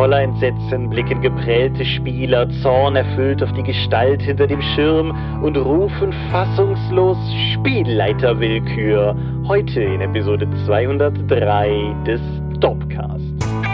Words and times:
Voller 0.00 0.22
Entsetzen 0.22 0.88
blicken 0.88 1.20
geprellte 1.20 1.84
Spieler 1.84 2.48
Zorn 2.62 2.96
erfüllt 2.96 3.42
auf 3.42 3.52
die 3.52 3.62
Gestalt 3.62 4.22
hinter 4.22 4.46
dem 4.46 4.62
Schirm 4.62 5.14
und 5.42 5.58
rufen 5.58 6.10
fassungslos 6.30 7.18
Spielleiterwillkür. 7.52 9.14
Heute 9.46 9.82
in 9.82 10.00
Episode 10.00 10.48
203 10.64 11.94
des 12.06 12.20
Dopcast. 12.60 13.69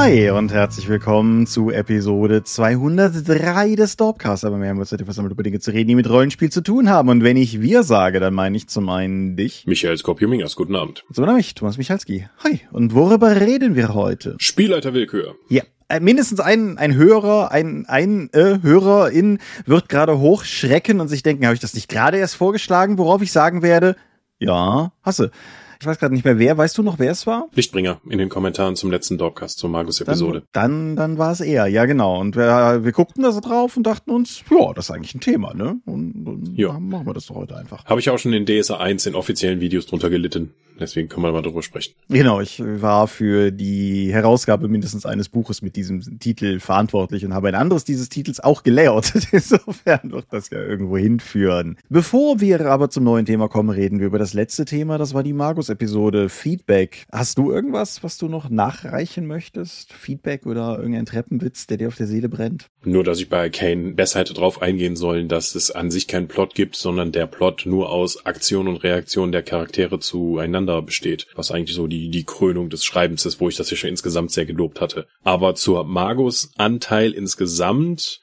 Hi 0.00 0.30
und 0.30 0.52
herzlich 0.52 0.88
willkommen 0.88 1.48
zu 1.48 1.72
Episode 1.72 2.44
203 2.44 3.74
des 3.74 3.96
Dorpcast. 3.96 4.44
Aber 4.44 4.60
wir 4.60 4.68
haben 4.68 4.78
uns 4.78 4.92
etwas 4.92 5.16
damit 5.16 5.32
über 5.32 5.42
Dinge 5.42 5.58
zu 5.58 5.72
reden, 5.72 5.88
die 5.88 5.96
mit 5.96 6.08
Rollenspiel 6.08 6.52
zu 6.52 6.60
tun 6.60 6.88
haben. 6.88 7.08
Und 7.08 7.24
wenn 7.24 7.36
ich 7.36 7.60
wir 7.60 7.82
sage, 7.82 8.20
dann 8.20 8.32
meine 8.32 8.56
ich 8.56 8.68
zum 8.68 8.90
einen 8.90 9.34
dich. 9.34 9.66
Michael 9.66 9.98
Skopjumingas, 9.98 10.54
guten 10.54 10.76
Abend. 10.76 11.04
Zum 11.12 11.24
anderen 11.24 11.38
mich, 11.38 11.52
Thomas 11.54 11.78
Michalski. 11.78 12.28
Hi. 12.44 12.60
Und 12.70 12.94
worüber 12.94 13.40
reden 13.40 13.74
wir 13.74 13.92
heute? 13.92 14.36
Spielleiterwillkür. 14.38 15.34
Ja. 15.48 15.64
Äh, 15.88 15.98
mindestens 15.98 16.38
ein, 16.38 16.78
ein 16.78 16.94
Hörer, 16.94 17.50
ein, 17.50 17.84
ein 17.86 18.30
äh, 18.34 18.60
Hörerin 18.62 19.40
wird 19.66 19.88
gerade 19.88 20.20
hochschrecken 20.20 21.00
und 21.00 21.08
sich 21.08 21.24
denken, 21.24 21.44
habe 21.44 21.54
ich 21.54 21.60
das 21.60 21.74
nicht 21.74 21.88
gerade 21.88 22.18
erst 22.18 22.36
vorgeschlagen, 22.36 22.98
worauf 22.98 23.20
ich 23.20 23.32
sagen 23.32 23.62
werde, 23.62 23.96
ja, 24.38 24.92
hasse. 25.02 25.32
Ich 25.80 25.86
weiß 25.86 25.98
gerade 25.98 26.12
nicht 26.14 26.24
mehr 26.24 26.38
wer. 26.38 26.56
Weißt 26.58 26.76
du 26.76 26.82
noch, 26.82 26.98
wer 26.98 27.12
es 27.12 27.26
war? 27.26 27.48
Lichtbringer 27.54 28.00
in 28.08 28.18
den 28.18 28.28
Kommentaren 28.28 28.74
zum 28.76 28.90
letzten 28.90 29.16
Dogcast 29.18 29.58
zur 29.58 29.70
Magus-Episode. 29.70 30.42
Dann, 30.52 30.96
dann, 30.96 30.96
dann 30.96 31.18
war 31.18 31.32
es 31.32 31.40
er, 31.40 31.66
ja 31.68 31.84
genau. 31.86 32.18
Und 32.20 32.34
wir, 32.36 32.80
wir 32.84 32.92
guckten 32.92 33.22
da 33.22 33.30
so 33.32 33.40
drauf 33.40 33.76
und 33.76 33.84
dachten 33.84 34.10
uns, 34.10 34.42
ja, 34.50 34.72
das 34.74 34.86
ist 34.86 34.90
eigentlich 34.90 35.14
ein 35.14 35.20
Thema, 35.20 35.54
ne? 35.54 35.80
Und, 35.86 36.26
und 36.26 36.58
Ja. 36.58 36.78
machen 36.78 37.06
wir 37.06 37.14
das 37.14 37.26
doch 37.26 37.36
heute 37.36 37.56
einfach. 37.56 37.84
Habe 37.84 38.00
ich 38.00 38.10
auch 38.10 38.18
schon 38.18 38.32
in 38.32 38.44
DSA 38.46 38.78
1 38.78 39.06
in 39.06 39.14
offiziellen 39.14 39.60
Videos 39.60 39.86
drunter 39.86 40.10
gelitten. 40.10 40.52
Deswegen 40.78 41.08
können 41.08 41.24
wir 41.24 41.32
mal 41.32 41.42
drüber 41.42 41.62
sprechen. 41.62 41.94
Genau, 42.08 42.40
ich 42.40 42.62
war 42.64 43.08
für 43.08 43.50
die 43.50 44.12
Herausgabe 44.12 44.68
mindestens 44.68 45.06
eines 45.06 45.28
Buches 45.28 45.62
mit 45.62 45.76
diesem 45.76 46.18
Titel 46.18 46.60
verantwortlich 46.60 47.24
und 47.24 47.34
habe 47.34 47.48
ein 47.48 47.54
anderes 47.54 47.84
dieses 47.84 48.08
Titels 48.08 48.40
auch 48.40 48.62
gelayoutet. 48.62 49.28
Insofern 49.32 50.12
wird 50.12 50.26
das 50.30 50.50
ja 50.50 50.62
irgendwo 50.62 50.96
hinführen. 50.96 51.76
Bevor 51.88 52.40
wir 52.40 52.66
aber 52.66 52.90
zum 52.90 53.04
neuen 53.04 53.26
Thema 53.26 53.48
kommen, 53.48 53.70
reden 53.70 54.00
wir 54.00 54.06
über 54.06 54.18
das 54.18 54.34
letzte 54.34 54.64
Thema. 54.64 54.98
Das 54.98 55.14
war 55.14 55.22
die 55.22 55.32
Magus-Episode 55.32 56.28
Feedback. 56.28 57.06
Hast 57.12 57.38
du 57.38 57.50
irgendwas, 57.50 58.02
was 58.02 58.18
du 58.18 58.28
noch 58.28 58.50
nachreichen 58.50 59.26
möchtest? 59.26 59.92
Feedback 59.92 60.46
oder 60.46 60.78
irgendein 60.78 61.06
Treppenwitz, 61.06 61.66
der 61.66 61.78
dir 61.78 61.88
auf 61.88 61.96
der 61.96 62.06
Seele 62.06 62.28
brennt? 62.28 62.66
Nur, 62.84 63.04
dass 63.04 63.20
ich 63.20 63.28
bei 63.28 63.50
Kane 63.50 63.92
besser 63.92 64.20
hätte 64.20 64.34
drauf 64.34 64.62
eingehen 64.62 64.96
sollen, 64.96 65.28
dass 65.28 65.54
es 65.54 65.70
an 65.70 65.90
sich 65.90 66.06
keinen 66.06 66.28
Plot 66.28 66.54
gibt, 66.54 66.76
sondern 66.76 67.12
der 67.12 67.26
Plot 67.26 67.64
nur 67.66 67.90
aus 67.90 68.24
Aktion 68.26 68.68
und 68.68 68.76
Reaktion 68.84 69.32
der 69.32 69.42
Charaktere 69.42 69.98
zueinander 69.98 70.67
besteht. 70.82 71.26
Was 71.34 71.50
eigentlich 71.50 71.74
so 71.74 71.86
die, 71.86 72.10
die 72.10 72.24
Krönung 72.24 72.70
des 72.70 72.84
Schreibens 72.84 73.26
ist, 73.26 73.40
wo 73.40 73.48
ich 73.48 73.56
das 73.56 73.70
ja 73.70 73.76
schon 73.76 73.90
insgesamt 73.90 74.30
sehr 74.30 74.46
gelobt 74.46 74.80
hatte. 74.80 75.06
Aber 75.22 75.54
zur 75.54 75.84
Magus-Anteil 75.84 77.12
insgesamt, 77.12 78.20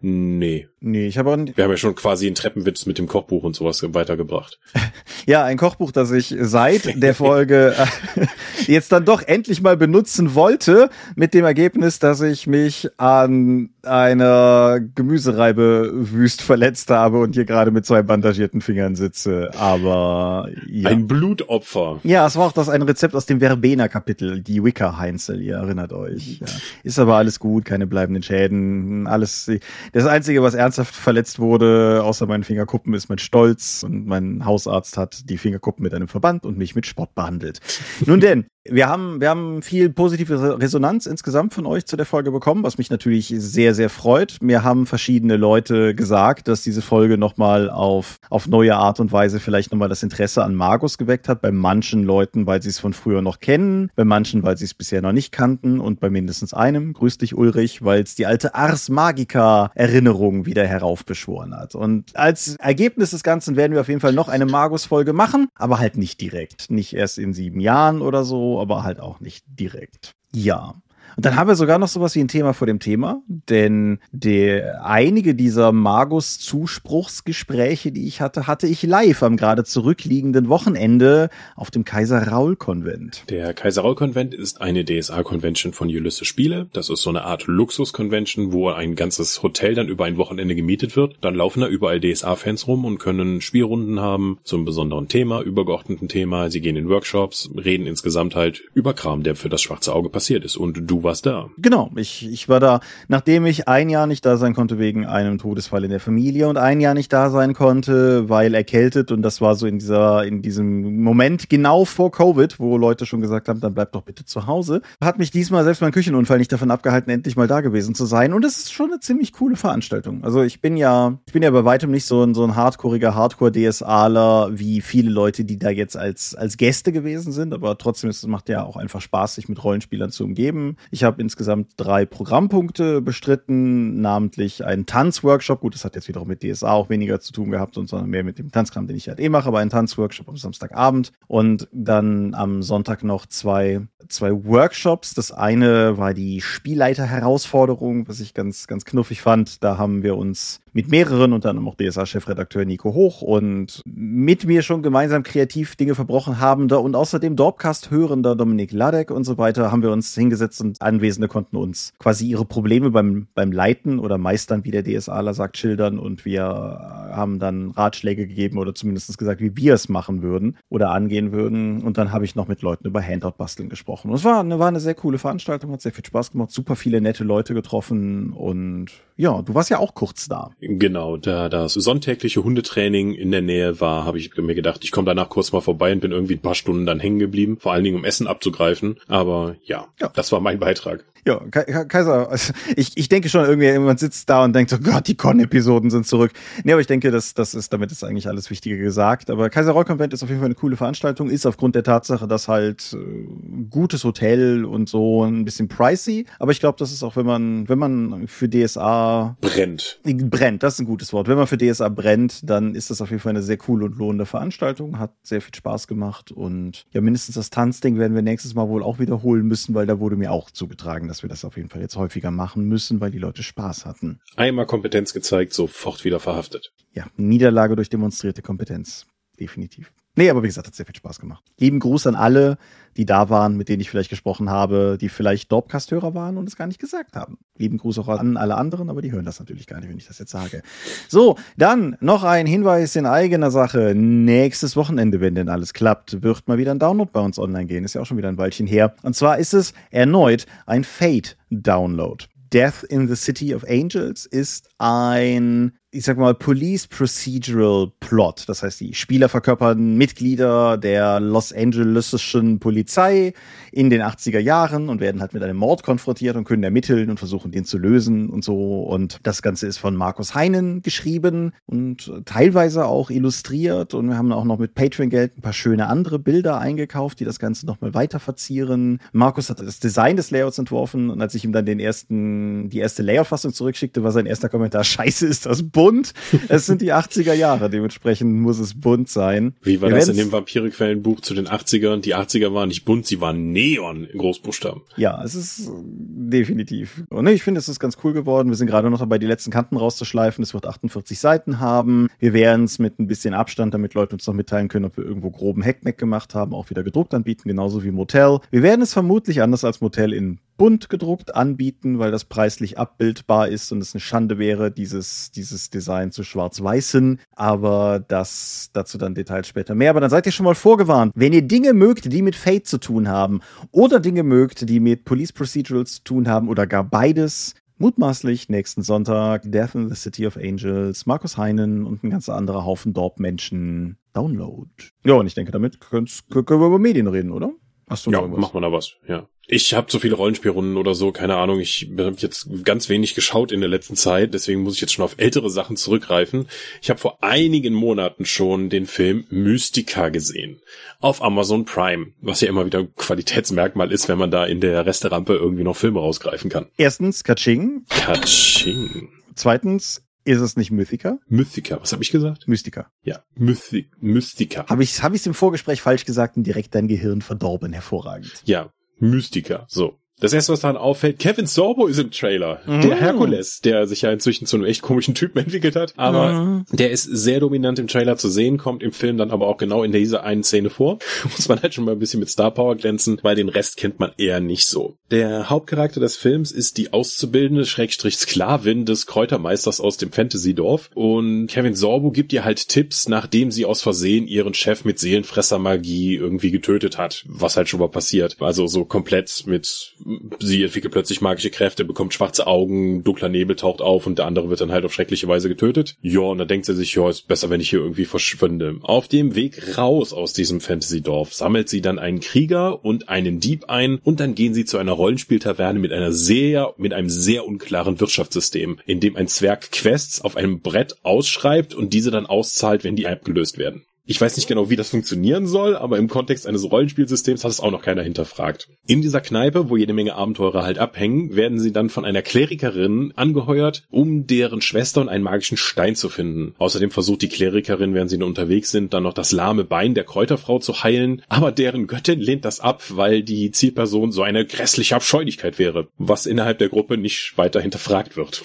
nee. 0.00 0.68
Nee, 0.86 1.06
ich 1.06 1.16
habe 1.16 1.30
auch 1.30 1.38
Wir 1.38 1.64
haben 1.64 1.70
ja 1.70 1.78
schon 1.78 1.94
quasi 1.94 2.26
einen 2.26 2.34
Treppenwitz 2.34 2.84
mit 2.84 2.98
dem 2.98 3.08
Kochbuch 3.08 3.42
und 3.42 3.56
sowas 3.56 3.82
weitergebracht. 3.94 4.58
Ja, 5.26 5.42
ein 5.42 5.56
Kochbuch, 5.56 5.90
das 5.90 6.10
ich 6.10 6.34
seit 6.38 7.02
der 7.02 7.14
Folge 7.14 7.74
äh, 8.16 8.26
jetzt 8.66 8.92
dann 8.92 9.06
doch 9.06 9.22
endlich 9.22 9.62
mal 9.62 9.74
benutzen 9.74 10.34
wollte, 10.34 10.90
mit 11.16 11.32
dem 11.32 11.46
Ergebnis, 11.46 11.98
dass 11.98 12.20
ich 12.20 12.46
mich 12.46 12.90
an 12.98 13.70
einer 13.82 14.80
Gemüsereibe 14.94 15.90
wüst 15.94 16.42
verletzt 16.42 16.90
habe 16.90 17.20
und 17.20 17.34
hier 17.34 17.46
gerade 17.46 17.70
mit 17.70 17.86
zwei 17.86 18.02
bandagierten 18.02 18.60
Fingern 18.60 18.96
sitze. 18.96 19.50
Aber 19.56 20.48
ja. 20.66 20.90
Ein 20.90 21.06
Blutopfer. 21.06 22.00
ja, 22.02 22.26
es 22.26 22.36
war 22.36 22.46
auch 22.46 22.52
das 22.52 22.68
ein 22.68 22.82
Rezept 22.82 23.14
aus 23.14 23.24
dem 23.24 23.40
Verbena-Kapitel, 23.40 24.42
die 24.42 24.62
Wicca-Heinzel, 24.62 25.40
ihr 25.40 25.56
erinnert 25.56 25.94
euch. 25.94 26.40
Ja. 26.40 26.46
Ist 26.82 26.98
aber 26.98 27.16
alles 27.16 27.38
gut, 27.38 27.64
keine 27.64 27.86
bleibenden 27.86 28.22
Schäden, 28.22 29.06
alles. 29.06 29.50
Das 29.92 30.06
Einzige, 30.06 30.42
was 30.42 30.54
ernsthaft 30.78 30.96
verletzt 30.96 31.38
wurde, 31.38 32.02
außer 32.02 32.26
meinen 32.26 32.42
Fingerkuppen, 32.42 32.94
ist 32.94 33.08
mein 33.08 33.18
Stolz 33.18 33.84
und 33.84 34.06
mein 34.06 34.44
Hausarzt 34.44 34.96
hat 34.96 35.30
die 35.30 35.38
Fingerkuppen 35.38 35.82
mit 35.84 35.94
einem 35.94 36.08
Verband 36.08 36.44
und 36.44 36.58
mich 36.58 36.74
mit 36.74 36.86
Sport 36.86 37.14
behandelt. 37.14 37.60
Nun 38.04 38.18
denn, 38.18 38.46
wir 38.66 38.88
haben, 38.88 39.20
wir 39.20 39.28
haben 39.28 39.60
viel 39.60 39.90
positive 39.90 40.58
Resonanz 40.58 41.04
insgesamt 41.04 41.52
von 41.52 41.66
euch 41.66 41.84
zu 41.84 41.96
der 41.96 42.06
Folge 42.06 42.30
bekommen, 42.30 42.62
was 42.62 42.78
mich 42.78 42.90
natürlich 42.90 43.34
sehr, 43.36 43.74
sehr 43.74 43.90
freut. 43.90 44.38
Mir 44.40 44.64
haben 44.64 44.86
verschiedene 44.86 45.36
Leute 45.36 45.94
gesagt, 45.94 46.48
dass 46.48 46.62
diese 46.62 46.80
Folge 46.80 47.18
nochmal 47.18 47.68
auf, 47.68 48.18
auf 48.30 48.46
neue 48.46 48.76
Art 48.76 49.00
und 49.00 49.12
Weise 49.12 49.38
vielleicht 49.38 49.70
nochmal 49.70 49.90
das 49.90 50.02
Interesse 50.02 50.42
an 50.42 50.54
Magus 50.54 50.96
geweckt 50.96 51.28
hat. 51.28 51.42
Bei 51.42 51.52
manchen 51.52 52.04
Leuten, 52.04 52.46
weil 52.46 52.62
sie 52.62 52.70
es 52.70 52.78
von 52.78 52.94
früher 52.94 53.20
noch 53.20 53.40
kennen, 53.40 53.90
bei 53.96 54.04
manchen, 54.04 54.42
weil 54.42 54.56
sie 54.56 54.64
es 54.64 54.72
bisher 54.72 55.02
noch 55.02 55.12
nicht 55.12 55.30
kannten 55.30 55.78
und 55.78 56.00
bei 56.00 56.08
mindestens 56.08 56.54
einem, 56.54 56.94
grüß 56.94 57.18
dich 57.18 57.36
Ulrich, 57.36 57.84
weil 57.84 58.02
es 58.02 58.14
die 58.14 58.24
alte 58.24 58.54
Ars 58.54 58.88
Magica 58.88 59.72
Erinnerung 59.74 60.46
wieder 60.46 60.66
heraufbeschworen 60.66 61.54
hat. 61.54 61.74
Und 61.74 62.16
als 62.16 62.56
Ergebnis 62.56 63.10
des 63.10 63.22
Ganzen 63.22 63.56
werden 63.56 63.72
wir 63.72 63.82
auf 63.82 63.88
jeden 63.88 64.00
Fall 64.00 64.14
noch 64.14 64.28
eine 64.28 64.46
Magus-Folge 64.46 65.12
machen, 65.12 65.48
aber 65.54 65.78
halt 65.78 65.98
nicht 65.98 66.22
direkt. 66.22 66.70
Nicht 66.70 66.94
erst 66.94 67.18
in 67.18 67.34
sieben 67.34 67.60
Jahren 67.60 68.00
oder 68.00 68.24
so, 68.24 68.53
aber 68.60 68.82
halt 68.82 69.00
auch 69.00 69.20
nicht 69.20 69.44
direkt. 69.48 70.14
Ja. 70.32 70.74
Und 71.16 71.26
dann 71.26 71.36
haben 71.36 71.48
wir 71.48 71.56
sogar 71.56 71.78
noch 71.78 71.88
sowas 71.88 72.14
wie 72.14 72.20
ein 72.20 72.28
Thema 72.28 72.54
vor 72.54 72.66
dem 72.66 72.80
Thema, 72.80 73.20
denn 73.28 73.98
der, 74.12 74.84
einige 74.84 75.34
dieser 75.34 75.72
Magus-Zuspruchsgespräche, 75.72 77.92
die 77.92 78.06
ich 78.06 78.20
hatte, 78.20 78.46
hatte 78.46 78.66
ich 78.66 78.82
live 78.82 79.22
am 79.22 79.36
gerade 79.36 79.64
zurückliegenden 79.64 80.48
Wochenende 80.48 81.28
auf 81.56 81.70
dem 81.70 81.84
Kaiser-Raul-Konvent. 81.84 83.24
Der 83.28 83.52
Kaiser-Raul-Konvent 83.54 84.34
ist 84.34 84.60
eine 84.60 84.84
DSA-Convention 84.84 85.72
von 85.72 85.88
Ulysses 85.88 86.26
Spiele. 86.26 86.66
Das 86.72 86.90
ist 86.90 87.02
so 87.02 87.10
eine 87.10 87.22
Art 87.24 87.46
Luxus-Convention, 87.46 88.52
wo 88.52 88.70
ein 88.70 88.96
ganzes 88.96 89.42
Hotel 89.42 89.74
dann 89.74 89.88
über 89.88 90.06
ein 90.06 90.16
Wochenende 90.16 90.54
gemietet 90.54 90.96
wird. 90.96 91.16
Dann 91.20 91.34
laufen 91.34 91.60
da 91.60 91.68
überall 91.68 92.00
DSA-Fans 92.00 92.66
rum 92.66 92.84
und 92.84 92.98
können 92.98 93.40
Spielrunden 93.40 94.00
haben 94.00 94.38
zum 94.42 94.64
besonderen 94.64 95.08
Thema, 95.08 95.42
übergeordneten 95.42 96.08
Thema. 96.08 96.50
Sie 96.50 96.60
gehen 96.60 96.76
in 96.76 96.88
Workshops, 96.88 97.50
reden 97.56 97.86
insgesamt 97.86 98.34
halt 98.34 98.64
über 98.74 98.94
Kram, 98.94 99.22
der 99.22 99.36
für 99.36 99.48
das 99.48 99.62
schwarze 99.62 99.94
Auge 99.94 100.08
passiert 100.08 100.44
ist. 100.44 100.56
Und 100.56 100.90
du 100.90 101.03
warst 101.04 101.26
da. 101.26 101.50
Genau, 101.58 101.90
ich, 101.96 102.28
ich 102.30 102.48
war 102.48 102.60
da, 102.60 102.80
nachdem 103.08 103.46
ich 103.46 103.68
ein 103.68 103.90
Jahr 103.90 104.06
nicht 104.06 104.24
da 104.24 104.36
sein 104.36 104.54
konnte 104.54 104.78
wegen 104.78 105.06
einem 105.06 105.38
Todesfall 105.38 105.84
in 105.84 105.90
der 105.90 106.00
Familie 106.00 106.48
und 106.48 106.56
ein 106.56 106.80
Jahr 106.80 106.94
nicht 106.94 107.12
da 107.12 107.30
sein 107.30 107.54
konnte, 107.54 108.28
weil 108.28 108.54
erkältet 108.54 109.12
und 109.12 109.22
das 109.22 109.40
war 109.40 109.54
so 109.54 109.66
in 109.66 109.78
dieser, 109.78 110.24
in 110.24 110.42
diesem 110.42 111.02
Moment 111.02 111.48
genau 111.48 111.84
vor 111.84 112.10
Covid, 112.10 112.58
wo 112.58 112.78
Leute 112.78 113.06
schon 113.06 113.20
gesagt 113.20 113.48
haben, 113.48 113.60
dann 113.60 113.74
bleib 113.74 113.92
doch 113.92 114.02
bitte 114.02 114.24
zu 114.24 114.46
Hause, 114.46 114.80
hat 115.00 115.18
mich 115.18 115.30
diesmal 115.30 115.64
selbst 115.64 115.82
mein 115.82 115.92
Küchenunfall 115.92 116.38
nicht 116.38 116.52
davon 116.52 116.70
abgehalten, 116.70 117.10
endlich 117.10 117.36
mal 117.36 117.46
da 117.46 117.60
gewesen 117.60 117.94
zu 117.94 118.06
sein 118.06 118.32
und 118.32 118.44
es 118.44 118.56
ist 118.56 118.72
schon 118.72 118.90
eine 118.90 119.00
ziemlich 119.00 119.32
coole 119.32 119.56
Veranstaltung. 119.56 120.24
Also 120.24 120.42
ich 120.42 120.60
bin 120.60 120.76
ja, 120.76 121.18
ich 121.26 121.32
bin 121.32 121.42
ja 121.42 121.50
bei 121.50 121.64
weitem 121.64 121.90
nicht 121.90 122.06
so 122.06 122.22
ein, 122.22 122.34
so 122.34 122.44
ein 122.44 122.56
hardcoreiger 122.56 123.14
Hardcore-DSAler 123.14 124.58
wie 124.58 124.80
viele 124.80 125.10
Leute, 125.10 125.44
die 125.44 125.58
da 125.58 125.70
jetzt 125.70 125.96
als, 125.96 126.34
als 126.34 126.56
Gäste 126.56 126.92
gewesen 126.92 127.32
sind, 127.32 127.52
aber 127.52 127.76
trotzdem 127.78 128.10
ist, 128.10 128.18
es 128.18 128.26
macht 128.26 128.48
ja 128.48 128.64
auch 128.64 128.76
einfach 128.76 129.00
Spaß, 129.00 129.34
sich 129.34 129.48
mit 129.48 129.62
Rollenspielern 129.62 130.10
zu 130.10 130.24
umgeben. 130.24 130.76
Ich 130.94 131.02
habe 131.02 131.20
insgesamt 131.20 131.72
drei 131.76 132.06
Programmpunkte 132.06 133.02
bestritten, 133.02 134.00
namentlich 134.00 134.64
einen 134.64 134.86
Tanzworkshop. 134.86 135.58
Gut, 135.58 135.74
das 135.74 135.84
hat 135.84 135.96
jetzt 135.96 136.06
wiederum 136.06 136.28
mit 136.28 136.44
DSA 136.44 136.70
auch 136.70 136.88
weniger 136.88 137.18
zu 137.18 137.32
tun 137.32 137.50
gehabt, 137.50 137.76
und 137.76 137.88
sondern 137.88 138.10
mehr 138.10 138.22
mit 138.22 138.38
dem 138.38 138.52
Tanzkram, 138.52 138.86
den 138.86 138.96
ich 138.96 139.08
halt 139.08 139.18
eh 139.18 139.28
mache, 139.28 139.48
aber 139.48 139.58
einen 139.58 139.70
Tanzworkshop 139.70 140.28
am 140.28 140.36
Samstagabend. 140.36 141.10
Und 141.26 141.66
dann 141.72 142.32
am 142.34 142.62
Sonntag 142.62 143.02
noch 143.02 143.26
zwei, 143.26 143.80
zwei 144.06 144.44
Workshops. 144.44 145.14
Das 145.14 145.32
eine 145.32 145.98
war 145.98 146.14
die 146.14 146.40
Spielleiter-Herausforderung, 146.40 148.06
was 148.06 148.20
ich 148.20 148.32
ganz, 148.32 148.68
ganz 148.68 148.84
knuffig 148.84 149.20
fand. 149.20 149.64
Da 149.64 149.76
haben 149.76 150.04
wir 150.04 150.16
uns 150.16 150.60
mit 150.74 150.90
mehreren, 150.90 151.32
unter 151.32 151.50
anderem 151.50 151.68
auch 151.68 151.76
DSA-Chefredakteur 151.76 152.64
Nico 152.64 152.92
Hoch 152.94 153.22
und 153.22 153.80
mit 153.86 154.44
mir 154.44 154.62
schon 154.62 154.82
gemeinsam 154.82 155.22
kreativ 155.22 155.76
Dinge 155.76 155.94
verbrochen 155.94 156.40
habender 156.40 156.82
und 156.82 156.96
außerdem 156.96 157.36
Dorpcast-hörender 157.36 158.34
Dominik 158.34 158.72
Ladek 158.72 159.12
und 159.12 159.22
so 159.24 159.38
weiter, 159.38 159.70
haben 159.70 159.82
wir 159.82 159.92
uns 159.92 160.14
hingesetzt 160.14 160.60
und 160.60 160.82
Anwesende 160.82 161.28
konnten 161.28 161.56
uns 161.56 161.92
quasi 161.98 162.26
ihre 162.26 162.44
Probleme 162.44 162.90
beim, 162.90 163.28
beim 163.34 163.52
Leiten 163.52 164.00
oder 164.00 164.18
Meistern, 164.18 164.64
wie 164.64 164.72
der 164.72 164.82
DSAler 164.82 165.32
sagt, 165.32 165.56
schildern 165.56 165.98
und 166.00 166.24
wir 166.24 166.42
haben 166.44 167.38
dann 167.38 167.70
Ratschläge 167.70 168.26
gegeben 168.26 168.58
oder 168.58 168.74
zumindest 168.74 169.16
gesagt, 169.16 169.40
wie 169.40 169.56
wir 169.56 169.74
es 169.74 169.88
machen 169.88 170.22
würden 170.22 170.56
oder 170.68 170.90
angehen 170.90 171.30
würden. 171.30 171.82
Und 171.82 171.98
dann 171.98 172.10
habe 172.10 172.24
ich 172.24 172.34
noch 172.34 172.48
mit 172.48 172.62
Leuten 172.62 172.88
über 172.88 173.00
Handout-Basteln 173.00 173.68
gesprochen. 173.68 174.10
Und 174.10 174.16
es 174.16 174.24
war 174.24 174.40
eine, 174.40 174.58
war 174.58 174.68
eine 174.68 174.80
sehr 174.80 174.94
coole 174.94 175.18
Veranstaltung, 175.18 175.70
hat 175.70 175.82
sehr 175.82 175.92
viel 175.92 176.04
Spaß 176.04 176.32
gemacht, 176.32 176.50
super 176.50 176.74
viele 176.74 177.00
nette 177.00 177.22
Leute 177.22 177.54
getroffen 177.54 178.32
und 178.32 178.90
ja, 179.16 179.42
du 179.42 179.54
warst 179.54 179.70
ja 179.70 179.78
auch 179.78 179.94
kurz 179.94 180.28
da. 180.28 180.50
Genau, 180.66 181.16
da 181.16 181.48
das 181.48 181.74
sonntägliche 181.74 182.42
Hundetraining 182.42 183.14
in 183.14 183.30
der 183.30 183.42
Nähe 183.42 183.80
war, 183.80 184.04
habe 184.04 184.18
ich 184.18 184.36
mir 184.36 184.54
gedacht, 184.54 184.82
ich 184.84 184.90
komme 184.92 185.06
danach 185.06 185.28
kurz 185.28 185.52
mal 185.52 185.60
vorbei 185.60 185.92
und 185.92 186.00
bin 186.00 186.12
irgendwie 186.12 186.34
ein 186.34 186.40
paar 186.42 186.54
Stunden 186.54 186.86
dann 186.86 187.00
hängen 187.00 187.18
geblieben, 187.18 187.58
vor 187.58 187.72
allen 187.72 187.84
Dingen 187.84 187.96
um 187.96 188.04
Essen 188.04 188.26
abzugreifen. 188.26 188.98
Aber 189.08 189.56
ja, 189.64 189.86
Ja. 190.00 190.10
das 190.14 190.32
war 190.32 190.40
mein 190.40 190.58
Beitrag. 190.58 191.04
Ja, 191.26 191.38
Kaiser, 191.38 192.30
also 192.30 192.52
ich, 192.76 192.96
ich 192.96 193.08
denke 193.08 193.28
schon 193.30 193.44
irgendwie, 193.44 193.78
man 193.78 193.96
sitzt 193.96 194.28
da 194.28 194.44
und 194.44 194.54
denkt 194.54 194.70
so, 194.70 194.78
Gott, 194.78 195.08
die 195.08 195.16
Con-Episoden 195.16 195.90
sind 195.90 196.06
zurück. 196.06 196.32
Nee, 196.64 196.72
aber 196.72 196.82
ich 196.82 196.86
denke, 196.86 197.10
das, 197.10 197.32
das 197.32 197.54
ist, 197.54 197.72
damit 197.72 197.90
ist 197.92 198.04
eigentlich 198.04 198.28
alles 198.28 198.50
Wichtige 198.50 198.76
gesagt. 198.76 199.30
Aber 199.30 199.48
Kaiser 199.48 199.72
Rock 199.72 199.86
Convent 199.86 200.12
ist 200.12 200.22
auf 200.22 200.28
jeden 200.28 200.40
Fall 200.40 200.48
eine 200.48 200.54
coole 200.54 200.76
Veranstaltung, 200.76 201.30
ist 201.30 201.46
aufgrund 201.46 201.74
der 201.76 201.82
Tatsache, 201.82 202.28
dass 202.28 202.48
halt 202.48 202.94
äh, 202.94 203.64
gutes 203.70 204.04
Hotel 204.04 204.66
und 204.66 204.88
so 204.88 205.24
ein 205.24 205.44
bisschen 205.44 205.68
pricey. 205.68 206.26
Aber 206.38 206.52
ich 206.52 206.60
glaube, 206.60 206.76
das 206.78 206.92
ist 206.92 207.02
auch, 207.02 207.16
wenn 207.16 207.26
man, 207.26 207.68
wenn 207.68 207.78
man 207.78 208.28
für 208.28 208.48
DSA 208.48 209.36
brennt. 209.40 210.00
Brennt, 210.04 210.62
das 210.62 210.74
ist 210.74 210.80
ein 210.80 210.86
gutes 210.86 211.12
Wort. 211.14 211.28
Wenn 211.28 211.38
man 211.38 211.46
für 211.46 211.56
DSA 211.56 211.88
brennt, 211.88 212.48
dann 212.48 212.74
ist 212.74 212.90
das 212.90 213.00
auf 213.00 213.10
jeden 213.10 213.22
Fall 213.22 213.30
eine 213.30 213.42
sehr 213.42 213.56
coole 213.56 213.86
und 213.86 213.96
lohnende 213.96 214.26
Veranstaltung. 214.26 214.98
Hat 214.98 215.12
sehr 215.22 215.40
viel 215.40 215.54
Spaß 215.54 215.88
gemacht 215.88 216.32
und 216.32 216.84
ja, 216.92 217.00
mindestens 217.00 217.36
das 217.36 217.48
Tanzding 217.48 217.98
werden 217.98 218.14
wir 218.14 218.22
nächstes 218.22 218.54
Mal 218.54 218.68
wohl 218.68 218.82
auch 218.82 218.98
wiederholen 218.98 219.46
müssen, 219.46 219.74
weil 219.74 219.86
da 219.86 219.98
wurde 219.98 220.16
mir 220.16 220.32
auch 220.32 220.50
zugetragen, 220.50 221.08
dass 221.14 221.22
wir 221.22 221.28
das 221.28 221.44
auf 221.44 221.56
jeden 221.56 221.68
Fall 221.68 221.80
jetzt 221.80 221.94
häufiger 221.94 222.32
machen 222.32 222.64
müssen, 222.64 223.00
weil 223.00 223.12
die 223.12 223.20
Leute 223.20 223.44
Spaß 223.44 223.86
hatten. 223.86 224.18
Einmal 224.34 224.66
Kompetenz 224.66 225.12
gezeigt, 225.12 225.52
sofort 225.52 226.04
wieder 226.04 226.18
verhaftet. 226.18 226.72
Ja, 226.92 227.06
Niederlage 227.16 227.76
durch 227.76 227.88
demonstrierte 227.88 228.42
Kompetenz. 228.42 229.06
Definitiv. 229.38 229.92
Nee, 230.16 230.28
aber 230.28 230.42
wie 230.42 230.48
gesagt, 230.48 230.66
hat 230.66 230.74
sehr 230.74 230.86
viel 230.86 230.96
Spaß 230.96 231.20
gemacht. 231.20 231.44
Lieben 231.56 231.78
Gruß 231.78 232.08
an 232.08 232.16
alle, 232.16 232.58
die 232.96 233.06
da 233.06 233.28
waren, 233.28 233.56
mit 233.56 233.68
denen 233.68 233.80
ich 233.80 233.90
vielleicht 233.90 234.10
gesprochen 234.10 234.50
habe, 234.50 234.98
die 235.00 235.08
vielleicht 235.08 235.50
Dorpcast-Hörer 235.50 236.14
waren 236.14 236.36
und 236.36 236.48
es 236.48 236.56
gar 236.56 236.66
nicht 236.66 236.78
gesagt 236.78 237.16
haben. 237.16 237.38
Lieben 237.56 237.78
Gruß 237.78 237.98
auch 237.98 238.08
an 238.08 238.36
alle 238.36 238.56
anderen, 238.56 238.90
aber 238.90 239.02
die 239.02 239.12
hören 239.12 239.24
das 239.24 239.38
natürlich 239.38 239.66
gar 239.66 239.80
nicht, 239.80 239.88
wenn 239.88 239.98
ich 239.98 240.06
das 240.06 240.18
jetzt 240.18 240.30
sage. 240.30 240.62
So, 241.08 241.36
dann 241.56 241.96
noch 242.00 242.24
ein 242.24 242.46
Hinweis 242.46 242.96
in 242.96 243.06
eigener 243.06 243.50
Sache. 243.50 243.94
Nächstes 243.94 244.76
Wochenende, 244.76 245.20
wenn 245.20 245.34
denn 245.34 245.48
alles 245.48 245.72
klappt, 245.72 246.22
wird 246.22 246.48
mal 246.48 246.58
wieder 246.58 246.72
ein 246.72 246.78
Download 246.78 247.10
bei 247.12 247.20
uns 247.20 247.38
online 247.38 247.66
gehen. 247.66 247.84
Ist 247.84 247.94
ja 247.94 248.00
auch 248.00 248.06
schon 248.06 248.18
wieder 248.18 248.28
ein 248.28 248.38
Weilchen 248.38 248.66
her. 248.66 248.94
Und 249.02 249.16
zwar 249.16 249.38
ist 249.38 249.54
es 249.54 249.72
erneut 249.90 250.46
ein 250.66 250.84
Fate-Download. 250.84 252.24
Death 252.54 252.84
in 252.84 253.08
the 253.08 253.16
City 253.16 253.52
of 253.52 253.64
Angels 253.68 254.26
ist 254.26 254.68
ein 254.84 255.72
ich 255.94 256.04
sag 256.04 256.18
mal, 256.18 256.34
Police 256.34 256.88
Procedural 256.88 257.92
Plot. 258.00 258.48
Das 258.48 258.64
heißt, 258.64 258.80
die 258.80 258.94
Spieler 258.94 259.28
verkörpern 259.28 259.96
Mitglieder 259.96 260.76
der 260.76 261.20
Los 261.20 261.52
Angelesischen 261.52 262.58
Polizei 262.58 263.32
in 263.70 263.90
den 263.90 264.02
80er 264.02 264.40
Jahren 264.40 264.88
und 264.88 265.00
werden 265.00 265.20
halt 265.20 265.34
mit 265.34 265.44
einem 265.44 265.56
Mord 265.56 265.84
konfrontiert 265.84 266.34
und 266.34 266.42
können 266.44 266.64
ermitteln 266.64 267.10
und 267.10 267.18
versuchen, 267.18 267.52
den 267.52 267.64
zu 267.64 267.78
lösen 267.78 268.28
und 268.28 268.42
so. 268.42 268.82
Und 268.82 269.20
das 269.22 269.40
Ganze 269.40 269.68
ist 269.68 269.78
von 269.78 269.94
Markus 269.94 270.34
Heinen 270.34 270.82
geschrieben 270.82 271.52
und 271.66 272.12
teilweise 272.24 272.86
auch 272.86 273.08
illustriert. 273.08 273.94
Und 273.94 274.08
wir 274.08 274.18
haben 274.18 274.32
auch 274.32 274.44
noch 274.44 274.58
mit 274.58 274.74
Patreon-Geld 274.74 275.38
ein 275.38 275.42
paar 275.42 275.52
schöne 275.52 275.86
andere 275.86 276.18
Bilder 276.18 276.58
eingekauft, 276.58 277.20
die 277.20 277.24
das 277.24 277.38
Ganze 277.38 277.66
nochmal 277.66 277.94
weiter 277.94 278.18
verzieren. 278.18 278.98
Markus 279.12 279.48
hat 279.48 279.60
das 279.60 279.78
Design 279.78 280.16
des 280.16 280.32
Layouts 280.32 280.58
entworfen 280.58 281.10
und 281.10 281.22
als 281.22 281.36
ich 281.36 281.44
ihm 281.44 281.52
dann 281.52 281.66
den 281.66 281.78
ersten, 281.78 282.68
die 282.68 282.78
erste 282.78 283.04
Layout-Fassung 283.04 283.52
zurückschickte, 283.52 284.02
war 284.02 284.10
sein 284.10 284.26
erster 284.26 284.48
Kommentar, 284.48 284.73
scheiße 284.82 285.26
ist 285.26 285.46
das 285.46 285.62
bunt 285.62 285.84
bunt. 285.84 286.14
Es 286.48 286.66
sind 286.66 286.80
die 286.80 286.92
80er 286.92 287.34
Jahre, 287.34 287.70
dementsprechend 287.70 288.34
muss 288.34 288.58
es 288.58 288.80
bunt 288.80 289.08
sein. 289.08 289.54
Wie 289.62 289.80
war 289.80 289.90
Wir 289.90 289.96
das 289.96 290.08
in 290.08 290.16
dem 290.16 290.32
Vampire-Quellenbuch 290.32 291.20
zu 291.20 291.34
den 291.34 291.46
80ern? 291.46 292.00
Die 292.00 292.14
80er 292.14 292.52
waren 292.54 292.68
nicht 292.68 292.84
bunt, 292.84 293.06
sie 293.06 293.20
waren 293.20 293.52
Neon 293.52 294.04
in 294.04 294.18
Großbuchstaben. 294.18 294.82
Ja, 294.96 295.22
es 295.22 295.34
ist 295.34 295.70
definitiv. 295.86 297.04
Und 297.10 297.26
ich 297.26 297.42
finde, 297.42 297.58
es 297.58 297.68
ist 297.68 297.80
ganz 297.80 297.98
cool 298.02 298.12
geworden. 298.12 298.48
Wir 298.48 298.56
sind 298.56 298.66
gerade 298.66 298.90
noch 298.90 298.98
dabei, 298.98 299.18
die 299.18 299.26
letzten 299.26 299.50
Kanten 299.50 299.76
rauszuschleifen. 299.76 300.42
Es 300.42 300.54
wird 300.54 300.66
48 300.66 301.18
Seiten 301.18 301.60
haben. 301.60 302.08
Wir 302.18 302.32
werden 302.32 302.64
es 302.64 302.78
mit 302.78 302.98
ein 302.98 303.06
bisschen 303.06 303.34
Abstand, 303.34 303.74
damit 303.74 303.94
Leute 303.94 304.14
uns 304.14 304.26
noch 304.26 304.34
mitteilen 304.34 304.68
können, 304.68 304.86
ob 304.86 304.96
wir 304.96 305.04
irgendwo 305.04 305.30
groben 305.30 305.62
Hackmeck 305.62 305.98
gemacht 305.98 306.34
haben, 306.34 306.54
auch 306.54 306.70
wieder 306.70 306.82
gedruckt 306.82 307.14
anbieten, 307.14 307.48
genauso 307.48 307.84
wie 307.84 307.90
Motel. 307.90 308.38
Wir 308.50 308.62
werden 308.62 308.82
es 308.82 308.92
vermutlich 308.92 309.42
anders 309.42 309.64
als 309.64 309.80
Motel 309.80 310.12
in 310.12 310.38
bunt 310.56 310.88
gedruckt 310.88 311.34
anbieten, 311.34 311.98
weil 311.98 312.10
das 312.10 312.24
preislich 312.24 312.78
abbildbar 312.78 313.48
ist 313.48 313.72
und 313.72 313.80
es 313.80 313.94
eine 313.94 314.00
Schande 314.00 314.38
wäre, 314.38 314.70
dieses, 314.70 315.30
dieses 315.30 315.70
Design 315.70 316.12
zu 316.12 316.22
schwarz-weißen. 316.22 317.20
Aber 317.34 318.04
das 318.06 318.70
dazu 318.72 318.98
dann 318.98 319.14
Details 319.14 319.48
später 319.48 319.74
mehr. 319.74 319.90
Aber 319.90 320.00
dann 320.00 320.10
seid 320.10 320.26
ihr 320.26 320.32
schon 320.32 320.44
mal 320.44 320.54
vorgewarnt. 320.54 321.12
Wenn 321.14 321.32
ihr 321.32 321.42
Dinge 321.42 321.72
mögt, 321.72 322.12
die 322.12 322.22
mit 322.22 322.36
Fate 322.36 322.66
zu 322.66 322.78
tun 322.78 323.08
haben 323.08 323.40
oder 323.72 324.00
Dinge 324.00 324.22
mögt, 324.22 324.68
die 324.68 324.80
mit 324.80 325.04
Police 325.04 325.32
Procedurals 325.32 325.96
zu 325.96 326.04
tun 326.04 326.28
haben 326.28 326.48
oder 326.48 326.66
gar 326.66 326.84
beides, 326.84 327.54
mutmaßlich 327.78 328.48
nächsten 328.48 328.82
Sonntag 328.82 329.42
Death 329.44 329.74
in 329.74 329.88
the 329.88 329.94
City 329.94 330.26
of 330.26 330.36
Angels, 330.36 331.06
Markus 331.06 331.36
Heinen 331.36 331.84
und 331.84 332.04
ein 332.04 332.10
ganz 332.10 332.28
anderer 332.28 332.64
Haufen 332.64 332.92
Dorp-Menschen. 332.92 333.96
Download. 334.12 334.70
Ja, 335.04 335.14
und 335.14 335.26
ich 335.26 335.34
denke, 335.34 335.50
damit 335.50 335.80
können 335.80 336.06
wir 336.30 336.66
über 336.66 336.78
Medien 336.78 337.08
reden, 337.08 337.32
oder? 337.32 337.50
Hast 337.88 338.06
du 338.06 338.12
ja, 338.12 338.20
noch 338.20 338.38
machen 338.38 338.54
wir 338.54 338.60
da 338.60 338.72
was, 338.72 338.94
ja. 339.06 339.26
Ich 339.46 339.74
habe 339.74 339.90
so 339.90 339.98
viele 339.98 340.14
Rollenspielrunden 340.14 340.76
oder 340.76 340.94
so, 340.94 341.12
keine 341.12 341.36
Ahnung. 341.36 341.60
Ich 341.60 341.90
habe 341.98 342.16
jetzt 342.18 342.48
ganz 342.64 342.88
wenig 342.88 343.14
geschaut 343.14 343.52
in 343.52 343.60
der 343.60 343.68
letzten 343.68 343.96
Zeit, 343.96 344.34
deswegen 344.34 344.62
muss 344.62 344.74
ich 344.74 344.80
jetzt 344.80 344.92
schon 344.92 345.04
auf 345.04 345.16
ältere 345.18 345.50
Sachen 345.50 345.76
zurückgreifen. 345.76 346.48
Ich 346.80 346.90
habe 346.90 346.98
vor 347.00 347.22
einigen 347.22 347.74
Monaten 347.74 348.24
schon 348.24 348.70
den 348.70 348.86
Film 348.86 349.26
Mystica 349.30 350.08
gesehen 350.08 350.60
auf 351.00 351.22
Amazon 351.22 351.64
Prime, 351.64 352.12
was 352.20 352.40
ja 352.40 352.48
immer 352.48 352.64
wieder 352.64 352.80
ein 352.80 352.94
Qualitätsmerkmal 352.96 353.92
ist, 353.92 354.08
wenn 354.08 354.18
man 354.18 354.30
da 354.30 354.44
in 354.46 354.60
der 354.60 354.86
Resterampe 354.86 355.34
irgendwie 355.34 355.64
noch 355.64 355.76
Filme 355.76 356.00
rausgreifen 356.00 356.50
kann. 356.50 356.66
Erstens 356.76 357.24
Kaching. 357.24 357.84
Kaching. 357.88 359.10
Zweitens 359.34 360.02
ist 360.24 360.40
es 360.40 360.56
nicht 360.56 360.70
Mythica? 360.70 361.18
Mythica, 361.28 361.78
was 361.80 361.92
habe 361.92 362.02
ich 362.02 362.10
gesagt? 362.10 362.48
Mystica. 362.48 362.90
Ja, 363.02 363.22
Mythi 363.34 363.90
Mystica. 364.00 364.66
Habe 364.68 364.82
ich 364.82 365.02
hab 365.02 365.12
ich's 365.14 365.26
im 365.26 365.34
Vorgespräch 365.34 365.82
falsch 365.82 366.06
gesagt 366.06 366.38
und 366.38 366.44
direkt 366.44 366.74
dein 366.74 366.88
Gehirn 366.88 367.20
verdorben, 367.20 367.74
hervorragend. 367.74 368.42
Ja, 368.44 368.72
Mystica. 368.98 369.66
So. 369.68 369.98
Das 370.20 370.32
erste, 370.32 370.52
was 370.52 370.60
dann 370.60 370.76
auffällt, 370.76 371.18
Kevin 371.18 371.46
Sorbo 371.46 371.86
ist 371.86 371.98
im 371.98 372.10
Trailer. 372.12 372.60
Mhm. 372.66 372.82
Der 372.82 372.96
Herkules, 372.96 373.60
der 373.60 373.86
sich 373.86 374.02
ja 374.02 374.12
inzwischen 374.12 374.46
zu 374.46 374.56
einem 374.56 374.64
echt 374.64 374.80
komischen 374.80 375.14
Typen 375.14 375.38
entwickelt 375.44 375.74
hat. 375.74 375.92
Aber 375.96 376.32
mhm. 376.32 376.64
der 376.70 376.92
ist 376.92 377.02
sehr 377.02 377.40
dominant 377.40 377.78
im 377.80 377.88
Trailer 377.88 378.16
zu 378.16 378.28
sehen, 378.28 378.56
kommt 378.56 378.82
im 378.82 378.92
Film 378.92 379.18
dann 379.18 379.32
aber 379.32 379.48
auch 379.48 379.56
genau 379.56 379.82
in 379.82 379.90
dieser 379.90 380.22
einen 380.22 380.44
Szene 380.44 380.70
vor. 380.70 380.98
Muss 381.24 381.48
man 381.48 381.60
halt 381.60 381.74
schon 381.74 381.84
mal 381.84 381.92
ein 381.92 381.98
bisschen 381.98 382.20
mit 382.20 382.30
Star 382.30 382.52
Power 382.52 382.76
glänzen, 382.76 383.18
weil 383.22 383.34
den 383.34 383.48
Rest 383.48 383.76
kennt 383.76 383.98
man 383.98 384.12
eher 384.16 384.40
nicht 384.40 384.66
so. 384.66 384.96
Der 385.14 385.48
Hauptcharakter 385.48 386.00
des 386.00 386.16
Films 386.16 386.50
ist 386.50 386.76
die 386.76 386.92
auszubildende 386.92 387.66
Schrägstrich 387.66 388.16
Sklavin 388.16 388.84
des 388.84 389.06
Kräutermeisters 389.06 389.80
aus 389.80 389.96
dem 389.96 390.10
Fantasy-Dorf. 390.10 390.90
Und 390.92 391.46
Kevin 391.46 391.76
Sorbo 391.76 392.10
gibt 392.10 392.32
ihr 392.32 392.44
halt 392.44 392.68
Tipps, 392.68 393.08
nachdem 393.08 393.52
sie 393.52 393.64
aus 393.64 393.80
Versehen 393.80 394.26
ihren 394.26 394.54
Chef 394.54 394.84
mit 394.84 394.98
Seelenfressermagie 394.98 396.16
irgendwie 396.16 396.50
getötet 396.50 396.98
hat. 396.98 397.24
Was 397.28 397.56
halt 397.56 397.68
schon 397.68 397.78
mal 397.78 397.90
passiert. 397.90 398.38
Also 398.40 398.66
so 398.66 398.84
komplett 398.84 399.44
mit 399.46 399.94
sie 400.40 400.64
entwickelt 400.64 400.92
plötzlich 400.92 401.20
magische 401.20 401.50
Kräfte, 401.50 401.84
bekommt 401.84 402.12
schwarze 402.12 402.48
Augen, 402.48 403.04
dunkler 403.04 403.28
Nebel 403.28 403.54
taucht 403.54 403.82
auf 403.82 404.08
und 404.08 404.18
der 404.18 404.26
andere 404.26 404.50
wird 404.50 404.62
dann 404.62 404.72
halt 404.72 404.84
auf 404.84 404.92
schreckliche 404.92 405.28
Weise 405.28 405.48
getötet. 405.48 405.94
Ja, 406.02 406.22
und 406.22 406.38
dann 406.38 406.48
denkt 406.48 406.66
sie 406.66 406.74
sich, 406.74 406.92
ja, 406.92 407.08
ist 407.08 407.28
besser, 407.28 407.50
wenn 407.50 407.60
ich 407.60 407.70
hier 407.70 407.78
irgendwie 407.78 408.06
verschwinde. 408.06 408.78
Auf 408.82 409.06
dem 409.06 409.36
Weg 409.36 409.78
raus 409.78 410.12
aus 410.12 410.32
diesem 410.32 410.60
Fantasy-Dorf 410.60 411.32
sammelt 411.32 411.68
sie 411.68 411.82
dann 411.82 412.00
einen 412.00 412.18
Krieger 412.18 412.84
und 412.84 413.08
einen 413.08 413.38
Dieb 413.38 413.66
ein 413.68 414.00
und 414.02 414.18
dann 414.18 414.34
gehen 414.34 414.54
sie 414.54 414.64
zu 414.64 414.76
einer 414.76 415.03
Rollenspieltaverne 415.04 415.78
mit 415.78 415.92
einer 415.92 416.12
sehr, 416.12 416.72
mit 416.78 416.94
einem 416.94 417.10
sehr 417.10 417.44
unklaren 417.44 418.00
Wirtschaftssystem, 418.00 418.78
in 418.86 419.00
dem 419.00 419.16
ein 419.16 419.28
Zwerg 419.28 419.70
Quests 419.70 420.22
auf 420.22 420.34
einem 420.34 420.60
Brett 420.60 420.96
ausschreibt 421.02 421.74
und 421.74 421.92
diese 421.92 422.10
dann 422.10 422.24
auszahlt, 422.24 422.84
wenn 422.84 422.96
die 422.96 423.06
abgelöst 423.06 423.58
werden. 423.58 423.84
Ich 424.06 424.20
weiß 424.20 424.36
nicht 424.36 424.48
genau, 424.48 424.68
wie 424.68 424.76
das 424.76 424.90
funktionieren 424.90 425.46
soll, 425.46 425.76
aber 425.76 425.96
im 425.96 426.08
Kontext 426.08 426.46
eines 426.46 426.70
Rollenspielsystems 426.70 427.42
hat 427.42 427.50
es 427.50 427.60
auch 427.60 427.70
noch 427.70 427.80
keiner 427.80 428.02
hinterfragt. 428.02 428.68
In 428.86 429.00
dieser 429.00 429.22
Kneipe, 429.22 429.70
wo 429.70 429.78
jede 429.78 429.94
Menge 429.94 430.14
Abenteurer 430.14 430.62
halt 430.62 430.78
abhängen, 430.78 431.36
werden 431.36 431.58
sie 431.58 431.72
dann 431.72 431.88
von 431.88 432.04
einer 432.04 432.20
Klerikerin 432.20 433.14
angeheuert, 433.16 433.84
um 433.90 434.26
deren 434.26 434.60
Schwester 434.60 435.00
und 435.00 435.08
einen 435.08 435.24
magischen 435.24 435.56
Stein 435.56 435.96
zu 435.96 436.10
finden. 436.10 436.54
Außerdem 436.58 436.90
versucht 436.90 437.22
die 437.22 437.30
Klerikerin, 437.30 437.94
während 437.94 438.10
sie 438.10 438.22
unterwegs 438.22 438.70
sind, 438.70 438.92
dann 438.92 439.04
noch 439.04 439.14
das 439.14 439.32
lahme 439.32 439.64
Bein 439.64 439.94
der 439.94 440.04
Kräuterfrau 440.04 440.58
zu 440.58 440.82
heilen, 440.82 441.22
aber 441.30 441.50
deren 441.50 441.86
Göttin 441.86 442.20
lehnt 442.20 442.44
das 442.44 442.60
ab, 442.60 442.82
weil 442.90 443.22
die 443.22 443.52
Zielperson 443.52 444.12
so 444.12 444.22
eine 444.22 444.44
grässliche 444.44 444.96
Abscheulichkeit 444.96 445.58
wäre, 445.58 445.88
was 445.96 446.26
innerhalb 446.26 446.58
der 446.58 446.68
Gruppe 446.68 446.98
nicht 446.98 447.38
weiter 447.38 447.62
hinterfragt 447.62 448.18
wird. 448.18 448.42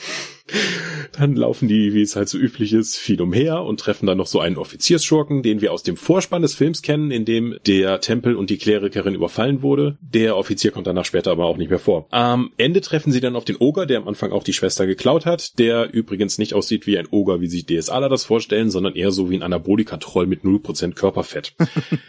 Dann 1.11 1.35
laufen 1.35 1.67
die, 1.67 1.93
wie 1.93 2.01
es 2.01 2.15
halt 2.15 2.29
so 2.29 2.37
üblich 2.37 2.73
ist, 2.73 2.95
viel 2.95 3.21
umher 3.21 3.63
und 3.63 3.79
treffen 3.79 4.05
dann 4.05 4.17
noch 4.17 4.27
so 4.27 4.39
einen 4.39 4.57
Offiziersschurken, 4.57 5.43
den 5.43 5.61
wir 5.61 5.73
aus 5.73 5.83
dem 5.83 5.97
Vorspann 5.97 6.41
des 6.41 6.53
Films 6.53 6.81
kennen, 6.81 7.11
in 7.11 7.25
dem 7.25 7.57
der 7.65 7.99
Tempel 8.01 8.35
und 8.35 8.49
die 8.49 8.57
Klerikerin 8.57 9.15
überfallen 9.15 9.61
wurde. 9.61 9.97
Der 10.01 10.37
Offizier 10.37 10.71
kommt 10.71 10.87
danach 10.87 11.05
später 11.05 11.31
aber 11.31 11.45
auch 11.45 11.57
nicht 11.57 11.69
mehr 11.69 11.79
vor. 11.79 12.07
Am 12.11 12.51
Ende 12.57 12.81
treffen 12.81 13.11
sie 13.11 13.21
dann 13.21 13.35
auf 13.35 13.45
den 13.45 13.57
Oger, 13.57 13.85
der 13.85 13.97
am 13.97 14.07
Anfang 14.07 14.31
auch 14.31 14.43
die 14.43 14.53
Schwester 14.53 14.87
geklaut 14.87 15.25
hat, 15.25 15.57
der 15.59 15.93
übrigens 15.93 16.37
nicht 16.37 16.53
aussieht 16.53 16.87
wie 16.87 16.97
ein 16.97 17.07
Oger, 17.11 17.41
wie 17.41 17.47
sich 17.47 17.65
DSAler 17.65 18.09
das 18.09 18.23
vorstellen, 18.23 18.69
sondern 18.69 18.95
eher 18.95 19.11
so 19.11 19.29
wie 19.29 19.35
ein 19.35 19.43
Anabolika-Troll 19.43 20.27
mit 20.27 20.43
0% 20.43 20.93
Körperfett. 20.93 21.55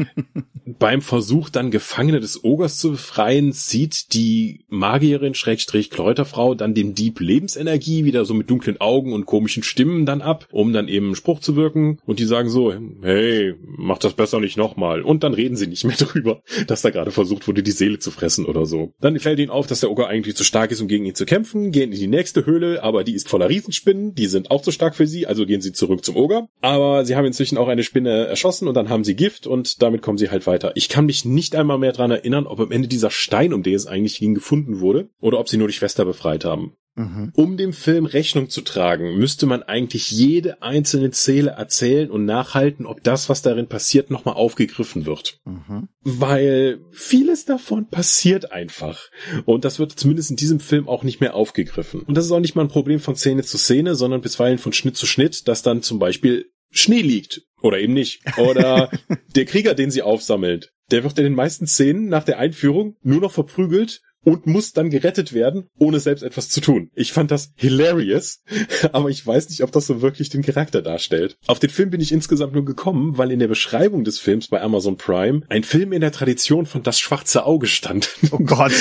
Beim 0.65 1.03
Versuch 1.03 1.49
dann 1.51 1.71
Gefangene 1.71 2.21
des 2.21 2.45
Ogers 2.45 2.79
zu 2.79 2.93
befreien, 2.93 3.53
zieht 3.53 4.15
die 4.15 4.65
Magierin 4.69 5.35
Schrägstrich 5.35 5.91
Kräuterfrau 5.91 6.55
dann 6.55 6.75
dem 6.75 6.95
Dieb 6.95 7.21
Lebensenergie 7.21 8.05
wieder 8.05 8.25
so 8.25 8.30
mit 8.35 8.51
dunklen 8.51 8.81
Augen 8.81 9.13
und 9.13 9.27
komischen 9.27 9.63
Stimmen 9.63 10.07
dann 10.07 10.23
ab, 10.23 10.47
um 10.51 10.73
dann 10.73 10.89
eben 10.89 11.15
Spruch 11.15 11.41
zu 11.41 11.57
wirken. 11.57 11.99
Und 12.07 12.19
die 12.19 12.25
sagen 12.25 12.49
so, 12.49 12.73
hey, 13.03 13.55
mach 13.63 13.99
das 13.99 14.15
besser 14.15 14.41
nicht 14.41 14.57
nochmal. 14.57 15.03
Und 15.03 15.25
dann 15.25 15.35
reden 15.35 15.57
sie 15.57 15.67
nicht 15.67 15.85
mehr 15.85 15.97
drüber, 15.99 16.43
dass 16.67 16.83
da 16.83 16.91
gerade 16.91 17.11
versucht 17.11 17.47
wurde, 17.49 17.63
die 17.63 17.71
Seele 17.71 17.99
zu 17.99 18.11
fressen 18.11 18.47
oder 18.47 18.67
so. 18.67 18.93
Dann 19.01 19.19
fällt 19.19 19.39
ihnen 19.39 19.51
auf, 19.51 19.67
dass 19.67 19.81
der 19.81 19.91
Ogre 19.91 20.07
eigentlich 20.07 20.37
zu 20.37 20.45
stark 20.45 20.71
ist, 20.71 20.81
um 20.81 20.89
gegen 20.89 21.05
ihn 21.05 21.15
zu 21.15 21.27
kämpfen, 21.27 21.73
gehen 21.73 21.93
in 21.93 21.99
die 21.99 22.07
nächste 22.07 22.47
Höhle, 22.47 22.83
aber 22.83 23.05
die 23.05 23.15
ist 23.15 23.29
voller 23.29 23.49
Riesenspinnen, 23.49 24.15
die 24.15 24.27
sind 24.27 24.51
auch 24.51 24.63
zu 24.63 24.71
stark 24.71 24.95
für 24.95 25.07
sie, 25.07 25.27
also 25.27 25.47
gehen 25.47 25.61
sie 25.61 25.73
zurück 25.73 26.05
zum 26.05 26.17
Ogre. 26.17 26.49
Aber 26.61 27.05
sie 27.05 27.17
haben 27.17 27.27
inzwischen 27.27 27.59
auch 27.59 27.69
eine 27.69 27.83
Spinne 27.83 28.27
erschossen 28.27 28.69
und 28.69 28.75
dann 28.75 28.89
haben 28.89 29.05
sie 29.05 29.17
Gift 29.17 29.47
und 29.47 29.83
damit 29.83 30.03
kommen 30.03 30.19
sie 30.19 30.31
halt 30.31 30.47
weiter. 30.47 30.73
Ich 30.75 30.89
kann 30.89 31.07
mich 31.07 31.25
nicht 31.25 31.55
einmal 31.55 31.79
mehr 31.79 31.93
dran 31.93 32.11
erinnern, 32.11 32.47
ob 32.47 32.61
am 32.61 32.71
Ende 32.71 32.89
dieser 32.89 33.11
Stein, 33.11 33.53
um 33.53 33.63
den 33.63 33.75
es 33.75 33.87
eigentlich 33.87 34.19
ging, 34.19 34.35
gefunden 34.35 34.81
wurde 34.81 35.09
oder 35.21 35.39
ob 35.39 35.49
sie 35.49 35.57
nur 35.57 35.69
die 35.69 35.75
Schwester 35.75 36.05
befreit 36.05 36.45
haben. 36.45 36.75
Mhm. 37.01 37.33
Um 37.35 37.57
dem 37.57 37.73
Film 37.73 38.05
Rechnung 38.05 38.51
zu 38.51 38.61
tragen, 38.61 39.17
müsste 39.17 39.47
man 39.47 39.63
eigentlich 39.63 40.11
jede 40.11 40.61
einzelne 40.61 41.11
Szene 41.13 41.51
erzählen 41.51 42.11
und 42.11 42.27
nachhalten, 42.27 42.85
ob 42.85 43.03
das, 43.03 43.31
was 43.31 43.41
darin 43.41 43.69
passiert, 43.69 44.11
nochmal 44.11 44.35
aufgegriffen 44.35 45.07
wird. 45.07 45.41
Mhm. 45.45 45.89
Weil 46.03 46.81
vieles 46.93 47.47
davon 47.47 47.89
passiert 47.89 48.53
einfach. 48.53 49.09
Und 49.47 49.65
das 49.65 49.79
wird 49.79 49.93
zumindest 49.93 50.31
in 50.31 50.37
diesem 50.37 50.61
Film 50.61 50.89
auch 50.89 51.03
nicht 51.03 51.21
mehr 51.21 51.35
aufgegriffen. 51.35 52.03
Und 52.03 52.17
das 52.17 52.27
ist 52.27 52.33
auch 52.33 52.41
nicht 52.41 52.55
mal 52.55 52.63
ein 52.63 52.69
Problem 52.69 53.01
von 53.01 53.17
Szene 53.17 53.45
zu 53.45 53.57
Szene, 53.57 53.95
sondern 53.95 54.21
bisweilen 54.21 54.59
von 54.59 54.75
Schnitt 54.75 54.97
zu 54.97 55.07
Schnitt, 55.07 55.49
dass 55.49 55.63
dann 55.63 55.83
zum 55.83 55.99
Beispiel 55.99 56.51
Schnee 56.71 57.01
liegt. 57.01 57.43
Oder 57.63 57.79
eben 57.79 57.95
nicht. 57.95 58.23
Oder 58.39 58.91
der 59.35 59.47
Krieger, 59.47 59.75
den 59.75 59.91
sie 59.91 60.03
aufsammelt, 60.03 60.73
der 60.91 61.03
wird 61.05 61.19
in 61.19 61.25
den 61.25 61.35
meisten 61.35 61.67
Szenen 61.67 62.09
nach 62.09 62.25
der 62.25 62.39
Einführung 62.39 62.97
nur 63.03 63.21
noch 63.21 63.33
verprügelt 63.33 64.03
und 64.25 64.47
muss 64.47 64.73
dann 64.73 64.91
gerettet 64.91 65.33
werden, 65.33 65.69
ohne 65.79 66.01
selbst 66.01 66.23
etwas 66.23 66.49
zu 66.49 66.61
tun. 66.61 66.91
Ich 66.95 67.13
fand 67.13 67.31
das 67.31 67.53
hilarious, 67.57 68.43
aber 68.93 69.09
ich 69.09 69.27
weiß 69.27 69.49
nicht, 69.49 69.63
ob 69.63 69.73
das 69.73 69.87
so 69.87 70.03
wirklich 70.03 70.29
den 70.29 70.43
Charakter 70.43 70.83
darstellt. 70.83 71.37
Auf 71.47 71.59
den 71.59 71.71
Film 71.71 71.91
bin 71.91 72.01
ich 72.01 72.13
insgesamt 72.13 72.55
nur 72.55 72.65
gekommen, 72.65 73.19
weil 73.19 73.31
in 73.31 73.39
der 73.39 73.49
Beschreibung 73.49 74.05
des 74.05 74.19
Films 74.19 74.49
bei 74.49 74.61
Amazon 74.61 74.97
Prime 74.97 75.43
ein 75.49 75.65
Film 75.65 75.93
in 75.93 76.01
der 76.01 76.13
Tradition 76.13 76.67
von 76.67 76.83
Das 76.83 76.99
schwarze 76.99 77.45
Auge 77.45 77.67
stand. 77.67 78.11
Oh 78.31 78.39
Gott. 78.39 78.73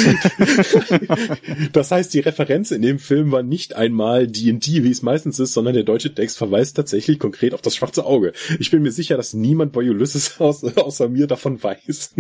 das 1.74 1.91
heißt, 1.91 2.13
die 2.13 2.19
Referenz 2.19 2.72
in 2.72 2.81
dem 2.81 3.00
Film 3.00 3.31
war 3.31 3.43
nicht 3.43 3.75
einmal 3.75 4.27
D&D, 4.27 4.84
wie 4.84 4.91
es 4.91 5.01
meistens 5.01 5.39
ist, 5.39 5.53
sondern 5.53 5.74
der 5.74 5.84
deutsche 5.84 6.13
Text 6.13 6.38
verweist 6.38 6.75
tatsächlich 6.75 7.19
konkret 7.19 7.53
auf 7.53 7.62
das 7.62 7.75
schwarze 7.75 8.05
Auge. 8.05 8.34
Ich 8.60 8.72
bin 8.72 8.81
mir 8.81 8.91
sicher, 8.91 9.17
dass 9.17 9.34
niemand 9.34 9.72
bei 9.72 9.81
Ulysses 9.81 10.39
außer 10.39 11.10
mir 11.10 11.27
davon 11.27 11.62
weiß. 11.62 12.15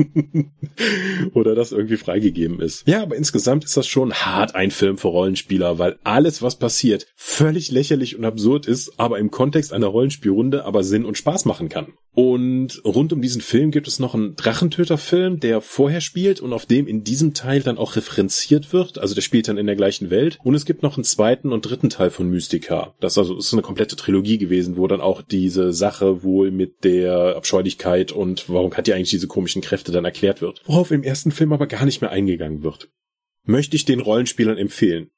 Oder 1.33 1.55
das 1.55 1.71
irgendwie 1.71 1.97
freigegeben 1.97 2.61
ist. 2.61 2.87
Ja, 2.87 3.08
aber 3.09 3.17
insgesamt 3.17 3.65
ist 3.65 3.75
das 3.75 3.87
schon 3.87 4.13
hart 4.13 4.53
ein 4.53 4.69
Film 4.69 4.99
für 4.99 5.07
Rollenspieler, 5.07 5.79
weil 5.79 5.97
alles, 6.03 6.43
was 6.43 6.59
passiert, 6.59 7.07
völlig 7.15 7.71
lächerlich 7.71 8.15
und 8.15 8.23
absurd 8.23 8.67
ist, 8.67 8.99
aber 8.99 9.17
im 9.17 9.31
Kontext 9.31 9.73
einer 9.73 9.87
Rollenspielrunde 9.87 10.63
aber 10.63 10.83
Sinn 10.83 11.05
und 11.05 11.17
Spaß 11.17 11.45
machen 11.45 11.69
kann. 11.69 11.93
Und 12.13 12.81
rund 12.85 13.13
um 13.13 13.21
diesen 13.21 13.41
Film 13.41 13.71
gibt 13.71 13.87
es 13.87 13.97
noch 13.97 14.13
einen 14.13 14.35
Drachentöter-Film, 14.35 15.39
der 15.39 15.61
vorher 15.61 16.01
spielt 16.01 16.39
und 16.39 16.53
auf 16.53 16.67
dem 16.67 16.85
in 16.85 17.03
diesem 17.03 17.33
Teil 17.33 17.61
dann 17.61 17.77
auch 17.77 17.95
referenziert 17.95 18.73
wird. 18.73 18.99
Also 18.99 19.15
der 19.15 19.21
spielt 19.21 19.47
dann 19.47 19.57
in 19.57 19.67
der 19.67 19.75
gleichen 19.75 20.09
Welt. 20.09 20.37
Und 20.43 20.53
es 20.53 20.65
gibt 20.65 20.83
noch 20.83 20.97
einen 20.97 21.03
zweiten 21.03 21.51
und 21.51 21.61
dritten 21.61 21.89
Teil 21.89 22.09
von 22.09 22.29
Mystica. 22.29 22.93
Das 22.99 23.17
also 23.17 23.37
ist 23.37 23.53
eine 23.53 23.61
komplette 23.61 23.95
Trilogie 23.95 24.37
gewesen, 24.37 24.77
wo 24.77 24.85
dann 24.85 25.01
auch 25.01 25.21
diese 25.21 25.71
Sache 25.71 26.21
wohl 26.21 26.51
mit 26.51 26.83
der 26.83 27.35
Abscheulichkeit 27.37 28.11
und 28.11 28.49
warum 28.49 28.75
hat 28.75 28.85
die 28.85 28.93
eigentlich 28.93 29.09
diese 29.09 29.27
komischen 29.27 29.61
Kräfte 29.61 29.91
dann 29.91 30.05
erklärt 30.05 30.41
wird. 30.41 30.61
Worauf 30.65 30.91
im 30.91 31.03
ersten 31.03 31.31
Film 31.31 31.53
aber 31.53 31.67
gar 31.67 31.85
nicht 31.85 32.01
mehr 32.01 32.11
eingegangen 32.11 32.63
wird 32.63 32.89
möchte 33.43 33.75
ich 33.75 33.85
den 33.85 33.99
Rollenspielern 33.99 34.57
empfehlen. 34.57 35.11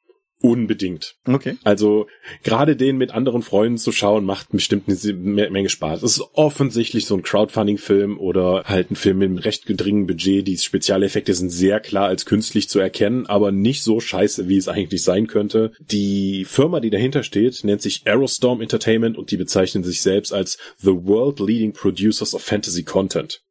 Unbedingt. 0.44 1.18
Okay. 1.28 1.58
Also 1.64 2.08
gerade 2.44 2.76
den 2.76 2.98
mit 2.98 3.12
anderen 3.12 3.44
Freunden 3.44 3.78
zu 3.78 3.92
schauen, 3.92 4.26
macht 4.26 4.50
bestimmt 4.50 4.86
eine 4.88 5.50
Menge 5.52 5.70
Spaß. 5.70 6.02
Es 6.02 6.18
ist 6.18 6.26
offensichtlich 6.34 7.06
so 7.06 7.16
ein 7.16 7.22
Crowdfunding-Film 7.22 8.20
oder 8.20 8.64
halt 8.66 8.90
ein 8.90 8.96
Film 8.96 9.20
mit 9.20 9.30
einem 9.30 9.38
recht 9.38 9.68
gedringenden 9.68 10.08
Budget. 10.08 10.48
Die 10.48 10.58
Spezialeffekte 10.58 11.36
sind 11.36 11.52
sehr 11.52 11.80
klar 11.80 12.08
als 12.08 12.26
künstlich 12.26 12.70
zu 12.70 12.80
erkennen, 12.80 13.28
aber 13.28 13.52
nicht 13.52 13.84
so 13.84 14.00
scheiße, 14.00 14.48
wie 14.48 14.58
es 14.58 14.68
eigentlich 14.68 15.04
sein 15.04 15.28
könnte. 15.28 15.74
Die 15.80 16.44
Firma, 16.46 16.80
die 16.80 16.90
dahinter 16.90 17.22
steht, 17.22 17.64
nennt 17.64 17.84
sich 17.84 18.02
Aerostorm 18.06 18.62
Entertainment 18.62 19.20
und 19.20 19.30
die 19.30 19.38
bezeichnen 19.38 19.84
sich 19.84 20.02
selbst 20.02 20.34
als 20.34 20.58
The 20.78 20.96
World 21.04 21.40
Leading 21.40 21.74
Producers 21.74 22.34
of 22.34 22.42
Fantasy 22.42 22.84
Content. 22.84 23.44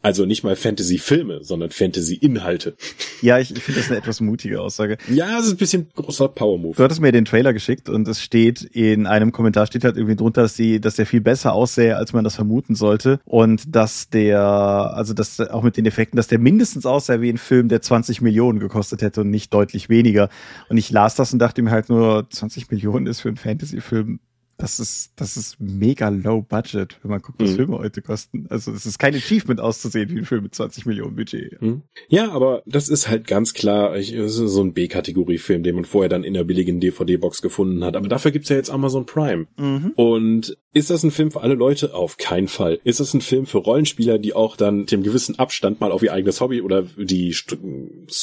Also 0.00 0.26
nicht 0.26 0.44
mal 0.44 0.54
Fantasy-Filme, 0.54 1.42
sondern 1.42 1.70
Fantasy-Inhalte. 1.70 2.76
Ja, 3.20 3.40
ich, 3.40 3.50
ich 3.50 3.60
finde 3.60 3.80
das 3.80 3.90
eine 3.90 3.98
etwas 3.98 4.20
mutige 4.20 4.60
Aussage. 4.60 4.96
Ja, 5.08 5.38
es 5.40 5.46
ist 5.46 5.52
ein 5.52 5.56
bisschen 5.56 5.88
großer 5.92 6.28
Power-Move. 6.28 6.76
Du 6.76 6.84
hattest 6.84 7.00
mir 7.00 7.10
den 7.10 7.24
Trailer 7.24 7.52
geschickt 7.52 7.88
und 7.88 8.06
es 8.06 8.22
steht 8.22 8.62
in 8.62 9.06
einem 9.08 9.32
Kommentar 9.32 9.66
steht 9.66 9.82
halt 9.82 9.96
irgendwie 9.96 10.14
drunter, 10.14 10.42
dass 10.42 10.54
die, 10.54 10.80
dass 10.80 10.94
der 10.94 11.06
viel 11.06 11.20
besser 11.20 11.52
aussähe, 11.52 11.96
als 11.96 12.12
man 12.12 12.22
das 12.22 12.36
vermuten 12.36 12.76
sollte 12.76 13.18
und 13.24 13.74
dass 13.74 14.08
der, 14.08 14.40
also 14.40 15.14
dass 15.14 15.40
auch 15.40 15.64
mit 15.64 15.76
den 15.76 15.84
Effekten, 15.84 16.16
dass 16.16 16.28
der 16.28 16.38
mindestens 16.38 16.86
aussah 16.86 17.20
wie 17.20 17.30
ein 17.30 17.38
Film, 17.38 17.68
der 17.68 17.82
20 17.82 18.20
Millionen 18.20 18.60
gekostet 18.60 19.02
hätte 19.02 19.22
und 19.22 19.30
nicht 19.30 19.52
deutlich 19.52 19.88
weniger. 19.88 20.28
Und 20.68 20.76
ich 20.76 20.90
las 20.92 21.16
das 21.16 21.32
und 21.32 21.40
dachte 21.40 21.60
mir 21.60 21.72
halt 21.72 21.88
nur, 21.88 22.28
20 22.30 22.70
Millionen 22.70 23.08
ist 23.08 23.20
für 23.20 23.28
einen 23.28 23.36
Fantasy-Film 23.36 24.20
das 24.58 24.80
ist, 24.80 25.12
das 25.14 25.36
ist 25.36 25.60
mega 25.60 26.08
low 26.08 26.42
budget, 26.42 26.98
wenn 27.02 27.12
man 27.12 27.22
guckt, 27.22 27.40
was 27.40 27.52
mhm. 27.52 27.56
Filme 27.56 27.78
heute 27.78 28.02
kosten. 28.02 28.46
Also 28.50 28.72
es 28.72 28.86
ist 28.86 28.98
kein 28.98 29.14
Achievement 29.14 29.60
auszusehen 29.60 30.10
wie 30.10 30.18
ein 30.18 30.24
Film 30.24 30.42
mit 30.42 30.54
20 30.54 30.84
Millionen 30.84 31.14
Budget. 31.14 31.62
Mhm. 31.62 31.82
Ja, 32.08 32.32
aber 32.32 32.62
das 32.66 32.88
ist 32.88 33.08
halt 33.08 33.28
ganz 33.28 33.54
klar, 33.54 33.96
ich, 33.96 34.12
das 34.12 34.36
ist 34.36 34.50
so 34.52 34.62
ein 34.62 34.74
B-Kategorie-Film, 34.74 35.62
den 35.62 35.76
man 35.76 35.84
vorher 35.84 36.08
dann 36.08 36.24
in 36.24 36.34
der 36.34 36.42
billigen 36.42 36.80
DVD-Box 36.80 37.40
gefunden 37.40 37.84
hat. 37.84 37.94
Aber 37.94 38.08
dafür 38.08 38.32
gibt's 38.32 38.48
ja 38.48 38.56
jetzt 38.56 38.70
Amazon 38.70 39.06
Prime. 39.06 39.46
Mhm. 39.56 39.92
Und 39.94 40.56
ist 40.74 40.90
das 40.90 41.04
ein 41.04 41.12
Film 41.12 41.30
für 41.30 41.40
alle 41.40 41.54
Leute? 41.54 41.94
Auf 41.94 42.16
keinen 42.16 42.48
Fall. 42.48 42.80
Ist 42.82 43.00
das 43.00 43.14
ein 43.14 43.20
Film 43.20 43.46
für 43.46 43.58
Rollenspieler, 43.58 44.18
die 44.18 44.34
auch 44.34 44.56
dann 44.56 44.86
dem 44.86 45.04
gewissen 45.04 45.38
Abstand 45.38 45.80
mal 45.80 45.92
auf 45.92 46.02
ihr 46.02 46.12
eigenes 46.12 46.40
Hobby 46.40 46.62
oder 46.62 46.82
die 46.96 47.34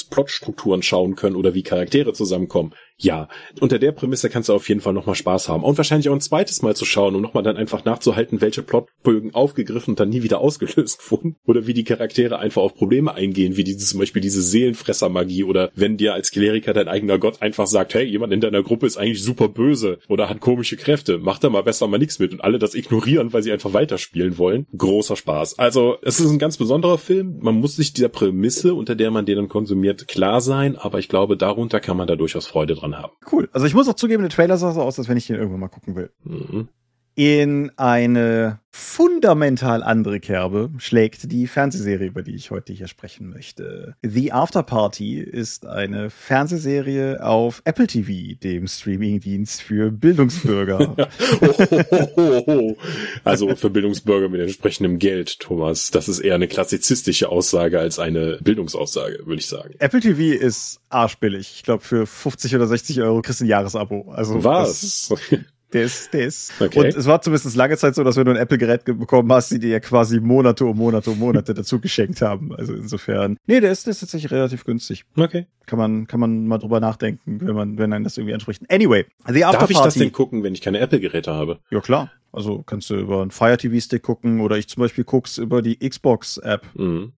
Plotstrukturen 0.09 0.83
schauen 0.83 1.15
können 1.15 1.37
oder 1.37 1.53
wie 1.53 1.63
Charaktere 1.63 2.13
zusammenkommen? 2.13 2.73
Ja, 2.97 3.27
unter 3.59 3.77
der 3.77 3.91
Prämisse 3.91 4.29
kannst 4.29 4.47
du 4.47 4.53
auf 4.53 4.69
jeden 4.69 4.79
Fall 4.79 4.93
nochmal 4.93 5.15
Spaß 5.15 5.49
haben. 5.49 5.63
Und 5.63 5.77
wahrscheinlich 5.77 6.07
auch 6.07 6.13
ein 6.13 6.21
zweites 6.21 6.61
Mal 6.61 6.75
zu 6.75 6.85
schauen, 6.85 7.15
um 7.15 7.21
nochmal 7.21 7.43
dann 7.43 7.57
einfach 7.57 7.83
nachzuhalten, 7.83 8.39
welche 8.39 8.63
Plotbögen 8.63 9.33
aufgegriffen 9.33 9.91
und 9.91 9.99
dann 9.99 10.09
nie 10.09 10.23
wieder 10.23 10.39
ausgelöst 10.45 11.11
wurden. 11.11 11.35
Oder 11.45 11.67
wie 11.67 11.73
die 11.73 11.83
Charaktere 11.83 12.39
einfach 12.39 12.61
auf 12.61 12.75
Probleme 12.75 13.13
eingehen, 13.13 13.57
wie 13.57 13.65
diese, 13.65 13.85
zum 13.85 13.99
Beispiel 13.99 14.21
diese 14.21 14.41
Seelenfressermagie 14.41 15.43
oder 15.43 15.71
wenn 15.75 15.97
dir 15.97 16.13
als 16.13 16.31
Kleriker 16.31 16.73
dein 16.73 16.87
eigener 16.87 17.19
Gott 17.19 17.41
einfach 17.41 17.67
sagt, 17.67 17.93
hey, 17.93 18.05
jemand 18.05 18.31
in 18.31 18.39
deiner 18.39 18.63
Gruppe 18.63 18.85
ist 18.87 18.97
eigentlich 18.97 19.23
super 19.23 19.49
böse 19.49 19.99
oder 20.07 20.29
hat 20.29 20.39
komische 20.39 20.77
Kräfte, 20.77 21.17
mach 21.17 21.39
da 21.39 21.49
mal 21.49 21.63
besser 21.63 21.87
mal 21.87 21.97
nichts 21.97 22.19
mit 22.19 22.31
und 22.31 22.41
alle 22.41 22.59
das 22.59 22.75
ignorieren, 22.75 23.33
weil 23.33 23.43
sie 23.43 23.51
einfach 23.51 23.73
weiterspielen 23.73 24.37
wollen. 24.37 24.67
Großer 24.75 25.17
Spaß. 25.17 25.59
Also, 25.59 25.97
es 26.01 26.19
ist 26.19 26.29
ein 26.29 26.39
ganz 26.39 26.57
besonderer 26.57 26.97
Film. 26.97 27.39
Man 27.41 27.55
muss 27.55 27.75
sich 27.75 27.93
dieser 27.93 28.09
Prämisse, 28.09 28.73
unter 28.73 28.95
der 28.95 29.11
man 29.11 29.25
den 29.25 29.35
dann 29.35 29.49
konsumiert, 29.49 30.07
klar 30.07 30.39
sein, 30.39 30.77
aber 30.77 30.99
ich 30.99 31.09
glaube, 31.09 31.35
darunter 31.35 31.79
kann 31.79 31.97
man 31.97 32.07
da 32.07 32.15
durchaus 32.15 32.47
Freude 32.47 32.75
dran 32.75 32.84
dran 32.91 33.01
haben. 33.01 33.13
Cool. 33.31 33.49
Also 33.53 33.65
ich 33.65 33.73
muss 33.73 33.87
auch 33.87 33.95
zugeben, 33.95 34.23
der 34.23 34.29
Trailer 34.29 34.57
sah 34.57 34.71
so 34.71 34.81
aus, 34.81 34.99
als 34.99 35.07
wenn 35.07 35.17
ich 35.17 35.27
den 35.27 35.37
irgendwann 35.37 35.59
mal 35.59 35.67
gucken 35.67 35.95
will. 35.95 36.11
Mhm. 36.23 36.69
In 37.17 37.71
eine 37.77 38.59
fundamental 38.71 39.83
andere 39.83 40.19
Kerbe 40.19 40.69
schlägt 40.79 41.31
die 41.31 41.47
Fernsehserie, 41.47 42.07
über 42.07 42.23
die 42.23 42.35
ich 42.35 42.51
heute 42.51 42.73
hier 42.73 42.89
sprechen 42.89 43.29
möchte. 43.29 43.95
The 44.03 44.33
After 44.33 44.63
Party 44.63 45.21
ist 45.21 45.65
eine 45.65 46.09
Fernsehserie 46.09 47.23
auf 47.23 47.61
Apple 47.63 47.87
TV, 47.87 48.37
dem 48.43 48.67
Streamingdienst 48.67 49.61
für 49.61 49.91
Bildungsbürger. 49.91 50.93
also 53.23 53.55
für 53.55 53.69
Bildungsbürger 53.69 54.27
mit 54.27 54.41
entsprechendem 54.41 54.99
Geld, 54.99 55.39
Thomas. 55.39 55.91
Das 55.91 56.09
ist 56.09 56.19
eher 56.19 56.35
eine 56.35 56.49
klassizistische 56.49 57.29
Aussage 57.29 57.79
als 57.79 57.97
eine 57.97 58.39
Bildungsaussage, 58.41 59.19
würde 59.25 59.39
ich 59.39 59.47
sagen. 59.47 59.75
Apple 59.79 60.01
TV 60.01 60.37
ist 60.37 60.81
arschbillig. 60.89 61.53
Ich 61.55 61.63
glaube, 61.63 61.81
für 61.81 62.05
50 62.05 62.53
oder 62.55 62.67
60 62.67 63.01
Euro 63.01 63.21
kriegst 63.21 63.39
du 63.39 63.45
ein 63.45 63.49
Jahresabo. 63.49 64.11
Also 64.11 64.43
Was? 64.43 65.13
Der 65.73 65.83
ist, 65.83 66.13
der 66.13 66.27
ist. 66.27 66.53
Okay. 66.59 66.79
Und 66.79 66.85
es 66.95 67.05
war 67.05 67.21
zumindest 67.21 67.55
lange 67.55 67.75
Zeit 67.77 67.95
so, 67.95 68.03
dass 68.03 68.15
wenn 68.15 68.25
du 68.25 68.31
ein 68.31 68.37
Apple-Gerät 68.37 68.85
bekommen 68.85 69.31
hast, 69.33 69.51
die 69.51 69.59
dir 69.59 69.69
ja 69.69 69.79
quasi 69.79 70.19
Monate 70.19 70.65
um 70.65 70.77
Monate 70.77 71.11
um 71.11 71.19
Monate 71.19 71.53
dazu 71.55 71.79
geschenkt 71.79 72.21
haben. 72.21 72.53
Also 72.55 72.73
insofern. 72.73 73.37
Nee, 73.47 73.59
der 73.59 73.71
ist, 73.71 73.85
der 73.85 73.91
ist 73.91 73.99
tatsächlich 73.99 74.31
relativ 74.31 74.63
günstig. 74.63 75.05
Okay. 75.17 75.47
Kann 75.65 75.79
man, 75.79 76.07
kann 76.07 76.19
man 76.19 76.47
mal 76.47 76.59
drüber 76.59 76.79
nachdenken, 76.79 77.41
wenn 77.41 77.55
man, 77.55 77.77
wenn 77.77 77.91
einen 77.91 78.03
das 78.03 78.17
irgendwie 78.17 78.35
anspricht. 78.35 78.61
Anyway. 78.71 79.05
The 79.27 79.45
After 79.45 79.59
Darf 79.59 79.69
ich 79.71 79.79
das 79.79 79.95
denn 79.95 80.11
gucken, 80.11 80.43
wenn 80.43 80.53
ich 80.53 80.61
keine 80.61 80.79
Apple-Geräte 80.79 81.33
habe? 81.33 81.59
Ja, 81.71 81.81
klar. 81.81 82.11
Also 82.31 82.63
kannst 82.63 82.89
du 82.89 82.95
über 82.95 83.21
einen 83.21 83.31
Fire 83.31 83.57
TV-Stick 83.57 84.03
gucken 84.03 84.41
oder 84.41 84.57
ich 84.57 84.67
zum 84.67 84.81
Beispiel 84.81 85.03
guck's 85.03 85.37
über 85.37 85.61
die 85.61 85.77
Xbox-App. 85.77 86.65
Mhm. 86.75 87.13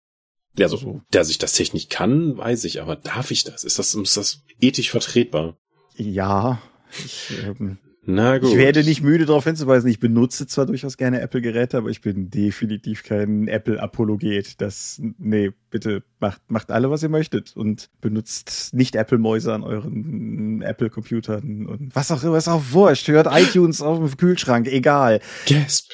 Ja, 0.58 0.70
so, 0.70 0.78
so. 0.78 1.02
dass 1.12 1.30
ich 1.30 1.38
das 1.38 1.54
technisch 1.54 1.90
kann, 1.90 2.38
weiß 2.38 2.64
ich, 2.66 2.82
aber 2.82 2.96
darf 2.96 3.32
ich 3.32 3.44
das? 3.44 3.64
Ist 3.64 3.80
das, 3.80 3.94
ist 3.94 4.18
das 4.18 4.44
ethisch 4.62 4.90
vertretbar? 4.92 5.58
Ja, 5.98 6.62
ich, 7.04 7.34
ähm, 7.46 7.78
Na 8.06 8.38
gut. 8.38 8.52
Ich 8.52 8.58
werde 8.58 8.84
nicht 8.84 9.02
müde 9.02 9.26
darauf 9.26 9.46
hinzuweisen, 9.46 9.90
ich 9.90 10.00
benutze 10.00 10.46
zwar 10.48 10.66
durchaus 10.66 10.98
gerne 10.98 11.22
Apple-Geräte, 11.22 11.78
aber 11.78 11.90
ich 11.90 12.02
bin 12.02 12.30
definitiv 12.30 13.04
kein 13.04 13.48
Apple-Apologet. 13.48 14.62
Das, 14.62 15.02
nee, 15.18 15.52
bitte 15.72 16.04
macht, 16.20 16.42
macht 16.48 16.72
alle, 16.72 16.92
was 16.92 17.04
ihr 17.04 17.10
möchtet 17.10 17.56
und 17.56 17.90
benutzt 18.02 18.72
nicht 18.74 18.96
Apple-Mäuse 18.96 19.54
an 19.54 19.64
euren 19.64 20.62
Apple-Computern 20.62 21.66
und 21.66 21.96
was 21.96 22.12
auch 22.12 22.24
immer, 22.24 22.38
ist 22.38 22.48
auch 22.48 22.64
wurscht. 22.72 23.08
Hört 23.08 23.28
iTunes 23.32 23.82
auf 23.82 23.98
dem 23.98 24.18
Kühlschrank, 24.18 24.68
egal. 24.68 25.20
Gasp. 25.48 25.92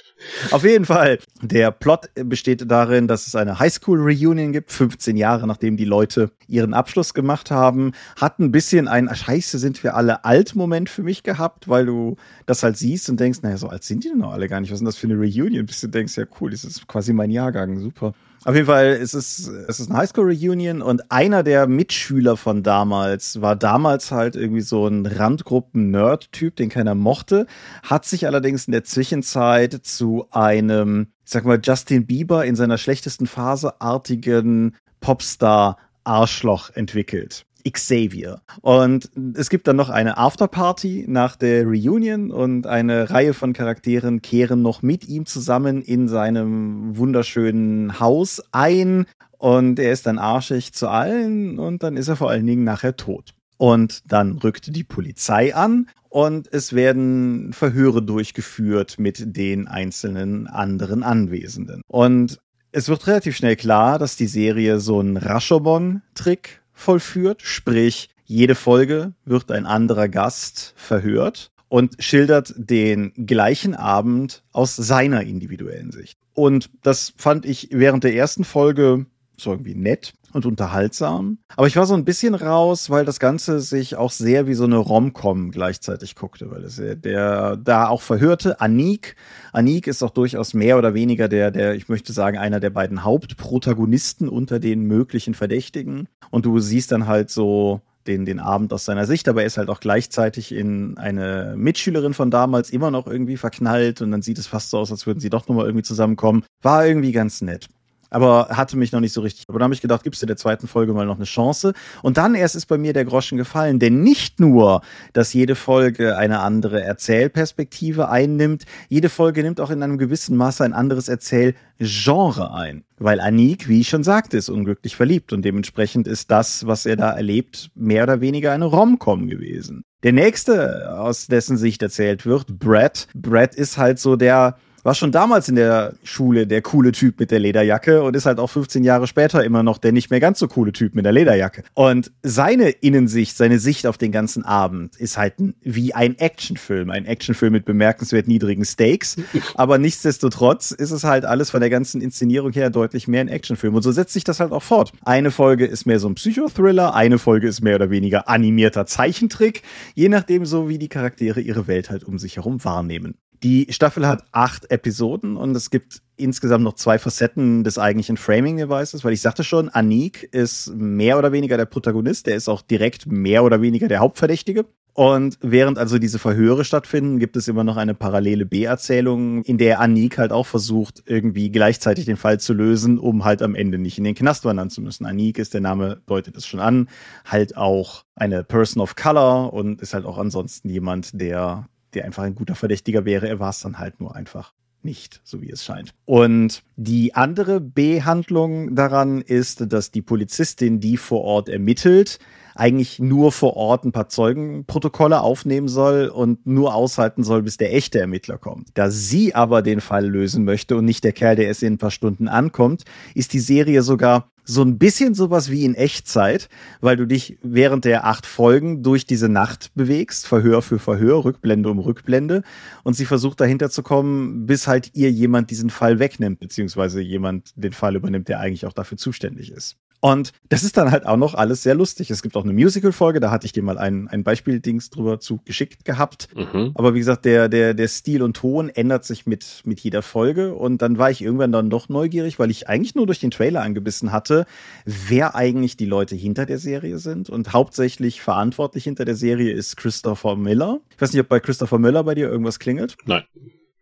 Auf 0.51 0.63
jeden 0.63 0.85
Fall. 0.85 1.19
Der 1.41 1.71
Plot 1.71 2.09
besteht 2.13 2.69
darin, 2.69 3.07
dass 3.07 3.27
es 3.27 3.35
eine 3.35 3.59
Highschool-Reunion 3.59 4.51
gibt, 4.51 4.71
15 4.71 5.17
Jahre 5.17 5.47
nachdem 5.47 5.77
die 5.77 5.85
Leute 5.85 6.31
ihren 6.47 6.73
Abschluss 6.73 7.13
gemacht 7.13 7.51
haben. 7.51 7.93
Hat 8.19 8.39
ein 8.39 8.51
bisschen 8.51 8.87
ein 8.87 9.13
Scheiße, 9.13 9.59
sind 9.59 9.83
wir 9.83 9.95
alle 9.95 10.25
alt 10.25 10.55
Moment 10.55 10.89
für 10.89 11.03
mich 11.03 11.23
gehabt, 11.23 11.67
weil 11.67 11.85
du 11.85 12.17
das 12.45 12.63
halt 12.63 12.77
siehst 12.77 13.09
und 13.09 13.19
denkst, 13.19 13.39
naja, 13.41 13.57
so 13.57 13.67
alt 13.67 13.83
sind 13.83 14.03
die 14.03 14.09
denn 14.09 14.19
noch 14.19 14.31
alle 14.31 14.47
gar 14.47 14.61
nicht. 14.61 14.71
Was 14.71 14.75
ist 14.75 14.81
denn 14.81 14.85
das 14.85 14.97
für 14.97 15.07
eine 15.07 15.17
Reunion? 15.17 15.65
Bis 15.65 15.81
du 15.81 15.87
denkst, 15.87 16.17
ja 16.17 16.25
cool, 16.39 16.51
das 16.51 16.63
ist 16.63 16.87
quasi 16.87 17.13
mein 17.13 17.31
Jahrgang, 17.31 17.79
super. 17.79 18.13
Auf 18.43 18.55
jeden 18.55 18.65
Fall 18.65 18.93
ist 18.93 19.13
es, 19.13 19.47
es 19.47 19.79
ist 19.79 19.91
eine 19.91 19.99
Highschool-Reunion 19.99 20.81
und 20.81 21.11
einer 21.11 21.43
der 21.43 21.67
Mitschüler 21.67 22.37
von 22.37 22.63
damals 22.63 23.39
war 23.39 23.55
damals 23.55 24.09
halt 24.09 24.35
irgendwie 24.35 24.61
so 24.61 24.87
ein 24.87 25.05
Randgruppen-Nerd-Typ, 25.05 26.55
den 26.55 26.69
keiner 26.69 26.95
mochte, 26.95 27.45
hat 27.83 28.05
sich 28.05 28.25
allerdings 28.25 28.65
in 28.65 28.71
der 28.71 28.83
Zwischenzeit 28.83 29.73
zu 29.83 30.25
einem, 30.31 31.09
ich 31.23 31.31
sag 31.31 31.45
mal, 31.45 31.59
Justin 31.63 32.07
Bieber 32.07 32.43
in 32.45 32.55
seiner 32.55 32.79
schlechtesten 32.79 33.27
Phase 33.27 33.79
artigen 33.79 34.75
Popstar-Arschloch 35.01 36.71
entwickelt. 36.71 37.45
Xavier. 37.63 38.41
Und 38.61 39.09
es 39.35 39.49
gibt 39.49 39.67
dann 39.67 39.75
noch 39.75 39.89
eine 39.89 40.17
Afterparty 40.17 41.05
nach 41.07 41.35
der 41.35 41.65
Reunion 41.65 42.31
und 42.31 42.67
eine 42.67 43.09
Reihe 43.09 43.33
von 43.33 43.53
Charakteren 43.53 44.21
kehren 44.21 44.61
noch 44.61 44.81
mit 44.81 45.07
ihm 45.07 45.25
zusammen 45.25 45.81
in 45.81 46.07
seinem 46.07 46.97
wunderschönen 46.97 47.99
Haus 47.99 48.41
ein. 48.51 49.05
Und 49.37 49.79
er 49.79 49.91
ist 49.91 50.05
dann 50.05 50.19
arschig 50.19 50.73
zu 50.73 50.87
allen 50.87 51.57
und 51.57 51.83
dann 51.83 51.97
ist 51.97 52.07
er 52.07 52.15
vor 52.15 52.29
allen 52.29 52.45
Dingen 52.45 52.63
nachher 52.63 52.95
tot. 52.95 53.33
Und 53.57 54.01
dann 54.11 54.37
rückt 54.37 54.75
die 54.75 54.83
Polizei 54.83 55.55
an 55.55 55.87
und 56.09 56.51
es 56.51 56.73
werden 56.73 57.53
Verhöre 57.53 58.03
durchgeführt 58.03 58.99
mit 58.99 59.35
den 59.37 59.67
einzelnen 59.67 60.47
anderen 60.47 61.03
Anwesenden. 61.03 61.81
Und 61.87 62.39
es 62.71 62.89
wird 62.89 63.07
relativ 63.07 63.35
schnell 63.35 63.55
klar, 63.55 63.99
dass 63.99 64.15
die 64.15 64.27
Serie 64.27 64.79
so 64.79 64.99
einen 64.99 65.17
Rashomon-Trick 65.17 66.60
vollführt, 66.81 67.41
sprich 67.43 68.09
jede 68.25 68.55
Folge 68.55 69.13
wird 69.25 69.51
ein 69.51 69.65
anderer 69.65 70.09
Gast 70.09 70.73
verhört 70.75 71.51
und 71.69 72.03
schildert 72.03 72.53
den 72.57 73.13
gleichen 73.25 73.75
Abend 73.75 74.43
aus 74.51 74.75
seiner 74.75 75.23
individuellen 75.23 75.91
Sicht. 75.91 76.17
Und 76.33 76.69
das 76.81 77.13
fand 77.15 77.45
ich 77.45 77.69
während 77.71 78.03
der 78.03 78.13
ersten 78.15 78.43
Folge 78.43 79.05
so 79.41 79.51
irgendwie 79.51 79.75
nett 79.75 80.13
und 80.33 80.45
unterhaltsam. 80.45 81.39
Aber 81.55 81.67
ich 81.67 81.75
war 81.75 81.85
so 81.85 81.93
ein 81.93 82.05
bisschen 82.05 82.35
raus, 82.35 82.89
weil 82.89 83.05
das 83.05 83.19
Ganze 83.19 83.59
sich 83.59 83.95
auch 83.95 84.11
sehr 84.11 84.47
wie 84.47 84.53
so 84.53 84.63
eine 84.63 84.77
Rom-Com 84.77 85.51
gleichzeitig 85.51 86.15
guckte, 86.15 86.51
weil 86.51 86.63
es 86.63 86.81
der 86.81 87.57
da 87.57 87.87
auch 87.87 88.01
verhörte 88.01 88.61
Anik. 88.61 89.15
Anik 89.51 89.87
ist 89.87 90.03
auch 90.03 90.11
durchaus 90.11 90.53
mehr 90.53 90.77
oder 90.77 90.93
weniger 90.93 91.27
der, 91.27 91.51
der, 91.51 91.75
ich 91.75 91.89
möchte 91.89 92.13
sagen, 92.13 92.37
einer 92.37 92.59
der 92.59 92.69
beiden 92.69 93.03
Hauptprotagonisten 93.03 94.29
unter 94.29 94.59
den 94.59 94.83
möglichen 94.83 95.33
Verdächtigen. 95.33 96.07
Und 96.29 96.45
du 96.45 96.59
siehst 96.59 96.91
dann 96.91 97.07
halt 97.07 97.29
so 97.29 97.81
den, 98.07 98.25
den 98.25 98.39
Abend 98.39 98.73
aus 98.73 98.85
seiner 98.85 99.05
Sicht, 99.05 99.27
aber 99.27 99.41
er 99.41 99.47
ist 99.47 99.57
halt 99.57 99.69
auch 99.69 99.79
gleichzeitig 99.79 100.51
in 100.51 100.97
eine 100.97 101.53
Mitschülerin 101.55 102.13
von 102.13 102.31
damals 102.31 102.71
immer 102.71 102.89
noch 102.89 103.05
irgendwie 103.05 103.37
verknallt 103.37 104.01
und 104.01 104.11
dann 104.11 104.21
sieht 104.21 104.39
es 104.39 104.47
fast 104.47 104.71
so 104.71 104.79
aus, 104.79 104.91
als 104.91 105.05
würden 105.05 105.19
sie 105.19 105.29
doch 105.29 105.47
nochmal 105.47 105.65
irgendwie 105.65 105.83
zusammenkommen. 105.83 106.43
War 106.61 106.87
irgendwie 106.87 107.11
ganz 107.11 107.41
nett 107.41 107.67
aber 108.11 108.49
hatte 108.49 108.77
mich 108.77 108.91
noch 108.91 108.99
nicht 108.99 109.13
so 109.13 109.21
richtig. 109.21 109.45
Aber 109.47 109.57
da 109.57 109.63
habe 109.63 109.73
ich 109.73 109.81
gedacht, 109.81 110.03
gibst 110.03 110.21
du 110.21 110.27
der 110.27 110.37
zweiten 110.37 110.67
Folge 110.67 110.93
mal 110.93 111.05
noch 111.05 111.15
eine 111.15 111.25
Chance. 111.25 111.73
Und 112.03 112.17
dann 112.17 112.35
erst 112.35 112.55
ist 112.55 112.67
bei 112.67 112.77
mir 112.77 112.93
der 112.93 113.05
Groschen 113.05 113.37
gefallen, 113.37 113.79
denn 113.79 114.01
nicht 114.01 114.39
nur, 114.39 114.81
dass 115.13 115.33
jede 115.33 115.55
Folge 115.55 116.17
eine 116.17 116.41
andere 116.41 116.83
Erzählperspektive 116.83 118.09
einnimmt, 118.09 118.65
jede 118.89 119.09
Folge 119.09 119.41
nimmt 119.41 119.59
auch 119.59 119.71
in 119.71 119.81
einem 119.81 119.97
gewissen 119.97 120.35
Maße 120.37 120.63
ein 120.63 120.73
anderes 120.73 121.07
Erzählgenre 121.07 122.53
ein. 122.53 122.83
Weil 122.97 123.19
Anik, 123.19 123.67
wie 123.67 123.79
ich 123.79 123.89
schon 123.89 124.03
sagte, 124.03 124.37
ist 124.37 124.49
unglücklich 124.49 124.95
verliebt 124.95 125.33
und 125.33 125.43
dementsprechend 125.43 126.07
ist 126.07 126.29
das, 126.29 126.67
was 126.67 126.85
er 126.85 126.97
da 126.97 127.11
erlebt, 127.11 127.71
mehr 127.73 128.03
oder 128.03 128.21
weniger 128.21 128.51
eine 128.51 128.65
Rom-Com 128.65 129.27
gewesen. 129.27 129.83
Der 130.03 130.13
nächste, 130.13 130.99
aus 130.99 131.27
dessen 131.27 131.57
Sicht 131.57 131.81
erzählt 131.83 132.25
wird, 132.25 132.59
Brad. 132.59 133.07
Brad 133.13 133.55
ist 133.55 133.77
halt 133.77 133.99
so 133.99 134.15
der, 134.15 134.57
war 134.83 134.95
schon 134.95 135.11
damals 135.11 135.49
in 135.49 135.55
der 135.55 135.93
Schule 136.03 136.47
der 136.47 136.61
coole 136.61 136.91
Typ 136.91 137.19
mit 137.19 137.31
der 137.31 137.39
Lederjacke 137.39 138.01
und 138.03 138.15
ist 138.15 138.25
halt 138.25 138.39
auch 138.39 138.47
15 138.47 138.83
Jahre 138.83 139.07
später 139.07 139.43
immer 139.43 139.63
noch 139.63 139.77
der 139.77 139.91
nicht 139.91 140.09
mehr 140.09 140.19
ganz 140.19 140.39
so 140.39 140.47
coole 140.47 140.71
Typ 140.71 140.95
mit 140.95 141.05
der 141.05 141.11
Lederjacke. 141.11 141.63
Und 141.73 142.11
seine 142.23 142.69
Innensicht, 142.69 143.37
seine 143.37 143.59
Sicht 143.59 143.87
auf 143.87 143.97
den 143.97 144.11
ganzen 144.11 144.43
Abend 144.43 144.95
ist 144.97 145.17
halt 145.17 145.33
wie 145.61 145.93
ein 145.93 146.17
Actionfilm. 146.17 146.89
Ein 146.89 147.05
Actionfilm 147.05 147.53
mit 147.53 147.65
bemerkenswert 147.65 148.27
niedrigen 148.27 148.65
Stakes. 148.65 149.17
Aber 149.55 149.77
nichtsdestotrotz 149.77 150.71
ist 150.71 150.91
es 150.91 151.03
halt 151.03 151.25
alles 151.25 151.49
von 151.51 151.59
der 151.59 151.69
ganzen 151.69 152.01
Inszenierung 152.01 152.51
her 152.53 152.69
deutlich 152.69 153.07
mehr 153.07 153.21
ein 153.21 153.27
Actionfilm. 153.27 153.75
Und 153.75 153.81
so 153.81 153.91
setzt 153.91 154.13
sich 154.13 154.23
das 154.23 154.39
halt 154.39 154.51
auch 154.51 154.63
fort. 154.63 154.91
Eine 155.03 155.31
Folge 155.31 155.65
ist 155.65 155.85
mehr 155.85 155.99
so 155.99 156.07
ein 156.07 156.15
Psychothriller, 156.15 156.93
eine 156.95 157.19
Folge 157.19 157.47
ist 157.47 157.61
mehr 157.61 157.75
oder 157.75 157.89
weniger 157.89 158.27
animierter 158.29 158.85
Zeichentrick, 158.85 159.63
je 159.93 160.09
nachdem 160.09 160.45
so, 160.45 160.69
wie 160.69 160.77
die 160.77 160.89
Charaktere 160.89 161.41
ihre 161.41 161.67
Welt 161.67 161.89
halt 161.89 162.03
um 162.03 162.19
sich 162.19 162.37
herum 162.37 162.63
wahrnehmen. 162.63 163.15
Die 163.43 163.67
Staffel 163.71 164.07
hat 164.07 164.23
acht 164.31 164.69
Episoden 164.69 165.35
und 165.35 165.55
es 165.55 165.71
gibt 165.71 166.01
insgesamt 166.15 166.63
noch 166.63 166.75
zwei 166.75 166.99
Facetten 166.99 167.63
des 167.63 167.79
eigentlichen 167.79 168.17
Framing-Devices, 168.17 169.03
weil 169.03 169.13
ich 169.13 169.21
sagte 169.21 169.43
schon, 169.43 169.69
Anik 169.69 170.29
ist 170.31 170.75
mehr 170.75 171.17
oder 171.17 171.31
weniger 171.31 171.57
der 171.57 171.65
Protagonist, 171.65 172.27
der 172.27 172.35
ist 172.35 172.49
auch 172.49 172.61
direkt 172.61 173.07
mehr 173.07 173.43
oder 173.43 173.61
weniger 173.61 173.87
der 173.87 173.99
Hauptverdächtige. 173.99 174.65
Und 174.93 175.39
während 175.41 175.79
also 175.79 175.97
diese 175.97 176.19
Verhöre 176.19 176.65
stattfinden, 176.65 177.17
gibt 177.17 177.37
es 177.37 177.47
immer 177.47 177.63
noch 177.63 177.77
eine 177.77 177.95
parallele 177.95 178.45
B-Erzählung, 178.45 179.41
in 179.43 179.57
der 179.57 179.79
Anik 179.79 180.17
halt 180.17 180.33
auch 180.33 180.45
versucht, 180.45 181.01
irgendwie 181.05 181.49
gleichzeitig 181.49 182.05
den 182.05 182.17
Fall 182.17 182.39
zu 182.39 182.53
lösen, 182.53 182.99
um 182.99 183.23
halt 183.23 183.41
am 183.41 183.55
Ende 183.55 183.79
nicht 183.79 183.97
in 183.97 184.03
den 184.03 184.15
Knast 184.15 184.43
wandern 184.43 184.69
zu 184.69 184.81
müssen. 184.81 185.05
Anik 185.05 185.39
ist, 185.39 185.53
der 185.53 185.61
Name 185.61 186.01
deutet 186.07 186.35
es 186.35 186.45
schon 186.45 186.59
an, 186.59 186.89
halt 187.25 187.55
auch 187.55 188.03
eine 188.15 188.43
Person 188.43 188.83
of 188.83 188.95
Color 188.95 189.53
und 189.53 189.81
ist 189.81 189.93
halt 189.93 190.05
auch 190.05 190.17
ansonsten 190.17 190.69
jemand, 190.69 191.19
der 191.19 191.69
der 191.93 192.05
einfach 192.05 192.23
ein 192.23 192.35
guter 192.35 192.55
Verdächtiger 192.55 193.05
wäre. 193.05 193.27
Er 193.27 193.39
war 193.39 193.49
es 193.49 193.59
dann 193.59 193.79
halt 193.79 193.99
nur 193.99 194.15
einfach 194.15 194.53
nicht, 194.83 195.21
so 195.23 195.41
wie 195.41 195.51
es 195.51 195.63
scheint. 195.63 195.93
Und 196.05 196.63
die 196.75 197.13
andere 197.13 197.61
B-Handlung 197.61 198.75
daran 198.75 199.21
ist, 199.21 199.71
dass 199.71 199.91
die 199.91 200.01
Polizistin, 200.01 200.79
die 200.79 200.97
vor 200.97 201.21
Ort 201.21 201.49
ermittelt, 201.49 202.19
eigentlich 202.55 202.99
nur 202.99 203.31
vor 203.31 203.55
Ort 203.55 203.85
ein 203.85 203.91
paar 203.91 204.09
Zeugenprotokolle 204.09 205.21
aufnehmen 205.21 205.67
soll 205.67 206.07
und 206.07 206.45
nur 206.45 206.75
aushalten 206.75 207.23
soll, 207.23 207.43
bis 207.43 207.57
der 207.57 207.73
echte 207.73 207.99
Ermittler 207.99 208.37
kommt. 208.37 208.69
Da 208.73 208.91
sie 208.91 209.33
aber 209.35 209.61
den 209.61 209.81
Fall 209.81 210.05
lösen 210.05 210.43
möchte 210.43 210.75
und 210.75 210.85
nicht 210.85 211.03
der 211.03 211.13
Kerl, 211.13 211.35
der 211.35 211.47
erst 211.47 211.63
in 211.63 211.73
ein 211.73 211.77
paar 211.77 211.91
Stunden 211.91 212.27
ankommt, 212.27 212.83
ist 213.15 213.33
die 213.33 213.39
Serie 213.39 213.83
sogar 213.83 214.30
so 214.43 214.61
ein 214.63 214.77
bisschen 214.77 215.13
sowas 215.13 215.51
wie 215.51 215.65
in 215.65 215.75
Echtzeit, 215.75 216.49
weil 216.79 216.97
du 216.97 217.05
dich 217.05 217.37
während 217.41 217.85
der 217.85 218.05
acht 218.05 218.25
Folgen 218.25 218.83
durch 218.83 219.05
diese 219.05 219.29
Nacht 219.29 219.71
bewegst, 219.75 220.27
Verhör 220.27 220.61
für 220.61 220.79
Verhör, 220.79 221.23
Rückblende 221.25 221.69
um 221.69 221.79
Rückblende, 221.79 222.43
und 222.83 222.95
sie 222.95 223.05
versucht 223.05 223.39
dahinter 223.39 223.69
zu 223.69 223.83
kommen, 223.83 224.45
bis 224.45 224.67
halt 224.67 224.91
ihr 224.93 225.11
jemand 225.11 225.51
diesen 225.51 225.69
Fall 225.69 225.99
wegnimmt, 225.99 226.39
beziehungsweise 226.39 227.01
jemand 227.01 227.53
den 227.55 227.73
Fall 227.73 227.95
übernimmt, 227.95 228.27
der 228.27 228.39
eigentlich 228.39 228.65
auch 228.65 228.73
dafür 228.73 228.97
zuständig 228.97 229.51
ist. 229.51 229.77
Und 230.01 230.33
das 230.49 230.63
ist 230.63 230.77
dann 230.77 230.91
halt 230.91 231.05
auch 231.05 231.15
noch 231.15 231.35
alles 231.35 231.61
sehr 231.61 231.75
lustig. 231.75 232.09
Es 232.09 232.23
gibt 232.23 232.35
auch 232.35 232.43
eine 232.43 232.53
Musical-Folge, 232.53 233.19
da 233.19 233.29
hatte 233.29 233.45
ich 233.45 233.53
dir 233.53 233.61
mal 233.61 233.77
ein, 233.77 234.07
ein 234.07 234.23
Beispiel-Dings 234.23 234.89
drüber 234.89 235.19
zu 235.19 235.39
geschickt 235.45 235.85
gehabt. 235.85 236.27
Mhm. 236.35 236.71
Aber 236.73 236.95
wie 236.95 236.99
gesagt, 236.99 237.23
der, 237.23 237.47
der, 237.49 237.75
der 237.75 237.87
Stil 237.87 238.23
und 238.23 238.35
Ton 238.35 238.69
ändert 238.69 239.05
sich 239.05 239.27
mit, 239.27 239.61
mit 239.63 239.79
jeder 239.79 240.01
Folge. 240.01 240.55
Und 240.55 240.81
dann 240.81 240.97
war 240.97 241.11
ich 241.11 241.21
irgendwann 241.21 241.51
dann 241.51 241.69
doch 241.69 241.87
neugierig, 241.87 242.39
weil 242.39 242.49
ich 242.49 242.67
eigentlich 242.67 242.95
nur 242.95 243.05
durch 243.05 243.19
den 243.19 243.29
Trailer 243.29 243.61
angebissen 243.61 244.11
hatte, 244.11 244.47
wer 244.85 245.35
eigentlich 245.35 245.77
die 245.77 245.85
Leute 245.85 246.15
hinter 246.15 246.47
der 246.47 246.57
Serie 246.57 246.97
sind. 246.97 247.29
Und 247.29 247.53
hauptsächlich 247.53 248.21
verantwortlich 248.21 248.85
hinter 248.85 249.05
der 249.05 249.15
Serie 249.15 249.53
ist 249.53 249.77
Christopher 249.77 250.35
Miller. 250.35 250.79
Ich 250.95 251.01
weiß 251.01 251.13
nicht, 251.13 251.21
ob 251.21 251.29
bei 251.29 251.39
Christopher 251.39 251.77
Miller 251.77 252.03
bei 252.03 252.15
dir 252.15 252.27
irgendwas 252.27 252.57
klingelt. 252.57 252.97
Nein. 253.05 253.23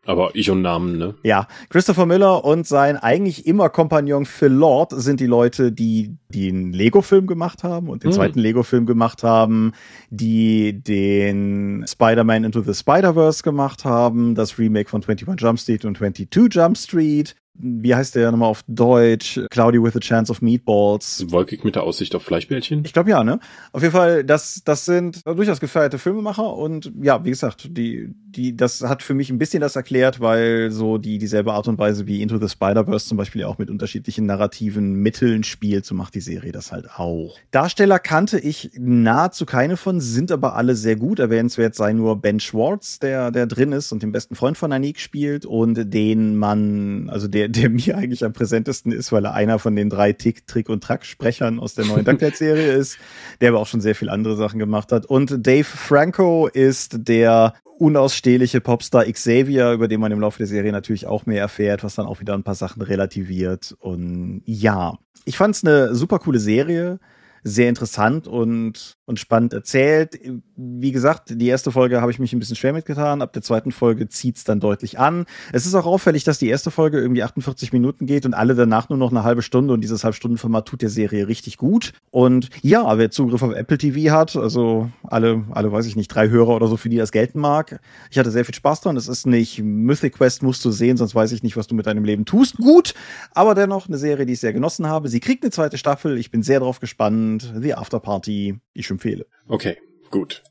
Aber 0.09 0.31
ich 0.33 0.49
und 0.49 0.63
Namen, 0.63 0.97
ne? 0.97 1.13
Ja, 1.21 1.47
Christopher 1.69 2.07
Miller 2.07 2.43
und 2.43 2.65
sein 2.65 2.97
eigentlich 2.97 3.45
immer 3.45 3.69
Kompagnon 3.69 4.25
Phil 4.25 4.51
Lord 4.51 4.91
sind 4.91 5.19
die 5.19 5.27
Leute, 5.27 5.71
die 5.71 6.17
den 6.29 6.73
Lego-Film 6.73 7.27
gemacht 7.27 7.63
haben 7.63 7.89
und 7.89 8.03
den 8.03 8.09
hm. 8.09 8.15
zweiten 8.15 8.39
Lego-Film 8.39 8.87
gemacht 8.87 9.21
haben, 9.21 9.71
die 10.09 10.81
den 10.81 11.85
Spider-Man 11.87 12.43
Into 12.43 12.61
the 12.61 12.73
Spider-Verse 12.73 13.43
gemacht 13.43 13.85
haben, 13.85 14.33
das 14.33 14.57
Remake 14.57 14.89
von 14.89 15.03
21 15.03 15.39
Jump 15.39 15.59
Street 15.59 15.85
und 15.85 15.95
22 15.95 16.55
Jump 16.55 16.75
Street, 16.75 17.35
wie 17.59 17.93
heißt 17.93 18.15
der 18.15 18.31
nochmal 18.31 18.49
auf 18.49 18.63
Deutsch? 18.67 19.39
Cloudy 19.51 19.81
with 19.81 19.95
a 19.95 19.99
Chance 19.99 20.31
of 20.31 20.41
Meatballs. 20.41 21.25
Wolkig 21.29 21.63
mit 21.63 21.75
der 21.75 21.83
Aussicht 21.83 22.15
auf 22.15 22.23
Fleischbällchen? 22.23 22.83
Ich 22.85 22.93
glaube 22.93 23.09
ja, 23.09 23.23
ne? 23.23 23.39
Auf 23.73 23.81
jeden 23.81 23.93
Fall, 23.93 24.23
das, 24.23 24.61
das 24.63 24.85
sind 24.85 25.25
durchaus 25.25 25.59
gefeierte 25.59 25.99
Filmemacher 25.99 26.53
und 26.55 26.91
ja, 27.01 27.23
wie 27.25 27.29
gesagt, 27.29 27.77
die, 27.77 28.09
die, 28.15 28.55
das 28.55 28.81
hat 28.81 29.03
für 29.03 29.13
mich 29.13 29.29
ein 29.29 29.37
bisschen 29.37 29.61
das 29.61 29.75
erklärt, 29.75 30.21
weil 30.21 30.71
so 30.71 30.97
die 30.97 31.17
dieselbe 31.17 31.53
Art 31.53 31.67
und 31.67 31.77
Weise 31.77 32.07
wie 32.07 32.21
Into 32.21 32.37
the 32.37 32.47
Spider-Verse 32.47 33.07
zum 33.07 33.17
Beispiel 33.17 33.43
auch 33.43 33.57
mit 33.57 33.69
unterschiedlichen 33.69 34.25
narrativen 34.25 34.93
Mitteln 34.93 35.43
spielt, 35.43 35.85
so 35.85 35.95
macht 35.95 36.15
die 36.15 36.21
Serie 36.21 36.51
das 36.51 36.71
halt 36.71 36.89
auch. 36.95 37.37
Darsteller 37.51 37.99
kannte 37.99 38.39
ich 38.39 38.71
nahezu 38.77 39.45
keine 39.45 39.75
von, 39.75 39.99
sind 39.99 40.31
aber 40.31 40.55
alle 40.55 40.75
sehr 40.75 40.95
gut. 40.95 41.19
Erwähnenswert 41.19 41.75
sei 41.75 41.93
nur 41.93 42.21
Ben 42.21 42.39
Schwartz, 42.39 42.99
der, 42.99 43.31
der 43.31 43.47
drin 43.47 43.73
ist 43.73 43.91
und 43.91 44.01
den 44.01 44.11
besten 44.11 44.35
Freund 44.35 44.57
von 44.57 44.71
Anik 44.71 44.99
spielt 44.99 45.45
und 45.45 45.93
den 45.93 46.37
man, 46.37 47.09
also 47.09 47.27
der, 47.27 47.48
der 47.51 47.69
mir 47.69 47.97
eigentlich 47.97 48.23
am 48.23 48.33
präsentesten 48.33 48.91
ist, 48.91 49.11
weil 49.11 49.25
er 49.25 49.33
einer 49.33 49.59
von 49.59 49.75
den 49.75 49.89
drei 49.89 50.13
Tick, 50.13 50.45
Trick 50.45 50.69
und 50.69 50.83
Track-Sprechern 50.83 51.59
aus 51.59 51.73
der 51.73 51.85
neuen 51.85 52.05
Ducklet-Serie 52.05 52.71
ist, 52.73 52.97
der 53.41 53.49
aber 53.49 53.59
auch 53.59 53.67
schon 53.67 53.81
sehr 53.81 53.95
viel 53.95 54.09
andere 54.09 54.35
Sachen 54.35 54.59
gemacht 54.59 54.91
hat. 54.91 55.05
Und 55.05 55.45
Dave 55.45 55.63
Franco 55.63 56.47
ist 56.47 57.07
der 57.07 57.55
unausstehliche 57.79 58.61
Popstar 58.61 59.05
Xavier, 59.05 59.71
über 59.71 59.87
den 59.87 59.99
man 59.99 60.11
im 60.11 60.19
Laufe 60.19 60.37
der 60.37 60.47
Serie 60.47 60.71
natürlich 60.71 61.07
auch 61.07 61.25
mehr 61.25 61.41
erfährt, 61.41 61.83
was 61.83 61.95
dann 61.95 62.05
auch 62.05 62.19
wieder 62.19 62.33
ein 62.33 62.43
paar 62.43 62.55
Sachen 62.55 62.81
relativiert. 62.81 63.75
Und 63.79 64.43
ja, 64.45 64.97
ich 65.25 65.37
fand 65.37 65.55
es 65.55 65.63
eine 65.63 65.95
super 65.95 66.19
coole 66.19 66.39
Serie 66.39 66.99
sehr 67.43 67.69
interessant 67.69 68.27
und, 68.27 68.97
und 69.09 69.19
spannend 69.19 69.53
erzählt. 69.53 70.19
Wie 70.55 70.91
gesagt, 70.91 71.31
die 71.31 71.47
erste 71.47 71.71
Folge 71.71 71.99
habe 71.99 72.11
ich 72.11 72.19
mich 72.19 72.31
ein 72.31 72.39
bisschen 72.39 72.55
schwer 72.55 72.73
mitgetan. 72.73 73.23
Ab 73.23 73.33
der 73.33 73.41
zweiten 73.41 73.71
Folge 73.71 74.07
zieht's 74.07 74.43
dann 74.43 74.59
deutlich 74.59 74.99
an. 74.99 75.25
Es 75.51 75.65
ist 75.65 75.73
auch 75.73 75.87
auffällig, 75.87 76.23
dass 76.23 76.37
die 76.37 76.47
erste 76.47 76.69
Folge 76.69 76.99
irgendwie 76.99 77.23
48 77.23 77.73
Minuten 77.73 78.05
geht 78.05 78.27
und 78.27 78.35
alle 78.35 78.53
danach 78.53 78.87
nur 78.89 78.99
noch 78.99 79.09
eine 79.09 79.23
halbe 79.23 79.41
Stunde 79.41 79.73
und 79.73 79.81
dieses 79.81 80.03
Halbstundenformat 80.03 80.67
tut 80.67 80.83
der 80.83 80.91
Serie 80.91 81.27
richtig 81.27 81.57
gut. 81.57 81.91
Und 82.11 82.49
ja, 82.61 82.97
wer 82.99 83.09
Zugriff 83.09 83.41
auf 83.41 83.53
Apple 83.53 83.79
TV 83.79 84.15
hat, 84.15 84.35
also 84.35 84.91
alle, 85.03 85.43
alle 85.49 85.71
weiß 85.71 85.87
ich 85.87 85.95
nicht, 85.95 86.09
drei 86.09 86.29
Hörer 86.29 86.55
oder 86.55 86.67
so, 86.67 86.77
für 86.77 86.89
die 86.89 86.97
das 86.97 87.11
gelten 87.11 87.39
mag. 87.39 87.81
Ich 88.11 88.19
hatte 88.19 88.29
sehr 88.29 88.45
viel 88.45 88.53
Spaß 88.53 88.81
dran. 88.81 88.95
Es 88.95 89.07
ist 89.07 89.25
nicht 89.25 89.59
Mythic 89.63 90.17
Quest 90.17 90.43
musst 90.43 90.63
du 90.63 90.69
sehen, 90.69 90.97
sonst 90.97 91.15
weiß 91.15 91.31
ich 91.31 91.41
nicht, 91.41 91.57
was 91.57 91.65
du 91.65 91.73
mit 91.73 91.87
deinem 91.87 92.03
Leben 92.03 92.25
tust. 92.25 92.57
Gut, 92.57 92.93
aber 93.33 93.55
dennoch 93.55 93.87
eine 93.87 93.97
Serie, 93.97 94.27
die 94.27 94.33
ich 94.33 94.39
sehr 94.39 94.53
genossen 94.53 94.85
habe. 94.85 95.09
Sie 95.09 95.19
kriegt 95.19 95.43
eine 95.43 95.51
zweite 95.51 95.79
Staffel. 95.79 96.19
Ich 96.19 96.29
bin 96.29 96.43
sehr 96.43 96.59
drauf 96.59 96.79
gespannt 96.79 97.51
The 97.59 97.73
Afterparty. 97.73 98.59
Ich 98.73 98.85
empfehle. 98.99 99.25
Okay, 99.47 99.77
gut. 100.11 100.43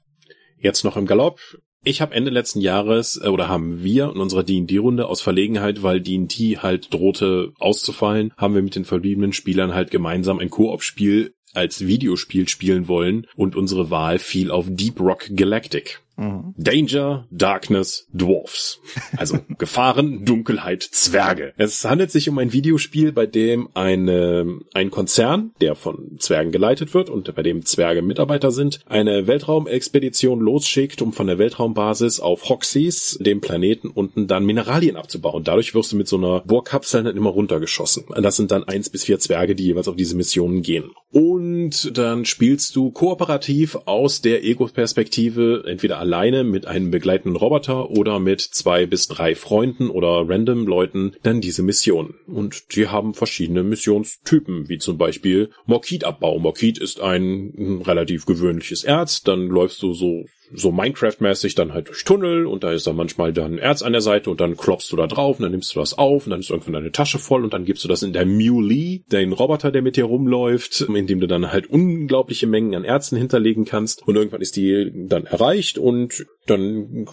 Jetzt 0.58 0.84
noch 0.84 0.96
im 0.96 1.06
Galopp. 1.06 1.40
Ich 1.84 2.00
habe 2.00 2.14
Ende 2.14 2.30
letzten 2.30 2.60
Jahres 2.60 3.20
äh, 3.22 3.28
oder 3.28 3.48
haben 3.48 3.84
wir 3.84 4.10
in 4.10 4.20
unserer 4.20 4.42
D&D-Runde 4.42 5.06
aus 5.06 5.20
Verlegenheit, 5.20 5.82
weil 5.82 6.00
D&D 6.00 6.58
halt 6.58 6.92
drohte 6.92 7.52
auszufallen, 7.58 8.32
haben 8.36 8.54
wir 8.54 8.62
mit 8.62 8.74
den 8.74 8.84
verbliebenen 8.84 9.32
Spielern 9.32 9.74
halt 9.74 9.90
gemeinsam 9.90 10.38
ein 10.38 10.50
Koop-Spiel 10.50 11.34
als 11.54 11.86
Videospiel 11.86 12.48
spielen 12.48 12.88
wollen 12.88 13.26
und 13.36 13.56
unsere 13.56 13.90
Wahl 13.90 14.18
fiel 14.18 14.50
auf 14.50 14.66
Deep 14.68 15.00
Rock 15.00 15.28
Galactic. 15.34 16.00
Mhm. 16.18 16.54
Danger, 16.56 17.26
Darkness, 17.30 18.08
Dwarfs. 18.12 18.80
Also 19.16 19.38
Gefahren, 19.58 20.24
Dunkelheit, 20.24 20.82
Zwerge. 20.82 21.54
Es 21.56 21.84
handelt 21.84 22.10
sich 22.10 22.28
um 22.28 22.38
ein 22.38 22.52
Videospiel, 22.52 23.12
bei 23.12 23.26
dem 23.26 23.68
eine, 23.74 24.58
ein 24.74 24.90
Konzern, 24.90 25.52
der 25.60 25.76
von 25.76 26.18
Zwergen 26.18 26.50
geleitet 26.50 26.92
wird 26.92 27.08
und 27.08 27.32
bei 27.34 27.42
dem 27.42 27.64
Zwerge 27.64 28.02
Mitarbeiter 28.02 28.50
sind, 28.50 28.80
eine 28.86 29.28
Weltraumexpedition 29.28 30.40
losschickt, 30.40 31.00
um 31.02 31.12
von 31.12 31.28
der 31.28 31.38
Weltraumbasis 31.38 32.18
auf 32.18 32.48
Hoxys, 32.48 33.16
dem 33.20 33.40
Planeten 33.40 33.88
unten, 33.88 34.26
dann 34.26 34.44
Mineralien 34.44 34.96
abzubauen. 34.96 35.44
Dadurch 35.44 35.74
wirst 35.74 35.92
du 35.92 35.96
mit 35.96 36.08
so 36.08 36.16
einer 36.16 36.40
Bohrkapsel 36.40 37.04
dann 37.04 37.16
immer 37.16 37.30
runtergeschossen. 37.30 38.06
Das 38.20 38.36
sind 38.36 38.50
dann 38.50 38.64
eins 38.64 38.90
bis 38.90 39.04
vier 39.04 39.20
Zwerge, 39.20 39.54
die 39.54 39.64
jeweils 39.64 39.86
auf 39.86 39.96
diese 39.96 40.16
Missionen 40.16 40.62
gehen. 40.62 40.90
Und 41.12 41.96
dann 41.96 42.24
spielst 42.24 42.74
du 42.74 42.90
kooperativ 42.90 43.76
aus 43.84 44.20
der 44.20 44.44
Ego-Perspektive 44.44 45.62
entweder 45.66 45.98
alleine 46.08 46.42
mit 46.42 46.66
einem 46.66 46.90
begleitenden 46.90 47.36
Roboter 47.36 47.90
oder 47.90 48.18
mit 48.18 48.40
zwei 48.40 48.86
bis 48.86 49.08
drei 49.08 49.34
Freunden 49.34 49.90
oder 49.90 50.26
random 50.26 50.66
Leuten 50.66 51.12
dann 51.22 51.42
diese 51.42 51.62
Mission. 51.62 52.14
Und 52.26 52.74
die 52.74 52.88
haben 52.88 53.12
verschiedene 53.12 53.62
Missionstypen, 53.62 54.70
wie 54.70 54.78
zum 54.78 54.96
Beispiel 54.96 55.50
Morkitabbau. 55.66 56.38
Morkit 56.38 56.78
ist 56.78 57.02
ein 57.02 57.82
relativ 57.84 58.24
gewöhnliches 58.24 58.84
Erz, 58.84 59.22
dann 59.22 59.48
läufst 59.48 59.82
du 59.82 59.92
so 59.92 60.24
so 60.52 60.70
Minecraft-mäßig 60.70 61.54
dann 61.54 61.72
halt 61.72 61.88
durch 61.88 62.04
Tunnel 62.04 62.46
und 62.46 62.64
da 62.64 62.72
ist 62.72 62.86
dann 62.86 62.96
manchmal 62.96 63.32
dann 63.32 63.58
Erz 63.58 63.82
an 63.82 63.92
der 63.92 64.00
Seite 64.00 64.30
und 64.30 64.40
dann 64.40 64.56
klopfst 64.56 64.90
du 64.90 64.96
da 64.96 65.06
drauf 65.06 65.38
und 65.38 65.42
dann 65.42 65.52
nimmst 65.52 65.74
du 65.74 65.80
das 65.80 65.96
auf 65.96 66.26
und 66.26 66.30
dann 66.30 66.40
ist 66.40 66.50
irgendwann 66.50 66.74
deine 66.74 66.92
Tasche 66.92 67.18
voll 67.18 67.44
und 67.44 67.52
dann 67.52 67.64
gibst 67.64 67.84
du 67.84 67.88
das 67.88 68.02
in 68.02 68.12
der 68.12 68.26
Muley, 68.26 69.04
den 69.12 69.32
Roboter, 69.32 69.70
der 69.70 69.82
mit 69.82 69.96
dir 69.96 70.04
rumläuft, 70.04 70.82
in 70.82 71.06
dem 71.06 71.20
du 71.20 71.26
dann 71.26 71.52
halt 71.52 71.68
unglaubliche 71.68 72.46
Mengen 72.46 72.74
an 72.74 72.84
Erzen 72.84 73.18
hinterlegen 73.18 73.64
kannst 73.64 74.06
und 74.06 74.16
irgendwann 74.16 74.40
ist 74.40 74.56
die 74.56 74.90
dann 74.94 75.26
erreicht 75.26 75.78
und 75.78 76.26
dann 76.46 77.06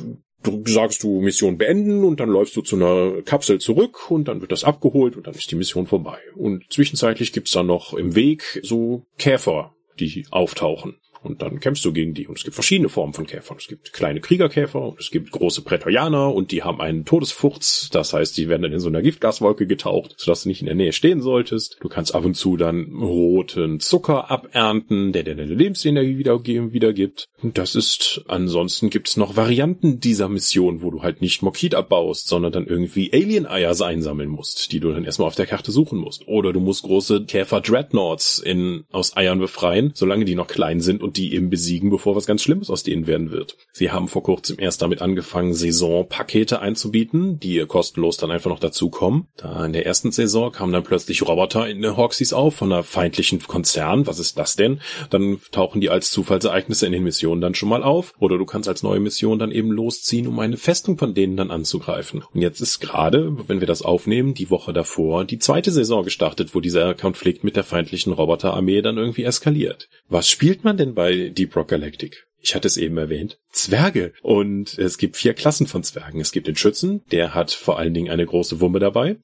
sagst 0.65 1.03
du 1.03 1.21
Mission 1.21 1.57
beenden 1.57 2.03
und 2.03 2.19
dann 2.19 2.29
läufst 2.29 2.55
du 2.55 2.61
zu 2.61 2.75
einer 2.75 3.21
Kapsel 3.23 3.59
zurück 3.59 4.11
und 4.11 4.27
dann 4.27 4.41
wird 4.41 4.51
das 4.51 4.63
abgeholt 4.63 5.15
und 5.15 5.27
dann 5.27 5.33
ist 5.33 5.49
die 5.51 5.55
Mission 5.55 5.87
vorbei. 5.87 6.17
Und 6.35 6.65
zwischenzeitlich 6.69 7.33
gibt's 7.33 7.51
dann 7.51 7.67
noch 7.67 7.93
im 7.93 8.15
Weg 8.15 8.59
so 8.63 9.05
Käfer, 9.17 9.73
die 9.99 10.25
auftauchen. 10.31 10.97
Und 11.25 11.41
dann 11.41 11.59
kämpfst 11.59 11.83
du 11.83 11.93
gegen 11.93 12.13
die. 12.13 12.27
Und 12.27 12.37
es 12.37 12.43
gibt 12.43 12.55
verschiedene 12.55 12.89
Formen 12.89 13.13
von 13.13 13.25
Käfern. 13.25 13.57
Es 13.59 13.67
gibt 13.67 13.93
kleine 13.93 14.21
Kriegerkäfer 14.21 14.81
und 14.81 14.99
es 14.99 15.11
gibt 15.11 15.31
große 15.31 15.63
Prätorianer 15.63 16.33
und 16.33 16.51
die 16.51 16.63
haben 16.63 16.81
einen 16.81 17.05
Todesfurz. 17.05 17.89
Das 17.91 18.13
heißt, 18.13 18.37
die 18.37 18.49
werden 18.49 18.63
dann 18.63 18.73
in 18.73 18.79
so 18.79 18.89
einer 18.89 19.01
Giftgaswolke 19.01 19.67
getaucht, 19.67 20.15
sodass 20.17 20.43
du 20.43 20.49
nicht 20.49 20.61
in 20.61 20.67
der 20.67 20.75
Nähe 20.75 20.93
stehen 20.93 21.21
solltest. 21.21 21.77
Du 21.81 21.89
kannst 21.89 22.15
ab 22.15 22.25
und 22.25 22.35
zu 22.35 22.57
dann 22.57 22.93
roten 23.01 23.79
Zucker 23.79 24.31
abernten, 24.31 25.11
der 25.11 25.23
dir 25.23 25.35
deine 25.35 25.53
Lebensenergie 25.53 26.17
wiedergeben, 26.17 26.73
wiedergibt. 26.73 27.27
Und 27.41 27.57
das 27.57 27.75
ist, 27.75 28.23
ansonsten 28.27 28.89
gibt's 28.89 29.17
noch 29.17 29.35
Varianten 29.35 29.99
dieser 29.99 30.29
Mission, 30.29 30.81
wo 30.81 30.91
du 30.91 31.03
halt 31.03 31.21
nicht 31.21 31.41
Mokit 31.41 31.75
abbaust, 31.75 32.27
sondern 32.27 32.51
dann 32.51 32.67
irgendwie 32.67 33.11
Alien-Eier 33.13 33.75
einsammeln 33.81 34.29
musst, 34.29 34.71
die 34.71 34.79
du 34.79 34.91
dann 34.91 35.05
erstmal 35.05 35.27
auf 35.27 35.35
der 35.35 35.47
Karte 35.47 35.71
suchen 35.71 35.99
musst. 35.99 36.27
Oder 36.27 36.53
du 36.53 36.59
musst 36.59 36.83
große 36.83 37.25
Käfer-Dreadnoughts 37.25 38.39
in, 38.39 38.85
aus 38.91 39.17
Eiern 39.17 39.39
befreien, 39.39 39.91
solange 39.93 40.25
die 40.25 40.35
noch 40.35 40.47
klein 40.47 40.81
sind 40.81 41.01
und 41.01 41.14
die 41.17 41.33
eben 41.33 41.49
besiegen, 41.49 41.89
bevor 41.89 42.15
was 42.15 42.25
ganz 42.25 42.43
Schlimmes 42.43 42.69
aus 42.69 42.83
denen 42.83 43.07
werden 43.07 43.31
wird. 43.31 43.57
Sie 43.71 43.91
haben 43.91 44.07
vor 44.07 44.23
kurzem 44.23 44.57
erst 44.59 44.81
damit 44.81 45.01
angefangen, 45.01 45.53
Saisonpakete 45.53 46.59
einzubieten, 46.59 47.39
die 47.39 47.65
kostenlos 47.65 48.17
dann 48.17 48.31
einfach 48.31 48.49
noch 48.49 48.59
dazukommen. 48.59 49.27
Da 49.37 49.65
in 49.65 49.73
der 49.73 49.85
ersten 49.85 50.11
Saison 50.11 50.51
kamen 50.51 50.73
dann 50.73 50.83
plötzlich 50.83 51.27
Roboter 51.27 51.67
in 51.67 51.81
den 51.81 51.97
Hawksies 51.97 52.33
auf 52.33 52.55
von 52.55 52.71
einer 52.71 52.83
feindlichen 52.83 53.39
Konzern. 53.41 54.07
Was 54.07 54.19
ist 54.19 54.37
das 54.37 54.55
denn? 54.55 54.79
Dann 55.09 55.39
tauchen 55.51 55.81
die 55.81 55.89
als 55.89 56.11
Zufallsereignisse 56.11 56.85
in 56.85 56.91
den 56.91 57.03
Missionen 57.03 57.41
dann 57.41 57.55
schon 57.55 57.69
mal 57.69 57.83
auf. 57.83 58.13
Oder 58.19 58.37
du 58.37 58.45
kannst 58.45 58.69
als 58.69 58.83
neue 58.83 58.99
Mission 58.99 59.39
dann 59.39 59.51
eben 59.51 59.71
losziehen, 59.71 60.27
um 60.27 60.39
eine 60.39 60.57
Festung 60.57 60.97
von 60.97 61.13
denen 61.13 61.37
dann 61.37 61.51
anzugreifen. 61.51 62.23
Und 62.33 62.41
jetzt 62.41 62.61
ist 62.61 62.79
gerade, 62.79 63.35
wenn 63.47 63.59
wir 63.59 63.67
das 63.67 63.81
aufnehmen, 63.81 64.33
die 64.33 64.49
Woche 64.49 64.73
davor 64.73 65.25
die 65.25 65.39
zweite 65.39 65.71
Saison 65.71 66.03
gestartet, 66.03 66.55
wo 66.55 66.59
dieser 66.59 66.93
Konflikt 66.93 67.43
mit 67.43 67.55
der 67.55 67.63
feindlichen 67.63 68.13
Roboterarmee 68.13 68.81
dann 68.81 68.97
irgendwie 68.97 69.23
eskaliert. 69.23 69.89
Was 70.09 70.29
spielt 70.29 70.63
man 70.63 70.77
denn 70.77 70.93
bei 70.93 71.04
bei 71.05 71.29
Deep 71.29 71.55
Rock 71.55 71.67
Galactic. 71.67 72.25
Ich 72.41 72.55
hatte 72.55 72.67
es 72.67 72.77
eben 72.77 72.97
erwähnt. 72.97 73.37
Zwerge. 73.51 74.13
Und 74.23 74.79
es 74.79 74.97
gibt 74.97 75.17
vier 75.17 75.35
Klassen 75.35 75.67
von 75.67 75.83
Zwergen. 75.83 76.19
Es 76.19 76.31
gibt 76.31 76.47
den 76.47 76.55
Schützen, 76.55 77.03
der 77.11 77.35
hat 77.35 77.51
vor 77.51 77.77
allen 77.77 77.93
Dingen 77.93 78.09
eine 78.09 78.25
große 78.25 78.59
Wumme 78.59 78.79
dabei. 78.79 79.17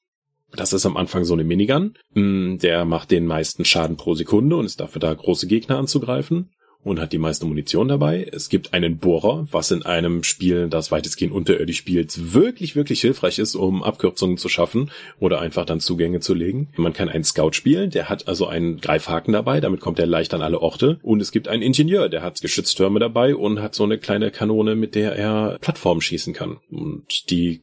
Das 0.52 0.72
ist 0.72 0.86
am 0.86 0.96
Anfang 0.96 1.24
so 1.24 1.32
eine 1.32 1.42
Minigun. 1.42 1.94
Mm, 2.14 2.58
der 2.58 2.84
macht 2.84 3.10
den 3.10 3.26
meisten 3.26 3.64
Schaden 3.64 3.96
pro 3.96 4.14
Sekunde 4.14 4.54
und 4.54 4.64
ist 4.64 4.78
dafür 4.78 5.00
da, 5.00 5.12
große 5.12 5.48
Gegner 5.48 5.78
anzugreifen 5.78 6.52
und 6.84 7.00
hat 7.00 7.12
die 7.12 7.18
meiste 7.18 7.46
Munition 7.46 7.88
dabei. 7.88 8.28
Es 8.32 8.48
gibt 8.48 8.74
einen 8.74 8.98
Bohrer, 8.98 9.46
was 9.50 9.70
in 9.70 9.84
einem 9.84 10.22
Spiel, 10.22 10.68
das 10.68 10.90
weitestgehend 10.90 11.32
unterirdisch 11.32 11.78
spielt, 11.78 12.32
wirklich, 12.34 12.76
wirklich 12.76 13.00
hilfreich 13.00 13.38
ist, 13.38 13.54
um 13.54 13.82
Abkürzungen 13.82 14.36
zu 14.36 14.48
schaffen 14.48 14.90
oder 15.18 15.40
einfach 15.40 15.64
dann 15.64 15.80
Zugänge 15.80 16.20
zu 16.20 16.34
legen. 16.34 16.68
Man 16.76 16.92
kann 16.92 17.08
einen 17.08 17.24
Scout 17.24 17.52
spielen, 17.52 17.90
der 17.90 18.08
hat 18.08 18.28
also 18.28 18.46
einen 18.46 18.80
Greifhaken 18.80 19.32
dabei, 19.32 19.60
damit 19.60 19.80
kommt 19.80 19.98
er 19.98 20.06
leicht 20.06 20.34
an 20.34 20.42
alle 20.42 20.60
Orte. 20.60 20.98
Und 21.02 21.20
es 21.20 21.32
gibt 21.32 21.48
einen 21.48 21.62
Ingenieur, 21.62 22.08
der 22.08 22.22
hat 22.22 22.40
Geschütztürme 22.40 23.00
dabei 23.00 23.34
und 23.34 23.60
hat 23.60 23.74
so 23.74 23.84
eine 23.84 23.98
kleine 23.98 24.30
Kanone, 24.30 24.74
mit 24.74 24.94
der 24.94 25.16
er 25.16 25.58
Plattformen 25.60 26.00
schießen 26.00 26.34
kann. 26.34 26.58
Und 26.70 27.30
die 27.30 27.62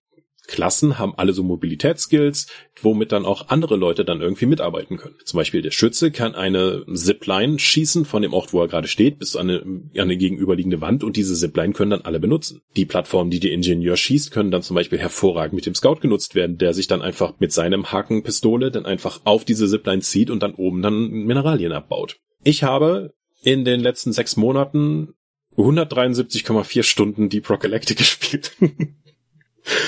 Klassen 0.50 1.00
haben 1.00 1.14
alle 1.16 1.34
so 1.34 1.44
Mobilitätsskills, 1.44 2.48
womit 2.82 3.12
dann 3.12 3.26
auch 3.26 3.50
andere 3.50 3.76
Leute 3.76 4.04
dann 4.04 4.22
irgendwie 4.22 4.48
mitarbeiten 4.48 4.98
können. 4.98 5.16
Zum 5.24 5.38
Beispiel 5.38 5.62
der 5.62 5.72
Schütze 5.72 6.12
kann 6.12 6.36
eine 6.36 6.86
Zipline 6.94 7.60
schießen 7.60 8.06
von 8.06 8.22
dem 8.22 8.34
Ort, 8.34 8.52
wo 8.52 8.62
er 8.62 8.68
gerade 8.68 8.88
steht, 8.88 9.20
bis 9.20 9.36
an 9.36 9.50
eine, 9.50 9.62
an 9.62 9.90
eine 9.96 10.18
gegenüberliegende 10.18 10.82
Wand 10.82 11.04
und 11.04 11.16
diese 11.16 11.36
Zipline 11.36 11.74
können 11.74 11.92
dann 11.92 12.02
alle 12.02 12.20
benutzen. 12.20 12.62
Die 12.76 12.86
Plattformen, 12.86 13.32
die 13.32 13.40
der 13.40 13.52
Ingenieur 13.52 13.96
schießt, 13.96 14.32
können 14.32 14.52
dann 14.52 14.64
zum 14.64 14.76
Beispiel 14.76 15.00
hervorragend 15.00 15.54
mit 15.54 15.66
dem 15.66 15.76
Scout 15.76 15.98
genutzt 16.02 16.36
werden, 16.36 16.58
der 16.58 16.74
sich 16.74 16.88
dann 16.88 17.02
einfach 17.02 17.34
mit 17.40 17.54
seinem 17.54 17.92
Hakenpistole 17.92 18.72
dann 18.72 18.86
einfach 18.86 19.22
auf 19.24 19.46
diese 19.46 19.68
Zipline 19.68 20.02
zieht 20.02 20.30
und 20.30 20.42
dann 20.42 20.56
oben 20.56 20.82
dann 20.82 21.10
Mineralien 21.10 21.72
abbaut. 21.72 22.18
Ich 22.44 22.64
habe 22.64 23.14
in 23.44 23.66
den 23.66 23.80
letzten 23.80 24.12
sechs 24.12 24.36
Monaten 24.36 25.14
173,4 25.58 26.84
Stunden 26.84 27.30
Deep 27.30 27.50
Rock 27.50 27.62
Galactic 27.62 27.98
gespielt. 28.00 28.56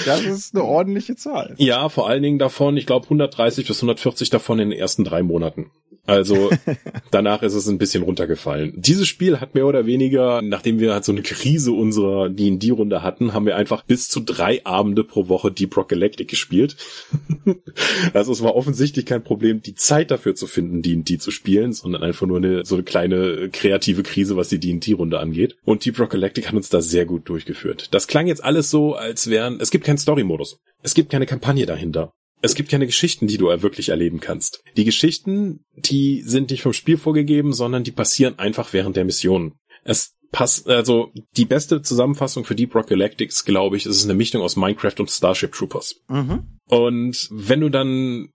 Das 0.05 0.21
ist 0.21 0.55
eine 0.55 0.63
ordentliche 0.63 1.15
Zahl. 1.15 1.55
Ja, 1.57 1.89
vor 1.89 2.07
allen 2.07 2.23
Dingen 2.23 2.39
davon, 2.39 2.77
ich 2.77 2.86
glaube 2.86 3.05
130 3.05 3.67
bis 3.67 3.77
140 3.77 4.29
davon 4.29 4.60
in 4.60 4.69
den 4.69 4.79
ersten 4.79 5.03
drei 5.03 5.23
Monaten. 5.23 5.71
Also 6.05 6.49
danach 7.11 7.43
ist 7.43 7.53
es 7.53 7.67
ein 7.67 7.77
bisschen 7.77 8.03
runtergefallen. 8.03 8.73
Dieses 8.75 9.07
Spiel 9.07 9.39
hat 9.39 9.53
mehr 9.55 9.67
oder 9.67 9.85
weniger, 9.85 10.41
nachdem 10.41 10.79
wir 10.79 10.93
halt 10.93 11.05
so 11.05 11.11
eine 11.11 11.21
Krise 11.21 11.71
unserer 11.71 12.29
D&D-Runde 12.29 13.03
hatten, 13.03 13.33
haben 13.33 13.45
wir 13.45 13.55
einfach 13.55 13.83
bis 13.83 14.09
zu 14.09 14.19
drei 14.19 14.65
Abende 14.65 15.03
pro 15.03 15.29
Woche 15.29 15.51
Deep 15.51 15.75
Rock 15.77 15.89
Galactic 15.89 16.27
gespielt. 16.27 16.75
also 18.13 18.31
es 18.31 18.41
war 18.41 18.55
offensichtlich 18.55 19.05
kein 19.05 19.23
Problem, 19.23 19.61
die 19.61 19.75
Zeit 19.75 20.11
dafür 20.11 20.35
zu 20.35 20.47
finden, 20.47 20.81
D&D 20.81 21.17
zu 21.19 21.31
spielen, 21.31 21.73
sondern 21.73 22.03
einfach 22.03 22.25
nur 22.25 22.37
eine 22.37 22.65
so 22.65 22.75
eine 22.75 22.83
kleine 22.83 23.49
kreative 23.49 24.03
Krise, 24.03 24.35
was 24.35 24.49
die 24.49 24.59
D&D-Runde 24.59 25.19
angeht. 25.19 25.55
Und 25.63 25.85
Deep 25.85 25.99
Rock 25.99 26.11
Galactic 26.11 26.47
hat 26.47 26.55
uns 26.55 26.69
da 26.69 26.81
sehr 26.81 27.05
gut 27.05 27.29
durchgeführt. 27.29 27.89
Das 27.91 28.07
klang 28.07 28.27
jetzt 28.27 28.43
alles 28.43 28.69
so, 28.69 28.95
als 28.95 29.29
wären, 29.29 29.59
es 29.59 29.71
gibt 29.71 29.85
keinen 29.85 29.97
Story-Modus. 29.97 30.57
Es 30.83 30.95
gibt 30.95 31.11
keine 31.11 31.27
Kampagne 31.27 31.65
dahinter 31.65 32.11
es 32.41 32.56
gibt 32.56 32.69
keine 32.69 32.86
Geschichten, 32.86 33.27
die 33.27 33.38
du 33.38 33.45
wirklich 33.62 33.89
erleben 33.89 34.19
kannst. 34.19 34.63
Die 34.75 34.86
Geschichten, 34.86 35.63
die 35.75 36.21
sind 36.25 36.49
nicht 36.49 36.63
vom 36.63 36.73
Spiel 36.73 36.97
vorgegeben, 36.97 37.54
sondern 37.54 37.84
die 37.84 37.91
passieren 37.91 38.39
einfach 38.39 38.73
während 38.73 38.95
der 38.95 39.06
Mission. 39.06 39.54
Es 39.84 40.15
passt, 40.32 40.67
also 40.67 41.12
die 41.36 41.45
beste 41.45 41.82
Zusammenfassung 41.82 42.45
für 42.45 42.56
Deep 42.56 42.73
Rock 42.73 42.88
Galactics, 42.88 43.45
glaube 43.45 43.77
ich, 43.77 43.86
ist 43.86 44.04
eine 44.04 44.13
Mischung 44.13 44.41
aus 44.41 44.56
Minecraft 44.56 44.95
und 44.99 45.10
Starship 45.10 45.51
Troopers. 45.51 45.95
Mhm. 46.08 46.60
Und 46.67 47.27
wenn 47.32 47.62
du 47.62 47.69
dann 47.69 48.30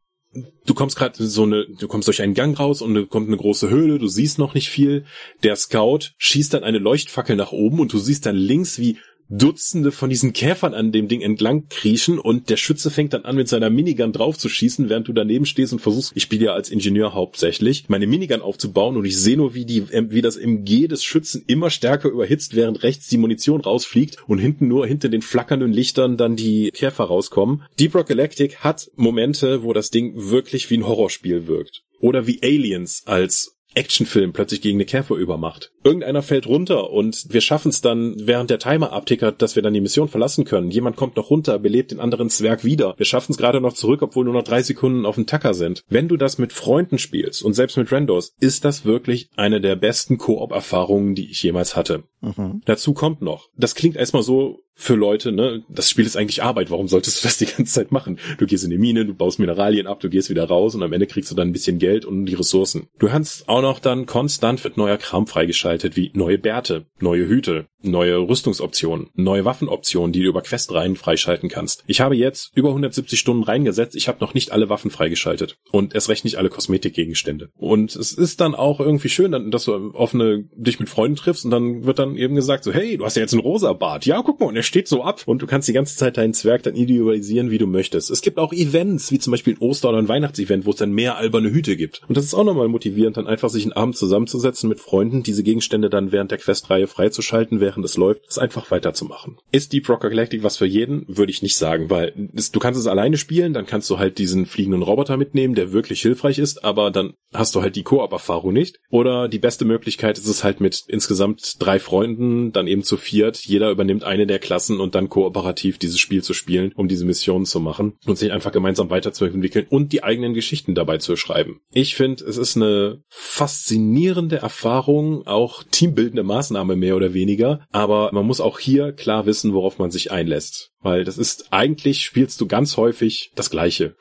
du 0.66 0.74
kommst 0.74 0.96
gerade 0.96 1.24
so 1.24 1.44
eine, 1.44 1.66
du 1.78 1.88
kommst 1.88 2.08
durch 2.08 2.20
einen 2.20 2.34
Gang 2.34 2.58
raus 2.58 2.82
und 2.82 2.94
da 2.94 3.02
kommt 3.02 3.28
eine 3.28 3.36
große 3.36 3.70
Höhle, 3.70 3.98
du 3.98 4.06
siehst 4.06 4.38
noch 4.38 4.54
nicht 4.54 4.68
viel. 4.68 5.04
Der 5.42 5.56
Scout 5.56 6.10
schießt 6.18 6.54
dann 6.54 6.64
eine 6.64 6.78
Leuchtfackel 6.78 7.36
nach 7.36 7.52
oben 7.52 7.80
und 7.80 7.92
du 7.92 7.98
siehst 7.98 8.26
dann 8.26 8.36
links, 8.36 8.78
wie 8.78 8.98
Dutzende 9.28 9.92
von 9.92 10.08
diesen 10.08 10.32
Käfern 10.32 10.74
an 10.74 10.92
dem 10.92 11.08
Ding 11.08 11.20
entlang 11.20 11.68
kriechen 11.68 12.18
und 12.18 12.48
der 12.48 12.56
Schütze 12.56 12.90
fängt 12.90 13.12
dann 13.12 13.24
an 13.24 13.36
mit 13.36 13.48
seiner 13.48 13.70
Minigun 13.70 14.12
drauf 14.12 14.38
zu 14.38 14.48
schießen, 14.48 14.88
während 14.88 15.08
du 15.08 15.12
daneben 15.12 15.46
stehst 15.46 15.72
und 15.72 15.80
versuchst, 15.80 16.12
ich 16.14 16.22
spiele 16.22 16.46
ja 16.46 16.52
als 16.52 16.70
Ingenieur 16.70 17.14
hauptsächlich, 17.14 17.88
meine 17.88 18.06
Minigun 18.06 18.40
aufzubauen 18.40 18.96
und 18.96 19.04
ich 19.04 19.16
sehe 19.16 19.36
nur, 19.36 19.54
wie 19.54 19.64
die, 19.64 19.88
wie 19.90 20.22
das 20.22 20.36
MG 20.36 20.86
des 20.86 21.02
Schützen 21.02 21.42
immer 21.46 21.70
stärker 21.70 22.08
überhitzt, 22.08 22.54
während 22.54 22.82
rechts 22.82 23.08
die 23.08 23.18
Munition 23.18 23.60
rausfliegt 23.60 24.18
und 24.28 24.38
hinten 24.38 24.68
nur 24.68 24.86
hinter 24.86 25.08
den 25.08 25.22
flackernden 25.22 25.72
Lichtern 25.72 26.16
dann 26.16 26.36
die 26.36 26.70
Käfer 26.72 27.04
rauskommen. 27.04 27.62
Deep 27.78 27.94
Rock 27.94 28.06
Galactic 28.06 28.58
hat 28.58 28.90
Momente, 28.94 29.62
wo 29.62 29.72
das 29.72 29.90
Ding 29.90 30.12
wirklich 30.14 30.70
wie 30.70 30.78
ein 30.78 30.86
Horrorspiel 30.86 31.46
wirkt. 31.46 31.82
Oder 31.98 32.26
wie 32.26 32.42
Aliens 32.42 33.02
als 33.06 33.55
Actionfilm 33.76 34.32
plötzlich 34.32 34.60
gegen 34.60 34.76
eine 34.76 34.86
Käfer 34.86 35.14
übermacht. 35.16 35.72
Irgendeiner 35.84 36.22
fällt 36.22 36.46
runter 36.46 36.90
und 36.90 37.26
wir 37.28 37.40
schaffen 37.40 37.68
es 37.68 37.80
dann, 37.80 38.16
während 38.18 38.50
der 38.50 38.58
Timer 38.58 38.92
abtickert, 38.92 39.42
dass 39.42 39.54
wir 39.54 39.62
dann 39.62 39.74
die 39.74 39.80
Mission 39.80 40.08
verlassen 40.08 40.44
können. 40.44 40.70
Jemand 40.70 40.96
kommt 40.96 41.16
noch 41.16 41.30
runter, 41.30 41.58
belebt 41.58 41.90
den 41.90 42.00
anderen 42.00 42.30
Zwerg 42.30 42.64
wieder. 42.64 42.94
Wir 42.96 43.06
schaffen 43.06 43.32
es 43.32 43.38
gerade 43.38 43.60
noch 43.60 43.74
zurück, 43.74 44.02
obwohl 44.02 44.24
nur 44.24 44.34
noch 44.34 44.42
drei 44.42 44.62
Sekunden 44.62 45.06
auf 45.06 45.16
dem 45.16 45.26
Tacker 45.26 45.54
sind. 45.54 45.84
Wenn 45.88 46.08
du 46.08 46.16
das 46.16 46.38
mit 46.38 46.52
Freunden 46.52 46.98
spielst 46.98 47.42
und 47.42 47.52
selbst 47.52 47.76
mit 47.76 47.92
Randos, 47.92 48.34
ist 48.40 48.64
das 48.64 48.84
wirklich 48.84 49.28
eine 49.36 49.60
der 49.60 49.76
besten 49.76 50.18
Koop-Erfahrungen, 50.18 51.14
die 51.14 51.30
ich 51.30 51.42
jemals 51.42 51.76
hatte. 51.76 52.04
Mhm. 52.20 52.62
Dazu 52.64 52.94
kommt 52.94 53.20
noch, 53.20 53.48
das 53.56 53.74
klingt 53.74 53.96
erstmal 53.96 54.22
so 54.22 54.60
für 54.78 54.94
Leute, 54.94 55.32
ne, 55.32 55.64
das 55.70 55.88
Spiel 55.88 56.04
ist 56.04 56.16
eigentlich 56.16 56.42
Arbeit, 56.42 56.70
warum 56.70 56.86
solltest 56.86 57.18
du 57.18 57.26
das 57.26 57.38
die 57.38 57.46
ganze 57.46 57.72
Zeit 57.72 57.92
machen? 57.92 58.18
Du 58.36 58.46
gehst 58.46 58.62
in 58.62 58.70
die 58.70 58.78
Mine, 58.78 59.06
du 59.06 59.14
baust 59.14 59.38
Mineralien 59.38 59.86
ab, 59.86 60.00
du 60.00 60.10
gehst 60.10 60.28
wieder 60.28 60.44
raus 60.44 60.74
und 60.74 60.82
am 60.82 60.92
Ende 60.92 61.06
kriegst 61.06 61.30
du 61.30 61.34
dann 61.34 61.48
ein 61.48 61.52
bisschen 61.52 61.78
Geld 61.78 62.04
und 62.04 62.26
die 62.26 62.34
Ressourcen. 62.34 62.88
Du 62.98 63.10
hast 63.10 63.48
auch 63.48 63.62
noch 63.62 63.78
dann 63.78 64.04
konstant 64.04 64.62
wird 64.62 64.76
neuer 64.76 64.98
Kram 64.98 65.26
freigeschaltet, 65.26 65.96
wie 65.96 66.10
neue 66.12 66.36
Bärte, 66.36 66.84
neue 67.00 67.26
Hüte, 67.26 67.66
neue 67.86 68.16
Rüstungsoptionen, 68.18 69.08
neue 69.14 69.44
Waffenoptionen, 69.44 70.12
die 70.12 70.22
du 70.22 70.28
über 70.28 70.42
Questreihen 70.42 70.96
freischalten 70.96 71.48
kannst. 71.48 71.84
Ich 71.86 72.00
habe 72.00 72.16
jetzt 72.16 72.52
über 72.54 72.68
170 72.68 73.18
Stunden 73.18 73.42
reingesetzt, 73.42 73.96
ich 73.96 74.08
habe 74.08 74.18
noch 74.20 74.34
nicht 74.34 74.52
alle 74.52 74.68
Waffen 74.68 74.90
freigeschaltet 74.90 75.58
und 75.70 75.94
erst 75.94 76.08
recht 76.08 76.24
nicht 76.24 76.36
alle 76.36 76.48
Kosmetikgegenstände. 76.48 77.50
Und 77.56 77.96
es 77.96 78.12
ist 78.12 78.40
dann 78.40 78.54
auch 78.54 78.80
irgendwie 78.80 79.08
schön, 79.08 79.50
dass 79.50 79.64
du 79.64 79.92
auf 79.92 80.14
eine, 80.14 80.44
dich 80.54 80.80
mit 80.80 80.88
Freunden 80.88 81.16
triffst 81.16 81.44
und 81.44 81.50
dann 81.50 81.84
wird 81.84 81.98
dann 81.98 82.16
eben 82.16 82.34
gesagt 82.34 82.64
so, 82.64 82.72
hey, 82.72 82.96
du 82.96 83.04
hast 83.04 83.16
ja 83.16 83.22
jetzt 83.22 83.32
einen 83.32 83.42
rosa 83.42 83.72
Bart. 83.72 84.06
Ja, 84.06 84.22
guck 84.22 84.40
mal, 84.40 84.46
und 84.46 84.56
er 84.56 84.62
steht 84.62 84.88
so 84.88 85.02
ab 85.02 85.22
und 85.26 85.42
du 85.42 85.46
kannst 85.46 85.68
die 85.68 85.72
ganze 85.72 85.96
Zeit 85.96 86.16
deinen 86.16 86.34
Zwerg 86.34 86.62
dann 86.62 86.74
individualisieren, 86.74 87.50
wie 87.50 87.58
du 87.58 87.66
möchtest. 87.66 88.10
Es 88.10 88.22
gibt 88.22 88.38
auch 88.38 88.52
Events, 88.52 89.10
wie 89.10 89.18
zum 89.18 89.32
Beispiel 89.32 89.54
ein 89.54 89.60
Oster- 89.60 89.88
oder 89.88 89.98
ein 89.98 90.08
Weihnachtsevent, 90.08 90.66
wo 90.66 90.70
es 90.70 90.76
dann 90.76 90.92
mehr 90.92 91.16
alberne 91.16 91.50
Hüte 91.50 91.76
gibt. 91.76 92.02
Und 92.08 92.16
das 92.16 92.24
ist 92.24 92.34
auch 92.34 92.44
nochmal 92.44 92.68
motivierend, 92.68 93.16
dann 93.16 93.26
einfach 93.26 93.50
sich 93.50 93.64
einen 93.64 93.72
Abend 93.72 93.96
zusammenzusetzen 93.96 94.68
mit 94.68 94.80
Freunden, 94.80 95.22
diese 95.22 95.42
Gegenstände 95.42 95.90
dann 95.90 96.12
während 96.12 96.30
der 96.30 96.38
Questreihe 96.38 96.86
freizuschalten, 96.86 97.60
während 97.60 97.75
es 97.84 97.96
läuft, 97.96 98.22
es 98.28 98.38
einfach 98.38 98.70
weiterzumachen. 98.70 99.38
Ist 99.52 99.72
Deep 99.72 99.88
Rock 99.88 100.02
Galactic 100.02 100.42
was 100.42 100.56
für 100.56 100.66
jeden? 100.66 101.04
Würde 101.08 101.32
ich 101.32 101.42
nicht 101.42 101.56
sagen, 101.56 101.90
weil 101.90 102.12
du 102.16 102.58
kannst 102.60 102.80
es 102.80 102.86
alleine 102.86 103.16
spielen, 103.16 103.52
dann 103.52 103.66
kannst 103.66 103.90
du 103.90 103.98
halt 103.98 104.18
diesen 104.18 104.46
fliegenden 104.46 104.82
Roboter 104.82 105.16
mitnehmen, 105.16 105.54
der 105.54 105.72
wirklich 105.72 106.02
hilfreich 106.02 106.38
ist, 106.38 106.64
aber 106.64 106.90
dann 106.90 107.14
hast 107.32 107.54
du 107.54 107.62
halt 107.62 107.76
die 107.76 107.82
Koop-Erfahrung 107.82 108.52
nicht. 108.52 108.78
Oder 108.90 109.28
die 109.28 109.38
beste 109.38 109.64
Möglichkeit 109.64 110.18
ist 110.18 110.28
es 110.28 110.44
halt 110.44 110.60
mit 110.60 110.84
insgesamt 110.88 111.56
drei 111.58 111.78
Freunden, 111.78 112.52
dann 112.52 112.66
eben 112.66 112.82
zu 112.82 112.96
viert, 112.96 113.38
jeder 113.38 113.70
übernimmt 113.70 114.04
eine 114.04 114.26
der 114.26 114.38
Klassen 114.38 114.80
und 114.80 114.94
dann 114.94 115.08
kooperativ 115.08 115.78
dieses 115.78 115.98
Spiel 115.98 116.22
zu 116.22 116.34
spielen, 116.34 116.72
um 116.74 116.88
diese 116.88 117.04
Missionen 117.04 117.46
zu 117.46 117.60
machen 117.60 117.94
und 118.06 118.18
sich 118.18 118.32
einfach 118.32 118.52
gemeinsam 118.52 118.90
weiterzuentwickeln 118.90 119.66
und 119.68 119.92
die 119.92 120.02
eigenen 120.02 120.34
Geschichten 120.34 120.74
dabei 120.74 120.98
zu 120.98 121.16
schreiben. 121.16 121.60
Ich 121.72 121.94
finde, 121.94 122.24
es 122.24 122.36
ist 122.36 122.56
eine 122.56 123.02
faszinierende 123.08 124.36
Erfahrung, 124.36 125.26
auch 125.26 125.62
teambildende 125.64 126.22
Maßnahme 126.22 126.76
mehr 126.76 126.96
oder 126.96 127.14
weniger, 127.14 127.55
aber 127.70 128.10
man 128.12 128.26
muss 128.26 128.40
auch 128.40 128.58
hier 128.58 128.92
klar 128.92 129.26
wissen, 129.26 129.52
worauf 129.52 129.78
man 129.78 129.90
sich 129.90 130.12
einlässt. 130.12 130.72
Weil 130.86 131.02
das 131.02 131.18
ist 131.18 131.48
eigentlich 131.50 132.04
spielst 132.04 132.40
du 132.40 132.46
ganz 132.46 132.76
häufig 132.76 133.32
das 133.34 133.50
Gleiche. 133.50 133.96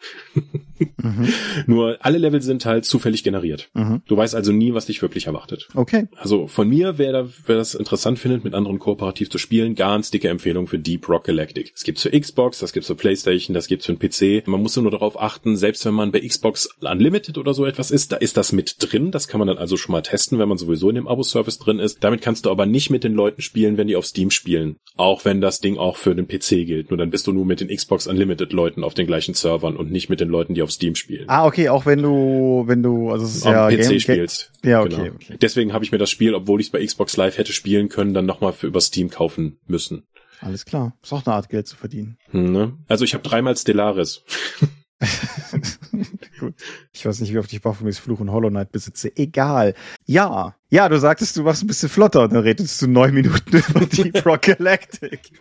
mhm. 1.01 1.33
Nur 1.65 1.97
alle 2.01 2.19
Level 2.19 2.43
sind 2.43 2.63
halt 2.63 2.85
zufällig 2.85 3.23
generiert. 3.23 3.69
Mhm. 3.73 4.03
Du 4.07 4.15
weißt 4.15 4.35
also 4.35 4.51
nie, 4.51 4.75
was 4.75 4.85
dich 4.85 5.01
wirklich 5.01 5.25
erwartet. 5.25 5.67
Okay. 5.73 6.07
Also 6.15 6.45
von 6.45 6.69
mir, 6.69 6.99
wer, 6.99 7.11
da, 7.11 7.27
wer 7.47 7.55
das 7.55 7.73
interessant 7.73 8.19
findet, 8.19 8.43
mit 8.43 8.53
anderen 8.53 8.77
kooperativ 8.77 9.31
zu 9.31 9.39
spielen, 9.39 9.73
ganz 9.73 10.11
dicke 10.11 10.29
Empfehlung 10.29 10.67
für 10.67 10.77
Deep 10.77 11.09
Rock 11.09 11.23
Galactic. 11.23 11.73
Es 11.75 11.83
gibt's 11.83 12.03
für 12.03 12.11
Xbox, 12.11 12.59
das 12.59 12.71
gibt's 12.71 12.85
für 12.85 12.93
Playstation, 12.93 13.55
das 13.55 13.65
gibt's 13.65 13.87
für 13.87 13.95
den 13.95 13.99
PC. 13.99 14.47
Man 14.47 14.61
muss 14.61 14.77
nur 14.77 14.91
darauf 14.91 15.19
achten, 15.19 15.57
selbst 15.57 15.87
wenn 15.87 15.95
man 15.95 16.11
bei 16.11 16.19
Xbox 16.19 16.69
Unlimited 16.81 17.39
oder 17.39 17.55
so 17.55 17.65
etwas 17.65 17.89
ist, 17.89 18.11
da 18.11 18.17
ist 18.17 18.37
das 18.37 18.51
mit 18.51 18.75
drin. 18.77 19.09
Das 19.09 19.27
kann 19.27 19.39
man 19.39 19.47
dann 19.47 19.57
also 19.57 19.75
schon 19.75 19.93
mal 19.93 20.03
testen, 20.03 20.37
wenn 20.37 20.49
man 20.49 20.59
sowieso 20.59 20.89
in 20.89 20.95
dem 20.95 21.07
Abo-Service 21.07 21.57
drin 21.57 21.79
ist. 21.79 22.03
Damit 22.03 22.21
kannst 22.21 22.45
du 22.45 22.51
aber 22.51 22.67
nicht 22.67 22.91
mit 22.91 23.03
den 23.03 23.15
Leuten 23.15 23.41
spielen, 23.41 23.77
wenn 23.77 23.87
die 23.87 23.95
auf 23.95 24.05
Steam 24.05 24.29
spielen. 24.29 24.75
Auch 24.97 25.25
wenn 25.25 25.41
das 25.41 25.61
Ding 25.61 25.77
auch 25.77 25.97
für 25.97 26.13
den 26.13 26.27
PC 26.27 26.67
gilt 26.67 26.74
gilt. 26.75 26.91
Nur 26.91 26.97
dann 26.97 27.09
bist 27.09 27.27
du 27.27 27.31
nur 27.31 27.45
mit 27.45 27.61
den 27.61 27.69
Xbox 27.69 28.07
Unlimited 28.07 28.51
Leuten 28.53 28.83
auf 28.83 28.93
den 28.93 29.07
gleichen 29.07 29.33
Servern 29.33 29.77
und 29.77 29.91
nicht 29.91 30.09
mit 30.09 30.19
den 30.19 30.29
Leuten, 30.29 30.53
die 30.53 30.61
auf 30.61 30.71
Steam 30.71 30.95
spielen. 30.95 31.25
Ah, 31.27 31.45
okay, 31.45 31.69
auch 31.69 31.85
wenn 31.85 32.01
du, 32.01 32.63
wenn 32.67 32.83
du, 32.83 33.11
also 33.11 33.25
es 33.25 33.37
ist 33.37 33.45
am 33.45 33.53
ja 33.53 33.67
PC 33.69 33.89
Game 33.89 33.99
spielst. 33.99 34.51
Ja, 34.63 34.81
okay, 34.81 34.89
genau. 34.89 35.15
okay. 35.15 35.37
Deswegen 35.41 35.73
habe 35.73 35.83
ich 35.85 35.91
mir 35.91 35.97
das 35.97 36.09
Spiel, 36.09 36.35
obwohl 36.35 36.59
ich 36.59 36.67
es 36.67 36.71
bei 36.71 36.85
Xbox 36.85 37.15
Live 37.17 37.37
hätte 37.37 37.53
spielen 37.53 37.89
können, 37.89 38.13
dann 38.13 38.25
nochmal 38.25 38.53
für 38.53 38.67
über 38.67 38.81
Steam 38.81 39.09
kaufen 39.09 39.57
müssen. 39.67 40.03
Alles 40.41 40.65
klar. 40.65 40.95
Ist 41.01 41.13
auch 41.13 41.25
eine 41.25 41.35
Art 41.35 41.49
Geld 41.49 41.67
zu 41.67 41.77
verdienen. 41.77 42.17
Hm, 42.31 42.51
ne? 42.51 42.73
Also 42.87 43.05
ich 43.05 43.13
habe 43.13 43.23
dreimal 43.27 43.55
Stellaris. 43.55 44.23
Gut. 46.39 46.53
Ich 46.93 47.05
weiß 47.05 47.19
nicht, 47.19 47.33
wie 47.33 47.37
oft 47.37 47.51
ich 47.51 47.61
Baphomets 47.61 47.99
Fluch 47.99 48.19
und 48.19 48.31
Hollow 48.31 48.49
Knight 48.49 48.71
besitze. 48.71 49.15
Egal. 49.15 49.73
Ja. 50.05 50.55
Ja, 50.69 50.89
du 50.89 50.99
sagtest, 50.99 51.35
du 51.37 51.43
machst 51.43 51.63
ein 51.63 51.67
bisschen 51.67 51.89
flotter 51.89 52.23
und 52.23 52.33
dann 52.33 52.43
redest 52.43 52.81
du 52.81 52.87
neun 52.87 53.13
Minuten 53.13 53.57
über 53.69 53.85
Deep 53.85 54.25
Rock 54.25 54.43
Galactic. 54.43 55.31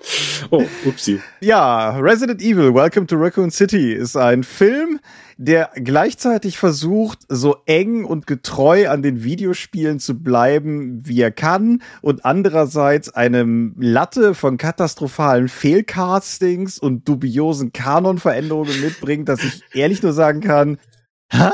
Oh, 0.50 0.64
upsie. 0.84 1.20
Ja, 1.40 1.96
Resident 1.98 2.42
Evil, 2.42 2.74
Welcome 2.74 3.06
to 3.06 3.16
Raccoon 3.16 3.50
City 3.50 3.92
ist 3.92 4.16
ein 4.16 4.42
Film, 4.42 5.00
der 5.36 5.70
gleichzeitig 5.74 6.58
versucht, 6.58 7.20
so 7.28 7.56
eng 7.66 8.04
und 8.04 8.26
getreu 8.26 8.88
an 8.88 9.02
den 9.02 9.24
Videospielen 9.24 9.98
zu 9.98 10.18
bleiben, 10.20 11.00
wie 11.04 11.20
er 11.20 11.30
kann, 11.30 11.82
und 12.02 12.24
andererseits 12.24 13.08
eine 13.14 13.72
Latte 13.76 14.34
von 14.34 14.56
katastrophalen 14.56 15.48
Fehlcastings 15.48 16.78
und 16.78 17.08
dubiosen 17.08 17.72
Kanonveränderungen 17.72 18.80
mitbringt, 18.80 19.28
dass 19.28 19.42
ich 19.42 19.62
ehrlich 19.72 20.02
nur 20.02 20.12
sagen 20.12 20.40
kann, 20.40 20.78
ha? 21.32 21.52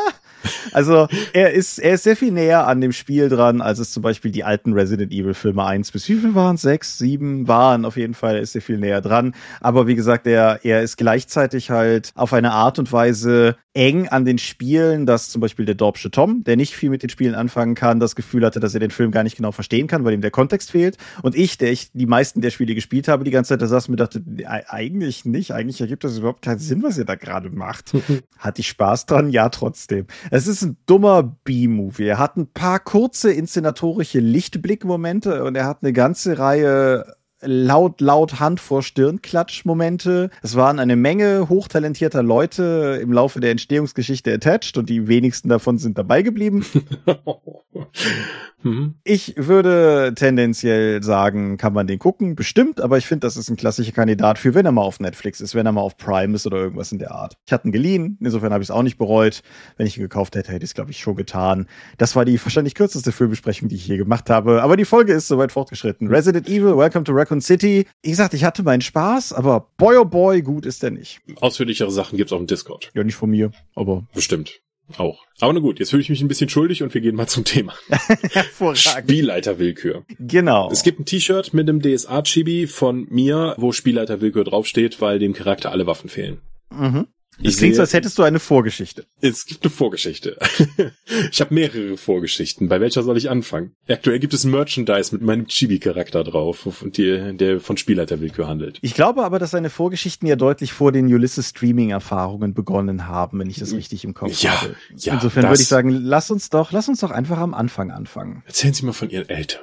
Also 0.72 1.08
er 1.32 1.52
ist, 1.52 1.78
er 1.78 1.94
ist 1.94 2.04
sehr 2.04 2.16
viel 2.16 2.32
näher 2.32 2.66
an 2.66 2.80
dem 2.80 2.92
Spiel 2.92 3.28
dran, 3.28 3.60
als 3.60 3.78
es 3.78 3.92
zum 3.92 4.02
Beispiel 4.02 4.30
die 4.30 4.44
alten 4.44 4.72
Resident 4.72 5.12
Evil 5.12 5.34
Filme 5.34 5.64
1 5.64 5.90
bis 5.92 6.08
wie 6.08 6.16
viel 6.16 6.34
waren? 6.34 6.56
Sechs, 6.56 6.98
sieben 6.98 7.48
waren 7.48 7.84
auf 7.84 7.96
jeden 7.96 8.14
Fall, 8.14 8.36
er 8.36 8.42
ist 8.42 8.52
sehr 8.52 8.62
viel 8.62 8.78
näher 8.78 9.00
dran. 9.00 9.34
Aber 9.60 9.86
wie 9.86 9.94
gesagt, 9.94 10.26
er, 10.26 10.60
er 10.64 10.82
ist 10.82 10.96
gleichzeitig 10.96 11.70
halt 11.70 12.12
auf 12.14 12.32
eine 12.32 12.52
Art 12.52 12.78
und 12.78 12.92
Weise 12.92 13.56
eng 13.72 14.08
an 14.08 14.24
den 14.24 14.38
Spielen, 14.38 15.06
dass 15.06 15.28
zum 15.28 15.40
Beispiel 15.40 15.64
der 15.64 15.76
Dorpsche 15.76 16.10
Tom, 16.10 16.42
der 16.42 16.56
nicht 16.56 16.74
viel 16.74 16.90
mit 16.90 17.02
den 17.02 17.10
Spielen 17.10 17.36
anfangen 17.36 17.76
kann, 17.76 18.00
das 18.00 18.16
Gefühl 18.16 18.44
hatte, 18.44 18.58
dass 18.58 18.74
er 18.74 18.80
den 18.80 18.90
Film 18.90 19.12
gar 19.12 19.22
nicht 19.22 19.36
genau 19.36 19.52
verstehen 19.52 19.86
kann, 19.86 20.04
weil 20.04 20.12
ihm 20.12 20.20
der 20.20 20.32
Kontext 20.32 20.72
fehlt. 20.72 20.96
Und 21.22 21.36
ich, 21.36 21.56
der 21.56 21.70
ich 21.70 21.92
die 21.92 22.06
meisten 22.06 22.40
der 22.40 22.50
Spiele 22.50 22.74
gespielt 22.74 23.06
habe, 23.06 23.22
die 23.22 23.30
ganze 23.30 23.50
Zeit 23.50 23.62
da 23.62 23.66
saß 23.66 23.86
und 23.86 23.92
mir 23.92 23.96
dachte, 23.96 24.22
eigentlich 24.46 25.24
nicht, 25.24 25.52
eigentlich 25.52 25.80
ergibt 25.80 26.02
das 26.02 26.18
überhaupt 26.18 26.42
keinen 26.42 26.58
Sinn, 26.58 26.82
was 26.82 26.98
er 26.98 27.04
da 27.04 27.14
gerade 27.14 27.50
macht. 27.50 27.92
Hatte 28.38 28.60
ich 28.60 28.68
Spaß 28.68 29.06
dran? 29.06 29.30
Ja, 29.30 29.48
trotzdem. 29.50 30.06
Es 30.32 30.46
ist 30.46 30.62
ein 30.62 30.76
dummer 30.86 31.24
B-Movie. 31.44 32.06
Er 32.06 32.18
hat 32.18 32.36
ein 32.36 32.52
paar 32.52 32.78
kurze 32.78 33.32
inszenatorische 33.32 34.20
Lichtblickmomente 34.20 35.42
und 35.42 35.56
er 35.56 35.66
hat 35.66 35.82
eine 35.82 35.92
ganze 35.92 36.38
Reihe 36.38 37.16
laut, 37.42 38.00
laut 38.00 38.40
Hand 38.40 38.60
vor 38.60 38.82
Stirn 38.82 39.22
Klatsch-Momente. 39.22 40.30
Es 40.42 40.56
waren 40.56 40.78
eine 40.78 40.96
Menge 40.96 41.48
hochtalentierter 41.48 42.22
Leute 42.22 42.98
im 43.02 43.12
Laufe 43.12 43.40
der 43.40 43.50
Entstehungsgeschichte 43.50 44.32
attached 44.32 44.76
und 44.76 44.88
die 44.88 45.08
wenigsten 45.08 45.48
davon 45.48 45.78
sind 45.78 45.98
dabei 45.98 46.22
geblieben. 46.22 46.64
mhm. 48.62 48.94
Ich 49.04 49.34
würde 49.36 50.12
tendenziell 50.14 51.02
sagen, 51.02 51.56
kann 51.56 51.72
man 51.72 51.86
den 51.86 51.98
gucken, 51.98 52.36
bestimmt, 52.36 52.80
aber 52.80 52.98
ich 52.98 53.06
finde, 53.06 53.26
das 53.26 53.36
ist 53.36 53.48
ein 53.48 53.56
klassischer 53.56 53.92
Kandidat 53.92 54.38
für, 54.38 54.54
wenn 54.54 54.66
er 54.66 54.72
mal 54.72 54.82
auf 54.82 55.00
Netflix 55.00 55.40
ist, 55.40 55.54
wenn 55.54 55.66
er 55.66 55.72
mal 55.72 55.80
auf 55.80 55.96
Prime 55.96 56.34
ist 56.34 56.46
oder 56.46 56.58
irgendwas 56.58 56.92
in 56.92 56.98
der 56.98 57.12
Art. 57.12 57.36
Ich 57.46 57.52
hatte 57.52 57.68
ihn 57.68 57.72
geliehen, 57.72 58.18
insofern 58.20 58.52
habe 58.52 58.62
ich 58.62 58.68
es 58.68 58.74
auch 58.74 58.82
nicht 58.82 58.98
bereut. 58.98 59.42
Wenn 59.76 59.86
ich 59.86 59.96
ihn 59.96 60.02
gekauft 60.02 60.36
hätte, 60.36 60.52
hätte 60.52 60.64
ich 60.64 60.70
es, 60.70 60.74
glaube 60.74 60.90
ich, 60.90 60.98
schon 60.98 61.16
getan. 61.16 61.66
Das 61.98 62.16
war 62.16 62.24
die 62.24 62.42
wahrscheinlich 62.42 62.74
kürzeste 62.74 63.12
Filmbesprechung, 63.12 63.68
die 63.68 63.76
ich 63.76 63.86
je 63.86 63.96
gemacht 63.96 64.28
habe, 64.30 64.62
aber 64.62 64.76
die 64.76 64.84
Folge 64.84 65.12
ist 65.12 65.28
soweit 65.28 65.52
fortgeschritten. 65.52 66.08
Resident 66.08 66.48
Evil, 66.48 66.76
Welcome 66.76 67.04
to 67.04 67.12
Raccoon 67.12 67.29
City. 67.40 67.86
Wie 68.02 68.10
gesagt, 68.10 68.34
ich 68.34 68.44
hatte 68.44 68.62
meinen 68.62 68.80
Spaß, 68.80 69.32
aber 69.32 69.68
boy 69.76 69.98
oh 69.98 70.04
boy, 70.04 70.42
gut 70.42 70.66
ist 70.66 70.82
der 70.82 70.90
nicht. 70.90 71.20
Ausführlichere 71.40 71.90
Sachen 71.90 72.16
gibt's 72.16 72.32
auf 72.32 72.40
dem 72.40 72.46
Discord. 72.46 72.90
Ja, 72.94 73.04
nicht 73.04 73.14
von 73.14 73.30
mir, 73.30 73.52
aber. 73.74 74.06
Bestimmt. 74.14 74.60
Auch. 74.96 75.24
Aber 75.40 75.52
na 75.52 75.60
gut, 75.60 75.78
jetzt 75.78 75.90
fühle 75.90 76.02
ich 76.02 76.10
mich 76.10 76.20
ein 76.20 76.28
bisschen 76.28 76.48
schuldig 76.48 76.82
und 76.82 76.92
wir 76.94 77.00
gehen 77.00 77.14
mal 77.14 77.26
zum 77.26 77.44
Thema. 77.44 77.74
Spielleiterwillkür. 78.74 80.04
Genau. 80.18 80.68
Es 80.70 80.82
gibt 80.82 81.00
ein 81.00 81.04
T-Shirt 81.04 81.54
mit 81.54 81.68
einem 81.68 81.80
DSA-Chibi 81.80 82.66
von 82.66 83.06
mir, 83.08 83.54
wo 83.56 83.72
Spielleiterwillkür 83.72 84.44
draufsteht, 84.44 85.00
weil 85.00 85.18
dem 85.18 85.32
Charakter 85.32 85.70
alle 85.70 85.86
Waffen 85.86 86.10
fehlen. 86.10 86.40
Mhm. 86.70 87.06
Es 87.42 87.56
klingt 87.56 87.74
so, 87.74 87.80
als 87.80 87.92
hättest 87.94 88.18
du 88.18 88.22
eine 88.22 88.38
Vorgeschichte. 88.38 89.06
Es 89.20 89.46
gibt 89.46 89.64
eine 89.64 89.70
Vorgeschichte. 89.70 90.38
ich 91.30 91.40
habe 91.40 91.54
mehrere 91.54 91.96
Vorgeschichten. 91.96 92.68
Bei 92.68 92.80
welcher 92.80 93.02
soll 93.02 93.16
ich 93.16 93.30
anfangen? 93.30 93.72
Aktuell 93.88 94.18
gibt 94.18 94.34
es 94.34 94.44
Merchandise 94.44 95.14
mit 95.14 95.22
meinem 95.22 95.46
Chibi-Charakter 95.46 96.24
drauf, 96.24 96.68
die, 96.84 97.36
der 97.36 97.60
von 97.60 97.76
Spielleiterwillkür 97.76 98.46
handelt. 98.46 98.78
Ich 98.82 98.94
glaube 98.94 99.24
aber, 99.24 99.38
dass 99.38 99.52
seine 99.52 99.70
Vorgeschichten 99.70 100.28
ja 100.28 100.36
deutlich 100.36 100.72
vor 100.72 100.92
den 100.92 101.06
Ulysses-Streaming-Erfahrungen 101.06 102.54
begonnen 102.54 103.06
haben, 103.06 103.38
wenn 103.38 103.48
ich 103.48 103.58
das 103.58 103.72
richtig 103.72 104.04
im 104.04 104.14
Kopf 104.14 104.40
ja, 104.42 104.60
habe. 104.60 104.74
Ja, 104.96 105.14
Insofern 105.14 105.44
würde 105.44 105.62
ich 105.62 105.68
sagen, 105.68 105.90
lass 105.90 106.30
uns 106.30 106.50
doch, 106.50 106.72
lass 106.72 106.88
uns 106.88 107.00
doch 107.00 107.10
einfach 107.10 107.38
am 107.38 107.54
Anfang 107.54 107.90
anfangen. 107.90 108.42
Erzählen 108.46 108.74
Sie 108.74 108.84
mal 108.84 108.92
von 108.92 109.10
Ihren 109.10 109.28
Eltern. 109.28 109.62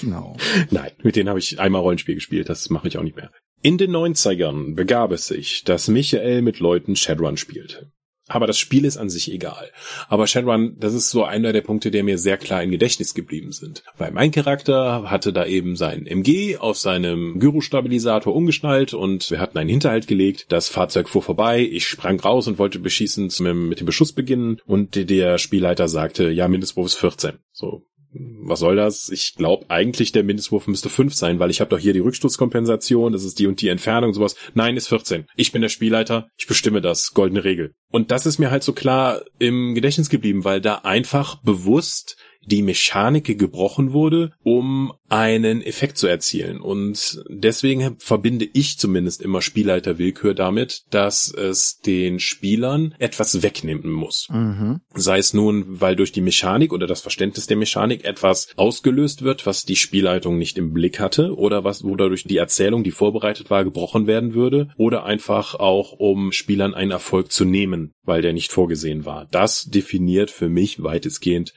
Genau. 0.00 0.36
Nein, 0.70 0.90
mit 1.02 1.16
denen 1.16 1.28
habe 1.28 1.38
ich 1.38 1.58
einmal 1.58 1.80
Rollenspiel 1.80 2.14
gespielt, 2.14 2.48
das 2.48 2.70
mache 2.70 2.88
ich 2.88 2.98
auch 2.98 3.02
nicht 3.02 3.16
mehr. 3.16 3.30
In 3.66 3.78
den 3.78 3.96
90ern 3.96 4.74
begab 4.74 5.10
es 5.10 5.26
sich, 5.26 5.64
dass 5.64 5.88
Michael 5.88 6.42
mit 6.42 6.58
Leuten 6.58 6.96
Shadowrun 6.96 7.38
spielte. 7.38 7.90
Aber 8.28 8.46
das 8.46 8.58
Spiel 8.58 8.84
ist 8.84 8.98
an 8.98 9.08
sich 9.08 9.32
egal. 9.32 9.70
Aber 10.06 10.26
Shadowrun, 10.26 10.76
das 10.78 10.92
ist 10.92 11.08
so 11.08 11.24
einer 11.24 11.54
der 11.54 11.62
Punkte, 11.62 11.90
der 11.90 12.04
mir 12.04 12.18
sehr 12.18 12.36
klar 12.36 12.62
im 12.62 12.70
Gedächtnis 12.70 13.14
geblieben 13.14 13.52
sind. 13.52 13.82
Weil 13.96 14.12
mein 14.12 14.32
Charakter 14.32 15.10
hatte 15.10 15.32
da 15.32 15.46
eben 15.46 15.76
sein 15.76 16.06
MG 16.06 16.58
auf 16.58 16.76
seinem 16.76 17.40
Gyrostabilisator 17.40 18.36
umgeschnallt 18.36 18.92
und 18.92 19.30
wir 19.30 19.40
hatten 19.40 19.56
einen 19.56 19.70
Hinterhalt 19.70 20.08
gelegt. 20.08 20.44
Das 20.50 20.68
Fahrzeug 20.68 21.08
fuhr 21.08 21.22
vorbei, 21.22 21.60
ich 21.62 21.88
sprang 21.88 22.20
raus 22.20 22.46
und 22.46 22.58
wollte 22.58 22.78
beschießen 22.78 23.30
mit 23.66 23.80
dem 23.80 23.86
Beschuss 23.86 24.12
beginnen 24.12 24.60
und 24.66 25.08
der 25.08 25.38
Spielleiter 25.38 25.88
sagte, 25.88 26.28
ja, 26.28 26.48
Mindestwurf 26.48 26.88
ist 26.88 26.96
14. 26.96 27.38
So, 27.50 27.86
was 28.14 28.60
soll 28.60 28.76
das? 28.76 29.08
Ich 29.08 29.34
glaube 29.34 29.66
eigentlich, 29.68 30.12
der 30.12 30.24
Mindestwurf 30.24 30.66
müsste 30.66 30.88
5 30.88 31.14
sein, 31.14 31.38
weil 31.38 31.50
ich 31.50 31.60
habe 31.60 31.70
doch 31.70 31.78
hier 31.78 31.92
die 31.92 32.00
Rückstoßkompensation, 32.00 33.12
das 33.12 33.24
ist 33.24 33.38
die 33.38 33.46
und 33.46 33.60
die 33.60 33.68
Entfernung 33.68 34.10
und 34.10 34.14
sowas. 34.14 34.36
Nein, 34.54 34.76
ist 34.76 34.88
14. 34.88 35.26
Ich 35.36 35.52
bin 35.52 35.62
der 35.62 35.68
Spielleiter, 35.68 36.28
ich 36.36 36.46
bestimme 36.46 36.80
das, 36.80 37.12
goldene 37.12 37.44
Regel. 37.44 37.74
Und 37.90 38.10
das 38.10 38.26
ist 38.26 38.38
mir 38.38 38.50
halt 38.50 38.62
so 38.62 38.72
klar 38.72 39.22
im 39.38 39.74
Gedächtnis 39.74 40.08
geblieben, 40.08 40.44
weil 40.44 40.60
da 40.60 40.76
einfach 40.76 41.42
bewusst 41.42 42.16
die 42.46 42.62
Mechanik 42.62 43.38
gebrochen 43.38 43.92
wurde, 43.92 44.32
um 44.42 44.92
einen 45.08 45.62
Effekt 45.62 45.96
zu 45.96 46.06
erzielen. 46.06 46.60
Und 46.60 47.22
deswegen 47.28 47.96
verbinde 47.98 48.48
ich 48.52 48.78
zumindest 48.78 49.22
immer 49.22 49.42
Spielleiterwillkür 49.42 50.34
damit, 50.34 50.82
dass 50.90 51.32
es 51.32 51.78
den 51.78 52.18
Spielern 52.18 52.94
etwas 52.98 53.42
wegnehmen 53.42 53.92
muss. 53.92 54.28
Mhm. 54.30 54.80
Sei 54.94 55.18
es 55.18 55.32
nun, 55.32 55.80
weil 55.80 55.94
durch 55.94 56.10
die 56.10 56.20
Mechanik 56.20 56.72
oder 56.72 56.86
das 56.86 57.00
Verständnis 57.00 57.46
der 57.46 57.56
Mechanik 57.56 58.04
etwas 58.04 58.48
ausgelöst 58.56 59.22
wird, 59.22 59.46
was 59.46 59.64
die 59.64 59.76
Spielleitung 59.76 60.38
nicht 60.38 60.58
im 60.58 60.72
Blick 60.72 60.98
hatte 60.98 61.36
oder 61.36 61.62
was, 61.64 61.84
wo 61.84 61.94
dadurch 61.94 62.24
die 62.24 62.38
Erzählung, 62.38 62.82
die 62.82 62.90
vorbereitet 62.90 63.50
war, 63.50 63.62
gebrochen 63.62 64.06
werden 64.06 64.34
würde 64.34 64.68
oder 64.76 65.04
einfach 65.04 65.54
auch, 65.54 65.92
um 65.92 66.32
Spielern 66.32 66.74
einen 66.74 66.90
Erfolg 66.90 67.30
zu 67.30 67.44
nehmen, 67.44 67.92
weil 68.02 68.22
der 68.22 68.32
nicht 68.32 68.52
vorgesehen 68.52 69.04
war. 69.04 69.28
Das 69.30 69.64
definiert 69.64 70.30
für 70.30 70.48
mich 70.48 70.82
weitestgehend 70.82 71.54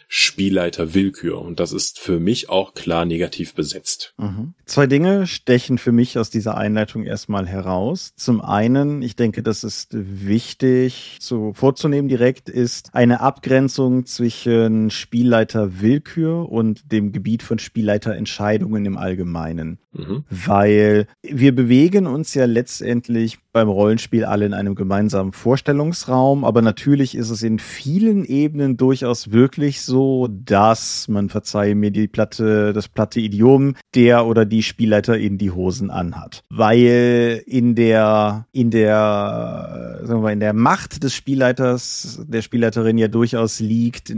Spielleiterwillkür 0.78 1.42
und 1.42 1.60
das 1.60 1.72
ist 1.72 2.00
für 2.00 2.20
mich 2.20 2.50
auch 2.50 2.74
klar 2.74 3.06
negativ 3.06 3.54
besetzt. 3.54 4.14
Mhm. 4.18 4.54
Zwei 4.66 4.88
Dinge 4.88 5.28
stechen 5.28 5.78
für 5.78 5.92
mich 5.92 6.18
aus 6.18 6.30
dieser 6.30 6.58
Einleitung 6.58 7.04
erstmal 7.04 7.48
heraus. 7.48 8.14
Zum 8.16 8.42
einen, 8.42 9.02
ich 9.02 9.16
denke, 9.16 9.44
das 9.44 9.64
ist 9.64 9.90
wichtig 9.92 11.18
zu 11.20 11.54
vorzunehmen 11.54 12.08
direkt, 12.08 12.50
ist 12.50 12.90
eine 12.94 13.22
Abgrenzung 13.22 14.06
zwischen 14.06 14.92
Spielleiter 14.92 15.82
Willkür 15.82 16.50
und 16.50 16.92
dem 16.92 17.12
Gebiet 17.12 17.44
von 17.44 17.60
Spielleiterentscheidungen 17.60 18.86
im 18.86 18.98
Allgemeinen. 18.98 19.80
Mhm. 19.98 20.24
Weil 20.30 21.08
wir 21.22 21.56
bewegen 21.56 22.08
uns 22.08 22.34
ja 22.34 22.46
letztendlich 22.46 23.40
beim 23.52 23.70
Rollenspiel 23.70 24.24
alle 24.24 24.46
in 24.46 24.54
einem 24.54 24.76
gemeinsamen 24.76 25.32
Vorstellungsraum, 25.32 26.46
aber 26.46 26.62
natürlich 26.62 27.16
ist 27.16 27.32
es 27.32 27.42
in 27.42 27.60
vielen 27.60 28.24
Ebenen 28.24 28.78
durchaus 28.78 29.32
wirklich 29.32 29.82
so, 29.82 30.28
dass 30.28 31.08
man 31.08 31.30
verzeihe 31.30 31.74
mir 31.74 31.92
die 31.92 32.08
platte, 32.08 32.74
das 32.74 32.88
platte 32.88 33.20
Idiom, 33.20 33.76
der 33.96 34.28
oder 34.28 34.46
die 34.46 34.64
Spielleiter 34.64 35.18
in 35.18 35.38
die 35.38 35.52
Hosen 35.52 35.90
anhat. 35.90 36.44
Weil 36.50 37.42
in 37.48 37.74
der, 37.76 38.46
in 38.52 38.70
der, 38.70 40.02
sagen 40.04 40.22
wir, 40.22 40.32
in 40.32 40.40
der 40.40 40.54
Macht 40.54 41.04
des 41.04 41.16
Spielleiters, 41.16 42.24
der 42.28 42.44
Spielleiterin 42.44 42.98
ja 42.98 43.08
durchaus 43.08 43.60
liegt, 43.60 44.14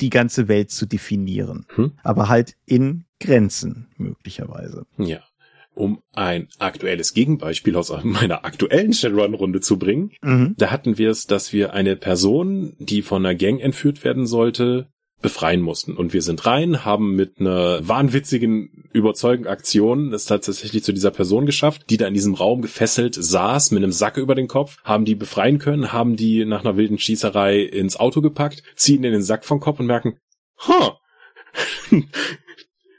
die 0.00 0.10
ganze 0.10 0.48
Welt 0.48 0.70
zu 0.70 0.86
definieren. 0.86 1.66
Hm? 1.74 1.92
Aber 2.02 2.28
halt 2.28 2.56
in 2.66 3.04
Grenzen 3.20 3.88
möglicherweise. 3.96 4.86
Ja. 4.98 5.20
Um 5.74 6.02
ein 6.12 6.48
aktuelles 6.58 7.14
Gegenbeispiel 7.14 7.76
aus 7.76 7.92
meiner 8.02 8.44
aktuellen 8.44 8.92
Shadowrun-Runde 8.92 9.60
zu 9.60 9.78
bringen, 9.78 10.10
mhm. 10.22 10.54
da 10.58 10.70
hatten 10.70 10.98
wir 10.98 11.10
es, 11.10 11.26
dass 11.26 11.52
wir 11.52 11.72
eine 11.72 11.96
Person, 11.96 12.74
die 12.78 13.02
von 13.02 13.24
einer 13.24 13.36
Gang 13.36 13.60
entführt 13.60 14.02
werden 14.02 14.26
sollte, 14.26 14.88
befreien 15.22 15.60
mussten. 15.60 15.96
Und 15.96 16.12
wir 16.12 16.22
sind 16.22 16.46
rein, 16.46 16.84
haben 16.84 17.14
mit 17.14 17.40
einer 17.40 17.86
wahnwitzigen, 17.86 18.88
überzeugenden 18.92 19.52
Aktion 19.52 20.12
es 20.12 20.24
tatsächlich 20.24 20.82
zu 20.82 20.92
dieser 20.92 21.10
Person 21.10 21.46
geschafft, 21.46 21.90
die 21.90 21.96
da 21.96 22.06
in 22.06 22.14
diesem 22.14 22.34
Raum 22.34 22.62
gefesselt 22.62 23.14
saß, 23.14 23.70
mit 23.70 23.82
einem 23.82 23.92
Sack 23.92 24.16
über 24.16 24.34
den 24.34 24.48
Kopf, 24.48 24.78
haben 24.82 25.04
die 25.04 25.14
befreien 25.14 25.58
können, 25.58 25.92
haben 25.92 26.16
die 26.16 26.44
nach 26.44 26.64
einer 26.64 26.76
wilden 26.76 26.98
Schießerei 26.98 27.60
ins 27.60 27.96
Auto 27.96 28.20
gepackt, 28.20 28.62
ziehen 28.76 29.04
in 29.04 29.12
den 29.12 29.22
Sack 29.22 29.44
vom 29.44 29.60
Kopf 29.60 29.78
und 29.78 29.86
merken, 29.86 30.18
huh, 30.66 30.92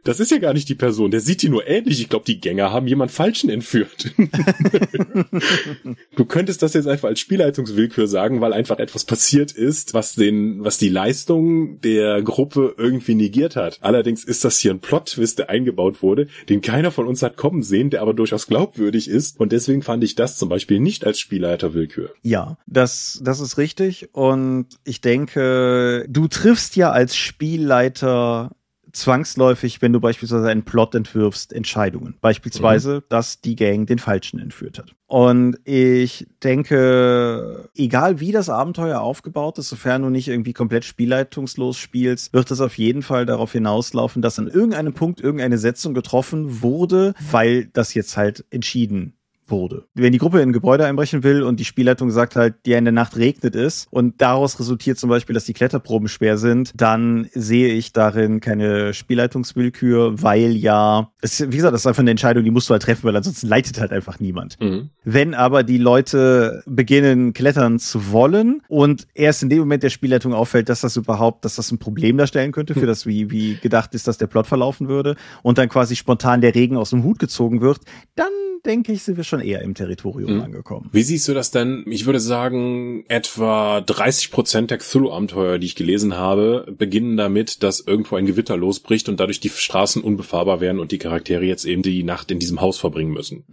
das 0.03 0.19
ist 0.19 0.31
ja 0.31 0.39
gar 0.39 0.53
nicht 0.53 0.67
die 0.67 0.75
Person, 0.75 1.11
der 1.11 1.19
sieht 1.19 1.41
die 1.43 1.49
nur 1.49 1.67
ähnlich. 1.67 2.01
Ich 2.01 2.09
glaube, 2.09 2.25
die 2.25 2.39
Gänger 2.39 2.71
haben 2.71 2.87
jemand 2.87 3.11
Falschen 3.11 3.49
entführt. 3.49 4.13
du 6.15 6.25
könntest 6.25 6.63
das 6.63 6.73
jetzt 6.73 6.87
einfach 6.87 7.09
als 7.09 7.19
Spielleitungswillkür 7.19 8.07
sagen, 8.07 8.41
weil 8.41 8.53
einfach 8.53 8.79
etwas 8.79 9.05
passiert 9.05 9.51
ist, 9.51 9.93
was 9.93 10.15
den, 10.15 10.63
was 10.63 10.77
die 10.77 10.89
Leistung 10.89 11.79
der 11.81 12.21
Gruppe 12.23 12.73
irgendwie 12.77 13.13
negiert 13.13 13.55
hat. 13.55 13.77
Allerdings 13.81 14.23
ist 14.23 14.43
das 14.43 14.57
hier 14.57 14.71
ein 14.71 14.79
Plot-Twist, 14.79 15.39
der 15.39 15.49
eingebaut 15.49 16.01
wurde, 16.01 16.27
den 16.49 16.61
keiner 16.61 16.91
von 16.91 17.07
uns 17.07 17.21
hat 17.21 17.37
kommen 17.37 17.61
sehen, 17.61 17.91
der 17.91 18.01
aber 18.01 18.13
durchaus 18.13 18.47
glaubwürdig 18.47 19.07
ist. 19.07 19.39
Und 19.39 19.51
deswegen 19.51 19.83
fand 19.83 20.03
ich 20.03 20.15
das 20.15 20.37
zum 20.37 20.49
Beispiel 20.49 20.79
nicht 20.79 21.05
als 21.05 21.19
Spielleiterwillkür. 21.19 22.13
Ja, 22.23 22.57
das, 22.65 23.21
das 23.23 23.39
ist 23.39 23.57
richtig. 23.57 24.09
Und 24.13 24.67
ich 24.83 25.01
denke, 25.01 26.05
du 26.09 26.27
triffst 26.27 26.75
ja 26.75 26.91
als 26.91 27.15
Spielleiter 27.15 28.51
zwangsläufig, 28.93 29.81
wenn 29.81 29.93
du 29.93 29.99
beispielsweise 29.99 30.49
einen 30.49 30.63
Plot 30.63 30.95
entwirfst, 30.95 31.53
Entscheidungen. 31.53 32.15
Beispielsweise, 32.21 32.95
mhm. 32.95 33.03
dass 33.09 33.41
die 33.41 33.55
Gang 33.55 33.87
den 33.87 33.99
Falschen 33.99 34.39
entführt 34.39 34.79
hat. 34.79 34.95
Und 35.07 35.57
ich 35.65 36.27
denke, 36.41 37.69
egal 37.75 38.19
wie 38.19 38.31
das 38.31 38.49
Abenteuer 38.49 39.01
aufgebaut 39.01 39.57
ist, 39.57 39.69
sofern 39.69 40.03
du 40.03 40.09
nicht 40.09 40.29
irgendwie 40.29 40.53
komplett 40.53 40.85
spielleitungslos 40.85 41.77
spielst, 41.77 42.33
wird 42.33 42.49
es 42.49 42.61
auf 42.61 42.77
jeden 42.77 43.01
Fall 43.01 43.25
darauf 43.25 43.51
hinauslaufen, 43.51 44.21
dass 44.21 44.39
an 44.39 44.47
irgendeinem 44.47 44.93
Punkt 44.93 45.19
irgendeine 45.19 45.57
Setzung 45.57 45.93
getroffen 45.93 46.61
wurde, 46.61 47.13
weil 47.29 47.65
das 47.65 47.93
jetzt 47.93 48.15
halt 48.15 48.45
entschieden 48.51 49.17
wurde. 49.51 49.85
Wenn 49.93 50.11
die 50.11 50.17
Gruppe 50.17 50.41
in 50.41 50.49
ein 50.49 50.53
Gebäude 50.53 50.85
einbrechen 50.85 51.23
will 51.23 51.43
und 51.43 51.59
die 51.59 51.65
Spielleitung 51.65 52.09
sagt 52.11 52.35
halt, 52.35 52.55
ja, 52.65 52.77
in 52.77 52.85
der 52.85 52.91
Nacht 52.91 53.17
regnet 53.17 53.55
es 53.55 53.87
und 53.91 54.21
daraus 54.21 54.59
resultiert 54.59 54.97
zum 54.97 55.09
Beispiel, 55.09 55.33
dass 55.33 55.45
die 55.45 55.53
Kletterproben 55.53 56.07
schwer 56.07 56.37
sind, 56.37 56.71
dann 56.75 57.27
sehe 57.33 57.73
ich 57.73 57.93
darin 57.93 58.39
keine 58.39 58.93
Spielleitungswillkür, 58.93 60.21
weil 60.21 60.55
ja, 60.55 61.11
es, 61.21 61.41
wie 61.41 61.57
gesagt, 61.57 61.73
das 61.73 61.81
ist 61.81 61.87
einfach 61.87 62.01
eine 62.01 62.11
Entscheidung, 62.11 62.43
die 62.43 62.51
musst 62.51 62.69
du 62.69 62.71
halt 62.71 62.83
treffen, 62.83 63.03
weil 63.03 63.15
ansonsten 63.15 63.47
leitet 63.47 63.79
halt 63.79 63.91
einfach 63.91 64.19
niemand. 64.19 64.59
Mhm. 64.59 64.89
Wenn 65.03 65.33
aber 65.33 65.63
die 65.63 65.77
Leute 65.77 66.63
beginnen, 66.65 67.33
klettern 67.33 67.79
zu 67.79 68.11
wollen 68.11 68.61
und 68.67 69.07
erst 69.13 69.43
in 69.43 69.49
dem 69.49 69.59
Moment 69.59 69.83
der 69.83 69.89
Spielleitung 69.89 70.33
auffällt, 70.33 70.69
dass 70.69 70.81
das 70.81 70.97
überhaupt, 70.97 71.45
dass 71.45 71.55
das 71.55 71.71
ein 71.71 71.79
Problem 71.79 72.17
darstellen 72.17 72.51
könnte 72.51 72.73
für 72.73 72.81
hm. 72.81 72.87
das, 72.87 73.05
wie, 73.05 73.29
wie 73.31 73.55
gedacht 73.55 73.93
ist, 73.93 74.07
dass 74.07 74.17
der 74.17 74.27
Plot 74.27 74.47
verlaufen 74.47 74.87
würde 74.87 75.15
und 75.43 75.57
dann 75.57 75.69
quasi 75.69 75.95
spontan 75.95 76.41
der 76.41 76.55
Regen 76.55 76.77
aus 76.77 76.91
dem 76.91 77.03
Hut 77.03 77.19
gezogen 77.19 77.61
wird, 77.61 77.79
dann 78.15 78.31
denke 78.65 78.91
ich, 78.91 79.03
sind 79.03 79.17
wir 79.17 79.23
schon 79.23 79.40
eher 79.41 79.61
im 79.61 79.73
Territorium 79.73 80.35
mhm. 80.35 80.41
angekommen. 80.41 80.89
Wie 80.91 81.03
siehst 81.03 81.27
du 81.27 81.33
das 81.33 81.51
denn? 81.51 81.83
Ich 81.87 82.05
würde 82.05 82.19
sagen, 82.19 83.05
etwa 83.07 83.81
30 83.81 84.31
Prozent 84.31 84.71
der 84.71 84.77
Cthulhu-Abenteuer, 84.77 85.57
die 85.57 85.67
ich 85.67 85.75
gelesen 85.75 86.15
habe, 86.15 86.65
beginnen 86.77 87.17
damit, 87.17 87.63
dass 87.63 87.79
irgendwo 87.79 88.15
ein 88.15 88.25
Gewitter 88.25 88.57
losbricht 88.57 89.09
und 89.09 89.19
dadurch 89.19 89.39
die 89.39 89.49
Straßen 89.49 90.01
unbefahrbar 90.03 90.61
werden 90.61 90.79
und 90.79 90.91
die 90.91 90.97
Charaktere 90.97 91.45
jetzt 91.45 91.65
eben 91.65 91.81
die 91.81 92.03
Nacht 92.03 92.31
in 92.31 92.39
diesem 92.39 92.61
Haus 92.61 92.77
verbringen 92.77 93.11
müssen. 93.11 93.43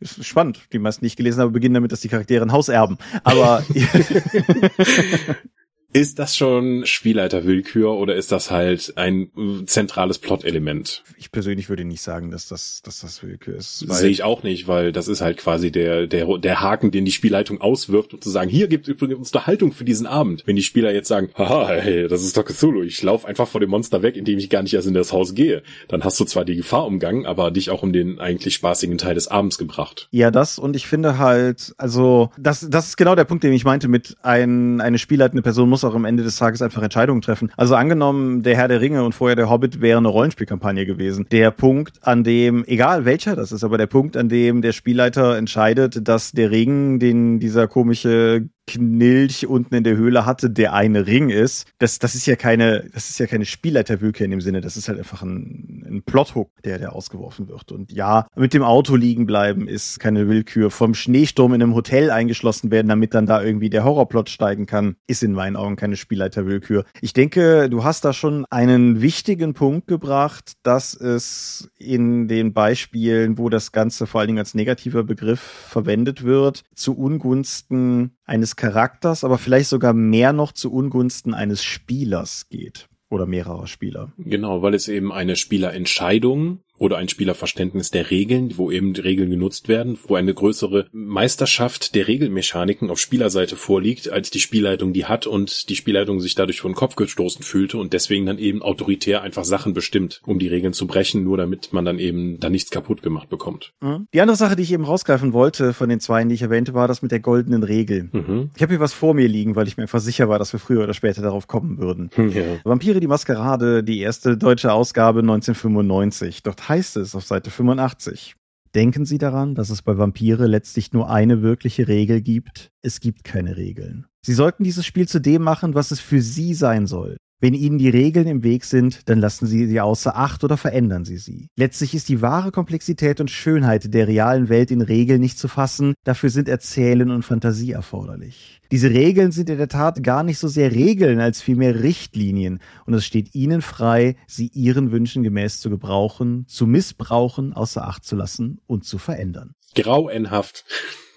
Ist 0.00 0.24
spannend. 0.24 0.60
Die 0.72 0.78
meisten, 0.78 1.04
die 1.04 1.08
ich 1.08 1.16
gelesen 1.16 1.40
habe, 1.40 1.50
beginnen 1.50 1.74
damit, 1.74 1.92
dass 1.92 2.00
die 2.00 2.08
Charaktere 2.08 2.44
ein 2.44 2.52
Haus 2.52 2.68
erben. 2.68 2.98
Aber 3.24 3.64
Ist 5.98 6.18
das 6.18 6.36
schon 6.36 6.86
Spielleiterwillkür 6.86 7.90
oder 7.92 8.14
ist 8.16 8.32
das 8.32 8.50
halt 8.50 8.92
ein 8.96 9.30
äh, 9.36 9.64
zentrales 9.64 10.18
Plot-Element? 10.18 11.04
Ich 11.16 11.30
persönlich 11.30 11.68
würde 11.68 11.84
nicht 11.84 12.02
sagen, 12.02 12.30
dass 12.30 12.48
das, 12.48 12.82
dass 12.82 13.00
das 13.00 13.22
Willkür 13.22 13.56
ist. 13.56 13.78
Sehe 13.78 14.10
ich 14.10 14.22
auch 14.22 14.42
nicht, 14.42 14.68
weil 14.68 14.92
das 14.92 15.08
ist 15.08 15.20
halt 15.20 15.38
quasi 15.38 15.72
der, 15.72 16.06
der, 16.06 16.26
der 16.38 16.60
Haken, 16.60 16.90
den 16.90 17.04
die 17.04 17.12
Spielleitung 17.12 17.60
auswirft, 17.60 18.14
um 18.14 18.20
zu 18.20 18.30
sagen, 18.30 18.50
hier 18.50 18.68
gibt 18.68 18.86
es 18.86 18.94
übrigens 18.94 19.18
Unterhaltung 19.18 19.72
für 19.72 19.84
diesen 19.84 20.06
Abend. 20.06 20.44
Wenn 20.46 20.56
die 20.56 20.62
Spieler 20.62 20.92
jetzt 20.92 21.08
sagen, 21.08 21.30
haha, 21.36 21.68
hey, 21.68 22.06
das 22.06 22.22
ist 22.22 22.36
doch 22.36 22.44
Cthulhu, 22.44 22.82
ich 22.82 23.02
laufe 23.02 23.26
einfach 23.26 23.48
vor 23.48 23.60
dem 23.60 23.70
Monster 23.70 24.02
weg, 24.02 24.16
indem 24.16 24.38
ich 24.38 24.50
gar 24.50 24.62
nicht 24.62 24.74
erst 24.74 24.86
in 24.86 24.94
das 24.94 25.12
Haus 25.12 25.34
gehe, 25.34 25.62
dann 25.88 26.04
hast 26.04 26.20
du 26.20 26.24
zwar 26.24 26.44
die 26.44 26.56
Gefahr 26.56 26.86
umgangen, 26.86 27.26
aber 27.26 27.50
dich 27.50 27.70
auch 27.70 27.82
um 27.82 27.92
den 27.92 28.20
eigentlich 28.20 28.54
spaßigen 28.54 28.98
Teil 28.98 29.14
des 29.14 29.28
Abends 29.28 29.58
gebracht. 29.58 30.08
Ja, 30.12 30.30
das 30.30 30.58
und 30.58 30.76
ich 30.76 30.86
finde 30.86 31.18
halt, 31.18 31.74
also, 31.78 32.30
das, 32.38 32.68
das 32.70 32.88
ist 32.88 32.96
genau 32.96 33.16
der 33.16 33.24
Punkt, 33.24 33.42
den 33.42 33.52
ich 33.52 33.64
meinte 33.64 33.88
mit 33.88 34.16
ein, 34.22 34.80
eine 34.80 34.98
spielleitende 34.98 35.42
Person 35.42 35.68
muss 35.68 35.78
muss 35.78 35.84
auch 35.88 35.94
am 35.94 36.04
Ende 36.04 36.22
des 36.22 36.36
Tages 36.36 36.62
einfach 36.62 36.82
Entscheidungen 36.82 37.22
treffen. 37.22 37.50
Also 37.56 37.74
angenommen, 37.74 38.42
der 38.42 38.56
Herr 38.56 38.68
der 38.68 38.80
Ringe 38.80 39.04
und 39.04 39.14
vorher 39.14 39.36
der 39.36 39.50
Hobbit 39.50 39.80
wäre 39.80 39.98
eine 39.98 40.08
Rollenspielkampagne 40.08 40.86
gewesen. 40.86 41.26
Der 41.30 41.50
Punkt, 41.50 41.98
an 42.02 42.24
dem, 42.24 42.64
egal 42.66 43.04
welcher 43.04 43.36
das 43.36 43.52
ist, 43.52 43.64
aber 43.64 43.78
der 43.78 43.86
Punkt, 43.86 44.16
an 44.16 44.28
dem 44.28 44.62
der 44.62 44.72
Spielleiter 44.72 45.36
entscheidet, 45.36 46.06
dass 46.06 46.32
der 46.32 46.50
Ring, 46.50 46.98
den 46.98 47.40
dieser 47.40 47.66
komische 47.68 48.48
Knilch 48.68 49.46
unten 49.46 49.74
in 49.74 49.84
der 49.84 49.96
Höhle 49.96 50.26
hatte, 50.26 50.50
der 50.50 50.74
eine 50.74 51.06
Ring 51.06 51.30
ist. 51.30 51.66
Das, 51.78 51.98
das 51.98 52.14
ist 52.14 52.26
ja 52.26 52.36
keine, 52.36 52.88
das 52.92 53.08
ist 53.08 53.18
ja 53.18 53.26
keine 53.26 53.46
Spielleiterwürke 53.46 54.24
in 54.24 54.30
dem 54.30 54.40
Sinne. 54.40 54.60
Das 54.60 54.76
ist 54.76 54.88
halt 54.88 54.98
einfach 54.98 55.22
ein, 55.22 55.84
ein 55.88 56.02
Plothook, 56.02 56.50
der, 56.62 56.78
der 56.78 56.92
ausgeworfen 56.94 57.48
wird. 57.48 57.72
Und 57.72 57.92
ja, 57.92 58.26
mit 58.36 58.54
dem 58.54 58.62
Auto 58.62 58.94
liegen 58.94 59.26
bleiben 59.26 59.66
ist 59.66 59.98
keine 59.98 60.28
Willkür. 60.28 60.70
Vom 60.70 60.94
Schneesturm 60.94 61.54
in 61.54 61.62
einem 61.62 61.74
Hotel 61.74 62.10
eingeschlossen 62.10 62.70
werden, 62.70 62.88
damit 62.88 63.14
dann 63.14 63.26
da 63.26 63.42
irgendwie 63.42 63.70
der 63.70 63.84
Horrorplot 63.84 64.28
steigen 64.28 64.66
kann, 64.66 64.96
ist 65.06 65.22
in 65.22 65.32
meinen 65.32 65.56
Augen 65.56 65.76
keine 65.76 65.96
Spielleiterwillkür. 65.96 66.84
Ich 67.00 67.12
denke, 67.12 67.70
du 67.70 67.84
hast 67.84 68.04
da 68.04 68.12
schon 68.12 68.44
einen 68.50 69.00
wichtigen 69.00 69.54
Punkt 69.54 69.86
gebracht, 69.86 70.52
dass 70.62 70.94
es 70.94 71.70
in 71.78 72.28
den 72.28 72.52
Beispielen, 72.52 73.38
wo 73.38 73.48
das 73.48 73.72
Ganze 73.72 74.06
vor 74.06 74.20
allen 74.20 74.28
Dingen 74.28 74.38
als 74.38 74.54
negativer 74.54 75.04
Begriff 75.04 75.40
verwendet 75.40 76.22
wird, 76.22 76.64
zu 76.74 76.96
Ungunsten 76.96 78.17
eines 78.28 78.56
Charakters, 78.56 79.24
aber 79.24 79.38
vielleicht 79.38 79.68
sogar 79.68 79.92
mehr 79.92 80.32
noch 80.32 80.52
zu 80.52 80.72
Ungunsten 80.72 81.34
eines 81.34 81.64
Spielers 81.64 82.48
geht 82.48 82.88
oder 83.10 83.26
mehrerer 83.26 83.66
Spieler. 83.66 84.12
Genau, 84.18 84.62
weil 84.62 84.74
es 84.74 84.88
eben 84.88 85.12
eine 85.12 85.36
Spielerentscheidung 85.36 86.60
oder 86.78 86.96
ein 86.96 87.08
Spielerverständnis 87.08 87.90
der 87.90 88.10
Regeln, 88.10 88.56
wo 88.56 88.70
eben 88.70 88.94
die 88.94 89.00
Regeln 89.00 89.30
genutzt 89.30 89.68
werden, 89.68 89.98
wo 90.06 90.14
eine 90.14 90.34
größere 90.34 90.86
Meisterschaft 90.92 91.94
der 91.94 92.08
Regelmechaniken 92.08 92.90
auf 92.90 92.98
Spielerseite 92.98 93.56
vorliegt, 93.56 94.10
als 94.10 94.30
die 94.30 94.40
Spielleitung 94.40 94.92
die 94.92 95.06
hat 95.06 95.26
und 95.26 95.68
die 95.68 95.76
Spielleitung 95.76 96.20
sich 96.20 96.34
dadurch 96.34 96.60
vor 96.60 96.70
den 96.70 96.76
Kopf 96.76 96.96
gestoßen 96.96 97.42
fühlte 97.42 97.78
und 97.78 97.92
deswegen 97.92 98.26
dann 98.26 98.38
eben 98.38 98.62
autoritär 98.62 99.22
einfach 99.22 99.44
Sachen 99.44 99.74
bestimmt, 99.74 100.20
um 100.26 100.38
die 100.38 100.48
Regeln 100.48 100.72
zu 100.72 100.86
brechen, 100.86 101.24
nur 101.24 101.36
damit 101.36 101.72
man 101.72 101.84
dann 101.84 101.98
eben 101.98 102.38
da 102.40 102.50
nichts 102.50 102.70
kaputt 102.70 103.02
gemacht 103.02 103.28
bekommt. 103.28 103.72
Mhm. 103.80 104.06
Die 104.12 104.20
andere 104.20 104.36
Sache, 104.36 104.56
die 104.56 104.62
ich 104.62 104.72
eben 104.72 104.84
rausgreifen 104.84 105.32
wollte 105.32 105.72
von 105.72 105.88
den 105.88 106.00
zwei, 106.00 106.22
die 106.24 106.34
ich 106.34 106.42
erwähnte, 106.42 106.74
war 106.74 106.88
das 106.88 107.02
mit 107.02 107.12
der 107.12 107.20
goldenen 107.20 107.62
Regel. 107.62 108.08
Mhm. 108.12 108.50
Ich 108.56 108.62
habe 108.62 108.72
hier 108.72 108.80
was 108.80 108.92
vor 108.92 109.14
mir 109.14 109.28
liegen, 109.28 109.56
weil 109.56 109.68
ich 109.68 109.76
mir 109.76 109.84
einfach 109.84 110.00
sicher 110.00 110.28
war, 110.28 110.38
dass 110.38 110.52
wir 110.52 110.60
früher 110.60 110.84
oder 110.84 110.94
später 110.94 111.22
darauf 111.22 111.46
kommen 111.46 111.78
würden. 111.78 112.10
Ja. 112.28 112.58
Vampire 112.62 113.00
die 113.00 113.06
Maskerade, 113.06 113.82
die 113.82 114.00
erste 114.00 114.36
deutsche 114.36 114.72
Ausgabe 114.72 115.20
1995. 115.20 116.42
Dort 116.42 116.67
heißt 116.68 116.96
es 116.96 117.14
auf 117.14 117.24
Seite 117.24 117.50
85. 117.50 118.34
Denken 118.74 119.06
Sie 119.06 119.18
daran, 119.18 119.54
dass 119.54 119.70
es 119.70 119.82
bei 119.82 119.96
Vampire 119.96 120.46
letztlich 120.46 120.92
nur 120.92 121.10
eine 121.10 121.42
wirkliche 121.42 121.88
Regel 121.88 122.20
gibt? 122.20 122.70
Es 122.82 123.00
gibt 123.00 123.24
keine 123.24 123.56
Regeln. 123.56 124.06
Sie 124.24 124.34
sollten 124.34 124.62
dieses 124.62 124.84
Spiel 124.84 125.08
zu 125.08 125.20
dem 125.20 125.42
machen, 125.42 125.74
was 125.74 125.90
es 125.90 126.00
für 126.00 126.20
Sie 126.20 126.52
sein 126.52 126.86
soll. 126.86 127.16
Wenn 127.40 127.54
Ihnen 127.54 127.78
die 127.78 127.88
Regeln 127.88 128.26
im 128.26 128.42
Weg 128.42 128.64
sind, 128.64 129.08
dann 129.08 129.20
lassen 129.20 129.46
Sie 129.46 129.66
sie 129.66 129.80
außer 129.80 130.16
Acht 130.16 130.42
oder 130.42 130.56
verändern 130.56 131.04
Sie 131.04 131.18
sie. 131.18 131.50
Letztlich 131.54 131.94
ist 131.94 132.08
die 132.08 132.20
wahre 132.20 132.50
Komplexität 132.50 133.20
und 133.20 133.30
Schönheit 133.30 133.94
der 133.94 134.08
realen 134.08 134.48
Welt 134.48 134.72
in 134.72 134.82
Regeln 134.82 135.20
nicht 135.20 135.38
zu 135.38 135.46
fassen, 135.46 135.94
dafür 136.02 136.30
sind 136.30 136.48
Erzählen 136.48 137.12
und 137.12 137.22
Fantasie 137.22 137.70
erforderlich. 137.70 138.60
Diese 138.72 138.90
Regeln 138.90 139.30
sind 139.30 139.50
in 139.50 139.58
der 139.58 139.68
Tat 139.68 140.02
gar 140.02 140.24
nicht 140.24 140.40
so 140.40 140.48
sehr 140.48 140.72
Regeln 140.72 141.20
als 141.20 141.40
vielmehr 141.40 141.80
Richtlinien 141.80 142.58
und 142.86 142.94
es 142.94 143.06
steht 143.06 143.36
Ihnen 143.36 143.62
frei, 143.62 144.16
sie 144.26 144.48
Ihren 144.48 144.90
Wünschen 144.90 145.22
gemäß 145.22 145.60
zu 145.60 145.70
gebrauchen, 145.70 146.44
zu 146.48 146.66
missbrauchen, 146.66 147.52
außer 147.52 147.86
Acht 147.86 148.04
zu 148.04 148.16
lassen 148.16 148.60
und 148.66 148.84
zu 148.84 148.98
verändern. 148.98 149.52
Grauenhaft. 149.76 150.64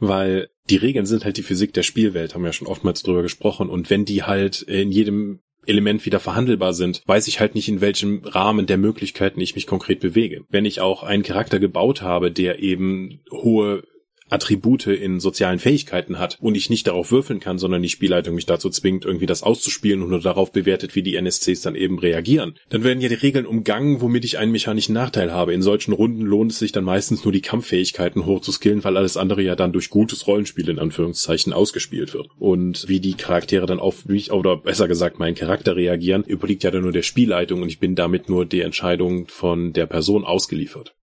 Weil 0.01 0.49
die 0.71 0.77
Regeln 0.77 1.07
sind 1.07 1.25
halt 1.25 1.37
die 1.37 1.43
Physik 1.43 1.73
der 1.75 1.83
Spielwelt, 1.83 2.35
haben 2.35 2.43
wir 2.43 2.49
ja 2.49 2.53
schon 2.53 2.69
oftmals 2.69 3.03
drüber 3.03 3.23
gesprochen. 3.23 3.69
Und 3.69 3.91
wenn 3.91 4.05
die 4.05 4.23
halt 4.23 4.63
in 4.63 4.91
jedem 4.91 5.41
Element 5.67 6.05
wieder 6.05 6.21
verhandelbar 6.21 6.75
sind, 6.75 7.03
weiß 7.07 7.29
ich 7.29 7.41
halt 7.41 7.55
nicht, 7.55 7.69
in 7.69 7.81
welchem 7.81 8.23
Rahmen 8.25 8.67
der 8.67 8.79
Möglichkeiten 8.79 9.41
ich 9.41 9.55
mich 9.55 9.67
konkret 9.67 10.01
bewege. 10.01 10.45
Wenn 10.49 10.65
ich 10.65 10.81
auch 10.81 11.03
einen 11.03 11.23
Charakter 11.23 11.59
gebaut 11.59 12.03
habe, 12.03 12.31
der 12.31 12.61
eben 12.61 13.21
hohe 13.31 13.85
Attribute 14.31 14.87
in 14.87 15.21
sozialen 15.21 15.59
Fähigkeiten 15.59 16.19
hat 16.19 16.39
und 16.41 16.57
ich 16.57 16.71
nicht 16.71 16.87
darauf 16.87 17.11
würfeln 17.11 17.41
kann, 17.41 17.59
sondern 17.59 17.83
die 17.83 17.89
Spielleitung 17.89 18.35
mich 18.35 18.47
dazu 18.47 18.71
zwingt, 18.71 19.05
irgendwie 19.05 19.27
das 19.27 19.43
auszuspielen 19.43 20.03
und 20.03 20.11
nur 20.11 20.21
darauf 20.21 20.51
bewertet, 20.51 20.95
wie 20.95 21.03
die 21.03 21.17
NSCs 21.17 21.61
dann 21.63 21.75
eben 21.75 21.99
reagieren, 21.99 22.55
dann 22.71 22.85
werden 22.85 23.01
ja 23.01 23.09
die 23.09 23.15
Regeln 23.15 23.47
umgangen, 23.47 24.01
womit 24.01 24.25
ich 24.25 24.39
einen 24.39 24.53
mechanischen 24.53 24.95
Nachteil 24.95 25.33
habe. 25.33 25.53
In 25.53 25.63
solchen 25.63 25.93
Runden 25.93 26.23
lohnt 26.23 26.53
es 26.53 26.59
sich 26.59 26.73
dann 26.73 26.85
meistens 26.85 27.25
nur 27.25 27.33
die 27.33 27.43
Kampffähigkeiten 27.43 28.27
hochzuskillen, 28.27 28.83
weil 28.83 28.97
alles 28.97 29.17
andere 29.17 29.43
ja 29.43 29.57
dann 29.57 29.73
durch 29.73 29.91
gutes 29.91 30.27
Rollenspiel 30.27 30.69
in 30.69 30.79
Anführungszeichen 30.79 31.53
ausgespielt 31.53 32.15
wird. 32.15 32.29
Und 32.39 32.89
wie 32.89 33.01
die 33.01 33.15
Charaktere 33.15 33.67
dann 33.67 33.81
auf 33.81 34.07
mich, 34.07 34.33
oder 34.33 34.57
besser 34.57 34.89
gesagt 34.89 35.19
meinen 35.19 35.35
Charakter 35.35 35.77
reagieren, 35.77 36.25
überliegt 36.25 36.65
ja 36.65 36.71
dann 36.71 36.83
nur 36.83 36.93
der 36.93 37.03
Spielleitung 37.03 37.63
und 37.63 37.69
ich 37.69 37.79
bin 37.79 37.95
damit 37.95 38.29
nur 38.29 38.47
die 38.47 38.61
Entscheidung 38.61 39.29
von 39.29 39.73
der 39.73 39.87
Person 39.87 40.25
ausgeliefert. 40.25 40.95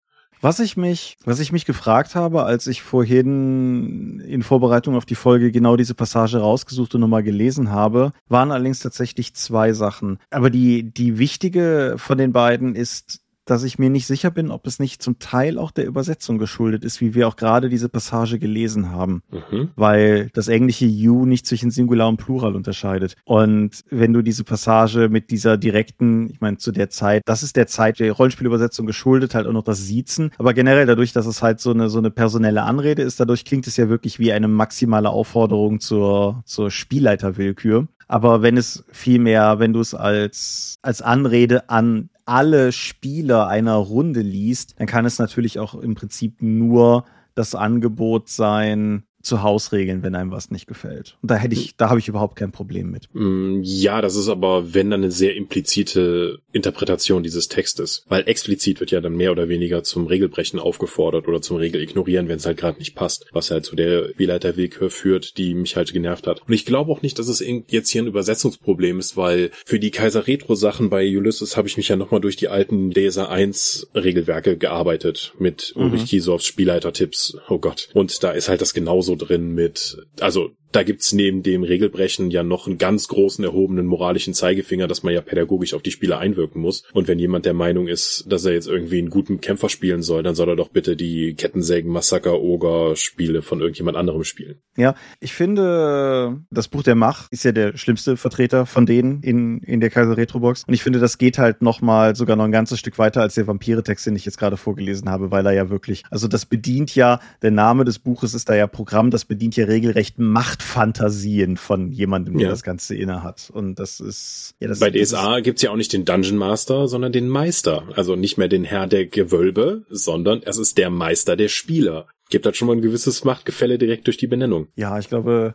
Was 0.40 0.58
ich 0.58 0.76
mich, 0.76 1.18
was 1.24 1.38
ich 1.38 1.52
mich 1.52 1.66
gefragt 1.66 2.14
habe, 2.14 2.44
als 2.44 2.66
ich 2.66 2.80
vorhin 2.82 4.20
in 4.20 4.42
Vorbereitung 4.42 4.96
auf 4.96 5.04
die 5.04 5.14
Folge 5.14 5.52
genau 5.52 5.76
diese 5.76 5.94
Passage 5.94 6.38
rausgesucht 6.38 6.94
und 6.94 7.02
nochmal 7.02 7.22
gelesen 7.22 7.70
habe, 7.70 8.12
waren 8.28 8.50
allerdings 8.50 8.78
tatsächlich 8.78 9.34
zwei 9.34 9.74
Sachen. 9.74 10.18
Aber 10.30 10.48
die, 10.48 10.82
die 10.82 11.18
wichtige 11.18 11.96
von 11.98 12.16
den 12.16 12.32
beiden 12.32 12.74
ist 12.74 13.20
dass 13.50 13.64
ich 13.64 13.78
mir 13.78 13.90
nicht 13.90 14.06
sicher 14.06 14.30
bin, 14.30 14.50
ob 14.50 14.66
es 14.66 14.78
nicht 14.78 15.02
zum 15.02 15.18
Teil 15.18 15.58
auch 15.58 15.72
der 15.72 15.86
Übersetzung 15.86 16.38
geschuldet 16.38 16.84
ist, 16.84 17.00
wie 17.00 17.14
wir 17.14 17.26
auch 17.26 17.34
gerade 17.34 17.68
diese 17.68 17.88
Passage 17.88 18.38
gelesen 18.38 18.90
haben. 18.90 19.22
Mhm. 19.30 19.70
Weil 19.74 20.30
das 20.34 20.46
englische 20.46 20.86
you 20.86 21.26
nicht 21.26 21.46
zwischen 21.46 21.72
Singular 21.72 22.08
und 22.08 22.16
Plural 22.16 22.54
unterscheidet. 22.54 23.16
Und 23.24 23.82
wenn 23.90 24.12
du 24.12 24.22
diese 24.22 24.44
Passage 24.44 25.08
mit 25.08 25.30
dieser 25.30 25.56
direkten, 25.56 26.30
ich 26.30 26.40
meine, 26.40 26.58
zu 26.58 26.70
der 26.70 26.90
Zeit, 26.90 27.22
das 27.26 27.42
ist 27.42 27.56
der 27.56 27.66
Zeit 27.66 27.98
der 27.98 28.12
Rollenspielübersetzung 28.12 28.86
geschuldet, 28.86 29.34
halt 29.34 29.48
auch 29.48 29.52
noch 29.52 29.64
das 29.64 29.84
Siezen. 29.84 30.30
Aber 30.38 30.54
generell 30.54 30.86
dadurch, 30.86 31.12
dass 31.12 31.26
es 31.26 31.42
halt 31.42 31.60
so 31.60 31.72
eine, 31.72 31.88
so 31.88 31.98
eine 31.98 32.10
personelle 32.10 32.62
Anrede 32.62 33.02
ist, 33.02 33.18
dadurch 33.18 33.44
klingt 33.44 33.66
es 33.66 33.76
ja 33.76 33.88
wirklich 33.88 34.20
wie 34.20 34.32
eine 34.32 34.46
maximale 34.46 35.10
Aufforderung 35.10 35.80
zur, 35.80 36.42
zur 36.44 36.70
Spielleiterwillkür. 36.70 37.88
Aber 38.06 38.42
wenn 38.42 38.56
es 38.56 38.84
vielmehr, 38.90 39.60
wenn 39.60 39.72
du 39.72 39.80
es 39.80 39.94
als, 39.94 40.78
als 40.82 41.00
Anrede 41.00 41.70
an 41.70 42.10
alle 42.30 42.70
Spieler 42.70 43.48
einer 43.48 43.74
Runde 43.74 44.20
liest, 44.20 44.76
dann 44.78 44.86
kann 44.86 45.04
es 45.04 45.18
natürlich 45.18 45.58
auch 45.58 45.74
im 45.74 45.96
Prinzip 45.96 46.40
nur 46.40 47.04
das 47.34 47.56
Angebot 47.56 48.28
sein, 48.28 49.02
zu 49.22 49.42
Hausregeln, 49.42 50.02
wenn 50.02 50.14
einem 50.14 50.30
was 50.30 50.50
nicht 50.50 50.66
gefällt. 50.66 51.16
Und 51.22 51.30
da 51.30 51.36
hätte 51.36 51.54
ich, 51.54 51.76
da 51.76 51.90
habe 51.90 52.00
ich 52.00 52.08
überhaupt 52.08 52.36
kein 52.36 52.52
Problem 52.52 52.90
mit. 52.90 53.08
Mm, 53.12 53.60
ja, 53.62 54.00
das 54.00 54.16
ist 54.16 54.28
aber, 54.28 54.74
wenn 54.74 54.90
dann 54.90 55.02
eine 55.02 55.12
sehr 55.12 55.36
implizite 55.36 56.38
Interpretation 56.52 57.22
dieses 57.22 57.48
Textes. 57.48 58.04
Weil 58.08 58.28
explizit 58.28 58.80
wird 58.80 58.90
ja 58.90 59.00
dann 59.00 59.16
mehr 59.16 59.32
oder 59.32 59.48
weniger 59.48 59.82
zum 59.82 60.06
Regelbrechen 60.06 60.58
aufgefordert 60.58 61.28
oder 61.28 61.42
zum 61.42 61.56
Regel 61.56 61.82
ignorieren, 61.82 62.28
wenn 62.28 62.36
es 62.36 62.46
halt 62.46 62.56
gerade 62.56 62.78
nicht 62.78 62.94
passt. 62.94 63.26
Was 63.32 63.50
halt 63.50 63.64
zu 63.64 63.76
der 63.76 64.10
Spielleiterwillkür 64.10 64.90
führt, 64.90 65.36
die 65.38 65.54
mich 65.54 65.76
halt 65.76 65.92
genervt 65.92 66.26
hat. 66.26 66.42
Und 66.46 66.52
ich 66.52 66.64
glaube 66.64 66.90
auch 66.90 67.02
nicht, 67.02 67.18
dass 67.18 67.28
es 67.28 67.44
jetzt 67.68 67.90
hier 67.90 68.02
ein 68.02 68.08
Übersetzungsproblem 68.08 68.98
ist, 68.98 69.16
weil 69.16 69.50
für 69.64 69.78
die 69.78 69.90
Kaiser 69.90 70.26
Retro 70.26 70.54
Sachen 70.54 70.90
bei 70.90 71.06
Ulysses 71.06 71.56
habe 71.56 71.68
ich 71.68 71.76
mich 71.76 71.88
ja 71.88 71.96
nochmal 71.96 72.20
durch 72.20 72.36
die 72.36 72.48
alten 72.48 72.90
DSA 72.90 73.26
1 73.26 73.88
Regelwerke 73.94 74.56
gearbeitet 74.56 75.34
mit 75.38 75.72
Ulrich 75.76 76.02
mhm. 76.02 76.06
Kiesows 76.06 76.44
Spielleiter-Tipps. 76.44 77.36
Oh 77.48 77.58
Gott. 77.58 77.88
Und 77.94 78.22
da 78.22 78.32
ist 78.32 78.48
halt 78.48 78.60
das 78.60 78.74
genauso 78.74 79.09
drin 79.16 79.54
mit, 79.54 79.96
also 80.20 80.50
da 80.72 80.82
gibt's 80.82 81.12
neben 81.12 81.42
dem 81.42 81.62
Regelbrechen 81.62 82.30
ja 82.30 82.42
noch 82.42 82.66
einen 82.66 82.78
ganz 82.78 83.08
großen 83.08 83.44
erhobenen 83.44 83.86
moralischen 83.86 84.34
Zeigefinger, 84.34 84.86
dass 84.86 85.02
man 85.02 85.12
ja 85.12 85.20
pädagogisch 85.20 85.74
auf 85.74 85.82
die 85.82 85.90
Spieler 85.90 86.18
einwirken 86.18 86.60
muss. 86.60 86.84
Und 86.92 87.08
wenn 87.08 87.18
jemand 87.18 87.46
der 87.46 87.54
Meinung 87.54 87.88
ist, 87.88 88.24
dass 88.28 88.44
er 88.44 88.52
jetzt 88.52 88.68
irgendwie 88.68 88.98
einen 88.98 89.10
guten 89.10 89.40
Kämpfer 89.40 89.68
spielen 89.68 90.02
soll, 90.02 90.22
dann 90.22 90.34
soll 90.34 90.48
er 90.48 90.56
doch 90.56 90.68
bitte 90.68 90.96
die 90.96 91.34
Kettensägen, 91.34 91.90
Massaker, 91.90 92.40
Oger 92.40 92.94
Spiele 92.96 93.42
von 93.42 93.60
irgendjemand 93.60 93.96
anderem 93.96 94.24
spielen. 94.24 94.58
Ja, 94.76 94.94
ich 95.18 95.32
finde, 95.32 96.40
das 96.50 96.68
Buch 96.68 96.82
der 96.82 96.94
Macht 96.94 97.26
ist 97.30 97.44
ja 97.44 97.52
der 97.52 97.76
schlimmste 97.76 98.16
Vertreter 98.16 98.66
von 98.66 98.86
denen 98.86 99.22
in, 99.22 99.58
in 99.60 99.80
der 99.80 99.90
Kaiser 99.90 100.16
Retro 100.16 100.40
Box. 100.40 100.64
Und 100.66 100.74
ich 100.74 100.82
finde, 100.82 101.00
das 101.00 101.18
geht 101.18 101.38
halt 101.38 101.62
noch 101.62 101.80
mal 101.80 102.14
sogar 102.14 102.36
noch 102.36 102.44
ein 102.44 102.52
ganzes 102.52 102.78
Stück 102.78 102.98
weiter 102.98 103.22
als 103.22 103.34
der 103.34 103.46
Vampire-Text, 103.46 104.06
den 104.06 104.16
ich 104.16 104.24
jetzt 104.24 104.38
gerade 104.38 104.56
vorgelesen 104.56 105.08
habe, 105.08 105.30
weil 105.30 105.44
er 105.46 105.52
ja 105.52 105.70
wirklich, 105.70 106.04
also 106.10 106.28
das 106.28 106.46
bedient 106.46 106.94
ja, 106.94 107.20
der 107.42 107.50
Name 107.50 107.84
des 107.84 107.98
Buches 107.98 108.34
ist 108.34 108.48
da 108.48 108.54
ja 108.54 108.66
Programm, 108.66 109.10
das 109.10 109.24
bedient 109.24 109.56
ja 109.56 109.64
regelrecht 109.64 110.18
Macht 110.18 110.59
Fantasien 110.60 111.56
von 111.56 111.90
jemandem, 111.92 112.38
der 112.38 112.44
ja. 112.44 112.50
das 112.50 112.62
Ganze 112.62 112.94
inne 112.94 113.22
hat. 113.22 113.50
Und 113.52 113.78
das 113.78 114.00
ist. 114.00 114.54
Ja, 114.60 114.68
das, 114.68 114.80
Bei 114.80 114.90
DSA 114.90 115.38
ist, 115.38 115.44
gibt's 115.44 115.62
ja 115.62 115.70
auch 115.70 115.76
nicht 115.76 115.92
den 115.92 116.04
Dungeon 116.04 116.36
Master, 116.36 116.88
sondern 116.88 117.12
den 117.12 117.28
Meister. 117.28 117.84
Also 117.96 118.16
nicht 118.16 118.38
mehr 118.38 118.48
den 118.48 118.64
Herr 118.64 118.86
der 118.86 119.06
Gewölbe, 119.06 119.84
sondern 119.88 120.42
es 120.42 120.58
ist 120.58 120.78
der 120.78 120.90
Meister 120.90 121.36
der 121.36 121.48
Spieler 121.48 122.06
gibt 122.30 122.46
halt 122.46 122.56
schon 122.56 122.68
mal 122.68 122.76
ein 122.76 122.82
gewisses 122.82 123.24
Machtgefälle 123.24 123.76
direkt 123.76 124.06
durch 124.06 124.16
die 124.16 124.26
Benennung. 124.26 124.68
Ja, 124.76 124.98
ich 124.98 125.08
glaube, 125.08 125.54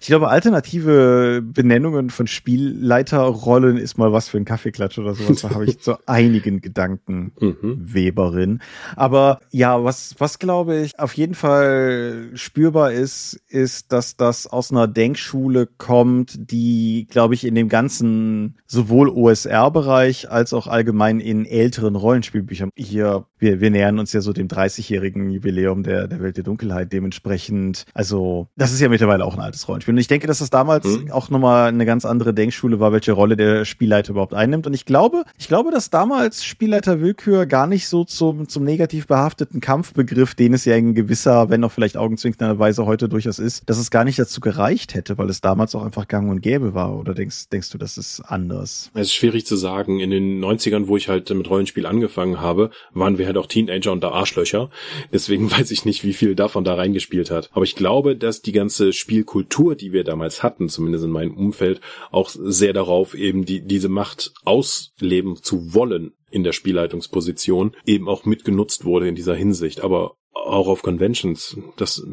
ich 0.00 0.06
glaube, 0.06 0.28
alternative 0.28 1.42
Benennungen 1.42 2.10
von 2.10 2.26
Spielleiterrollen 2.26 3.78
ist 3.78 3.98
mal 3.98 4.12
was 4.12 4.28
für 4.28 4.36
ein 4.36 4.44
Kaffeeklatsch 4.44 4.98
oder 4.98 5.14
sowas. 5.14 5.40
Da 5.42 5.50
habe 5.50 5.64
ich 5.64 5.78
so 5.80 5.96
einigen 6.06 6.60
Gedanken, 6.60 7.32
mhm. 7.40 7.76
Weberin. 7.78 8.60
Aber 8.94 9.40
ja, 9.50 9.82
was, 9.82 10.14
was 10.18 10.38
glaube 10.38 10.80
ich 10.80 10.98
auf 10.98 11.14
jeden 11.14 11.34
Fall 11.34 12.30
spürbar 12.34 12.92
ist, 12.92 13.40
ist, 13.48 13.92
dass 13.92 14.16
das 14.16 14.46
aus 14.46 14.70
einer 14.70 14.86
Denkschule 14.86 15.66
kommt, 15.66 16.50
die, 16.50 17.06
glaube 17.10 17.34
ich, 17.34 17.46
in 17.46 17.54
dem 17.54 17.68
ganzen 17.68 18.58
sowohl 18.66 19.08
OSR-Bereich 19.08 20.30
als 20.30 20.52
auch 20.52 20.66
allgemein 20.66 21.20
in 21.20 21.46
älteren 21.46 21.96
Rollenspielbüchern 21.96 22.70
hier, 22.76 23.26
wir, 23.38 23.60
wir 23.60 23.70
nähern 23.70 23.98
uns 23.98 24.12
ja 24.12 24.20
so 24.20 24.32
dem 24.32 24.48
30-jährigen 24.48 25.30
Jubiläum 25.30 25.82
der 25.82 26.01
der, 26.06 26.20
Welt 26.20 26.36
der 26.36 26.44
Dunkelheit 26.44 26.92
dementsprechend. 26.92 27.84
Also, 27.94 28.48
das 28.56 28.72
ist 28.72 28.80
ja 28.80 28.88
mittlerweile 28.88 29.24
auch 29.24 29.34
ein 29.34 29.40
altes 29.40 29.68
Rollenspiel. 29.68 29.94
Und 29.94 29.98
ich 29.98 30.08
denke, 30.08 30.26
dass 30.26 30.38
das 30.38 30.50
damals 30.50 30.84
mhm. 30.84 31.10
auch 31.10 31.30
nochmal 31.30 31.68
eine 31.68 31.86
ganz 31.86 32.04
andere 32.04 32.34
Denkschule 32.34 32.80
war, 32.80 32.92
welche 32.92 33.12
Rolle 33.12 33.36
der 33.36 33.64
Spielleiter 33.64 34.10
überhaupt 34.12 34.34
einnimmt. 34.34 34.66
Und 34.66 34.74
ich 34.74 34.84
glaube, 34.84 35.24
ich 35.38 35.48
glaube, 35.48 35.70
dass 35.70 35.90
damals 35.90 36.44
Spielleiter 36.44 37.00
Willkür 37.00 37.46
gar 37.46 37.66
nicht 37.66 37.88
so 37.88 38.04
zum, 38.04 38.48
zum 38.48 38.64
negativ 38.64 39.06
behafteten 39.06 39.60
Kampfbegriff, 39.60 40.34
den 40.34 40.54
es 40.54 40.64
ja 40.64 40.76
in 40.76 40.94
gewisser, 40.94 41.50
wenn 41.50 41.64
auch 41.64 41.72
vielleicht 41.72 41.96
augenzwinkender 41.96 42.58
Weise 42.58 42.86
heute 42.86 43.08
durchaus 43.08 43.38
ist, 43.38 43.68
dass 43.68 43.78
es 43.78 43.90
gar 43.90 44.04
nicht 44.04 44.18
dazu 44.18 44.40
gereicht 44.40 44.94
hätte, 44.94 45.18
weil 45.18 45.28
es 45.28 45.40
damals 45.40 45.74
auch 45.74 45.84
einfach 45.84 46.08
gang 46.08 46.30
und 46.30 46.40
gäbe 46.40 46.74
war. 46.74 46.98
Oder 46.98 47.14
denkst, 47.14 47.48
denkst 47.50 47.70
du, 47.70 47.78
das 47.78 47.98
ist 47.98 48.20
anders? 48.20 48.90
Es 48.94 49.08
ist 49.08 49.14
schwierig 49.14 49.46
zu 49.46 49.56
sagen. 49.56 50.00
In 50.00 50.10
den 50.10 50.42
90ern, 50.42 50.86
wo 50.88 50.96
ich 50.96 51.08
halt 51.08 51.30
mit 51.30 51.48
Rollenspiel 51.48 51.86
angefangen 51.86 52.40
habe, 52.40 52.70
waren 52.92 53.18
wir 53.18 53.26
halt 53.26 53.36
auch 53.36 53.46
Teenager 53.46 53.92
und 53.92 54.02
da 54.02 54.10
Arschlöcher. 54.10 54.70
Deswegen 55.12 55.50
weiß 55.50 55.70
ich 55.70 55.84
nicht, 55.84 55.91
nicht, 55.92 56.04
wie 56.04 56.14
viel 56.14 56.34
davon 56.34 56.64
da 56.64 56.74
reingespielt 56.74 57.30
hat. 57.30 57.50
Aber 57.52 57.64
ich 57.64 57.76
glaube, 57.76 58.16
dass 58.16 58.40
die 58.40 58.52
ganze 58.52 58.94
Spielkultur, 58.94 59.76
die 59.76 59.92
wir 59.92 60.04
damals 60.04 60.42
hatten, 60.42 60.70
zumindest 60.70 61.04
in 61.04 61.10
meinem 61.10 61.36
Umfeld, 61.36 61.82
auch 62.10 62.30
sehr 62.30 62.72
darauf 62.72 63.14
eben 63.14 63.44
die, 63.44 63.60
diese 63.60 63.90
Macht 63.90 64.32
ausleben 64.44 65.36
zu 65.42 65.74
wollen 65.74 66.12
in 66.30 66.44
der 66.44 66.52
Spielleitungsposition 66.52 67.76
eben 67.84 68.08
auch 68.08 68.24
mitgenutzt 68.24 68.86
wurde 68.86 69.06
in 69.06 69.14
dieser 69.14 69.34
Hinsicht. 69.34 69.82
Aber 69.82 70.16
auch 70.34 70.66
auf 70.66 70.82
Conventions. 70.82 71.56
Das, 71.76 72.04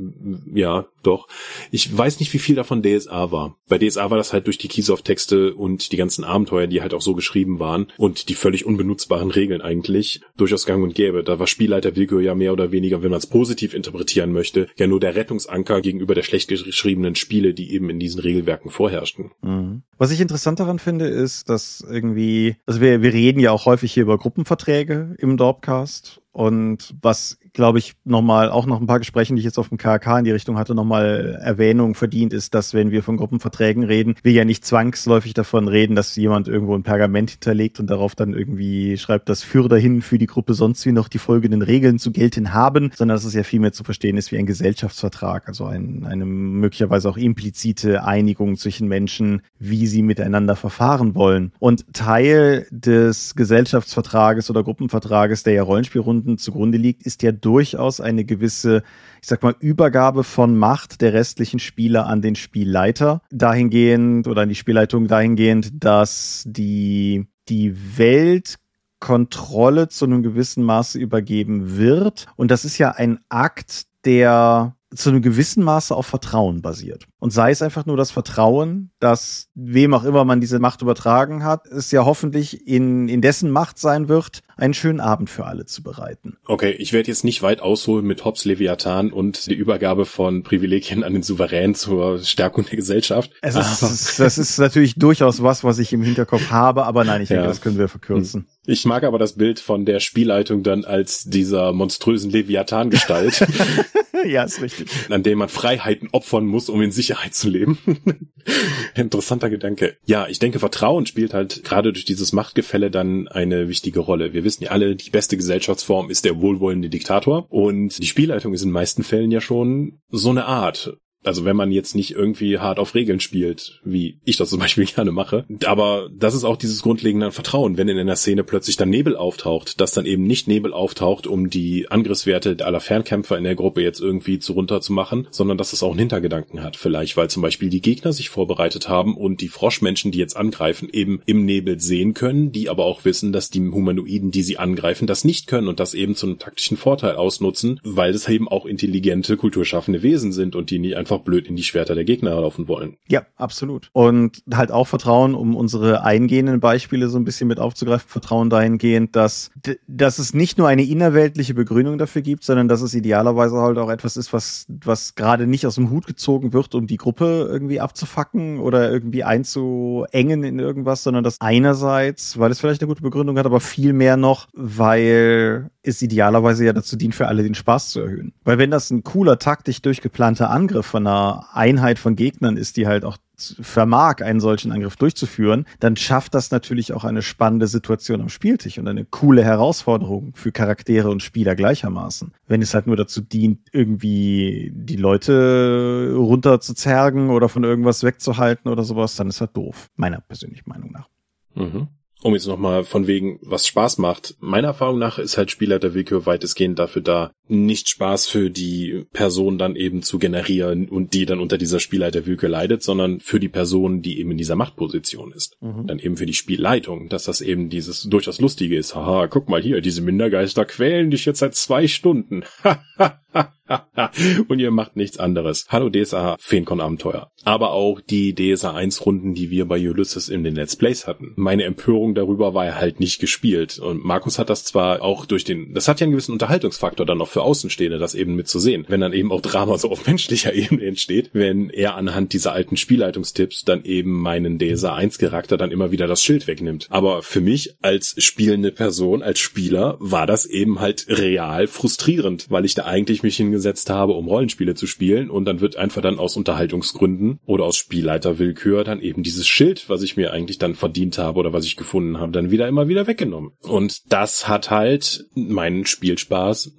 ja, 0.54 0.86
doch. 1.04 1.28
Ich 1.72 1.96
weiß 1.96 2.20
nicht, 2.20 2.34
wie 2.34 2.40
viel 2.40 2.56
davon 2.56 2.84
DSA 2.84 3.32
war. 3.32 3.58
Bei 3.68 3.78
DSA 3.78 4.10
war 4.10 4.18
das 4.18 4.34
halt 4.34 4.48
durch 4.48 4.58
die 4.58 4.68
Keysoft-Texte 4.68 5.56
und 5.56 5.92
die 5.92 5.98
ganzen 5.98 6.24
Abenteuer, 6.24 6.68
die 6.68 6.82
halt 6.82 6.94
auch 6.94 7.02
so 7.02 7.16
geschrieben 7.16 7.60
waren 7.60 7.88
und 7.98 8.30
die 8.30 8.36
völlig 8.36 8.66
unbenutzbaren 8.66 9.32
Regeln 9.32 9.62
eigentlich 9.62 10.22
durchaus 10.38 10.66
gang 10.66 10.84
und 10.84 10.96
gäbe. 10.96 11.24
Da 11.24 11.40
war 11.40 11.48
Spielleiter 11.48 11.96
Willkür 11.96 12.22
ja 12.22 12.36
mehr 12.36 12.54
oder 12.54 12.72
weniger, 12.72 13.02
wenn 13.02 13.12
man 13.12 13.20
es 13.20 13.28
positiv 13.28 13.74
interpretieren 13.74 14.34
möchte, 14.34 14.68
ja 14.78 14.88
nur 14.88 15.00
der 15.00 15.16
Rettungsanker 15.16 15.82
gegenüber 15.82 16.16
der 16.16 16.24
schlecht 16.24 16.50
geschriebenen 16.50 17.16
Spiele, 17.16 17.54
die 17.54 17.74
eben 17.74 17.90
in 17.90 18.00
diesen 18.00 18.20
Regelwerken 18.20 18.70
vorherrschten. 18.70 19.32
Mhm. 19.42 19.84
Was 19.98 20.12
ich 20.12 20.22
interessant 20.22 20.60
daran 20.60 20.80
finde, 20.80 21.08
ist, 21.08 21.50
dass 21.50 21.86
irgendwie, 21.90 22.58
also 22.66 22.82
wir, 22.82 23.02
wir 23.02 23.14
reden 23.14 23.40
ja 23.40 23.52
auch 23.52 23.66
häufig 23.66 23.94
hier 23.94 24.04
über 24.04 24.18
Gruppenverträge 24.18 25.16
im 25.18 25.38
Dorpcast 25.38 26.22
und 26.32 26.96
was, 27.02 27.38
glaube 27.60 27.78
ich, 27.78 27.96
nochmal, 28.06 28.50
auch 28.50 28.66
noch 28.66 28.80
ein 28.80 28.88
paar 28.88 29.00
Gesprächen, 29.00 29.36
die 29.36 29.42
ich 29.42 29.46
jetzt 29.46 29.60
auf 29.60 29.68
dem 29.68 29.78
KK 29.78 30.20
in 30.20 30.24
die 30.24 30.32
Richtung 30.32 30.58
hatte, 30.58 30.74
nochmal 30.74 31.38
Erwähnung 31.44 31.94
verdient, 31.94 32.32
ist, 32.32 32.56
dass 32.56 32.74
wenn 32.74 32.90
wir 32.90 33.04
von 33.04 33.18
Gruppenverträgen 33.18 33.84
reden, 33.84 34.16
wir 34.24 34.32
ja 34.32 34.46
nicht 34.46 34.64
zwangsläufig 34.64 35.34
davon 35.34 35.68
reden, 35.68 35.94
dass 35.94 36.16
jemand 36.16 36.48
irgendwo 36.48 36.74
ein 36.74 36.84
Pergament 36.84 37.32
hinterlegt 37.32 37.82
und 37.82 37.90
darauf 37.90 38.16
dann 38.16 38.34
irgendwie 38.34 38.98
schreibt, 38.98 39.28
dass 39.28 39.44
für 39.44 39.68
dahin 39.68 40.02
für 40.02 40.18
die 40.18 40.26
Gruppe 40.26 40.54
sonst 40.54 40.86
wie 40.86 40.94
noch 40.94 41.10
die 41.10 41.18
folgenden 41.18 41.62
Regeln 41.62 42.00
zu 42.00 42.14
gelten 42.14 42.54
haben, 42.54 42.92
sondern 42.96 43.18
dass 43.18 43.26
es 43.26 43.34
ja 43.34 43.44
viel 43.44 43.60
mehr 43.60 43.74
zu 43.74 43.84
verstehen 43.84 44.16
ist 44.16 44.32
wie 44.32 44.38
ein 44.38 44.46
Gesellschaftsvertrag, 44.46 45.50
also 45.50 45.66
ein, 45.66 46.06
eine 46.06 46.26
möglicherweise 46.26 47.10
auch 47.10 47.18
implizite 47.18 48.06
Einigung 48.06 48.56
zwischen 48.56 48.88
Menschen, 48.88 49.42
wie 49.60 49.86
sie 49.86 50.02
miteinander 50.02 50.56
verfahren 50.56 51.14
wollen. 51.14 51.52
Und 51.60 51.92
Teil 51.92 52.68
des 52.72 53.36
Gesellschaftsvertrages 53.36 54.50
oder 54.50 54.64
Gruppenvertrages, 54.64 55.44
der 55.44 55.56
ja 55.56 55.64
Rollenspielrunden 55.64 56.38
zugrunde 56.38 56.78
liegt, 56.78 57.04
ist 57.04 57.22
ja 57.22 57.34
durchaus 57.50 58.00
eine 58.00 58.26
gewisse, 58.26 58.84
ich 59.24 59.28
sag 59.28 59.42
mal, 59.42 59.56
Übergabe 59.60 60.24
von 60.24 60.56
Macht 60.56 61.02
der 61.02 61.14
restlichen 61.14 61.58
Spieler 61.58 62.06
an 62.06 62.22
den 62.22 62.36
Spielleiter. 62.36 63.24
Dahingehend 63.32 64.28
oder 64.28 64.44
an 64.44 64.50
die 64.50 64.56
Spielleitung 64.56 65.08
dahingehend, 65.08 65.84
dass 65.84 66.44
die, 66.46 67.26
die 67.50 67.98
Welt 67.98 68.60
Kontrolle 69.00 69.88
zu 69.88 70.06
einem 70.06 70.22
gewissen 70.22 70.64
Maße 70.64 71.00
übergeben 71.00 71.78
wird. 71.78 72.28
Und 72.36 72.52
das 72.52 72.66
ist 72.66 72.78
ja 72.78 72.92
ein 72.92 73.18
Akt, 73.30 73.86
der 74.06 74.76
zu 74.94 75.10
einem 75.10 75.22
gewissen 75.22 75.64
Maße 75.64 75.96
auf 75.96 76.06
Vertrauen 76.06 76.62
basiert. 76.62 77.06
Und 77.20 77.32
sei 77.32 77.52
es 77.52 77.62
einfach 77.62 77.86
nur 77.86 77.98
das 77.98 78.12
Vertrauen, 78.12 78.92
dass 79.00 79.48
wem 79.56 79.94
auch 79.94 80.04
immer 80.04 80.24
man 80.24 80.42
diese 80.42 80.60
Macht 80.60 80.82
übertragen 80.82 81.44
hat, 81.44 81.68
es 81.68 81.92
ja 81.92 82.06
hoffentlich 82.06 82.68
in, 82.68 83.08
in 83.08 83.22
dessen 83.22 83.52
Macht 83.52 83.80
sein 83.80 84.08
wird, 84.08 84.42
einen 84.60 84.74
schönen 84.74 85.00
Abend 85.00 85.30
für 85.30 85.46
alle 85.46 85.66
zu 85.66 85.84
bereiten. 85.84 86.38
Okay, 86.46 86.72
ich 86.72 86.94
werde 86.94 87.10
jetzt 87.10 87.24
nicht 87.24 87.42
weit 87.42 87.62
ausholen 87.62 88.06
mit 88.06 88.26
Hobbes 88.26 88.46
Leviathan 88.46 89.12
und 89.12 89.48
die 89.48 89.56
Übergabe 89.56 90.06
von 90.06 90.44
Privilegien 90.44 91.04
an 91.04 91.14
den 91.14 91.24
Souverän 91.24 91.76
zur 91.76 92.20
Stärkung 92.20 92.66
der 92.66 92.76
Gesellschaft. 92.76 93.32
Es 93.42 93.56
ist, 93.56 94.20
das 94.20 94.38
ist 94.38 94.60
natürlich 94.60 94.96
durchaus 94.96 95.42
was, 95.44 95.64
was 95.64 95.80
ich 95.80 95.94
im 95.94 96.02
Hinterkopf 96.02 96.50
habe, 96.50 96.86
aber 96.86 97.04
nein, 97.04 97.22
ich 97.22 97.30
denke, 97.30 97.44
ja. 97.44 97.48
das 97.48 97.62
können 97.62 97.78
wir 97.78 97.88
verkürzen. 97.88 98.48
Ich 98.66 98.86
mag 98.86 99.04
aber 99.04 99.18
das 99.18 99.34
Bild 99.34 99.60
von 99.60 99.86
der 99.86 100.00
Spielleitung 100.00 100.62
dann 100.64 100.86
als 100.86 101.24
dieser 101.24 101.74
monströsen 101.74 102.30
Leviathan-Gestalt. 102.30 103.48
ja, 104.28 104.44
ist 104.44 104.62
richtig. 104.62 104.90
An 105.10 105.24
dem 105.24 105.40
man 105.40 105.50
Freiheiten 105.50 106.10
opfern 106.12 106.46
muss, 106.46 106.70
um 106.70 106.82
in 106.82 106.92
Sicherheit 106.92 107.34
zu 107.34 107.50
leben. 107.50 107.80
Interessanter 108.96 109.50
Gedanke. 109.50 109.98
Ja, 110.06 110.28
ich 110.28 110.40
denke, 110.40 110.60
Vertrauen 110.60 111.06
spielt 111.06 111.34
halt 111.34 111.64
gerade 111.64 111.94
durch 111.94 112.06
dieses 112.06 112.34
Machtgefälle 112.34 112.92
dann 112.92 113.28
eine 113.28 113.70
wichtige 113.70 114.00
Rolle. 114.00 114.34
Wir 114.34 114.44
wissen 114.50 114.64
ja 114.64 114.72
alle, 114.72 114.96
die 114.96 115.12
beste 115.12 115.38
Gesellschaftsform 115.38 116.10
ist 116.10 116.26
der 116.26 116.42
wohlwollende 116.42 116.90
Diktator. 116.90 117.46
Und 117.50 118.00
die 118.00 118.08
Spielleitung 118.08 118.54
ist 118.54 118.64
in 118.64 118.70
den 118.70 118.74
meisten 118.74 119.04
Fällen 119.04 119.30
ja 119.30 119.42
schon 119.42 120.00
so 120.10 120.32
eine 120.32 120.46
Art 120.46 120.98
Also 121.24 121.46
wenn 121.46 121.56
man 121.56 121.72
jetzt 121.72 121.96
nicht 121.96 122.12
irgendwie 122.12 122.60
hart 122.60 122.80
auf 122.80 122.96
Regeln 122.96 123.20
spielt, 123.20 123.82
wie 123.84 124.20
ich 124.24 124.38
das 124.38 124.50
zum 124.50 124.60
Beispiel 124.60 124.86
gerne 124.96 125.12
mache. 125.12 125.46
Aber 125.66 126.10
das 126.14 126.34
ist 126.34 126.44
auch 126.44 126.58
dieses 126.58 126.82
grundlegende 126.82 127.32
Vertrauen, 127.32 127.78
wenn 127.78 127.90
in 127.90 127.98
einer 127.98 128.16
Szene 128.16 128.44
plötzlich 128.44 128.78
dann 128.78 128.90
Nebel 128.90 129.16
auftaucht, 129.16 129.82
dass 129.82 129.92
dann 129.92 130.06
eben 130.06 130.24
nicht 130.24 130.48
Nebel 130.48 130.74
auftaucht, 130.74 131.28
um 131.28 131.50
die 131.50 131.90
Angriffswerte 131.90 132.58
aller 132.66 132.80
Fernkämpfer 132.80 133.38
in 133.38 133.44
der 133.44 133.56
Gruppe 133.56 133.82
jetzt 133.82 134.00
irgendwie 134.00 134.40
zu 134.40 134.54
runter 134.54 134.82
zu 134.82 134.94
machen, 134.94 135.28
sondern 135.32 135.58
dass 135.58 135.74
es 135.74 135.84
auch 135.84 135.92
einen 135.92 136.00
Hintergedanken 136.00 136.64
hat. 136.64 136.78
Vielleicht, 136.78 137.18
weil 137.18 137.30
zum 137.30 137.42
Beispiel 137.42 137.70
die 137.70 137.82
Gegner 137.82 138.14
sich 138.14 138.30
vorbereitet 138.30 138.88
haben 138.88 139.18
und 139.18 139.42
die 139.42 139.48
Froschmenschen, 139.50 140.12
die 140.12 140.20
jetzt 140.20 140.38
angreifen, 140.38 140.90
eben 140.92 141.22
im 141.26 141.46
Nebel 141.46 141.80
sehen 141.80 142.14
können, 142.14 142.52
die 142.52 142.70
aber 142.70 142.86
auch 142.86 143.06
wissen, 143.06 143.32
dass 143.32 143.50
die 143.50 143.60
Humanoiden, 143.60 144.32
die 144.32 144.44
sie 144.44 144.58
angreifen, 144.58 145.08
das 145.08 145.24
nicht 145.24 145.48
können 145.48 145.68
und 145.68 145.80
das 145.80 145.94
eben 145.94 146.16
zu 146.16 146.28
einem 146.28 146.40
taktischen 146.40 146.78
Vorteil 146.78 147.16
ausnutzen, 147.16 147.80
weil 147.84 148.14
es 148.14 148.28
eben 148.28 148.48
auch 148.48 148.66
intelligente, 148.66 149.38
kulturschaffende 149.38 150.04
Wesen 150.04 150.32
sind 150.32 150.56
und 150.56 150.70
die 150.70 150.80
nicht 150.80 150.96
einfach 150.96 151.09
einfach 151.10 151.24
blöd 151.24 151.48
in 151.48 151.56
die 151.56 151.64
Schwerter 151.64 151.96
der 151.96 152.04
Gegner 152.04 152.40
laufen 152.40 152.68
wollen. 152.68 152.98
Ja, 153.08 153.24
absolut. 153.36 153.90
Und 153.94 154.44
halt 154.54 154.72
auch 154.72 154.88
Vertrauen, 154.88 155.34
um 155.34 155.56
unsere 155.56 156.04
eingehenden 156.04 156.60
Beispiele 156.60 157.10
so 157.10 157.18
ein 157.18 157.26
bisschen 157.26 157.48
mit 157.48 157.60
aufzugreifen, 157.60 158.08
Vertrauen 158.08 158.50
dahingehend, 158.50 159.16
dass, 159.16 159.52
dass 159.88 160.20
es 160.20 160.34
nicht 160.34 160.58
nur 160.58 160.68
eine 160.68 160.84
innerweltliche 160.84 161.54
Begründung 161.54 161.98
dafür 161.98 162.22
gibt, 162.22 162.44
sondern 162.44 162.68
dass 162.68 162.82
es 162.82 162.94
idealerweise 162.94 163.58
halt 163.58 163.78
auch 163.78 163.90
etwas 163.90 164.18
ist, 164.18 164.34
was, 164.34 164.66
was 164.70 165.16
gerade 165.16 165.48
nicht 165.48 165.66
aus 165.66 165.76
dem 165.76 165.90
Hut 165.90 166.06
gezogen 166.06 166.54
wird, 166.54 166.76
um 166.76 166.88
die 166.88 166.98
Gruppe 166.98 167.48
irgendwie 167.50 167.80
abzufacken 167.80 168.60
oder 168.60 168.92
irgendwie 168.92 169.24
einzuengen 169.24 170.44
in 170.44 170.60
irgendwas, 170.60 171.04
sondern 171.04 171.24
dass 171.24 171.42
einerseits, 171.42 172.38
weil 172.38 172.52
es 172.52 172.60
vielleicht 172.60 172.82
eine 172.82 172.88
gute 172.88 173.02
Begründung 173.02 173.38
hat, 173.38 173.46
aber 173.46 173.60
viel 173.60 173.94
mehr 173.94 174.18
noch, 174.18 174.48
weil 174.54 175.70
es 175.82 176.02
idealerweise 176.02 176.66
ja 176.66 176.74
dazu 176.74 176.96
dient, 176.96 177.16
für 177.16 177.28
alle 177.28 177.44
den 177.44 177.56
Spaß 177.56 177.90
zu 177.90 178.02
erhöhen. 178.02 178.34
Weil 178.44 178.58
wenn 178.58 178.72
das 178.72 178.92
ein 178.92 179.04
cooler, 179.04 179.40
taktisch 179.40 179.82
durchgeplanter 179.82 180.50
Angriff 180.50 180.86
von 180.86 180.99
einer 181.06 181.48
Einheit 181.54 182.00
von 182.00 182.16
Gegnern 182.16 182.58
ist, 182.58 182.78
die 182.78 182.88
halt 182.88 183.06
auch 183.06 183.18
vermag, 183.40 184.22
einen 184.22 184.40
solchen 184.40 184.72
Angriff 184.72 184.96
durchzuführen, 184.96 185.66
dann 185.80 185.96
schafft 185.96 186.34
das 186.34 186.52
natürlich 186.52 186.94
auch 186.94 187.04
eine 187.04 187.22
spannende 187.22 187.68
Situation 187.68 188.22
am 188.22 188.30
Spieltisch 188.30 188.78
und 188.78 188.88
eine 188.88 189.06
coole 189.06 189.44
Herausforderung 189.44 190.34
für 190.36 190.52
Charaktere 190.52 191.10
und 191.10 191.24
Spieler 191.24 191.56
gleichermaßen. 191.56 192.34
Wenn 192.48 192.62
es 192.62 192.74
halt 192.74 192.88
nur 192.88 192.98
dazu 192.98 193.22
dient, 193.22 193.70
irgendwie 193.72 194.72
die 194.74 194.98
Leute 194.98 196.14
runterzuzergen 196.16 197.30
oder 197.30 197.50
von 197.50 197.64
irgendwas 197.64 198.04
wegzuhalten 198.04 198.70
oder 198.70 198.84
sowas, 198.84 199.16
dann 199.16 199.30
ist 199.30 199.42
halt 199.42 199.56
doof. 199.56 199.88
Meiner 199.96 200.22
persönlichen 200.22 200.70
Meinung 200.70 200.92
nach. 200.92 201.08
Mhm 201.56 201.88
um 202.22 202.34
jetzt 202.34 202.48
nochmal 202.48 202.84
von 202.84 203.08
wegen, 203.08 203.40
was 203.42 203.68
Spaß 203.68 203.98
macht. 203.98 204.36
Meiner 204.40 204.70
Erfahrung 204.70 205.00
nach 205.00 205.20
ist 205.20 205.38
halt 205.38 205.52
Spieler 205.52 205.80
der 205.80 205.94
Willkür 205.94 206.26
weitestgehend 206.26 206.78
dafür 206.78 207.02
da, 207.02 207.32
nicht 207.50 207.90
Spaß 207.90 208.28
für 208.28 208.50
die 208.50 209.06
Person 209.12 209.58
dann 209.58 209.76
eben 209.76 210.04
zu 210.04 210.20
generieren 210.20 210.88
und 210.88 211.14
die 211.14 211.26
dann 211.26 211.40
unter 211.40 211.58
dieser 211.58 211.80
Spielleiter 211.80 212.26
Willkür 212.26 212.50
leidet, 212.50 212.84
sondern 212.84 213.20
für 213.20 213.40
die 213.40 213.50
Person, 213.50 214.02
die 214.02 214.20
eben 214.20 214.32
in 214.32 214.38
dieser 214.38 214.56
Machtposition 214.56 215.32
ist. 215.32 215.58
Mhm. 215.62 215.88
Dann 215.88 216.00
eben 216.00 216.18
für 216.18 216.26
die 216.26 216.34
Spielleitung, 216.34 217.10
dass 217.10 217.24
das 217.24 217.42
eben 217.42 217.70
dieses 217.70 218.04
durchaus 218.04 218.40
Lustige 218.40 218.78
ist. 218.78 218.96
Haha, 218.96 219.28
guck 219.28 219.50
mal 219.50 219.62
hier, 219.62 219.82
diese 219.82 220.02
Mindergeister 220.02 220.66
quälen 220.66 221.12
dich 221.12 221.26
jetzt 221.26 221.40
seit 221.40 221.56
zwei 221.56 221.88
Stunden. 221.88 222.44
und 224.48 224.60
ihr 224.60 224.72
macht 224.72 224.96
nichts 224.96 225.20
anderes. 225.20 225.66
Hallo 225.70 225.90
DSA 225.90 226.38
Feencon 226.40 226.82
Abenteuer. 226.82 227.32
Aber 227.44 227.72
auch 227.72 228.02
die 228.02 228.34
DSA 228.34 228.74
1 228.74 229.06
Runden, 229.06 229.34
die 229.34 229.50
wir 229.50 229.66
bei 229.66 229.78
Ulysses 229.78 230.30
in 230.30 230.44
den 230.44 230.56
Let's 230.56 230.76
Plays 230.76 231.08
hatten. 231.08 231.34
Meine 231.36 231.64
Empörung 231.64 232.16
darüber 232.16 232.54
war 232.54 232.76
halt 232.76 233.00
nicht 233.00 233.20
gespielt. 233.20 233.80
Und 233.80 234.04
Markus 234.04 234.40
hat 234.40 234.50
das 234.50 234.64
zwar 234.64 235.02
auch 235.02 235.26
durch 235.26 235.44
den, 235.44 235.74
das 235.74 235.88
hat 235.88 236.00
ja 236.00 236.06
einen 236.06 236.12
gewissen 236.12 236.34
Unterhaltungsfaktor 236.34 237.06
dann 237.06 237.20
noch 237.20 237.28
für 237.28 237.39
Außenstehende, 237.44 237.98
das 237.98 238.16
eben 238.16 238.36
mitzusehen. 238.36 238.86
Wenn 238.88 239.02
dann 239.02 239.14
eben 239.14 239.32
auch 239.32 239.42
Drama 239.42 239.78
so 239.78 239.90
auf 239.90 240.06
menschlicher 240.08 240.54
Ebene 240.54 240.86
entsteht, 240.86 241.32
wenn 241.34 241.70
er 241.70 241.96
anhand 241.96 242.34
dieser 242.34 242.54
alten 242.54 242.78
Spielleitungstipps 242.78 243.66
dann 243.66 243.84
eben 243.84 244.20
meinen 244.20 244.60
DSA 244.60 244.96
1 244.96 245.18
Charakter 245.18 245.58
dann 245.58 245.72
immer 245.72 245.92
wieder 245.92 246.08
das 246.08 246.24
Schild 246.24 246.48
wegnimmt. 246.48 246.88
Aber 246.90 247.22
für 247.22 247.42
mich 247.42 247.76
als 247.82 248.16
spielende 248.18 248.72
Person, 248.72 249.22
als 249.24 249.40
Spieler, 249.40 249.98
war 250.00 250.28
das 250.28 250.46
eben 250.46 250.80
halt 250.80 251.06
real 251.10 251.68
frustrierend, 251.68 252.48
weil 252.50 252.66
ich 252.66 252.76
da 252.76 252.86
eigentlich 252.86 253.24
mich 253.24 253.38
hingesetzt 253.38 253.90
habe, 253.90 254.14
um 254.14 254.28
Rollenspiele 254.28 254.76
zu 254.76 254.88
spielen 254.88 255.30
und 255.30 255.46
dann 255.46 255.62
wird 255.62 255.76
einfach 255.76 256.02
dann 256.02 256.20
aus 256.20 256.38
Unterhaltungsgründen 256.38 257.40
oder 257.46 257.66
aus 257.66 257.78
Spielleiterwillkür 257.78 258.84
dann 258.84 259.02
eben 259.02 259.24
dieses 259.24 259.48
Schild, 259.48 259.90
was 259.90 260.02
ich 260.02 260.18
mir 260.18 260.32
eigentlich 260.32 260.58
dann 260.58 260.76
verdient 260.76 261.18
habe 261.18 261.40
oder 261.40 261.54
was 261.54 261.66
ich 261.66 261.76
gefunden 261.76 262.20
habe, 262.20 262.32
dann 262.32 262.52
wieder 262.52 262.68
immer 262.68 262.88
wieder 262.88 263.08
weggenommen. 263.08 263.52
Und 263.62 264.12
das 264.12 264.48
hat 264.48 264.70
halt 264.70 265.26
meinen 265.36 265.86
Spielspaß 265.86 266.76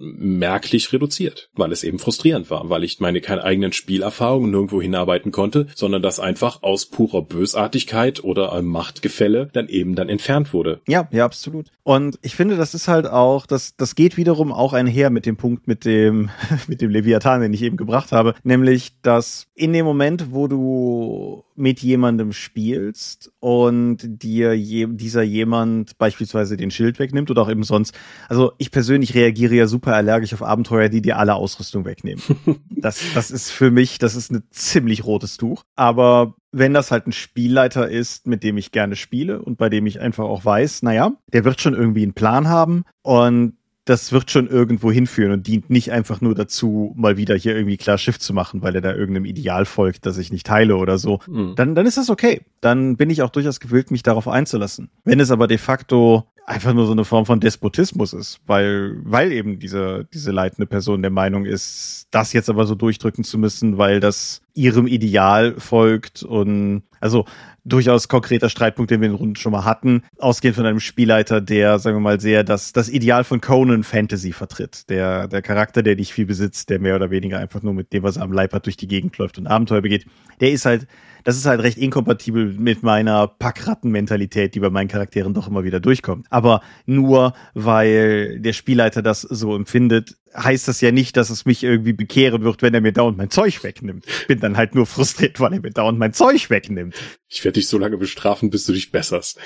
merklich 0.50 0.92
reduziert, 0.92 1.48
weil 1.54 1.70
es 1.70 1.84
eben 1.84 2.00
frustrierend 2.00 2.50
war, 2.50 2.68
weil 2.68 2.82
ich 2.82 2.98
meine 2.98 3.20
keine 3.20 3.44
eigenen 3.44 3.72
Spielerfahrungen 3.72 4.50
nirgendwo 4.50 4.82
hinarbeiten 4.82 5.30
konnte, 5.30 5.68
sondern 5.76 6.02
das 6.02 6.18
einfach 6.18 6.64
aus 6.64 6.86
purer 6.86 7.22
Bösartigkeit 7.22 8.24
oder 8.24 8.60
Machtgefälle 8.60 9.48
dann 9.52 9.68
eben 9.68 9.94
dann 9.94 10.08
entfernt 10.08 10.52
wurde. 10.52 10.80
Ja, 10.88 11.08
ja, 11.12 11.24
absolut. 11.24 11.66
Und 11.84 12.18
ich 12.22 12.34
finde, 12.34 12.56
das 12.56 12.74
ist 12.74 12.88
halt 12.88 13.06
auch, 13.06 13.46
das, 13.46 13.76
das 13.76 13.94
geht 13.94 14.16
wiederum 14.16 14.52
auch 14.52 14.72
einher 14.72 15.10
mit 15.10 15.24
dem 15.24 15.36
Punkt 15.36 15.68
mit 15.68 15.84
dem, 15.84 16.30
mit 16.66 16.80
dem 16.80 16.90
Leviathan, 16.90 17.42
den 17.42 17.52
ich 17.52 17.62
eben 17.62 17.76
gebracht 17.76 18.10
habe, 18.10 18.34
nämlich, 18.42 18.92
dass 19.02 19.46
in 19.54 19.72
dem 19.72 19.84
Moment, 19.84 20.32
wo 20.32 20.48
du 20.48 21.44
mit 21.60 21.80
jemandem 21.80 22.32
spielst 22.32 23.30
und 23.38 23.98
dir 24.02 24.54
je, 24.54 24.86
dieser 24.88 25.22
jemand 25.22 25.98
beispielsweise 25.98 26.56
den 26.56 26.70
Schild 26.70 26.98
wegnimmt 26.98 27.30
oder 27.30 27.42
auch 27.42 27.50
eben 27.50 27.64
sonst. 27.64 27.94
Also 28.28 28.52
ich 28.56 28.70
persönlich 28.70 29.14
reagiere 29.14 29.54
ja 29.54 29.66
super 29.66 29.94
allergisch 29.94 30.32
auf 30.32 30.39
Abenteuer, 30.42 30.88
die 30.88 31.02
dir 31.02 31.18
alle 31.18 31.34
Ausrüstung 31.34 31.84
wegnehmen. 31.84 32.22
das, 32.70 33.00
das 33.14 33.30
ist 33.30 33.50
für 33.50 33.70
mich, 33.70 33.98
das 33.98 34.14
ist 34.14 34.30
ein 34.30 34.42
ziemlich 34.50 35.04
rotes 35.04 35.36
Tuch. 35.36 35.64
Aber 35.76 36.34
wenn 36.52 36.74
das 36.74 36.90
halt 36.90 37.06
ein 37.06 37.12
Spielleiter 37.12 37.88
ist, 37.88 38.26
mit 38.26 38.42
dem 38.42 38.56
ich 38.56 38.72
gerne 38.72 38.96
spiele 38.96 39.40
und 39.40 39.58
bei 39.58 39.68
dem 39.68 39.86
ich 39.86 40.00
einfach 40.00 40.24
auch 40.24 40.44
weiß, 40.44 40.82
naja, 40.82 41.12
der 41.32 41.44
wird 41.44 41.60
schon 41.60 41.74
irgendwie 41.74 42.02
einen 42.02 42.14
Plan 42.14 42.48
haben 42.48 42.84
und 43.02 43.54
das 43.84 44.12
wird 44.12 44.30
schon 44.30 44.46
irgendwo 44.46 44.92
hinführen 44.92 45.32
und 45.32 45.46
dient 45.46 45.68
nicht 45.70 45.90
einfach 45.90 46.20
nur 46.20 46.34
dazu, 46.34 46.94
mal 46.96 47.16
wieder 47.16 47.34
hier 47.34 47.56
irgendwie 47.56 47.76
klar 47.76 47.98
Schiff 47.98 48.20
zu 48.20 48.32
machen, 48.32 48.62
weil 48.62 48.74
er 48.74 48.80
da 48.80 48.94
irgendeinem 48.94 49.24
Ideal 49.24 49.64
folgt, 49.64 50.06
das 50.06 50.18
ich 50.18 50.30
nicht 50.30 50.46
teile 50.46 50.76
oder 50.76 50.96
so, 50.96 51.18
mhm. 51.26 51.54
dann, 51.56 51.74
dann 51.74 51.86
ist 51.86 51.96
das 51.96 52.10
okay. 52.10 52.42
Dann 52.60 52.96
bin 52.96 53.10
ich 53.10 53.22
auch 53.22 53.30
durchaus 53.30 53.58
gewillt, 53.58 53.90
mich 53.90 54.02
darauf 54.02 54.28
einzulassen. 54.28 54.90
Wenn 55.04 55.18
es 55.18 55.30
aber 55.30 55.48
de 55.48 55.58
facto 55.58 56.28
einfach 56.50 56.74
nur 56.74 56.86
so 56.86 56.92
eine 56.92 57.04
Form 57.04 57.26
von 57.26 57.38
Despotismus 57.38 58.12
ist, 58.12 58.40
weil, 58.46 58.96
weil 59.04 59.30
eben 59.30 59.60
diese, 59.60 60.08
diese 60.12 60.32
leitende 60.32 60.66
Person 60.66 61.00
der 61.00 61.12
Meinung 61.12 61.44
ist, 61.44 62.08
das 62.10 62.32
jetzt 62.32 62.50
aber 62.50 62.66
so 62.66 62.74
durchdrücken 62.74 63.22
zu 63.22 63.38
müssen, 63.38 63.78
weil 63.78 64.00
das 64.00 64.42
ihrem 64.54 64.88
Ideal 64.88 65.54
folgt 65.58 66.24
und 66.24 66.82
also 66.98 67.24
durchaus 67.64 68.08
konkreter 68.08 68.48
Streitpunkt, 68.48 68.90
den 68.90 69.00
wir 69.00 69.06
in 69.06 69.12
den 69.12 69.18
Runden 69.18 69.36
schon 69.36 69.52
mal 69.52 69.64
hatten, 69.64 70.02
ausgehend 70.18 70.56
von 70.56 70.66
einem 70.66 70.80
Spielleiter, 70.80 71.40
der, 71.40 71.78
sagen 71.78 71.96
wir 71.96 72.00
mal, 72.00 72.20
sehr 72.20 72.42
das, 72.42 72.72
das 72.72 72.88
Ideal 72.88 73.22
von 73.22 73.40
Conan 73.40 73.84
Fantasy 73.84 74.32
vertritt. 74.32 74.90
Der, 74.90 75.28
der 75.28 75.42
Charakter, 75.42 75.84
der 75.84 75.94
nicht 75.94 76.12
viel 76.12 76.26
besitzt, 76.26 76.68
der 76.68 76.80
mehr 76.80 76.96
oder 76.96 77.10
weniger 77.10 77.38
einfach 77.38 77.62
nur 77.62 77.74
mit 77.74 77.92
dem, 77.92 78.02
was 78.02 78.16
er 78.16 78.24
am 78.24 78.32
Leib 78.32 78.52
hat, 78.52 78.66
durch 78.66 78.76
die 78.76 78.88
Gegend 78.88 79.16
läuft 79.18 79.38
und 79.38 79.46
Abenteuer 79.46 79.82
begeht, 79.82 80.06
der 80.40 80.50
ist 80.50 80.66
halt, 80.66 80.88
das 81.24 81.36
ist 81.36 81.46
halt 81.46 81.62
recht 81.62 81.78
inkompatibel 81.78 82.54
mit 82.58 82.82
meiner 82.82 83.26
Packratten-Mentalität, 83.28 84.54
die 84.54 84.60
bei 84.60 84.70
meinen 84.70 84.88
Charakteren 84.88 85.34
doch 85.34 85.48
immer 85.48 85.64
wieder 85.64 85.80
durchkommt. 85.80 86.26
Aber 86.30 86.60
nur 86.86 87.34
weil 87.54 88.40
der 88.40 88.52
Spielleiter 88.52 89.02
das 89.02 89.22
so 89.22 89.54
empfindet, 89.54 90.16
heißt 90.36 90.68
das 90.68 90.80
ja 90.80 90.92
nicht, 90.92 91.16
dass 91.16 91.30
es 91.30 91.44
mich 91.44 91.62
irgendwie 91.64 91.92
bekehren 91.92 92.42
wird, 92.42 92.62
wenn 92.62 92.74
er 92.74 92.80
mir 92.80 92.92
dauernd 92.92 93.18
mein 93.18 93.30
Zeug 93.30 93.62
wegnimmt. 93.64 94.04
Ich 94.06 94.26
bin 94.26 94.40
dann 94.40 94.56
halt 94.56 94.74
nur 94.74 94.86
frustriert, 94.86 95.40
weil 95.40 95.52
er 95.52 95.60
mir 95.60 95.70
dauernd 95.70 95.98
mein 95.98 96.12
Zeug 96.12 96.50
wegnimmt. 96.50 96.94
Ich 97.28 97.44
werde 97.44 97.60
dich 97.60 97.68
so 97.68 97.78
lange 97.78 97.96
bestrafen, 97.96 98.50
bis 98.50 98.64
du 98.64 98.72
dich 98.72 98.92
besserst. 98.92 99.38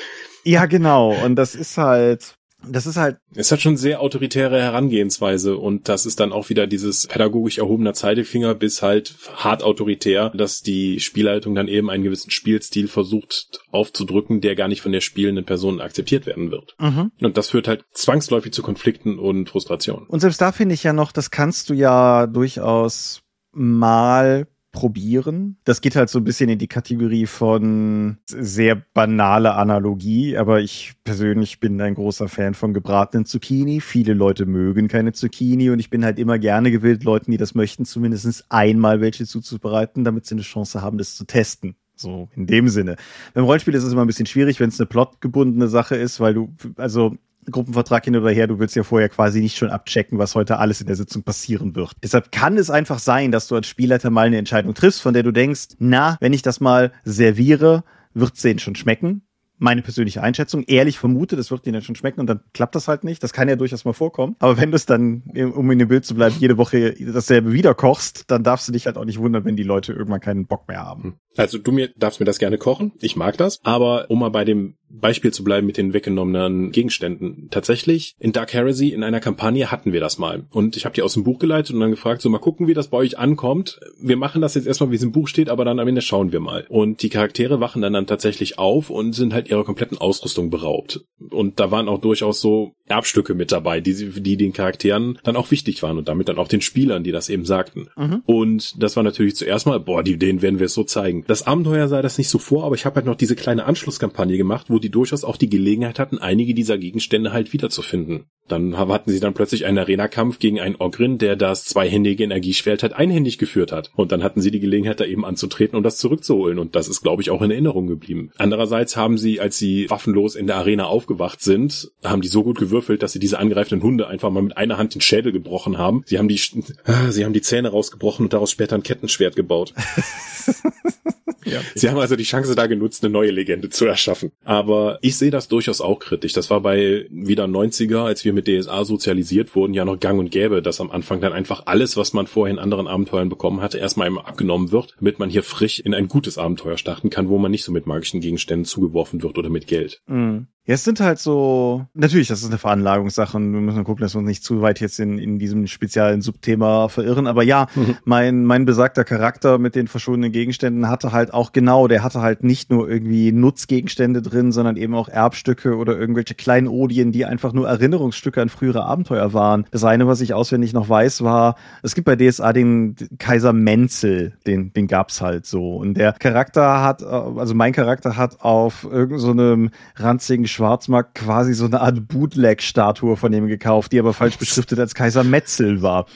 Ja, 0.45 0.67
genau. 0.67 1.15
Und 1.25 1.37
das 1.37 1.55
ist 1.55 1.79
halt, 1.79 2.37
das 2.69 2.87
ist 2.87 2.97
halt. 2.97 3.19
Es 3.35 3.51
hat 3.53 3.61
schon 3.61 3.77
sehr 3.77 4.01
autoritäre 4.01 4.61
Herangehensweise 4.61 5.57
und 5.57 5.89
das 5.89 6.07
ist 6.07 6.21
dann 6.21 6.33
auch 6.33 6.49
wieder 6.49 6.67
dieses 6.67 7.07
pädagogisch 7.07 7.59
erhobener 7.59 7.95
Zeigefinger 7.95 8.55
bis 8.55 8.83
halt 8.83 9.15
hart 9.37 9.63
autoritär, 9.63 10.31
dass 10.31 10.61
die 10.61 11.01
Spielleitung 11.01 11.55
dann 11.55 11.69
eben 11.69 11.91
einen 11.91 12.05
gewissen 12.05 12.31
Spielstil 12.31 12.89
versucht 12.89 13.61
aufzudrücken, 13.71 14.41
der 14.41 14.55
gar 14.55 14.69
nicht 14.69 14.83
von 14.83 14.93
der 14.93 15.01
spielenden 15.01 15.45
Person 15.45 15.81
akzeptiert 15.81 16.27
werden 16.27 16.51
wird. 16.51 16.75
Mhm. 16.79 17.11
Und 17.21 17.37
das 17.37 17.51
führt 17.51 17.69
halt 17.69 17.85
zwangsläufig 17.93 18.53
zu 18.53 18.63
Konflikten 18.63 19.19
und 19.19 19.49
Frustration. 19.49 20.07
Und 20.09 20.21
selbst 20.21 20.41
da 20.41 20.53
finde 20.53 20.75
ich 20.75 20.83
ja 20.83 20.93
noch, 20.93 21.13
das 21.13 21.31
kannst 21.31 21.71
du 21.71 21.75
ja 21.75 22.27
durchaus 22.27 23.23
mal 23.53 24.47
probieren. 24.75 25.57
Das 25.65 25.81
geht 25.81 25.97
halt 25.97 26.11
so 26.11 26.19
ein 26.19 26.25
bisschen 26.25 26.51
in 26.51 26.59
die 26.59 26.67
Kategorie 26.67 27.25
von 27.25 28.19
sehr 28.27 28.75
banale 28.75 29.55
Analogie, 29.55 30.37
aber 30.37 30.61
ich 30.61 30.95
persönlich 31.05 31.61
bin 31.61 31.81
ein 31.81 31.95
großer 31.95 32.29
Fan 32.29 32.53
von 32.53 32.75
gebratenen 32.75 33.25
Zucchini. 33.25 33.81
Viele 33.81 34.13
Leute 34.13 34.45
mögen 34.45 34.89
keine 34.89 35.13
Zucchini 35.13 35.71
und 35.71 35.79
ich 35.79 35.89
bin 35.89 36.05
halt 36.05 36.19
immer 36.19 36.39
gerne 36.39 36.71
gewillt, 36.71 37.05
Leuten, 37.05 37.31
die 37.31 37.39
das 37.39 37.55
möchten, 37.55 37.87
zumindest 37.87 38.45
einmal 38.51 39.01
welche 39.01 39.25
zuzubereiten, 39.25 40.05
damit 40.05 40.27
sie 40.27 40.35
eine 40.35 40.43
Chance 40.43 40.83
haben, 40.83 40.99
das 40.99 41.17
zu 41.17 41.25
testen. 41.25 41.77
So, 41.97 42.29
in 42.35 42.47
dem 42.47 42.69
Sinne. 42.69 42.97
Beim 43.33 43.45
Rollenspiel 43.45 43.75
ist 43.75 43.85
es 43.85 43.93
immer 43.93 44.03
ein 44.03 44.09
bisschen 44.09 44.27
schwierig, 44.27 44.59
wenn 44.59 44.69
es 44.69 44.81
eine 44.81 44.89
plotgebundene 44.89 45.69
Sache 45.69 45.95
ist, 45.95 46.19
weil 46.19 46.35
du, 46.35 46.53
also 46.77 47.17
Gruppenvertrag 47.51 48.05
hin 48.05 48.17
oder 48.17 48.31
her, 48.31 48.47
du 48.47 48.59
willst 48.59 48.77
ja 48.77 48.83
vorher 48.83 49.09
quasi 49.09 49.41
nicht 49.41 49.57
schon 49.57 49.71
abchecken, 49.71 50.19
was 50.19 50.35
heute 50.35 50.59
alles 50.59 50.81
in 50.81 50.87
der 50.87 50.97
Sitzung 50.97 51.23
passieren 51.23 51.75
wird. 51.75 51.93
Deshalb 52.03 52.33
kann 52.33 52.57
es 52.59 52.71
einfach 52.71 52.99
sein, 52.99 53.33
dass 53.33 53.49
du 53.49 53.57
als 53.57 53.67
Spielleiter 53.67 54.11
mal 54.11 54.27
eine 54.27 54.39
Entscheidung 54.39 54.75
triffst, 54.75 55.03
von 55.03 55.15
der 55.15 55.23
du 55.23 55.33
denkst, 55.33 55.77
na, 55.79 56.17
wenn 56.21 56.33
ich 56.33 56.43
das 56.43 56.61
mal 56.61 56.93
serviere, 57.05 57.85
wird 58.15 58.35
es 58.35 58.43
denen 58.43 58.59
schon 58.59 58.77
schmecken 58.77 59.23
meine 59.59 59.83
persönliche 59.83 60.23
Einschätzung, 60.23 60.65
ehrlich 60.65 60.99
vermute, 60.99 61.37
das 61.37 61.51
wird 61.51 61.67
ihnen 61.67 61.83
schon 61.83 61.97
schmecken 61.97 62.21
und 62.21 62.27
dann 62.27 62.41
klappt 62.53 62.75
das 62.75 62.89
halt 62.89 63.05
nicht. 63.05 63.23
Das 63.23 63.33
kann 63.33 63.49
ja 63.49 63.57
durchaus 63.57 63.85
mal 63.85 63.93
vorkommen. 63.93 64.37
Aber 64.39 64.59
wenn 64.59 64.71
du 64.71 64.77
es 64.77 64.87
dann, 64.87 65.23
um 65.55 65.71
in 65.71 65.79
dem 65.79 65.89
Bild 65.89 66.05
zu 66.05 66.15
bleiben, 66.15 66.37
jede 66.39 66.59
Woche 66.59 66.95
dasselbe 67.13 67.53
wieder 67.53 67.75
kochst, 67.75 68.31
dann 68.31 68.43
darfst 68.43 68.69
du 68.69 68.73
dich 68.73 68.87
halt 68.87 68.97
auch 68.97 69.05
nicht 69.05 69.19
wundern, 69.19 69.45
wenn 69.45 69.57
die 69.57 69.63
Leute 69.63 69.93
irgendwann 69.93 70.21
keinen 70.21 70.47
Bock 70.47 70.69
mehr 70.69 70.85
haben. 70.85 71.19
Also 71.37 71.59
du 71.59 71.73
mir 71.73 71.91
darfst 71.97 72.21
mir 72.21 72.27
das 72.27 72.39
gerne 72.39 72.59
kochen. 72.59 72.93
Ich 73.01 73.17
mag 73.17 73.37
das. 73.37 73.61
Aber 73.63 74.07
um 74.09 74.21
mal 74.21 74.31
bei 74.31 74.45
dem 74.45 74.77
Beispiel 75.01 75.33
zu 75.33 75.43
bleiben 75.43 75.67
mit 75.67 75.77
den 75.77 75.93
weggenommenen 75.93 76.71
Gegenständen. 76.71 77.49
Tatsächlich, 77.51 78.15
in 78.19 78.33
Dark 78.33 78.53
Heresy, 78.53 78.89
in 78.91 79.03
einer 79.03 79.21
Kampagne 79.21 79.71
hatten 79.71 79.93
wir 79.93 80.01
das 80.01 80.19
mal. 80.19 80.45
Und 80.51 80.77
ich 80.77 80.85
habe 80.85 80.95
die 80.95 81.03
aus 81.03 81.15
dem 81.15 81.25
Buch 81.25 81.39
geleitet 81.39 81.75
und 81.75 81.81
dann 81.81 81.91
gefragt, 81.91 82.23
so 82.23 82.31
mal 82.31 82.39
gucken, 82.39 82.69
wie 82.69 82.75
das 82.75 82.89
bei 82.89 82.99
euch 82.99 83.19
ankommt. 83.19 83.81
Wir 84.01 84.17
machen 84.17 84.41
das 84.41 84.55
jetzt 84.55 84.67
erstmal, 84.67 84.91
wie 84.91 84.97
es 84.97 85.03
im 85.03 85.13
Buch 85.13 85.29
steht, 85.29 85.49
aber 85.49 85.65
dann 85.65 85.81
am 85.81 85.89
Ende 85.89 86.01
schauen 86.01 86.33
wir 86.33 86.41
mal. 86.41 86.65
Und 86.69 87.03
die 87.03 87.09
Charaktere 87.09 87.61
wachen 87.61 87.83
dann, 87.83 87.93
dann 87.93 88.07
tatsächlich 88.07 88.59
auf 88.59 88.91
und 88.91 89.15
sind 89.15 89.35
halt 89.35 89.49
ihrer 89.49 89.65
kompletten 89.65 89.99
Ausrüstung 89.99 90.51
beraubt. 90.51 91.05
Und 91.31 91.59
da 91.59 91.71
waren 91.71 91.89
auch 91.89 91.99
durchaus 91.99 92.41
so 92.41 92.75
Erbstücke 92.87 93.35
mit 93.35 93.51
dabei, 93.51 93.81
die, 93.81 93.95
die 94.21 94.37
den 94.37 94.53
Charakteren 94.53 95.19
dann 95.25 95.37
auch 95.37 95.51
wichtig 95.51 95.83
waren 95.83 95.99
und 95.99 96.09
damit 96.09 96.29
dann 96.29 96.39
auch 96.39 96.49
den 96.49 96.61
Spielern, 96.61 97.03
die 97.03 97.13
das 97.13 97.29
eben 97.29 97.45
sagten. 97.45 97.89
Mhm. 97.97 98.23
Und 98.27 98.81
das 98.83 98.95
war 98.97 99.03
natürlich 99.03 99.37
zuerst 99.37 99.67
mal, 99.67 99.81
boah, 99.81 100.03
die, 100.03 100.19
denen 100.19 100.43
werden 100.43 100.59
wir 100.59 100.67
es 100.67 100.75
so 100.75 100.85
zeigen. 100.85 101.24
Das 101.27 101.47
Abenteuer 101.47 101.89
sah 101.89 102.03
das 102.03 102.19
nicht 102.19 102.29
so 102.29 102.39
vor, 102.39 102.65
aber 102.65 102.75
ich 102.75 102.85
habe 102.85 102.97
halt 102.97 103.07
noch 103.07 103.15
diese 103.15 103.37
kleine 103.37 103.65
Anschlusskampagne 103.65 104.37
gemacht, 104.37 104.67
wo 104.69 104.79
die 104.79 104.91
durchaus 104.91 105.25
auch 105.25 105.37
die 105.37 105.49
Gelegenheit 105.49 105.99
hatten, 105.99 106.19
einige 106.19 106.55
dieser 106.55 106.79
Gegenstände 106.79 107.33
halt 107.33 107.53
wiederzufinden. 107.53 108.27
Dann 108.47 108.77
hatten 108.77 109.11
sie 109.11 109.21
dann 109.21 109.33
plötzlich 109.33 109.65
einen 109.65 109.79
Arena-Kampf 109.79 110.39
gegen 110.39 110.61
einen 110.61 110.77
Ogrin, 110.79 111.17
der 111.17 111.35
das 111.35 111.65
zweihändige 111.65 112.25
Energieschwert 112.25 112.83
halt 112.83 112.93
einhändig 112.93 113.39
geführt 113.39 113.73
hat. 113.73 113.91
Und 113.97 114.13
dann 114.13 114.23
hatten 114.23 114.43
sie 114.43 114.51
die 114.51 114.61
Gelegenheit, 114.61 115.01
da 115.01 115.07
eben 115.07 115.25
anzutreten 115.25 115.77
und 115.77 115.83
das 115.83 115.97
zurückzuholen. 115.97 116.59
Und 116.59 116.77
das 116.77 116.89
ist, 116.89 117.01
glaube 117.01 117.23
ich, 117.23 117.31
auch 117.31 117.41
in 117.41 117.51
Erinnerung 117.51 117.87
geblieben. 117.87 118.31
Andererseits 118.37 118.97
haben 118.97 119.17
sie, 119.17 119.41
als 119.41 119.57
sie 119.57 119.89
waffenlos 119.89 120.35
in 120.35 120.47
der 120.47 120.57
Arena 120.57 120.85
aufgewacht 120.87 121.41
sind, 121.41 121.91
haben 122.05 122.21
die 122.21 122.29
so 122.29 122.45
gut 122.45 122.59
gewürfelt, 122.59 123.03
dass 123.03 123.13
sie 123.13 123.19
diese 123.19 123.39
angreifenden 123.39 123.83
Hunde 123.87 124.09
einfach 124.09 124.31
mal 124.31 124.43
mit 124.43 124.59
einer 124.59 124.77
Hand 124.77 124.95
den 124.95 125.01
Schädel 125.01 125.33
gebrochen 125.33 125.79
haben. 125.79 126.03
Sie 126.05 126.19
haben 126.19 126.29
die, 126.29 126.37
sie 126.37 127.25
haben 127.25 127.33
die 127.33 127.43
Zähne 127.43 127.71
rausgebrochen 127.71 128.27
und 128.27 128.33
daraus 128.35 128.51
später 128.51 128.77
ein 128.77 128.83
Kettenschwert 128.83 129.37
gebaut. 129.37 129.73
Ja, 131.45 131.61
Sie 131.75 131.89
haben 131.89 131.99
also 131.99 132.17
die 132.17 132.25
Chance 132.25 132.55
da 132.55 132.67
genutzt, 132.67 133.05
eine 133.05 133.13
neue 133.13 133.31
Legende 133.31 133.69
zu 133.69 133.87
erschaffen. 133.87 134.33
Aber 134.45 134.99
ich 135.03 135.17
sehe 135.17 135.31
das 135.31 135.49
durchaus 135.49 135.81
auch 135.81 135.99
kritisch. 135.99 136.33
Das 136.33 136.51
war 136.51 136.61
bei 136.61 137.07
wieder 137.11 137.45
90er, 137.45 138.05
als 138.05 138.25
wir 138.25 138.33
mit 138.33 138.49
DSA 138.49 138.85
sozialisiert 138.85 139.55
wurden, 139.55 139.75
ja 139.75 139.85
noch 139.85 139.99
gang 139.99 140.19
und 140.19 140.31
gäbe, 140.31 140.63
dass 140.63 140.81
am 140.81 140.91
Anfang 140.91 141.21
dann 141.21 141.33
einfach 141.33 141.63
alles, 141.67 141.97
was 141.97 142.13
man 142.13 142.27
vorher 142.27 142.55
in 142.55 142.59
anderen 142.59 142.87
Abenteuern 142.87 143.29
bekommen 143.29 143.61
hatte, 143.61 143.79
erstmal 143.79 144.09
immer 144.09 144.27
abgenommen 144.27 144.73
wird, 144.73 144.95
damit 144.99 145.19
man 145.19 145.31
hier 145.31 145.43
frisch 145.43 145.81
in 145.81 145.95
ein 145.95 146.09
gutes 146.09 146.39
Abenteuer 146.39 146.79
starten 146.79 147.11
kann, 147.11 147.29
wo 147.29 147.39
man 147.39 147.51
nicht 147.51 147.65
so 147.65 147.73
mit 147.73 147.87
magischen 147.87 148.21
Gegenständen 148.21 148.65
zugeworfen 148.65 149.23
wird 149.23 149.39
oder 149.39 149.51
mit 149.51 149.67
Geld. 149.67 150.01
Mhm. 150.07 150.49
Ja, 150.67 150.75
es 150.75 150.85
sind 150.85 151.01
halt 151.01 151.19
so, 151.19 151.85
natürlich, 151.93 152.29
das 152.29 152.41
ist 152.41 152.49
eine 152.49 152.57
Veranlagungssache 152.57 153.37
und 153.37 153.53
wir 153.53 153.61
müssen 153.61 153.85
gucken, 153.85 154.01
dass 154.01 154.15
wir 154.15 154.21
uns 154.21 154.29
nicht 154.29 154.43
zu 154.43 154.63
weit 154.63 154.81
jetzt 154.81 154.99
in, 154.99 155.19
in 155.19 155.39
diesem 155.39 155.67
speziellen 155.67 156.23
Subthema 156.23 156.89
verirren. 156.89 157.27
Aber 157.27 157.43
ja, 157.43 157.67
mhm. 157.75 157.99
mein, 158.05 158.45
mein 158.47 158.65
besagter 158.65 159.05
Charakter 159.05 159.59
mit 159.59 159.75
den 159.75 159.89
verschwundenen 159.89 160.33
Gegenständen 160.33 160.89
hatte 160.89 161.13
halt 161.13 161.34
auch 161.35 161.53
genau, 161.53 161.89
der 161.89 162.03
hatte 162.03 162.21
halt 162.21 162.45
nicht 162.45 162.71
nur 162.71 162.89
irgendwie 162.89 163.33
Nutzgegenstände 163.33 164.23
drin, 164.23 164.53
sondern 164.53 164.77
eben 164.77 164.95
auch 164.95 165.09
Erbstücke 165.09 165.77
oder 165.77 165.99
irgendwelche 165.99 166.35
kleinen 166.35 166.69
Odien, 166.69 167.13
die 167.13 167.25
einfach 167.25 167.53
nur 167.53 167.69
Erinnerungsstücke 167.69 168.41
an 168.41 168.49
frühere 168.49 168.85
Abenteuer 168.85 169.33
waren. 169.33 169.67
Das 169.71 169.85
eine, 169.85 170.07
was 170.07 170.21
ich 170.21 170.35
auswendig 170.35 170.73
noch 170.73 170.89
weiß, 170.89 171.23
war, 171.23 171.57
es 171.83 171.95
gibt 171.95 172.07
bei 172.07 172.17
DSA 172.17 172.53
den 172.53 172.97
Kaiser 173.19 173.53
Menzel, 173.53 174.35
den, 174.47 174.73
den 174.73 174.87
gab's 174.87 175.21
halt 175.21 175.47
so. 175.47 175.77
Und 175.77 175.95
der 175.95 176.13
Charakter 176.13 176.83
hat, 176.83 177.03
also 177.03 177.55
mein 177.55 177.73
Charakter 177.73 178.17
hat 178.17 178.41
auf 178.41 178.85
irgendeinem 178.85 179.71
so 179.97 180.03
ranzigen 180.05 180.47
Schwarzmarkt 180.47 181.15
quasi 181.15 181.55
so 181.55 181.67
eine 181.67 181.81
Art 181.81 182.09
Bootleg-Statue 182.09 183.17
von 183.17 183.33
ihm 183.33 183.47
gekauft, 183.47 183.93
die 183.93 183.99
aber 183.99 184.13
falsch 184.13 184.39
beschriftet 184.39 184.79
als 184.79 184.95
Kaiser 184.95 185.25
Metzel 185.25 185.83
war. 185.83 186.07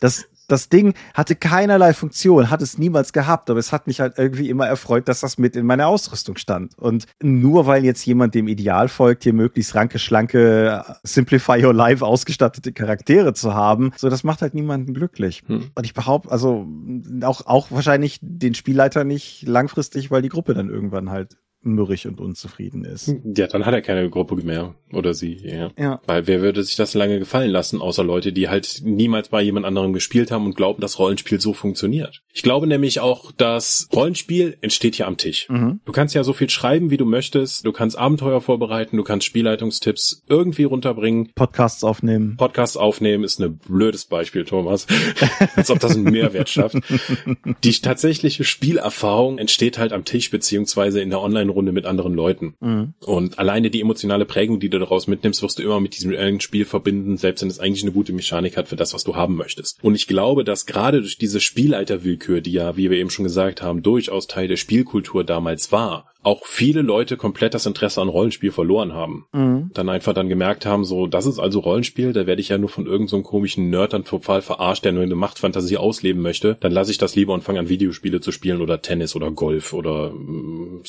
Das, 0.00 0.26
das 0.48 0.68
Ding 0.68 0.94
hatte 1.14 1.36
keinerlei 1.36 1.92
Funktion, 1.94 2.50
hat 2.50 2.62
es 2.62 2.78
niemals 2.78 3.12
gehabt, 3.12 3.50
aber 3.50 3.58
es 3.58 3.72
hat 3.72 3.86
mich 3.86 4.00
halt 4.00 4.14
irgendwie 4.18 4.50
immer 4.50 4.66
erfreut, 4.66 5.08
dass 5.08 5.20
das 5.20 5.38
mit 5.38 5.56
in 5.56 5.66
meiner 5.66 5.88
Ausrüstung 5.88 6.36
stand. 6.36 6.76
Und 6.78 7.06
nur 7.22 7.66
weil 7.66 7.84
jetzt 7.84 8.04
jemand 8.04 8.34
dem 8.34 8.48
Ideal 8.48 8.88
folgt, 8.88 9.24
hier 9.24 9.32
möglichst 9.32 9.74
ranke, 9.74 9.98
schlanke, 9.98 10.84
Simplify 11.02 11.64
Your 11.64 11.74
Life 11.74 12.04
ausgestattete 12.04 12.72
Charaktere 12.72 13.34
zu 13.34 13.54
haben, 13.54 13.92
so 13.96 14.08
das 14.08 14.24
macht 14.24 14.42
halt 14.42 14.54
niemanden 14.54 14.94
glücklich. 14.94 15.42
Hm. 15.46 15.70
Und 15.74 15.84
ich 15.84 15.94
behaupte, 15.94 16.30
also 16.30 16.66
auch, 17.22 17.46
auch 17.46 17.70
wahrscheinlich 17.70 18.18
den 18.22 18.54
Spielleiter 18.54 19.04
nicht 19.04 19.46
langfristig, 19.46 20.10
weil 20.10 20.22
die 20.22 20.28
Gruppe 20.28 20.54
dann 20.54 20.68
irgendwann 20.68 21.10
halt 21.10 21.36
mürrig 21.66 22.06
und 22.06 22.20
unzufrieden 22.20 22.84
ist. 22.84 23.14
Ja, 23.24 23.46
dann 23.46 23.66
hat 23.66 23.74
er 23.74 23.82
keine 23.82 24.08
Gruppe 24.10 24.36
mehr. 24.36 24.74
Oder 24.92 25.14
sie, 25.14 25.38
ja. 25.42 25.70
ja. 25.78 26.00
Weil 26.06 26.26
wer 26.26 26.40
würde 26.40 26.62
sich 26.62 26.76
das 26.76 26.94
lange 26.94 27.18
gefallen 27.18 27.50
lassen, 27.50 27.80
außer 27.80 28.04
Leute, 28.04 28.32
die 28.32 28.48
halt 28.48 28.80
niemals 28.84 29.28
bei 29.28 29.42
jemand 29.42 29.66
anderem 29.66 29.92
gespielt 29.92 30.30
haben 30.30 30.46
und 30.46 30.56
glauben, 30.56 30.80
dass 30.80 30.98
Rollenspiel 30.98 31.40
so 31.40 31.52
funktioniert. 31.52 32.22
Ich 32.32 32.42
glaube 32.42 32.66
nämlich 32.66 33.00
auch, 33.00 33.32
dass 33.32 33.88
Rollenspiel 33.92 34.56
entsteht 34.60 34.96
hier 34.96 35.06
am 35.06 35.16
Tisch. 35.16 35.48
Mhm. 35.48 35.80
Du 35.84 35.92
kannst 35.92 36.14
ja 36.14 36.24
so 36.24 36.32
viel 36.32 36.50
schreiben, 36.50 36.90
wie 36.90 36.96
du 36.96 37.04
möchtest. 37.04 37.66
Du 37.66 37.72
kannst 37.72 37.98
Abenteuer 37.98 38.40
vorbereiten, 38.40 38.96
du 38.96 39.02
kannst 39.02 39.26
Spielleitungstipps 39.26 40.22
irgendwie 40.28 40.64
runterbringen. 40.64 41.32
Podcasts 41.34 41.82
aufnehmen. 41.84 42.36
Podcasts 42.36 42.76
aufnehmen 42.76 43.24
ist 43.24 43.40
ein 43.40 43.58
blödes 43.58 44.04
Beispiel, 44.04 44.44
Thomas. 44.44 44.86
Als 45.56 45.70
ob 45.70 45.80
das 45.80 45.96
einen 45.96 46.04
Mehrwert 46.04 46.48
schafft. 46.48 46.76
Die 47.64 47.72
tatsächliche 47.72 48.44
Spielerfahrung 48.44 49.38
entsteht 49.38 49.78
halt 49.78 49.92
am 49.92 50.04
Tisch 50.04 50.30
beziehungsweise 50.30 51.00
in 51.00 51.10
der 51.10 51.20
Online 51.20 51.53
Runde 51.54 51.72
mit 51.72 51.86
anderen 51.86 52.14
Leuten. 52.14 52.54
Mhm. 52.60 52.94
Und 53.04 53.38
alleine 53.38 53.70
die 53.70 53.80
emotionale 53.80 54.24
Prägung, 54.24 54.60
die 54.60 54.68
du 54.68 54.78
daraus 54.78 55.06
mitnimmst, 55.06 55.42
wirst 55.42 55.58
du 55.58 55.62
immer 55.62 55.80
mit 55.80 55.96
diesem 55.96 56.40
Spiel 56.40 56.64
verbinden, 56.64 57.16
selbst 57.16 57.42
wenn 57.42 57.48
es 57.48 57.60
eigentlich 57.60 57.82
eine 57.82 57.92
gute 57.92 58.12
Mechanik 58.12 58.56
hat 58.56 58.68
für 58.68 58.76
das, 58.76 58.94
was 58.94 59.04
du 59.04 59.16
haben 59.16 59.36
möchtest. 59.36 59.82
Und 59.82 59.94
ich 59.94 60.06
glaube, 60.06 60.44
dass 60.44 60.66
gerade 60.66 61.00
durch 61.00 61.18
diese 61.18 61.40
Spielleiterwillkür, 61.40 62.40
die 62.40 62.52
ja, 62.52 62.76
wie 62.76 62.90
wir 62.90 62.98
eben 62.98 63.10
schon 63.10 63.24
gesagt 63.24 63.62
haben, 63.62 63.82
durchaus 63.82 64.26
Teil 64.26 64.48
der 64.48 64.56
Spielkultur 64.56 65.24
damals 65.24 65.72
war, 65.72 66.06
auch 66.24 66.46
viele 66.46 66.82
Leute 66.82 67.16
komplett 67.16 67.54
das 67.54 67.66
Interesse 67.66 68.00
an 68.00 68.08
Rollenspiel 68.08 68.50
verloren 68.50 68.94
haben. 68.94 69.26
Mhm. 69.32 69.70
Dann 69.74 69.88
einfach 69.88 70.14
dann 70.14 70.28
gemerkt 70.28 70.66
haben, 70.66 70.84
so, 70.84 71.06
das 71.06 71.26
ist 71.26 71.38
also 71.38 71.60
Rollenspiel, 71.60 72.12
da 72.12 72.26
werde 72.26 72.40
ich 72.40 72.48
ja 72.48 72.58
nur 72.58 72.70
von 72.70 72.86
irgendeinem 72.86 73.22
so 73.22 73.22
komischen 73.22 73.70
Nerd 73.70 73.92
dann 73.92 74.04
total 74.04 74.42
verarscht, 74.42 74.84
der 74.84 74.92
nur 74.92 75.02
eine 75.02 75.14
Machtfantasie 75.14 75.76
ausleben 75.76 76.22
möchte. 76.22 76.56
Dann 76.60 76.72
lasse 76.72 76.90
ich 76.90 76.98
das 76.98 77.14
lieber 77.14 77.34
und 77.34 77.44
fange 77.44 77.60
an, 77.60 77.68
Videospiele 77.68 78.20
zu 78.20 78.32
spielen 78.32 78.62
oder 78.62 78.80
Tennis 78.80 79.14
oder 79.14 79.30
Golf 79.30 79.72
oder 79.74 80.10
mm, 80.10 80.80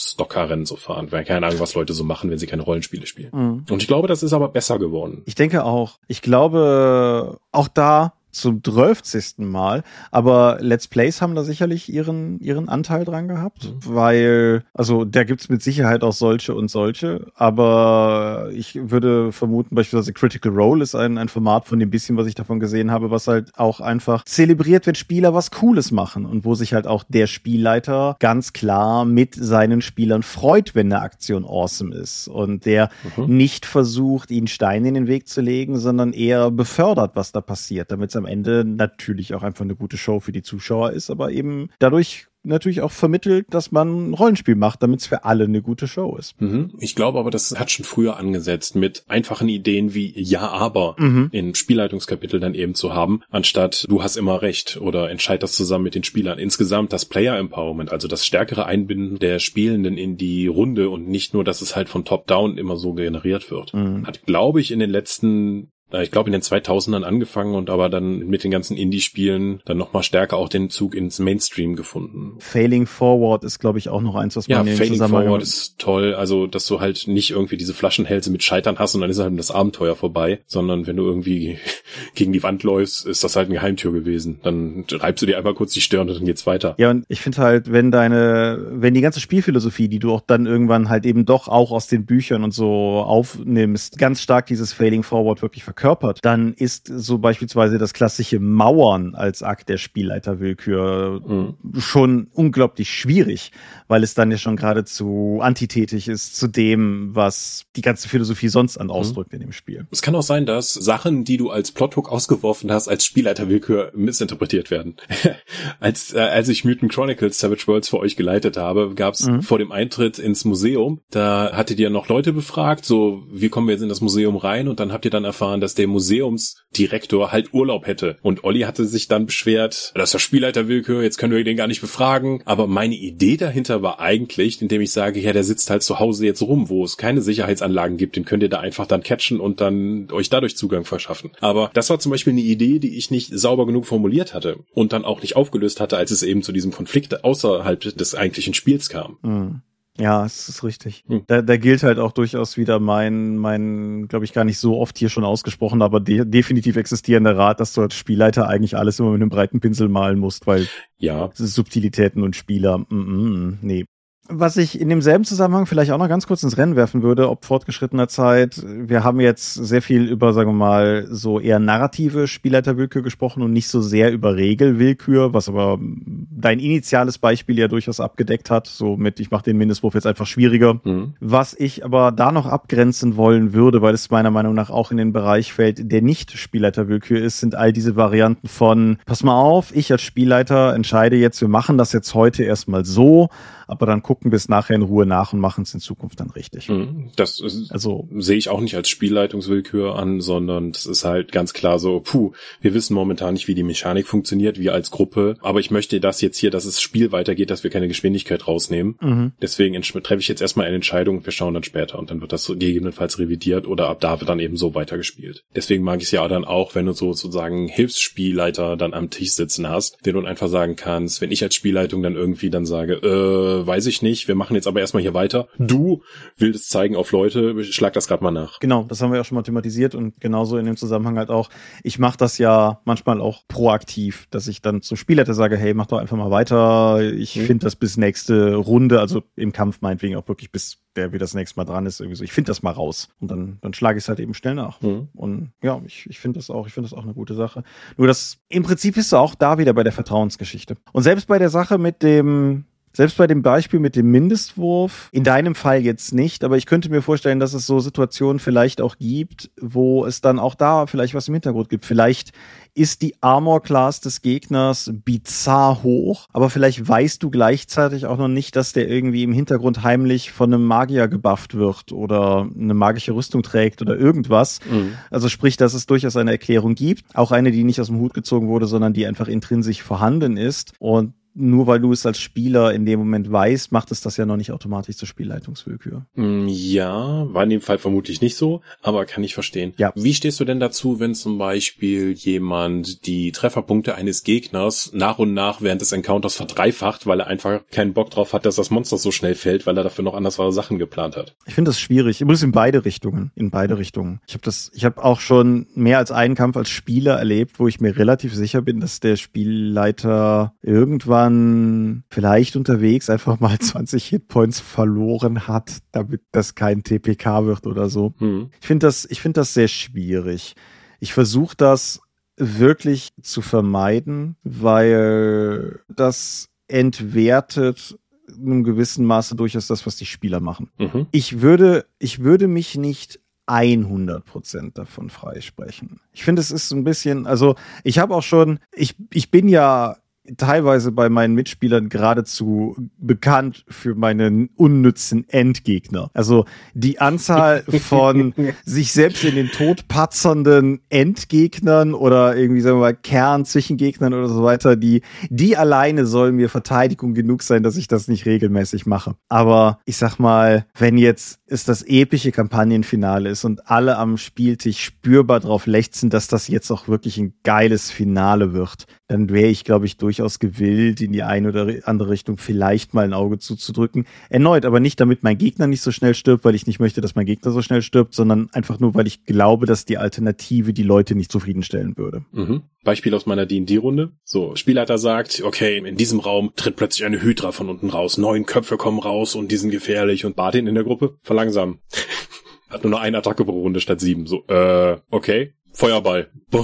Stockerrennen 0.55 0.65
zu 0.65 0.75
fahren. 0.75 1.11
Weil 1.11 1.23
keine 1.23 1.45
Ahnung, 1.45 1.59
was 1.59 1.73
Leute 1.75 1.93
so 1.93 2.03
machen, 2.03 2.29
wenn 2.29 2.37
sie 2.37 2.47
keine 2.47 2.63
Rollenspiele 2.63 3.05
spielen. 3.05 3.29
Mhm. 3.33 3.65
Und 3.69 3.81
ich 3.81 3.87
glaube, 3.87 4.07
das 4.07 4.23
ist 4.23 4.33
aber 4.33 4.49
besser 4.49 4.79
geworden. 4.79 5.21
Ich 5.25 5.35
denke 5.35 5.63
auch. 5.63 5.99
Ich 6.07 6.21
glaube, 6.21 7.37
auch 7.51 7.67
da 7.67 8.13
zum 8.35 8.63
12. 8.63 9.37
Mal. 9.37 9.83
Aber 10.11 10.57
Let's 10.59 10.87
Plays 10.87 11.21
haben 11.21 11.35
da 11.35 11.43
sicherlich 11.43 11.91
ihren, 11.91 12.39
ihren 12.39 12.69
Anteil 12.69 13.05
dran 13.05 13.27
gehabt, 13.27 13.65
mhm. 13.65 13.95
weil, 13.95 14.63
also 14.73 15.05
da 15.05 15.23
gibt's 15.23 15.49
mit 15.49 15.61
Sicherheit 15.61 16.03
auch 16.03 16.13
solche 16.13 16.53
und 16.53 16.69
solche, 16.69 17.27
aber 17.35 18.49
ich 18.53 18.79
würde 18.89 19.31
vermuten, 19.31 19.75
beispielsweise 19.75 20.13
Critical 20.13 20.51
Role 20.51 20.83
ist 20.83 20.95
ein, 20.95 21.17
ein 21.17 21.29
Format 21.29 21.65
von 21.65 21.79
dem 21.79 21.89
bisschen, 21.89 22.17
was 22.17 22.27
ich 22.27 22.35
davon 22.35 22.59
gesehen 22.59 22.91
habe, 22.91 23.11
was 23.11 23.27
halt 23.27 23.51
auch 23.57 23.79
einfach 23.79 24.23
zelebriert, 24.25 24.87
wenn 24.87 24.95
Spieler 24.95 25.33
was 25.33 25.51
Cooles 25.51 25.91
machen 25.91 26.25
und 26.25 26.45
wo 26.45 26.55
sich 26.55 26.73
halt 26.73 26.87
auch 26.87 27.03
der 27.07 27.27
Spielleiter 27.27 28.15
ganz 28.19 28.53
klar 28.53 29.05
mit 29.05 29.35
seinen 29.35 29.81
Spielern 29.81 30.23
freut, 30.23 30.75
wenn 30.75 30.91
eine 30.91 31.01
Aktion 31.01 31.45
awesome 31.45 31.95
ist 31.95 32.27
und 32.27 32.65
der 32.65 32.89
mhm. 33.15 33.37
nicht 33.37 33.65
versucht, 33.65 34.31
ihnen 34.31 34.47
Steine 34.47 34.89
in 34.89 34.93
den 34.93 35.07
Weg 35.07 35.27
zu 35.27 35.41
legen, 35.41 35.77
sondern 35.77 36.13
eher 36.13 36.51
befördert, 36.51 37.15
was 37.15 37.31
da 37.31 37.41
passiert, 37.41 37.91
damit 37.91 38.09
es 38.09 38.15
am 38.15 38.24
Ende 38.25 38.63
natürlich 38.65 39.33
auch 39.33 39.43
einfach 39.43 39.65
eine 39.65 39.75
gute 39.75 39.97
Show 39.97 40.19
für 40.19 40.31
die 40.31 40.43
Zuschauer 40.43 40.91
ist, 40.91 41.09
aber 41.09 41.31
eben 41.31 41.69
dadurch 41.79 42.27
natürlich 42.45 42.81
auch 42.81 42.91
vermittelt, 42.91 43.47
dass 43.49 43.71
man 43.71 44.09
ein 44.09 44.13
Rollenspiel 44.13 44.55
macht, 44.55 44.83
damit 44.83 45.01
es 45.01 45.07
für 45.07 45.25
alle 45.25 45.45
eine 45.45 45.61
gute 45.61 45.87
Show 45.87 46.15
ist. 46.17 46.39
Mhm. 46.39 46.71
Ich 46.79 46.95
glaube 46.95 47.19
aber, 47.19 47.31
das 47.31 47.57
hat 47.57 47.71
schon 47.71 47.85
früher 47.85 48.17
angesetzt, 48.17 48.75
mit 48.75 49.03
einfachen 49.07 49.49
Ideen 49.49 49.93
wie 49.93 50.13
Ja, 50.19 50.49
aber 50.49 50.95
mhm. 50.97 51.29
in 51.31 51.55
Spielleitungskapitel 51.55 52.39
dann 52.39 52.53
eben 52.53 52.75
zu 52.75 52.93
haben, 52.93 53.21
anstatt 53.29 53.85
du 53.89 54.03
hast 54.03 54.15
immer 54.15 54.41
recht 54.41 54.77
oder 54.79 55.09
entscheid 55.09 55.43
das 55.43 55.53
zusammen 55.53 55.83
mit 55.83 55.95
den 55.95 56.03
Spielern. 56.03 56.39
Insgesamt 56.39 56.93
das 56.93 57.05
Player 57.05 57.37
Empowerment, 57.37 57.91
also 57.91 58.07
das 58.07 58.25
stärkere 58.25 58.65
Einbinden 58.65 59.19
der 59.19 59.39
Spielenden 59.39 59.97
in 59.97 60.17
die 60.17 60.47
Runde 60.47 60.89
und 60.89 61.07
nicht 61.07 61.33
nur, 61.33 61.43
dass 61.43 61.61
es 61.61 61.75
halt 61.75 61.89
von 61.89 62.05
Top-Down 62.05 62.57
immer 62.57 62.77
so 62.77 62.93
generiert 62.93 63.51
wird, 63.51 63.73
mhm. 63.73 64.05
hat, 64.05 64.25
glaube 64.25 64.61
ich, 64.61 64.71
in 64.71 64.79
den 64.79 64.89
letzten 64.89 65.71
ich 65.91 66.11
glaube 66.11 66.29
in 66.29 66.33
den 66.33 66.41
2000ern 66.41 67.03
angefangen 67.03 67.55
und 67.55 67.69
aber 67.69 67.89
dann 67.89 68.19
mit 68.19 68.43
den 68.43 68.51
ganzen 68.51 68.75
Indie-Spielen 68.75 69.61
dann 69.65 69.77
nochmal 69.77 70.03
stärker 70.03 70.37
auch 70.37 70.49
den 70.49 70.69
Zug 70.69 70.95
ins 70.95 71.19
Mainstream 71.19 71.75
gefunden. 71.75 72.37
Failing 72.39 72.87
Forward 72.87 73.43
ist, 73.43 73.59
glaube 73.59 73.79
ich, 73.79 73.89
auch 73.89 74.01
noch 74.01 74.15
eins, 74.15 74.35
was 74.35 74.47
man 74.47 74.67
ja, 74.67 74.75
Failing 74.75 74.97
Forward 74.97 75.41
ist 75.41 75.77
toll. 75.77 76.15
Also, 76.15 76.47
dass 76.47 76.65
du 76.67 76.79
halt 76.79 77.07
nicht 77.07 77.31
irgendwie 77.31 77.57
diese 77.57 77.73
Flaschenhälse 77.73 78.31
mit 78.31 78.43
Scheitern 78.43 78.79
hast 78.79 78.95
und 78.95 79.01
dann 79.01 79.09
ist 79.09 79.19
halt 79.19 79.37
das 79.37 79.51
Abenteuer 79.51 79.95
vorbei, 79.95 80.39
sondern 80.47 80.87
wenn 80.87 80.97
du 80.97 81.03
irgendwie 81.03 81.59
gegen 82.15 82.33
die 82.33 82.43
Wand 82.43 82.63
läufst, 82.63 83.05
ist 83.05 83.23
das 83.23 83.35
halt 83.35 83.47
eine 83.47 83.55
Geheimtür 83.55 83.93
gewesen. 83.93 84.39
Dann 84.43 84.85
reibst 84.91 85.21
du 85.21 85.25
dir 85.25 85.37
einmal 85.37 85.53
kurz 85.53 85.73
die 85.73 85.81
Stirn 85.81 86.09
und 86.09 86.15
dann 86.15 86.25
geht's 86.25 86.47
weiter. 86.47 86.75
Ja, 86.77 86.89
und 86.89 87.05
ich 87.07 87.21
finde 87.21 87.37
halt, 87.37 87.71
wenn 87.71 87.91
deine, 87.91 88.65
wenn 88.71 88.93
die 88.93 89.01
ganze 89.01 89.19
Spielphilosophie, 89.19 89.87
die 89.87 89.99
du 89.99 90.13
auch 90.13 90.21
dann 90.21 90.45
irgendwann 90.45 90.89
halt 90.89 91.05
eben 91.05 91.25
doch 91.25 91.47
auch 91.47 91.71
aus 91.71 91.87
den 91.87 92.05
Büchern 92.05 92.43
und 92.43 92.53
so 92.53 93.03
aufnimmst, 93.05 93.97
ganz 93.97 94.21
stark 94.21 94.47
dieses 94.47 94.73
Failing 94.73 95.03
Forward 95.03 95.41
wirklich 95.41 95.63
verkörpert, 95.75 96.19
dann 96.23 96.53
ist 96.53 96.87
so 96.87 97.17
beispielsweise 97.17 97.77
das 97.77 97.93
klassische 97.93 98.39
Mauern 98.39 99.13
als 99.13 99.43
Akt 99.43 99.67
der 99.69 99.77
Spielleiterwillkür 99.77 101.21
mhm. 101.25 101.79
schon 101.79 102.27
unglaublich 102.33 102.89
schwierig, 102.89 103.51
weil 103.87 104.03
es 104.03 104.13
dann 104.13 104.31
ja 104.31 104.37
schon 104.37 104.55
geradezu 104.55 105.39
antithetisch 105.41 106.07
ist 106.07 106.37
zu 106.37 106.47
dem, 106.47 107.09
was 107.13 107.65
die 107.75 107.81
ganze 107.81 108.07
Philosophie 108.07 108.47
sonst 108.47 108.77
an 108.77 108.87
mhm. 108.87 108.93
ausdrückt 108.93 109.33
mhm. 109.33 109.35
in 109.35 109.41
dem 109.47 109.51
Spiel. 109.51 109.85
Es 109.91 110.01
kann 110.01 110.15
auch 110.15 110.23
sein, 110.23 110.45
dass 110.45 110.73
Sachen, 110.73 111.25
die 111.25 111.37
du 111.37 111.49
als 111.49 111.71
Plothook 111.71 112.09
ausgeworfen 112.09 112.71
hast, 112.71 112.87
als 112.87 113.05
Spielleiterwillkür 113.05 113.91
missinterpretiert 113.95 114.71
werden. 114.71 114.95
als, 115.79 116.13
äh, 116.13 116.19
als 116.19 116.47
ich 116.47 116.63
Mutant 116.63 116.91
Chronicles 116.91 117.39
Savage 117.39 117.67
Worlds 117.67 117.89
für 117.89 117.99
euch 117.99 118.15
geleitet 118.15 118.55
habe, 118.57 118.93
gab 118.95 119.15
es 119.15 119.27
mhm. 119.27 119.41
vor 119.41 119.59
dem 119.59 119.71
Eintritt 119.71 120.19
ins 120.19 120.45
Museum, 120.45 121.01
da 121.11 121.51
hattet 121.53 121.79
ihr 121.79 121.89
noch 121.89 122.07
Leute 122.07 122.31
befragt, 122.31 122.85
so 122.85 123.23
wie 123.29 123.49
kommen 123.49 123.67
wir 123.67 123.73
jetzt 123.73 123.81
in 123.81 123.89
das 123.89 124.01
Museum 124.01 124.37
rein 124.37 124.67
und 124.67 124.79
dann 124.79 124.93
habt 124.93 125.03
ihr 125.03 125.11
dann 125.11 125.25
erfahren, 125.25 125.61
dass 125.65 125.73
der 125.73 125.87
Museumsdirektor 125.87 127.31
halt 127.31 127.51
Urlaub 127.51 127.87
hätte. 127.87 128.17
Und 128.21 128.43
Olli 128.43 128.61
hatte 128.61 128.85
sich 128.85 129.07
dann 129.07 129.25
beschwert, 129.25 129.91
das 129.95 130.09
ist 130.09 130.13
ja 130.13 130.19
Spielleiterwillkür, 130.19 131.01
jetzt 131.01 131.17
können 131.17 131.33
wir 131.33 131.43
den 131.43 131.57
gar 131.57 131.65
nicht 131.65 131.81
befragen. 131.81 132.43
Aber 132.45 132.67
meine 132.67 132.93
Idee 132.93 133.35
dahinter 133.35 133.81
war 133.81 133.99
eigentlich, 133.99 134.61
indem 134.61 134.81
ich 134.81 134.91
sage, 134.91 135.19
ja, 135.19 135.33
der 135.33 135.43
sitzt 135.43 135.71
halt 135.71 135.81
zu 135.81 135.97
Hause 135.99 136.23
jetzt 136.27 136.43
rum, 136.43 136.69
wo 136.69 136.83
es 136.83 136.97
keine 136.97 137.23
Sicherheitsanlagen 137.23 137.97
gibt, 137.97 138.15
den 138.15 138.25
könnt 138.25 138.43
ihr 138.43 138.49
da 138.49 138.59
einfach 138.59 138.85
dann 138.85 139.01
catchen 139.01 139.39
und 139.39 139.59
dann 139.59 140.07
euch 140.11 140.29
dadurch 140.29 140.55
Zugang 140.55 140.85
verschaffen. 140.85 141.31
Aber 141.41 141.71
das 141.73 141.89
war 141.89 141.97
zum 141.97 142.11
Beispiel 142.11 142.33
eine 142.33 142.41
Idee, 142.41 142.77
die 142.77 142.95
ich 142.95 143.09
nicht 143.09 143.31
sauber 143.33 143.65
genug 143.65 143.87
formuliert 143.87 144.35
hatte 144.35 144.59
und 144.71 144.93
dann 144.93 145.03
auch 145.03 145.23
nicht 145.23 145.35
aufgelöst 145.35 145.79
hatte, 145.79 145.97
als 145.97 146.11
es 146.11 146.21
eben 146.21 146.43
zu 146.43 146.51
diesem 146.51 146.71
Konflikt 146.71 147.23
außerhalb 147.23 147.79
des 147.79 148.13
eigentlichen 148.13 148.53
Spiels 148.53 148.89
kam. 148.89 149.17
Mhm. 149.23 149.61
Ja, 149.97 150.25
es 150.25 150.49
ist 150.49 150.63
richtig. 150.63 151.05
Hm. 151.07 151.23
Da, 151.27 151.41
da 151.41 151.55
gilt 151.55 151.83
halt 151.83 151.99
auch 151.99 152.11
durchaus 152.11 152.57
wieder 152.57 152.79
mein, 152.79 153.37
mein, 153.37 154.07
glaube 154.09 154.25
ich, 154.25 154.33
gar 154.33 154.43
nicht 154.43 154.59
so 154.59 154.77
oft 154.77 154.97
hier 154.97 155.07
schon 155.09 155.23
ausgesprochen, 155.23 155.81
aber 155.81 156.01
de 156.01 156.25
definitiv 156.25 156.75
existierender 156.75 157.37
Rat, 157.37 157.61
dass 157.61 157.73
du 157.73 157.81
als 157.81 157.95
Spielleiter 157.95 158.49
eigentlich 158.49 158.75
alles 158.75 158.99
immer 158.99 159.11
mit 159.11 159.21
einem 159.21 159.29
breiten 159.29 159.61
Pinsel 159.61 159.87
malen 159.87 160.19
musst, 160.19 160.47
weil 160.47 160.67
ja. 160.97 161.29
Subtilitäten 161.33 162.23
und 162.23 162.35
Spieler, 162.35 162.79
mm, 162.79 162.85
mm, 162.89 163.47
mm 163.47 163.57
nee, 163.61 163.85
was 164.27 164.57
ich 164.57 164.79
in 164.79 164.89
demselben 164.89 165.23
Zusammenhang 165.23 165.67
vielleicht 165.67 165.91
auch 165.91 165.99
noch 165.99 166.09
ganz 166.09 166.25
kurz 166.25 166.41
ins 166.41 166.57
Rennen 166.57 166.75
werfen 166.75 167.03
würde, 167.03 167.29
ob 167.29 167.45
fortgeschrittener 167.45 168.07
Zeit. 168.07 168.63
Wir 168.65 169.03
haben 169.03 169.19
jetzt 169.19 169.53
sehr 169.53 169.83
viel 169.83 170.09
über, 170.09 170.33
sagen 170.33 170.49
wir 170.49 170.55
mal, 170.55 171.05
so 171.09 171.39
eher 171.39 171.59
narrative 171.59 172.27
Spielleiterwillkür 172.27 173.03
gesprochen 173.03 173.43
und 173.43 173.53
nicht 173.53 173.67
so 173.67 173.81
sehr 173.81 174.11
über 174.11 174.35
Regelwillkür, 174.35 175.33
was 175.33 175.47
aber 175.47 175.77
dein 175.79 176.59
initiales 176.59 177.19
Beispiel 177.19 177.59
ja 177.59 177.67
durchaus 177.67 177.99
abgedeckt 177.99 178.49
hat. 178.49 178.65
So 178.65 178.97
mit, 178.97 179.19
ich 179.19 179.29
mache 179.29 179.43
den 179.43 179.57
Mindestwurf 179.57 179.93
jetzt 179.93 180.07
einfach 180.07 180.25
schwieriger. 180.25 180.79
Mhm. 180.83 181.13
Was 181.19 181.53
ich 181.53 181.85
aber 181.85 182.11
da 182.11 182.31
noch 182.31 182.47
abgrenzen 182.47 183.17
wollen 183.17 183.53
würde, 183.53 183.83
weil 183.83 183.93
es 183.93 184.09
meiner 184.09 184.31
Meinung 184.31 184.55
nach 184.55 184.71
auch 184.71 184.89
in 184.89 184.97
den 184.97 185.13
Bereich 185.13 185.53
fällt, 185.53 185.91
der 185.91 186.01
nicht 186.01 186.31
Spielleiterwillkür 186.31 187.21
ist, 187.21 187.39
sind 187.39 187.53
all 187.53 187.71
diese 187.71 187.95
Varianten 187.95 188.47
von, 188.47 188.97
pass 189.05 189.23
mal 189.23 189.39
auf, 189.39 189.75
ich 189.75 189.91
als 189.91 190.01
Spielleiter 190.01 190.73
entscheide 190.73 191.15
jetzt, 191.15 191.41
wir 191.41 191.47
machen 191.47 191.77
das 191.77 191.93
jetzt 191.93 192.15
heute 192.15 192.43
erstmal 192.43 192.85
so 192.85 193.29
aber 193.67 193.85
dann 193.85 194.03
gucken 194.03 194.31
wir 194.31 194.37
es 194.37 194.49
nachher 194.49 194.75
in 194.75 194.81
Ruhe 194.81 195.05
nach 195.05 195.33
und 195.33 195.39
machen 195.39 195.63
es 195.63 195.73
in 195.73 195.79
Zukunft 195.79 196.19
dann 196.19 196.29
richtig. 196.29 196.69
Mhm. 196.69 197.11
Das 197.15 197.39
ist, 197.39 197.71
also 197.71 198.07
sehe 198.17 198.37
ich 198.37 198.49
auch 198.49 198.61
nicht 198.61 198.75
als 198.75 198.89
Spielleitungswillkür 198.89 199.95
an, 199.95 200.21
sondern 200.21 200.71
das 200.71 200.85
ist 200.85 201.05
halt 201.05 201.31
ganz 201.31 201.53
klar 201.53 201.79
so, 201.79 201.99
puh, 201.99 202.31
wir 202.61 202.73
wissen 202.73 202.93
momentan 202.93 203.33
nicht, 203.33 203.47
wie 203.47 203.55
die 203.55 203.63
Mechanik 203.63 204.07
funktioniert, 204.07 204.59
wir 204.59 204.73
als 204.73 204.91
Gruppe, 204.91 205.35
aber 205.41 205.59
ich 205.59 205.71
möchte 205.71 205.99
das 205.99 206.21
jetzt 206.21 206.37
hier, 206.37 206.51
dass 206.51 206.65
das 206.65 206.81
Spiel 206.81 207.11
weitergeht, 207.11 207.49
dass 207.49 207.63
wir 207.63 207.71
keine 207.71 207.87
Geschwindigkeit 207.87 208.47
rausnehmen. 208.47 208.97
Mhm. 209.01 209.33
Deswegen 209.41 209.79
treffe 209.81 210.21
ich 210.21 210.27
jetzt 210.27 210.41
erstmal 210.41 210.67
eine 210.67 210.75
Entscheidung, 210.75 211.25
wir 211.25 211.31
schauen 211.31 211.53
dann 211.53 211.63
später 211.63 211.99
und 211.99 212.11
dann 212.11 212.21
wird 212.21 212.31
das 212.31 212.47
gegebenenfalls 212.47 213.19
revidiert 213.19 213.67
oder 213.67 213.89
ab 213.89 213.99
da 213.99 214.19
wird 214.19 214.29
dann 214.29 214.39
eben 214.39 214.57
so 214.57 214.75
weitergespielt. 214.75 215.43
Deswegen 215.55 215.83
mag 215.83 215.99
ich 215.99 216.05
es 216.05 216.11
ja 216.11 216.27
dann 216.27 216.45
auch, 216.45 216.75
wenn 216.75 216.85
du 216.85 216.93
sozusagen 216.93 217.67
Hilfsspielleiter 217.67 218.77
dann 218.77 218.93
am 218.93 219.09
Tisch 219.09 219.33
sitzen 219.33 219.69
hast, 219.69 219.97
den 220.05 220.15
du 220.15 220.25
einfach 220.25 220.47
sagen 220.47 220.75
kannst, 220.75 221.21
wenn 221.21 221.31
ich 221.31 221.43
als 221.43 221.55
Spielleitung 221.55 222.03
dann 222.03 222.15
irgendwie 222.15 222.49
dann 222.49 222.65
sage, 222.65 222.93
äh, 222.93 223.54
weiß 223.63 223.85
ich 223.87 224.01
nicht. 224.01 224.27
Wir 224.27 224.35
machen 224.35 224.55
jetzt 224.55 224.67
aber 224.67 224.79
erstmal 224.79 225.01
hier 225.01 225.13
weiter. 225.13 225.47
Du 225.57 226.01
willst 226.37 226.69
zeigen 226.69 226.95
auf 226.95 227.11
Leute, 227.11 227.63
schlag 227.63 227.93
das 227.93 228.07
gerade 228.07 228.23
mal 228.23 228.31
nach. 228.31 228.59
Genau, 228.59 228.83
das 228.83 229.01
haben 229.01 229.11
wir 229.11 229.17
ja 229.17 229.23
schon 229.23 229.35
mal 229.35 229.43
thematisiert 229.43 229.95
und 229.95 230.19
genauso 230.19 230.57
in 230.57 230.65
dem 230.65 230.77
Zusammenhang 230.77 231.17
halt 231.17 231.29
auch. 231.29 231.49
Ich 231.83 231.99
mache 231.99 232.17
das 232.17 232.37
ja 232.37 232.81
manchmal 232.85 233.21
auch 233.21 233.43
proaktiv, 233.47 234.27
dass 234.31 234.47
ich 234.47 234.61
dann 234.61 234.81
zum 234.81 234.97
Spielleiter 234.97 235.33
sage, 235.33 235.57
hey, 235.57 235.73
mach 235.73 235.87
doch 235.87 235.97
einfach 235.97 236.17
mal 236.17 236.31
weiter. 236.31 237.01
Ich 237.01 237.35
mhm. 237.35 237.41
finde 237.41 237.65
das 237.65 237.75
bis 237.75 237.97
nächste 237.97 238.55
Runde, 238.55 238.99
also 238.99 239.23
im 239.35 239.51
Kampf 239.51 239.81
meinetwegen 239.81 240.15
auch 240.15 240.27
wirklich 240.27 240.51
bis 240.51 240.79
der 240.95 241.11
wie 241.13 241.17
das 241.17 241.33
nächste 241.33 241.59
Mal 241.59 241.65
dran 241.65 241.85
ist, 241.85 241.99
irgendwie 241.99 242.17
so, 242.17 242.23
ich 242.23 242.31
finde 242.31 242.49
das 242.49 242.63
mal 242.63 242.71
raus. 242.71 243.09
Und 243.19 243.29
dann, 243.29 243.57
dann 243.61 243.73
schlage 243.73 243.97
ich 243.97 244.03
es 244.03 244.09
halt 244.09 244.19
eben 244.19 244.33
schnell 244.33 244.55
nach. 244.55 244.81
Mhm. 244.81 245.09
Und 245.13 245.51
ja, 245.61 245.81
ich, 245.85 246.07
ich 246.09 246.19
finde 246.19 246.39
das 246.39 246.49
auch, 246.49 246.67
ich 246.67 246.73
finde 246.73 246.89
das 246.89 246.97
auch 246.97 247.03
eine 247.03 247.13
gute 247.13 247.33
Sache. 247.33 247.63
Nur 247.97 248.07
das, 248.07 248.37
im 248.49 248.63
Prinzip 248.63 248.95
bist 248.95 249.11
du 249.11 249.17
auch 249.17 249.35
da 249.35 249.57
wieder 249.57 249.73
bei 249.73 249.83
der 249.83 249.91
Vertrauensgeschichte. 249.91 250.75
Und 250.91 251.03
selbst 251.03 251.27
bei 251.27 251.39
der 251.39 251.49
Sache 251.49 251.77
mit 251.77 252.01
dem, 252.03 252.65
selbst 252.95 253.17
bei 253.17 253.27
dem 253.27 253.41
Beispiel 253.41 253.79
mit 253.79 253.95
dem 253.95 254.09
Mindestwurf, 254.09 255.09
in 255.11 255.23
deinem 255.23 255.53
Fall 255.53 255.83
jetzt 255.83 256.13
nicht, 256.13 256.43
aber 256.43 256.55
ich 256.55 256.65
könnte 256.65 256.89
mir 256.89 257.01
vorstellen, 257.01 257.39
dass 257.39 257.53
es 257.53 257.67
so 257.67 257.79
Situationen 257.79 258.39
vielleicht 258.39 258.79
auch 258.79 258.97
gibt, 258.97 259.49
wo 259.59 260.05
es 260.05 260.21
dann 260.21 260.39
auch 260.39 260.55
da 260.55 260.87
vielleicht 260.87 261.13
was 261.13 261.27
im 261.27 261.33
Hintergrund 261.33 261.69
gibt. 261.69 261.85
Vielleicht 261.85 262.31
ist 262.73 263.01
die 263.01 263.15
Armor 263.21 263.61
Class 263.61 264.01
des 264.01 264.21
Gegners 264.21 264.91
bizarr 264.93 265.83
hoch, 265.83 266.27
aber 266.31 266.49
vielleicht 266.49 266.87
weißt 266.87 267.21
du 267.21 267.29
gleichzeitig 267.29 268.05
auch 268.05 268.17
noch 268.17 268.27
nicht, 268.27 268.55
dass 268.55 268.73
der 268.73 268.89
irgendwie 268.89 269.23
im 269.23 269.33
Hintergrund 269.33 269.83
heimlich 269.83 270.31
von 270.31 270.53
einem 270.53 270.65
Magier 270.65 271.07
gebufft 271.07 271.55
wird 271.55 271.91
oder 271.91 272.47
eine 272.53 272.73
magische 272.73 273.13
Rüstung 273.13 273.43
trägt 273.43 273.81
oder 273.81 273.97
irgendwas. 273.97 274.59
Mhm. 274.69 274.93
Also 275.09 275.29
sprich, 275.29 275.57
dass 275.57 275.73
es 275.73 275.85
durchaus 275.85 276.15
eine 276.15 276.31
Erklärung 276.31 276.75
gibt, 276.75 277.03
auch 277.13 277.31
eine, 277.31 277.51
die 277.51 277.63
nicht 277.63 277.79
aus 277.81 277.87
dem 277.87 277.99
Hut 277.99 278.13
gezogen 278.13 278.47
wurde, 278.47 278.67
sondern 278.67 278.93
die 278.93 279.05
einfach 279.05 279.27
intrinsisch 279.27 279.81
vorhanden 279.81 280.37
ist 280.37 280.73
und 280.79 281.13
nur 281.35 281.67
weil 281.67 281.79
du 281.79 281.91
es 281.91 282.05
als 282.05 282.17
Spieler 282.17 282.73
in 282.73 282.85
dem 282.85 282.99
Moment 282.99 283.31
weißt, 283.31 283.71
macht 283.71 283.91
es 283.91 284.01
das 284.01 284.17
ja 284.17 284.25
noch 284.25 284.37
nicht 284.37 284.51
automatisch 284.51 284.95
zur 284.95 285.07
Spielleitungswillkür. 285.07 286.05
Mm, 286.15 286.47
ja, 286.47 287.27
war 287.33 287.43
in 287.43 287.49
dem 287.49 287.61
Fall 287.61 287.77
vermutlich 287.77 288.21
nicht 288.21 288.37
so, 288.37 288.61
aber 288.81 289.05
kann 289.05 289.23
ich 289.23 289.33
verstehen. 289.33 289.73
Ja. 289.77 289.91
Wie 289.95 290.13
stehst 290.13 290.39
du 290.39 290.45
denn 290.45 290.59
dazu, 290.59 290.99
wenn 290.99 291.13
zum 291.13 291.37
Beispiel 291.37 292.13
jemand 292.13 293.05
die 293.05 293.33
Trefferpunkte 293.33 293.95
eines 293.95 294.23
Gegners 294.23 294.91
nach 294.93 295.19
und 295.19 295.33
nach 295.33 295.61
während 295.61 295.81
des 295.81 295.91
Encounters 295.91 296.35
verdreifacht, 296.35 297.05
weil 297.05 297.19
er 297.19 297.27
einfach 297.27 297.61
keinen 297.69 297.93
Bock 297.93 298.11
drauf 298.11 298.33
hat, 298.33 298.45
dass 298.45 298.55
das 298.55 298.71
Monster 298.71 298.97
so 298.97 299.11
schnell 299.11 299.35
fällt, 299.35 299.65
weil 299.65 299.77
er 299.77 299.83
dafür 299.83 300.05
noch 300.05 300.13
andersware 300.15 300.53
Sachen 300.53 300.79
geplant 300.79 301.17
hat? 301.17 301.35
Ich 301.45 301.53
finde 301.53 301.69
das 301.69 301.79
schwierig. 301.79 302.21
Ich 302.21 302.25
muss 302.25 302.43
in 302.43 302.53
beide 302.53 302.85
Richtungen. 302.85 303.31
In 303.35 303.51
beide 303.51 303.77
Richtungen. 303.77 304.21
Ich 304.27 304.33
habe 304.33 304.43
das, 304.43 304.71
ich 304.73 304.85
habe 304.85 305.03
auch 305.03 305.19
schon 305.19 305.67
mehr 305.75 305.97
als 305.97 306.11
einen 306.11 306.35
Kampf 306.35 306.55
als 306.55 306.69
Spieler 306.69 307.15
erlebt, 307.15 307.59
wo 307.59 307.67
ich 307.67 307.81
mir 307.81 307.97
relativ 307.97 308.33
sicher 308.33 308.61
bin, 308.61 308.79
dass 308.79 309.01
der 309.01 309.17
Spielleiter 309.17 310.53
irgendwann 310.61 311.24
man 311.29 312.03
vielleicht 312.09 312.55
unterwegs 312.55 313.09
einfach 313.09 313.39
mal 313.39 313.57
20 313.59 314.05
Hitpoints 314.05 314.59
verloren 314.59 315.47
hat, 315.47 315.79
damit 315.91 316.21
das 316.31 316.55
kein 316.55 316.83
TPK 316.83 317.45
wird 317.45 317.67
oder 317.67 317.89
so. 317.89 318.13
Hm. 318.19 318.49
Ich 318.59 318.67
finde 318.67 318.87
das, 318.87 319.05
ich 319.09 319.21
finde 319.21 319.41
das 319.41 319.53
sehr 319.53 319.67
schwierig. 319.67 320.55
Ich 320.99 321.13
versuche 321.13 321.55
das 321.55 322.01
wirklich 322.37 323.09
zu 323.21 323.41
vermeiden, 323.41 324.35
weil 324.43 325.79
das 325.87 326.49
entwertet 326.67 327.97
in 328.27 328.51
einem 328.51 328.63
gewissen 328.63 329.05
Maße 329.05 329.35
durchaus 329.35 329.67
das, 329.67 329.85
was 329.85 329.97
die 329.97 330.05
Spieler 330.05 330.39
machen. 330.39 330.71
Mhm. 330.79 331.07
Ich 331.11 331.41
würde, 331.41 331.85
ich 331.99 332.23
würde 332.23 332.47
mich 332.47 332.75
nicht 332.75 333.19
100% 333.47 334.73
davon 334.73 335.09
freisprechen. 335.09 335.99
Ich 336.11 336.23
finde, 336.23 336.41
es 336.41 336.51
ist 336.51 336.71
ein 336.71 336.83
bisschen, 336.83 337.27
also 337.27 337.55
ich 337.83 337.99
habe 337.99 338.15
auch 338.15 338.23
schon, 338.23 338.59
ich, 338.73 338.95
ich 339.13 339.29
bin 339.29 339.47
ja 339.47 339.97
teilweise 340.37 340.91
bei 340.91 341.09
meinen 341.09 341.35
Mitspielern 341.35 341.89
geradezu 341.89 342.75
bekannt 342.97 343.65
für 343.67 343.95
meinen 343.95 344.49
unnützen 344.55 345.25
Endgegner. 345.29 346.09
Also 346.13 346.45
die 346.73 346.99
Anzahl 346.99 347.63
von 347.63 348.33
sich 348.65 348.91
selbst 348.91 349.23
in 349.23 349.35
den 349.35 349.49
Tod 349.49 349.87
patzernden 349.87 350.81
Endgegnern 350.89 351.93
oder 351.93 352.35
irgendwie 352.35 352.61
sagen 352.61 352.77
wir 352.77 352.81
mal 352.81 352.95
Kern-Zwischengegnern 352.95 354.13
oder 354.13 354.29
so 354.29 354.43
weiter, 354.43 354.75
die, 354.75 355.01
die 355.29 355.57
alleine 355.57 356.05
sollen 356.05 356.35
mir 356.35 356.49
Verteidigung 356.49 357.13
genug 357.13 357.43
sein, 357.43 357.63
dass 357.63 357.77
ich 357.77 357.87
das 357.87 358.07
nicht 358.07 358.25
regelmäßig 358.25 358.85
mache. 358.85 359.15
Aber 359.29 359.79
ich 359.85 359.97
sag 359.97 360.17
mal, 360.19 360.65
wenn 360.77 360.97
jetzt 360.97 361.39
es 361.47 361.63
das 361.63 361.83
epische 361.83 362.31
Kampagnenfinale 362.31 363.29
ist 363.29 363.43
und 363.43 363.69
alle 363.69 363.97
am 363.97 364.17
Spieltisch 364.17 364.83
spürbar 364.83 365.39
drauf 365.39 365.67
lechzen, 365.67 366.09
dass 366.09 366.27
das 366.27 366.47
jetzt 366.47 366.71
auch 366.71 366.87
wirklich 366.87 367.17
ein 367.17 367.33
geiles 367.43 367.91
Finale 367.91 368.53
wird, 368.53 368.87
dann 369.07 369.29
wäre 369.29 369.47
ich, 369.47 369.63
glaube 369.63 369.85
ich, 369.85 369.97
durchaus 370.15 370.39
gewillt, 370.39 371.01
in 371.01 371.11
die 371.11 371.23
eine 371.23 371.49
oder 371.49 371.67
andere 371.83 372.09
Richtung 372.09 372.37
vielleicht 372.37 372.93
mal 372.93 373.03
ein 373.03 373.13
Auge 373.13 373.37
zuzudrücken. 373.37 374.05
Erneut, 374.29 374.65
aber 374.65 374.79
nicht 374.79 374.99
damit 374.99 375.23
mein 375.23 375.37
Gegner 375.37 375.67
nicht 375.67 375.81
so 375.81 375.91
schnell 375.91 376.13
stirbt, 376.13 376.45
weil 376.45 376.55
ich 376.55 376.67
nicht 376.67 376.79
möchte, 376.79 377.01
dass 377.01 377.15
mein 377.15 377.25
Gegner 377.25 377.51
so 377.51 377.61
schnell 377.61 377.81
stirbt, 377.81 378.13
sondern 378.13 378.49
einfach 378.53 378.79
nur, 378.79 378.95
weil 378.95 379.07
ich 379.07 379.25
glaube, 379.25 379.65
dass 379.65 379.85
die 379.85 379.97
Alternative 379.97 380.73
die 380.73 380.83
Leute 380.83 381.15
nicht 381.15 381.31
zufriedenstellen 381.31 381.97
würde. 381.97 382.23
Mhm. 382.31 382.63
Beispiel 382.83 383.13
aus 383.13 383.25
meiner 383.25 383.45
D&D-Runde. 383.45 384.11
So, 384.23 384.55
Spielleiter 384.55 384.97
sagt, 384.97 385.41
okay, 385.43 385.77
in 385.77 385.97
diesem 385.97 386.19
Raum 386.19 386.51
tritt 386.55 386.75
plötzlich 386.75 387.05
eine 387.05 387.21
Hydra 387.21 387.51
von 387.51 387.69
unten 387.69 387.89
raus. 387.89 388.17
Neun 388.17 388.45
Köpfe 388.45 388.77
kommen 388.77 388.99
raus 388.99 389.35
und 389.35 389.51
die 389.51 389.57
sind 389.57 389.71
gefährlich. 389.71 390.23
Und 390.23 390.35
Bartin 390.35 390.67
in 390.67 390.75
der 390.75 390.83
Gruppe, 390.83 391.17
verlangsamen. 391.23 391.79
Hat 392.69 392.83
nur 392.83 392.91
noch 392.91 392.99
eine 392.99 393.17
Attacke 393.17 393.45
pro 393.45 393.61
Runde 393.61 393.79
statt 393.79 393.99
sieben. 393.99 394.27
So, 394.27 394.45
äh, 394.47 394.97
okay. 395.09 395.53
Feuerball. 395.75 396.31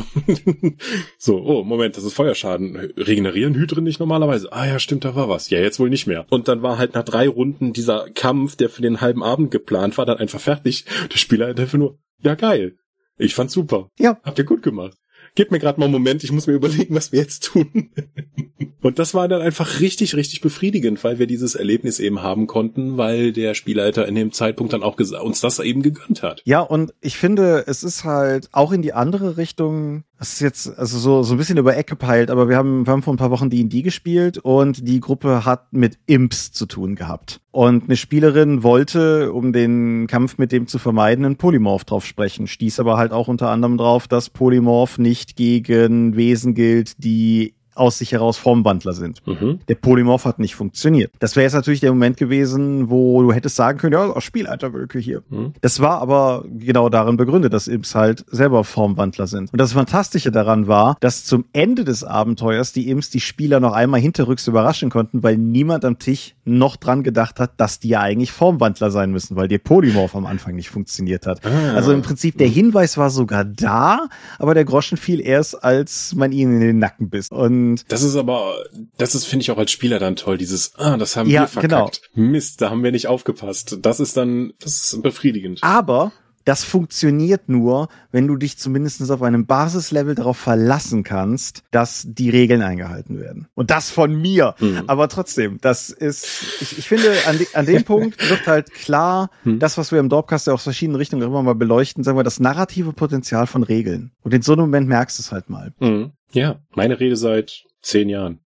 so, 1.18 1.38
oh, 1.44 1.64
Moment, 1.64 1.98
das 1.98 2.06
ist 2.06 2.14
Feuerschaden. 2.14 2.76
Regenerieren 2.98 3.56
Hydren 3.56 3.84
nicht 3.84 4.00
normalerweise? 4.00 4.52
Ah 4.54 4.66
ja, 4.66 4.80
stimmt, 4.80 5.04
da 5.04 5.16
war 5.16 5.28
was. 5.28 5.50
Ja, 5.50 5.60
jetzt 5.60 5.80
wohl 5.80 5.90
nicht 5.90 6.08
mehr. 6.08 6.26
Und 6.30 6.48
dann 6.48 6.64
war 6.64 6.78
halt 6.78 6.96
nach 6.96 7.04
drei 7.04 7.28
Runden 7.28 7.74
dieser 7.74 8.10
Kampf, 8.10 8.56
der 8.56 8.70
für 8.70 8.82
den 8.82 9.02
halben 9.02 9.22
Abend 9.22 9.52
geplant 9.52 9.98
war, 9.98 10.06
dann 10.06 10.18
einfach 10.18 10.40
fertig. 10.40 10.86
Der 11.12 11.18
Spieler 11.18 11.50
hat 11.50 11.60
einfach 11.60 11.78
nur, 11.78 12.00
ja 12.20 12.36
geil. 12.36 12.78
Ich 13.18 13.36
fand's 13.36 13.54
super. 13.54 13.90
Ja. 14.00 14.20
Habt 14.24 14.40
ihr 14.40 14.46
gut 14.46 14.64
gemacht. 14.64 14.98
Gebt 15.36 15.52
mir 15.52 15.60
gerade 15.60 15.80
mal 15.80 15.86
einen 15.86 15.94
Moment, 15.94 16.24
ich 16.24 16.32
muss 16.32 16.48
mir 16.48 16.54
überlegen, 16.54 16.94
was 16.94 17.12
wir 17.12 17.20
jetzt 17.20 17.44
tun. 17.44 17.90
und 18.82 19.00
das 19.00 19.14
war 19.14 19.28
dann 19.28 19.42
einfach 19.42 19.80
richtig, 19.80 20.16
richtig 20.16 20.42
befriedigend, 20.42 21.04
weil 21.04 21.20
wir 21.20 21.28
dieses 21.28 21.56
Erlebnis 21.56 22.00
eben 22.00 22.22
haben 22.22 22.48
konnten, 22.48 22.98
weil 22.98 23.32
der 23.32 23.54
Spielleiter 23.54 24.08
in 24.08 24.16
dem 24.16 24.32
Zeitpunkt 24.34 24.74
dann 24.74 24.84
auch 24.84 24.98
uns 25.00 25.42
das 25.42 25.60
eben 25.60 25.82
gegönnt 25.82 26.22
hat. 26.22 26.42
Ja, 26.46 26.60
und 26.60 26.94
ich 27.00 27.18
finde, 27.18 27.64
es 27.68 27.84
ist 27.84 28.04
halt 28.04 28.50
auch 28.52 28.72
in 28.72 28.82
die 28.82 28.94
andere 28.94 29.38
Richtung, 29.38 30.04
das 30.22 30.34
ist 30.34 30.40
jetzt 30.40 30.78
also 30.78 31.00
so, 31.00 31.24
so 31.24 31.34
ein 31.34 31.38
bisschen 31.40 31.58
über 31.58 31.76
Ecke 31.76 31.96
peilt, 31.96 32.30
aber 32.30 32.48
wir 32.48 32.56
haben, 32.56 32.86
wir 32.86 32.94
haben 32.94 33.02
vor 33.02 33.12
ein 33.12 33.18
paar 33.18 33.32
Wochen 33.32 33.50
D&D 33.50 33.82
gespielt 33.82 34.38
und 34.38 34.88
die 34.88 35.00
Gruppe 35.00 35.46
hat 35.46 35.74
mit 35.74 35.98
Imps 36.06 36.52
zu 36.52 36.68
tun 36.68 36.94
gehabt. 36.94 37.42
Und 37.50 37.86
eine 37.86 37.98
Spielerin 37.98 38.62
wollte, 38.62 39.34
um 39.34 39.52
den 39.52 40.06
Kampf 40.06 40.38
mit 40.38 40.52
dem 40.52 40.68
zu 40.68 40.78
vermeiden, 40.78 41.26
einen 41.26 41.38
Polymorph 41.38 41.86
drauf 41.86 42.06
sprechen, 42.06 42.46
stieß 42.46 42.80
aber 42.80 42.98
halt 42.98 43.14
auch 43.14 43.30
unter 43.30 43.50
anderem 43.50 43.80
drauf, 43.80 44.08
dass 44.08 44.30
Polymorph 44.30 45.00
nicht 45.00 45.36
gegen 45.38 46.16
Wesen 46.16 46.54
gilt, 46.54 47.04
die 47.04 47.56
aus 47.76 47.98
sich 47.98 48.12
heraus 48.12 48.38
Formwandler 48.38 48.94
sind. 48.94 49.26
Mhm. 49.26 49.60
Der 49.68 49.76
Polymorph 49.76 50.26
hat 50.26 50.40
nicht 50.40 50.56
funktioniert. 50.56 51.12
Das 51.20 51.36
wäre 51.36 51.44
jetzt 51.44 51.54
natürlich 51.54 51.80
der 51.80 51.92
Moment 51.92 52.18
gewesen, 52.18 52.90
wo 52.90 53.22
du 53.22 53.32
hättest 53.32 53.56
sagen 53.56 53.78
können, 53.78 53.94
ja, 53.94 54.20
Spielleiterwölke 54.20 55.00
hier. 55.00 55.24
Mhm. 55.30 55.54
Das 55.62 55.80
war 55.80 56.02
aber 56.02 56.46
genau 56.50 56.90
darin 56.90 57.18
begründet, 57.18 57.54
dass 57.54 57.68
Imps 57.68 57.96
halt 57.96 58.26
selber 58.30 58.64
Formwandler 58.64 59.28
sind. 59.28 59.52
Und 59.52 59.60
das 59.60 59.74
Fantastische 59.74 60.32
daran 60.32 60.68
war, 60.68 60.98
dass 61.00 61.24
zum 61.24 61.46
Ende 61.54 61.84
des 61.84 62.04
Abenteuers 62.04 62.74
die 62.74 62.90
Imps 62.90 63.10
die 63.10 63.20
Spieler 63.20 63.60
noch 63.60 63.74
einmal 63.74 64.00
hinterrücks 64.00 64.48
überraschen 64.48 64.90
konnten, 64.90 65.24
weil 65.24 65.38
niemand 65.38 65.86
am 65.86 66.00
Tisch 66.00 66.36
noch 66.44 66.76
dran 66.76 67.04
gedacht 67.04 67.40
hat, 67.40 67.52
dass 67.58 67.80
die 67.80 67.90
ja 67.90 68.02
eigentlich 68.02 68.32
Formwandler 68.32 68.92
sein 68.92 69.12
müssen, 69.12 69.36
weil 69.36 69.48
der 69.48 69.60
Polymorph 69.60 70.16
am 70.16 70.26
Anfang 70.26 70.56
nicht 70.56 70.70
funktioniert 70.70 71.26
hat. 71.26 71.46
Ah. 71.46 71.74
Also 71.76 71.94
im 71.94 72.02
Prinzip 72.02 72.38
der 72.38 72.48
Hinweis 72.48 72.98
war 72.98 73.10
sogar 73.10 73.46
da, 73.46 74.08
aber 74.40 74.54
der 74.54 74.66
Groschen 74.66 74.98
fiel 74.98 75.22
erst, 75.22 75.64
als 75.64 76.14
man 76.16 76.32
ihnen 76.32 76.56
in 76.56 76.60
den 76.62 76.80
Nacken 76.80 77.10
biss. 77.10 77.30
Und 77.30 77.61
und 77.62 77.92
das 77.92 78.04
ist 78.04 78.16
aber, 78.16 78.56
das 78.98 79.16
ist, 79.16 79.26
finde 79.26 79.44
ich 79.44 79.52
auch 79.52 79.58
als 79.58 79.72
Spieler 79.72 80.00
dann 80.00 80.16
toll, 80.16 80.38
dieses, 80.38 80.74
ah, 80.78 80.98
das 80.98 81.16
haben 81.16 81.30
ja, 81.30 81.42
wir 81.42 81.48
verkackt. 81.48 82.02
Genau. 82.14 82.30
Mist, 82.30 82.62
da 82.62 82.70
haben 82.70 82.84
wir 82.84 82.92
nicht 82.92 83.08
aufgepasst. 83.08 83.78
Das 83.82 84.00
ist 84.00 84.18
dann, 84.18 84.54
das 84.60 84.94
ist 84.94 85.02
befriedigend. 85.02 85.60
Aber 85.64 86.12
das 86.44 86.64
funktioniert 86.64 87.50
nur, 87.50 87.88
wenn 88.12 88.28
du 88.28 88.36
dich 88.36 88.58
zumindest 88.58 89.10
auf 89.12 89.22
einem 89.22 89.46
Basislevel 89.46 90.16
darauf 90.16 90.38
verlassen 90.38 91.04
kannst, 91.04 91.64
dass 91.70 92.06
die 92.08 92.32
Regeln 92.32 92.64
eingehalten 92.64 93.20
werden. 93.20 93.48
Und 93.54 93.70
das 93.70 93.92
von 93.92 94.20
mir. 94.20 94.56
Mhm. 94.60 94.84
Aber 94.88 95.08
trotzdem, 95.08 95.60
das 95.62 95.92
ist, 95.92 96.62
ich, 96.62 96.80
ich 96.80 96.88
finde, 96.88 97.14
an, 97.28 97.38
de, 97.38 97.48
an 97.54 97.66
dem 97.68 97.84
Punkt 97.84 98.18
wird 98.30 98.48
halt 98.48 98.74
klar, 98.74 99.30
mhm. 99.44 99.60
das, 99.60 99.78
was 99.78 99.92
wir 99.92 100.00
im 100.00 100.10
Dorpcast 100.10 100.48
ja 100.48 100.54
aus 100.54 100.64
verschiedenen 100.64 100.98
Richtungen 100.98 101.22
immer 101.22 101.44
mal 101.44 101.56
beleuchten, 101.56 102.04
sagen 102.04 102.18
wir, 102.18 102.24
das 102.24 102.40
narrative 102.40 102.94
Potenzial 102.94 103.46
von 103.46 103.62
Regeln. 103.62 104.12
Und 104.24 104.34
in 104.34 104.42
so 104.42 104.54
einem 104.54 104.62
Moment 104.62 104.88
merkst 104.88 105.20
du 105.20 105.22
es 105.22 105.32
halt 105.32 105.50
mal. 105.50 105.74
Mhm. 105.80 106.14
Ja, 106.34 106.60
meine 106.76 107.00
Rede 107.00 107.16
seit 107.16 107.66
zehn 107.82 108.10
Jahren 108.10 108.40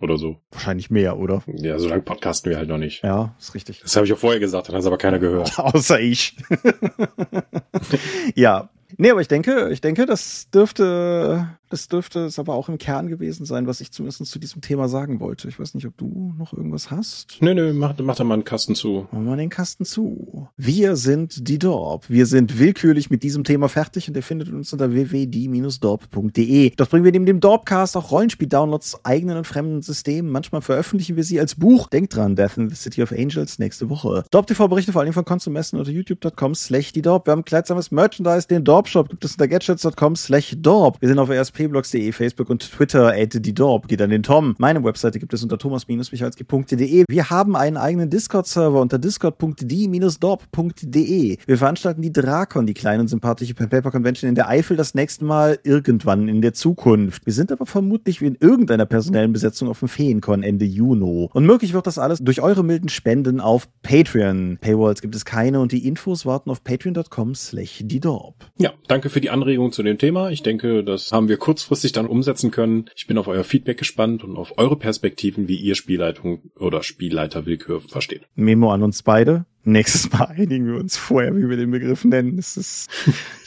oder 0.00 0.16
so. 0.16 0.40
Wahrscheinlich 0.50 0.90
mehr, 0.90 1.18
oder? 1.18 1.42
Ja, 1.46 1.78
so 1.78 1.88
lange 1.88 2.02
podcasten 2.02 2.50
wir 2.50 2.58
halt 2.58 2.68
noch 2.68 2.78
nicht. 2.78 3.02
Ja, 3.02 3.34
ist 3.38 3.54
richtig. 3.54 3.80
Das 3.80 3.94
habe 3.96 4.06
ich 4.06 4.12
auch 4.12 4.18
vorher 4.18 4.40
gesagt, 4.40 4.68
dann 4.68 4.74
hat 4.74 4.80
es 4.80 4.86
aber 4.86 4.98
keiner 4.98 5.18
gehört. 5.18 5.58
Außer 5.58 6.00
ich. 6.00 6.36
ja. 8.34 8.70
Nee, 8.96 9.10
aber 9.10 9.20
ich 9.20 9.28
denke, 9.28 9.68
ich 9.70 9.80
denke, 9.80 10.06
das 10.06 10.50
dürfte 10.50 11.58
das 11.70 11.86
dürfte 11.86 12.26
es 12.26 12.38
aber 12.38 12.54
auch 12.54 12.68
im 12.68 12.78
Kern 12.78 13.06
gewesen 13.06 13.46
sein, 13.46 13.66
was 13.66 13.80
ich 13.80 13.92
zumindest 13.92 14.26
zu 14.26 14.38
diesem 14.40 14.60
Thema 14.60 14.88
sagen 14.88 15.20
wollte. 15.20 15.48
Ich 15.48 15.58
weiß 15.58 15.74
nicht, 15.74 15.86
ob 15.86 15.96
du 15.96 16.34
noch 16.36 16.52
irgendwas 16.52 16.90
hast. 16.90 17.38
Nö, 17.40 17.54
nö, 17.54 17.72
mach, 17.72 17.96
mach 18.00 18.16
da 18.16 18.24
mal 18.24 18.34
einen 18.34 18.44
Kasten 18.44 18.74
zu. 18.74 19.06
Machen 19.12 19.26
wir 19.26 19.36
den 19.36 19.50
Kasten 19.50 19.84
zu. 19.84 20.48
Wir 20.56 20.96
sind 20.96 21.48
die 21.48 21.60
Dorp. 21.60 22.10
Wir 22.10 22.26
sind 22.26 22.58
willkürlich 22.58 23.08
mit 23.08 23.22
diesem 23.22 23.44
Thema 23.44 23.68
fertig 23.68 24.08
und 24.08 24.16
ihr 24.16 24.24
findet 24.24 24.48
uns 24.48 24.72
unter 24.72 24.92
www.die-dorp.de. 24.92 26.72
Dort 26.76 26.90
bringen 26.90 27.04
wir 27.04 27.12
neben 27.12 27.26
dem 27.26 27.38
Dorpcast 27.38 27.96
auch 27.96 28.10
Rollenspiel-Downloads 28.10 29.04
eigenen 29.04 29.36
und 29.36 29.46
fremden 29.46 29.80
Systemen. 29.82 30.32
Manchmal 30.32 30.62
veröffentlichen 30.62 31.14
wir 31.14 31.22
sie 31.24 31.38
als 31.38 31.54
Buch. 31.54 31.86
Denkt 31.88 32.16
dran, 32.16 32.34
Death 32.34 32.56
in 32.56 32.68
the 32.68 32.74
City 32.74 33.00
of 33.00 33.12
Angels 33.12 33.60
nächste 33.60 33.88
Woche. 33.88 34.24
Dorp 34.32 34.48
TV 34.48 34.66
berichte 34.66 34.90
vor 34.92 35.02
allem 35.02 35.12
von 35.12 35.24
Konsumessen 35.24 35.78
unter 35.78 35.92
youtube.com 35.92 36.56
slash 36.56 36.92
die 36.92 37.02
Dorp. 37.02 37.28
Wir 37.28 37.32
haben 37.32 37.44
kleidsames 37.44 37.92
Merchandise, 37.92 38.48
den 38.48 38.64
Dorp 38.64 38.88
Shop 38.88 39.08
gibt 39.08 39.24
es 39.24 39.32
unter 39.32 39.46
gadgets.com 39.46 40.16
slash 40.16 40.56
Dorp. 40.58 41.00
Wir 41.00 41.08
sind 41.08 41.20
auf 41.20 41.30
ESP 41.30 41.59
pblogs.de, 41.68 42.12
Facebook 42.12 42.50
und 42.50 42.70
Twitter, 42.70 43.14
Dorp, 43.54 43.88
geht 43.88 44.02
an 44.02 44.10
den 44.10 44.24
Tom. 44.24 44.54
Meine 44.58 44.84
Webseite 44.84 45.18
gibt 45.18 45.32
es 45.32 45.42
unter 45.42 45.56
thomas-michalski.de. 45.56 47.04
Wir 47.08 47.30
haben 47.30 47.56
einen 47.56 47.76
eigenen 47.76 48.10
Discord-Server 48.10 48.80
unter 48.80 48.98
discord.die-dorp.de. 48.98 51.36
Wir 51.46 51.56
veranstalten 51.56 52.02
die 52.02 52.12
Drakon, 52.12 52.66
die 52.66 52.74
kleine 52.74 53.02
und 53.02 53.08
sympathische 53.08 53.54
Pen 53.54 53.68
Paper 53.68 53.90
Convention 53.90 54.28
in 54.28 54.34
der 54.34 54.48
Eifel, 54.48 54.76
das 54.76 54.94
nächste 54.94 55.24
Mal 55.24 55.58
irgendwann 55.62 56.28
in 56.28 56.42
der 56.42 56.52
Zukunft. 56.52 57.24
Wir 57.24 57.32
sind 57.32 57.52
aber 57.52 57.66
vermutlich 57.66 58.20
in 58.20 58.36
irgendeiner 58.40 58.86
personellen 58.86 59.32
Besetzung 59.32 59.68
auf 59.68 59.78
dem 59.78 59.88
Feencon 59.88 60.42
Ende 60.42 60.64
Juni. 60.64 61.28
Und 61.32 61.46
möglich 61.46 61.72
wird 61.72 61.86
das 61.86 61.98
alles 61.98 62.18
durch 62.18 62.42
eure 62.42 62.64
milden 62.64 62.88
Spenden 62.88 63.38
auf 63.40 63.68
Patreon. 63.82 64.58
Paywalls 64.60 65.00
gibt 65.00 65.14
es 65.14 65.24
keine 65.24 65.60
und 65.60 65.70
die 65.72 65.86
Infos 65.86 66.26
warten 66.26 66.50
auf 66.50 66.64
patreon.com 66.64 67.36
slash 67.36 67.82
die. 67.84 68.00
Ja, 68.58 68.72
danke 68.88 69.10
für 69.10 69.20
die 69.20 69.30
Anregung 69.30 69.72
zu 69.72 69.82
dem 69.82 69.98
Thema. 69.98 70.30
Ich 70.30 70.42
denke, 70.42 70.82
das 70.82 71.12
haben 71.12 71.28
wir 71.28 71.36
kurzfristig 71.50 71.90
dann 71.90 72.06
umsetzen 72.06 72.52
können. 72.52 72.88
Ich 72.94 73.08
bin 73.08 73.18
auf 73.18 73.26
euer 73.26 73.42
Feedback 73.42 73.76
gespannt 73.76 74.22
und 74.22 74.36
auf 74.36 74.56
eure 74.56 74.76
Perspektiven, 74.76 75.48
wie 75.48 75.56
ihr 75.56 75.74
Spielleitung 75.74 76.52
oder 76.56 76.84
Spielleiterwillkür 76.84 77.80
versteht. 77.80 78.22
Memo 78.36 78.72
an 78.72 78.84
uns 78.84 79.02
beide. 79.02 79.46
Nächstes 79.64 80.10
Mal 80.10 80.24
einigen 80.36 80.66
wir 80.66 80.76
uns 80.76 80.96
vorher, 80.96 81.36
wie 81.36 81.48
wir 81.48 81.56
den 81.56 81.70
Begriff 81.70 82.04
nennen. 82.04 82.36
Das 82.36 82.56
ist, 82.56 82.88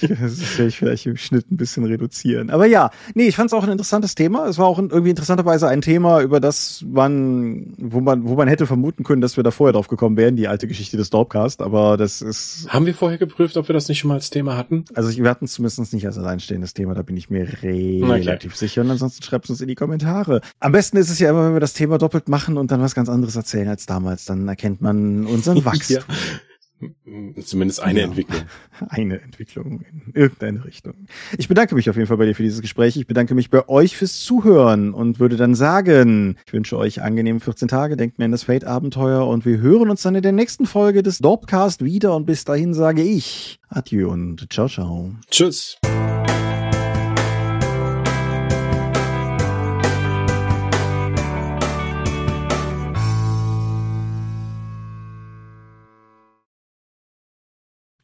das 0.02 0.12
werde 0.58 0.68
ich 0.68 0.78
vielleicht 0.78 1.06
im 1.08 1.18
Schnitt 1.18 1.52
ein 1.52 1.58
bisschen 1.58 1.86
reduzieren. 1.86 2.52
Aber 2.52 2.68
ja, 2.68 2.92
nee, 3.16 3.28
ich 3.28 3.36
fand 3.36 3.48
es 3.48 3.54
auch 3.54 3.64
ein 3.64 3.72
interessantes 3.72 4.14
Thema. 4.14 4.48
Es 4.48 4.60
war 4.60 4.68
auch 4.68 4.78
irgendwie 4.78 5.10
interessanterweise 5.10 5.68
ein 5.68 5.82
Thema, 5.82 6.22
über 6.22 6.40
das 6.40 6.86
man, 6.88 7.74
wo 7.78 8.00
man, 8.00 8.28
wo 8.28 8.36
man 8.36 8.48
hätte 8.48 8.68
vermuten 8.68 9.04
können, 9.04 9.22
dass 9.22 9.38
wir 9.38 9.44
da 9.44 9.50
vorher 9.50 9.74
drauf 9.74 9.88
gekommen 9.88 10.16
wären, 10.16 10.36
die 10.36 10.48
alte 10.48 10.68
Geschichte 10.68 10.98
des 10.98 11.10
Dorpcast. 11.10 11.62
Aber 11.64 11.98
das 11.98 12.22
ist. 12.22 12.68
Haben 12.70 12.86
wir 12.86 12.94
vorher 12.94 13.18
geprüft, 13.18 13.58
ob 13.58 13.68
wir 13.68 13.74
das 13.74 13.88
nicht 13.88 14.00
schon 14.00 14.10
mal 14.10 14.16
als 14.16 14.30
Thema 14.30 14.56
hatten? 14.56 14.86
Also 14.94 15.16
wir 15.18 15.30
hatten 15.30 15.46
es 15.46 15.54
zumindest 15.54 15.94
nicht 15.94 16.06
als 16.06 16.18
alleinstehendes 16.20 16.76
Thema, 16.76 16.94
da 16.94 17.02
bin 17.02 17.18
ich 17.18 17.32
mir 17.32 17.48
relativ 17.64 18.52
okay. 18.52 18.60
sicher. 18.60 18.82
Und 18.82 18.92
ansonsten 18.92 19.24
schreibt 19.24 19.46
es 19.46 19.52
uns 19.52 19.62
in 19.62 19.68
die 19.68 19.76
Kommentare. 19.76 20.42
Am 20.60 20.72
besten 20.72 20.98
ist 20.98 21.10
es 21.10 21.18
ja 21.18 21.32
immer, 21.32 21.48
wenn 21.48 21.54
wir 21.54 21.60
das 21.60 21.74
Thema 21.74 21.98
doppelt 21.98 22.30
machen 22.30 22.58
und 22.58 22.70
dann 22.72 22.82
was 22.82 22.94
ganz 22.94 23.10
anderes 23.10 23.36
erzählen 23.36 23.68
als 23.68 23.88
damals. 23.88 24.26
Dann 24.26 24.48
erkennt 24.48 24.82
man 24.82 25.26
unseren 25.26 25.66
Wachstum. 25.66 25.98
ja. 25.98 26.03
Zumindest 27.46 27.82
eine 27.82 28.00
ja, 28.00 28.06
Entwicklung. 28.06 28.42
Eine 28.90 29.22
Entwicklung 29.22 29.86
in 29.90 30.12
irgendeine 30.14 30.66
Richtung. 30.66 31.08
Ich 31.38 31.48
bedanke 31.48 31.76
mich 31.76 31.90
auf 31.90 31.96
jeden 31.96 32.08
Fall 32.08 32.18
bei 32.18 32.26
dir 32.26 32.36
für 32.36 32.44
dieses 32.44 32.62
Gespräch. 32.62 32.98
Ich 32.98 33.08
bedanke 33.08 33.36
mich 33.36 33.50
bei 33.50 33.68
euch 33.70 33.96
fürs 33.96 34.20
Zuhören 34.22 34.94
und 34.94 35.20
würde 35.20 35.38
dann 35.38 35.56
sagen, 35.56 36.38
ich 36.46 36.52
wünsche 36.52 36.78
euch 36.78 37.02
angenehm 37.02 37.40
14 37.40 37.68
Tage, 37.68 37.96
denkt 37.96 38.20
mir 38.20 38.26
an 38.26 38.32
das 38.32 38.44
Fate-Abenteuer 38.44 39.26
und 39.28 39.46
wir 39.46 39.60
hören 39.60 39.90
uns 39.90 40.02
dann 40.02 40.16
in 40.16 40.24
der 40.24 40.32
nächsten 40.32 40.66
Folge 40.66 41.04
des 41.04 41.20
Dorpcast 41.20 41.86
wieder 41.86 42.16
und 42.16 42.26
bis 42.26 42.44
dahin 42.44 42.74
sage 42.74 43.04
ich 43.04 43.60
Adieu 43.70 44.10
und 44.10 44.52
ciao, 44.52 44.68
ciao. 44.68 45.16
Tschüss. 45.30 45.78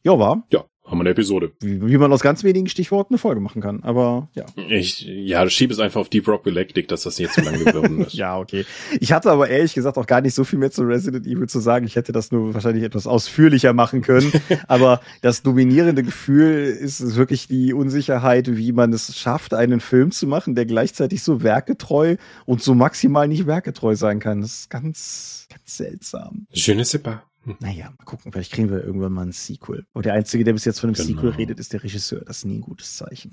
Ja, 0.02 0.18
war. 0.18 0.46
Ja, 0.50 0.64
haben 0.90 0.98
wir 0.98 1.02
eine 1.02 1.10
Episode. 1.10 1.52
Wie, 1.60 1.86
wie 1.86 1.98
man 1.98 2.12
aus 2.12 2.20
ganz 2.20 2.42
wenigen 2.42 2.66
Stichworten 2.66 3.14
eine 3.14 3.18
Folge 3.18 3.40
machen 3.40 3.62
kann. 3.62 3.82
Aber 3.84 4.28
ja. 4.34 4.44
Ich, 4.68 5.02
ja, 5.02 5.48
schieb 5.48 5.70
es 5.70 5.78
einfach 5.78 6.00
auf 6.00 6.08
Deep 6.08 6.26
Rock 6.26 6.44
Galactic, 6.44 6.88
dass 6.88 7.04
das 7.04 7.18
nicht 7.18 7.32
zu 7.32 7.42
lange 7.42 7.64
geworden 7.64 8.00
ist. 8.06 8.14
ja, 8.14 8.36
okay. 8.36 8.64
Ich 8.98 9.12
hatte 9.12 9.30
aber 9.30 9.48
ehrlich 9.48 9.74
gesagt 9.74 9.98
auch 9.98 10.06
gar 10.06 10.20
nicht 10.20 10.34
so 10.34 10.42
viel 10.42 10.58
mehr 10.58 10.72
zu 10.72 10.82
Resident 10.82 11.26
Evil 11.26 11.48
zu 11.48 11.60
sagen. 11.60 11.86
Ich 11.86 11.94
hätte 11.94 12.10
das 12.10 12.32
nur 12.32 12.54
wahrscheinlich 12.54 12.82
etwas 12.82 13.06
ausführlicher 13.06 13.72
machen 13.72 14.02
können. 14.02 14.32
aber 14.66 15.00
das 15.20 15.42
dominierende 15.42 16.02
Gefühl 16.02 16.64
ist 16.64 17.14
wirklich 17.14 17.46
die 17.46 17.72
Unsicherheit, 17.72 18.56
wie 18.56 18.72
man 18.72 18.92
es 18.92 19.16
schafft, 19.16 19.54
einen 19.54 19.78
Film 19.78 20.10
zu 20.10 20.26
machen, 20.26 20.56
der 20.56 20.66
gleichzeitig 20.66 21.22
so 21.22 21.42
werketreu 21.44 22.16
und 22.46 22.62
so 22.62 22.74
maximal 22.74 23.28
nicht 23.28 23.46
werketreu 23.46 23.94
sein 23.94 24.18
kann. 24.18 24.40
Das 24.40 24.60
ist 24.60 24.70
ganz, 24.70 25.46
ganz 25.48 25.76
seltsam. 25.76 26.46
Je 26.50 26.74
ne 26.74 26.84
sais 26.84 27.00
pas. 27.00 27.29
Naja, 27.58 27.86
mal 27.98 28.04
gucken, 28.04 28.32
vielleicht 28.32 28.52
kriegen 28.52 28.70
wir 28.70 28.84
irgendwann 28.84 29.12
mal 29.12 29.22
ein 29.26 29.32
Sequel. 29.32 29.86
Und 29.92 30.04
der 30.04 30.12
Einzige, 30.12 30.44
der 30.44 30.52
bis 30.52 30.66
jetzt 30.66 30.78
von 30.78 30.90
einem 30.90 30.94
Genau. 30.94 31.08
Sequel 31.08 31.30
redet, 31.30 31.58
ist 31.58 31.72
der 31.72 31.82
Regisseur. 31.82 32.22
Das 32.24 32.38
ist 32.38 32.44
nie 32.44 32.58
ein 32.58 32.60
gutes 32.60 32.96
Zeichen. 32.96 33.30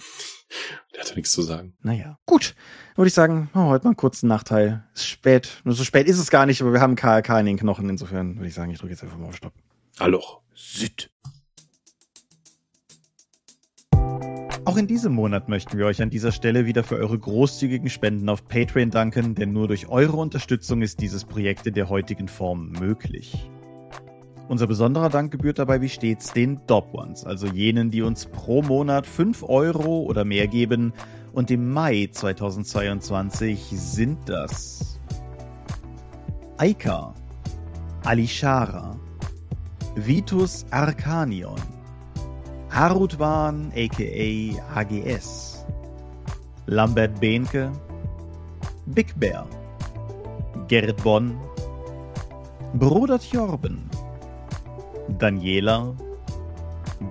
Der 0.93 1.01
hat 1.01 1.09
ja 1.09 1.15
nichts 1.15 1.31
zu 1.31 1.41
sagen. 1.41 1.75
Naja, 1.81 2.17
gut. 2.25 2.55
Dann 2.91 2.97
würde 2.97 3.07
ich 3.09 3.13
sagen, 3.13 3.49
wir 3.53 3.65
heute 3.65 3.83
mal 3.83 3.89
einen 3.89 3.97
kurzen 3.97 4.27
Nachteil. 4.27 4.85
Ist 4.93 5.07
spät. 5.07 5.61
Nur 5.65 5.75
so 5.75 5.83
spät 5.83 6.07
ist 6.07 6.19
es 6.19 6.29
gar 6.29 6.45
nicht, 6.45 6.61
aber 6.61 6.71
wir 6.71 6.79
haben 6.79 6.95
KRK 6.95 7.41
in 7.41 7.45
den 7.47 7.57
Knochen. 7.57 7.89
Insofern 7.89 8.37
würde 8.37 8.47
ich 8.47 8.53
sagen, 8.53 8.71
ich 8.71 8.79
drücke 8.79 8.93
jetzt 8.93 9.03
einfach 9.03 9.17
mal 9.17 9.27
auf 9.27 9.35
Stopp. 9.35 9.53
Alloch. 9.99 10.39
Süd. 10.55 11.11
Auch 14.63 14.77
in 14.77 14.87
diesem 14.87 15.13
Monat 15.13 15.49
möchten 15.49 15.77
wir 15.77 15.85
euch 15.85 16.01
an 16.01 16.09
dieser 16.09 16.31
Stelle 16.31 16.65
wieder 16.65 16.83
für 16.83 16.95
eure 16.95 17.17
großzügigen 17.17 17.89
Spenden 17.89 18.27
auf 18.29 18.47
Patreon 18.47 18.89
danken, 18.91 19.33
denn 19.35 19.53
nur 19.53 19.67
durch 19.67 19.87
eure 19.87 20.17
Unterstützung 20.17 20.81
ist 20.81 21.01
dieses 21.01 21.23
Projekt 21.25 21.67
in 21.67 21.73
der 21.73 21.87
heutigen 21.89 22.27
Form 22.27 22.71
möglich. 22.71 23.49
Unser 24.49 24.67
besonderer 24.67 25.09
Dank 25.09 25.31
gebührt 25.31 25.59
dabei 25.59 25.81
wie 25.81 25.89
stets 25.89 26.31
den 26.31 26.61
Dob 26.67 26.93
Ones, 26.93 27.25
also 27.25 27.47
jenen, 27.47 27.91
die 27.91 28.01
uns 28.01 28.27
pro 28.27 28.61
Monat 28.61 29.05
5 29.05 29.43
Euro 29.43 30.03
oder 30.03 30.23
mehr 30.23 30.47
geben. 30.47 30.93
Und 31.33 31.51
im 31.51 31.69
Mai 31.71 32.09
2022 32.11 33.59
sind 33.71 34.17
das 34.29 34.99
Aika, 36.57 37.13
Alishara, 38.05 38.97
Vitus 39.95 40.65
Arcanion, 40.71 41.59
Harutwan 42.69 43.71
aka 43.75 44.61
AGS, 44.75 45.65
Lambert 46.67 47.19
Behnke, 47.19 47.71
Big 48.85 49.13
Bear, 49.19 49.45
Gerrit 50.69 51.03
Bonn, 51.03 51.37
Bruder 52.73 53.19
Tjorben, 53.19 53.89
Daniela, 55.09 55.95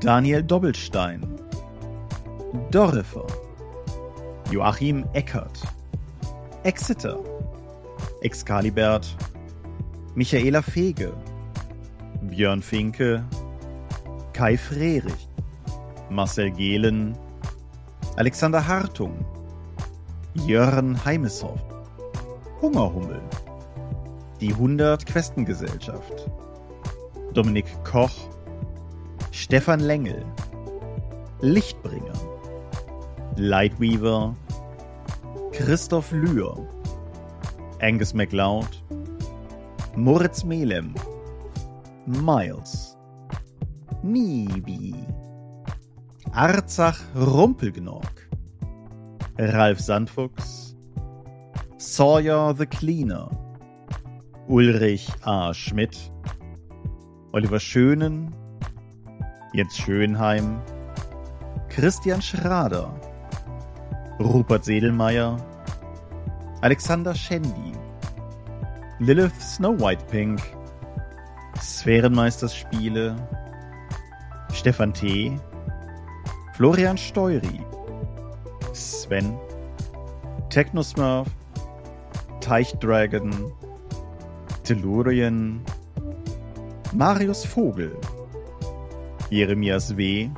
Daniel 0.01 0.42
Doppelstein, 0.42 1.22
Dorifer, 2.70 3.26
Joachim 4.51 5.05
Eckert, 5.12 5.62
Exeter, 6.62 7.18
Excalibert, 8.22 9.16
Michaela 10.14 10.62
Fege, 10.62 11.12
Björn 12.22 12.62
Finke, 12.62 13.24
Kai 14.32 14.57
Frerich, 14.57 15.28
Marcel 16.11 16.51
Gehlen, 16.51 17.16
Alexander 18.16 18.66
Hartung, 18.66 19.24
Jörn 20.47 21.03
Heimeshoff, 21.05 21.61
Hungerhummel, 22.61 23.20
die 24.40 24.53
100 24.53 25.07
Questengesellschaft, 25.07 26.30
Dominik 27.37 27.66
Koch, 27.84 28.16
Stefan 29.30 29.80
Lengel, 29.80 30.24
Lichtbringer, 31.43 32.16
Lightweaver, 33.37 34.34
Christoph 35.53 36.12
Lühr, 36.12 36.66
Angus 37.80 38.14
MacLeod, 38.14 38.82
Moritz 39.97 40.45
Melem, 40.45 40.95
Miles, 42.07 42.97
Nibi, 44.03 44.95
Arzach 46.32 46.99
Rumpelgnork, 47.14 48.30
Ralf 49.39 49.78
Sandfuchs, 49.78 50.74
Sawyer 51.76 52.55
the 52.55 52.64
Cleaner, 52.64 53.28
Ulrich 54.49 55.07
A. 55.26 55.53
Schmidt, 55.53 56.11
Oliver 57.37 57.61
Schönen, 57.61 58.34
Jens 59.53 59.76
Schönheim, 59.76 60.59
Christian 61.68 62.22
Schrader, 62.22 62.99
Rupert 64.18 64.64
Sedelmeier, 64.64 65.37
Alexander 66.62 67.14
Schendi, 67.14 67.74
Lilith 69.01 69.39
Snow 69.39 69.78
White 69.78 70.07
Pink, 70.11 70.41
Sphärenmeisterspiele, 71.61 73.14
Stefan 74.55 74.95
T., 74.95 75.39
Florian 76.55 76.97
Steury, 76.97 77.61
Sven, 78.72 79.39
Technosmurf, 80.49 81.28
Teichdragon, 82.41 83.53
Tellurien, 84.64 85.61
Marius 86.97 87.44
Vogel, 87.44 87.94
Jeremias 89.28 89.94
W., 89.99 90.30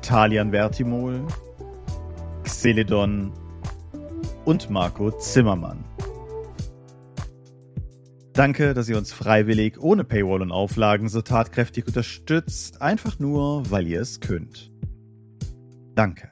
Talian 0.00 0.50
Vertimol, 0.50 1.26
Xeledon 2.42 3.30
und 4.46 4.70
Marco 4.70 5.10
Zimmermann. 5.10 5.84
Danke, 8.32 8.72
dass 8.72 8.88
ihr 8.88 8.96
uns 8.96 9.12
freiwillig, 9.12 9.78
ohne 9.78 10.04
Paywall 10.04 10.40
und 10.40 10.52
Auflagen 10.52 11.10
so 11.10 11.20
tatkräftig 11.20 11.86
unterstützt, 11.86 12.80
einfach 12.80 13.18
nur, 13.18 13.70
weil 13.70 13.86
ihr 13.86 14.00
es 14.00 14.20
könnt. 14.20 14.72
Danke. 15.94 16.31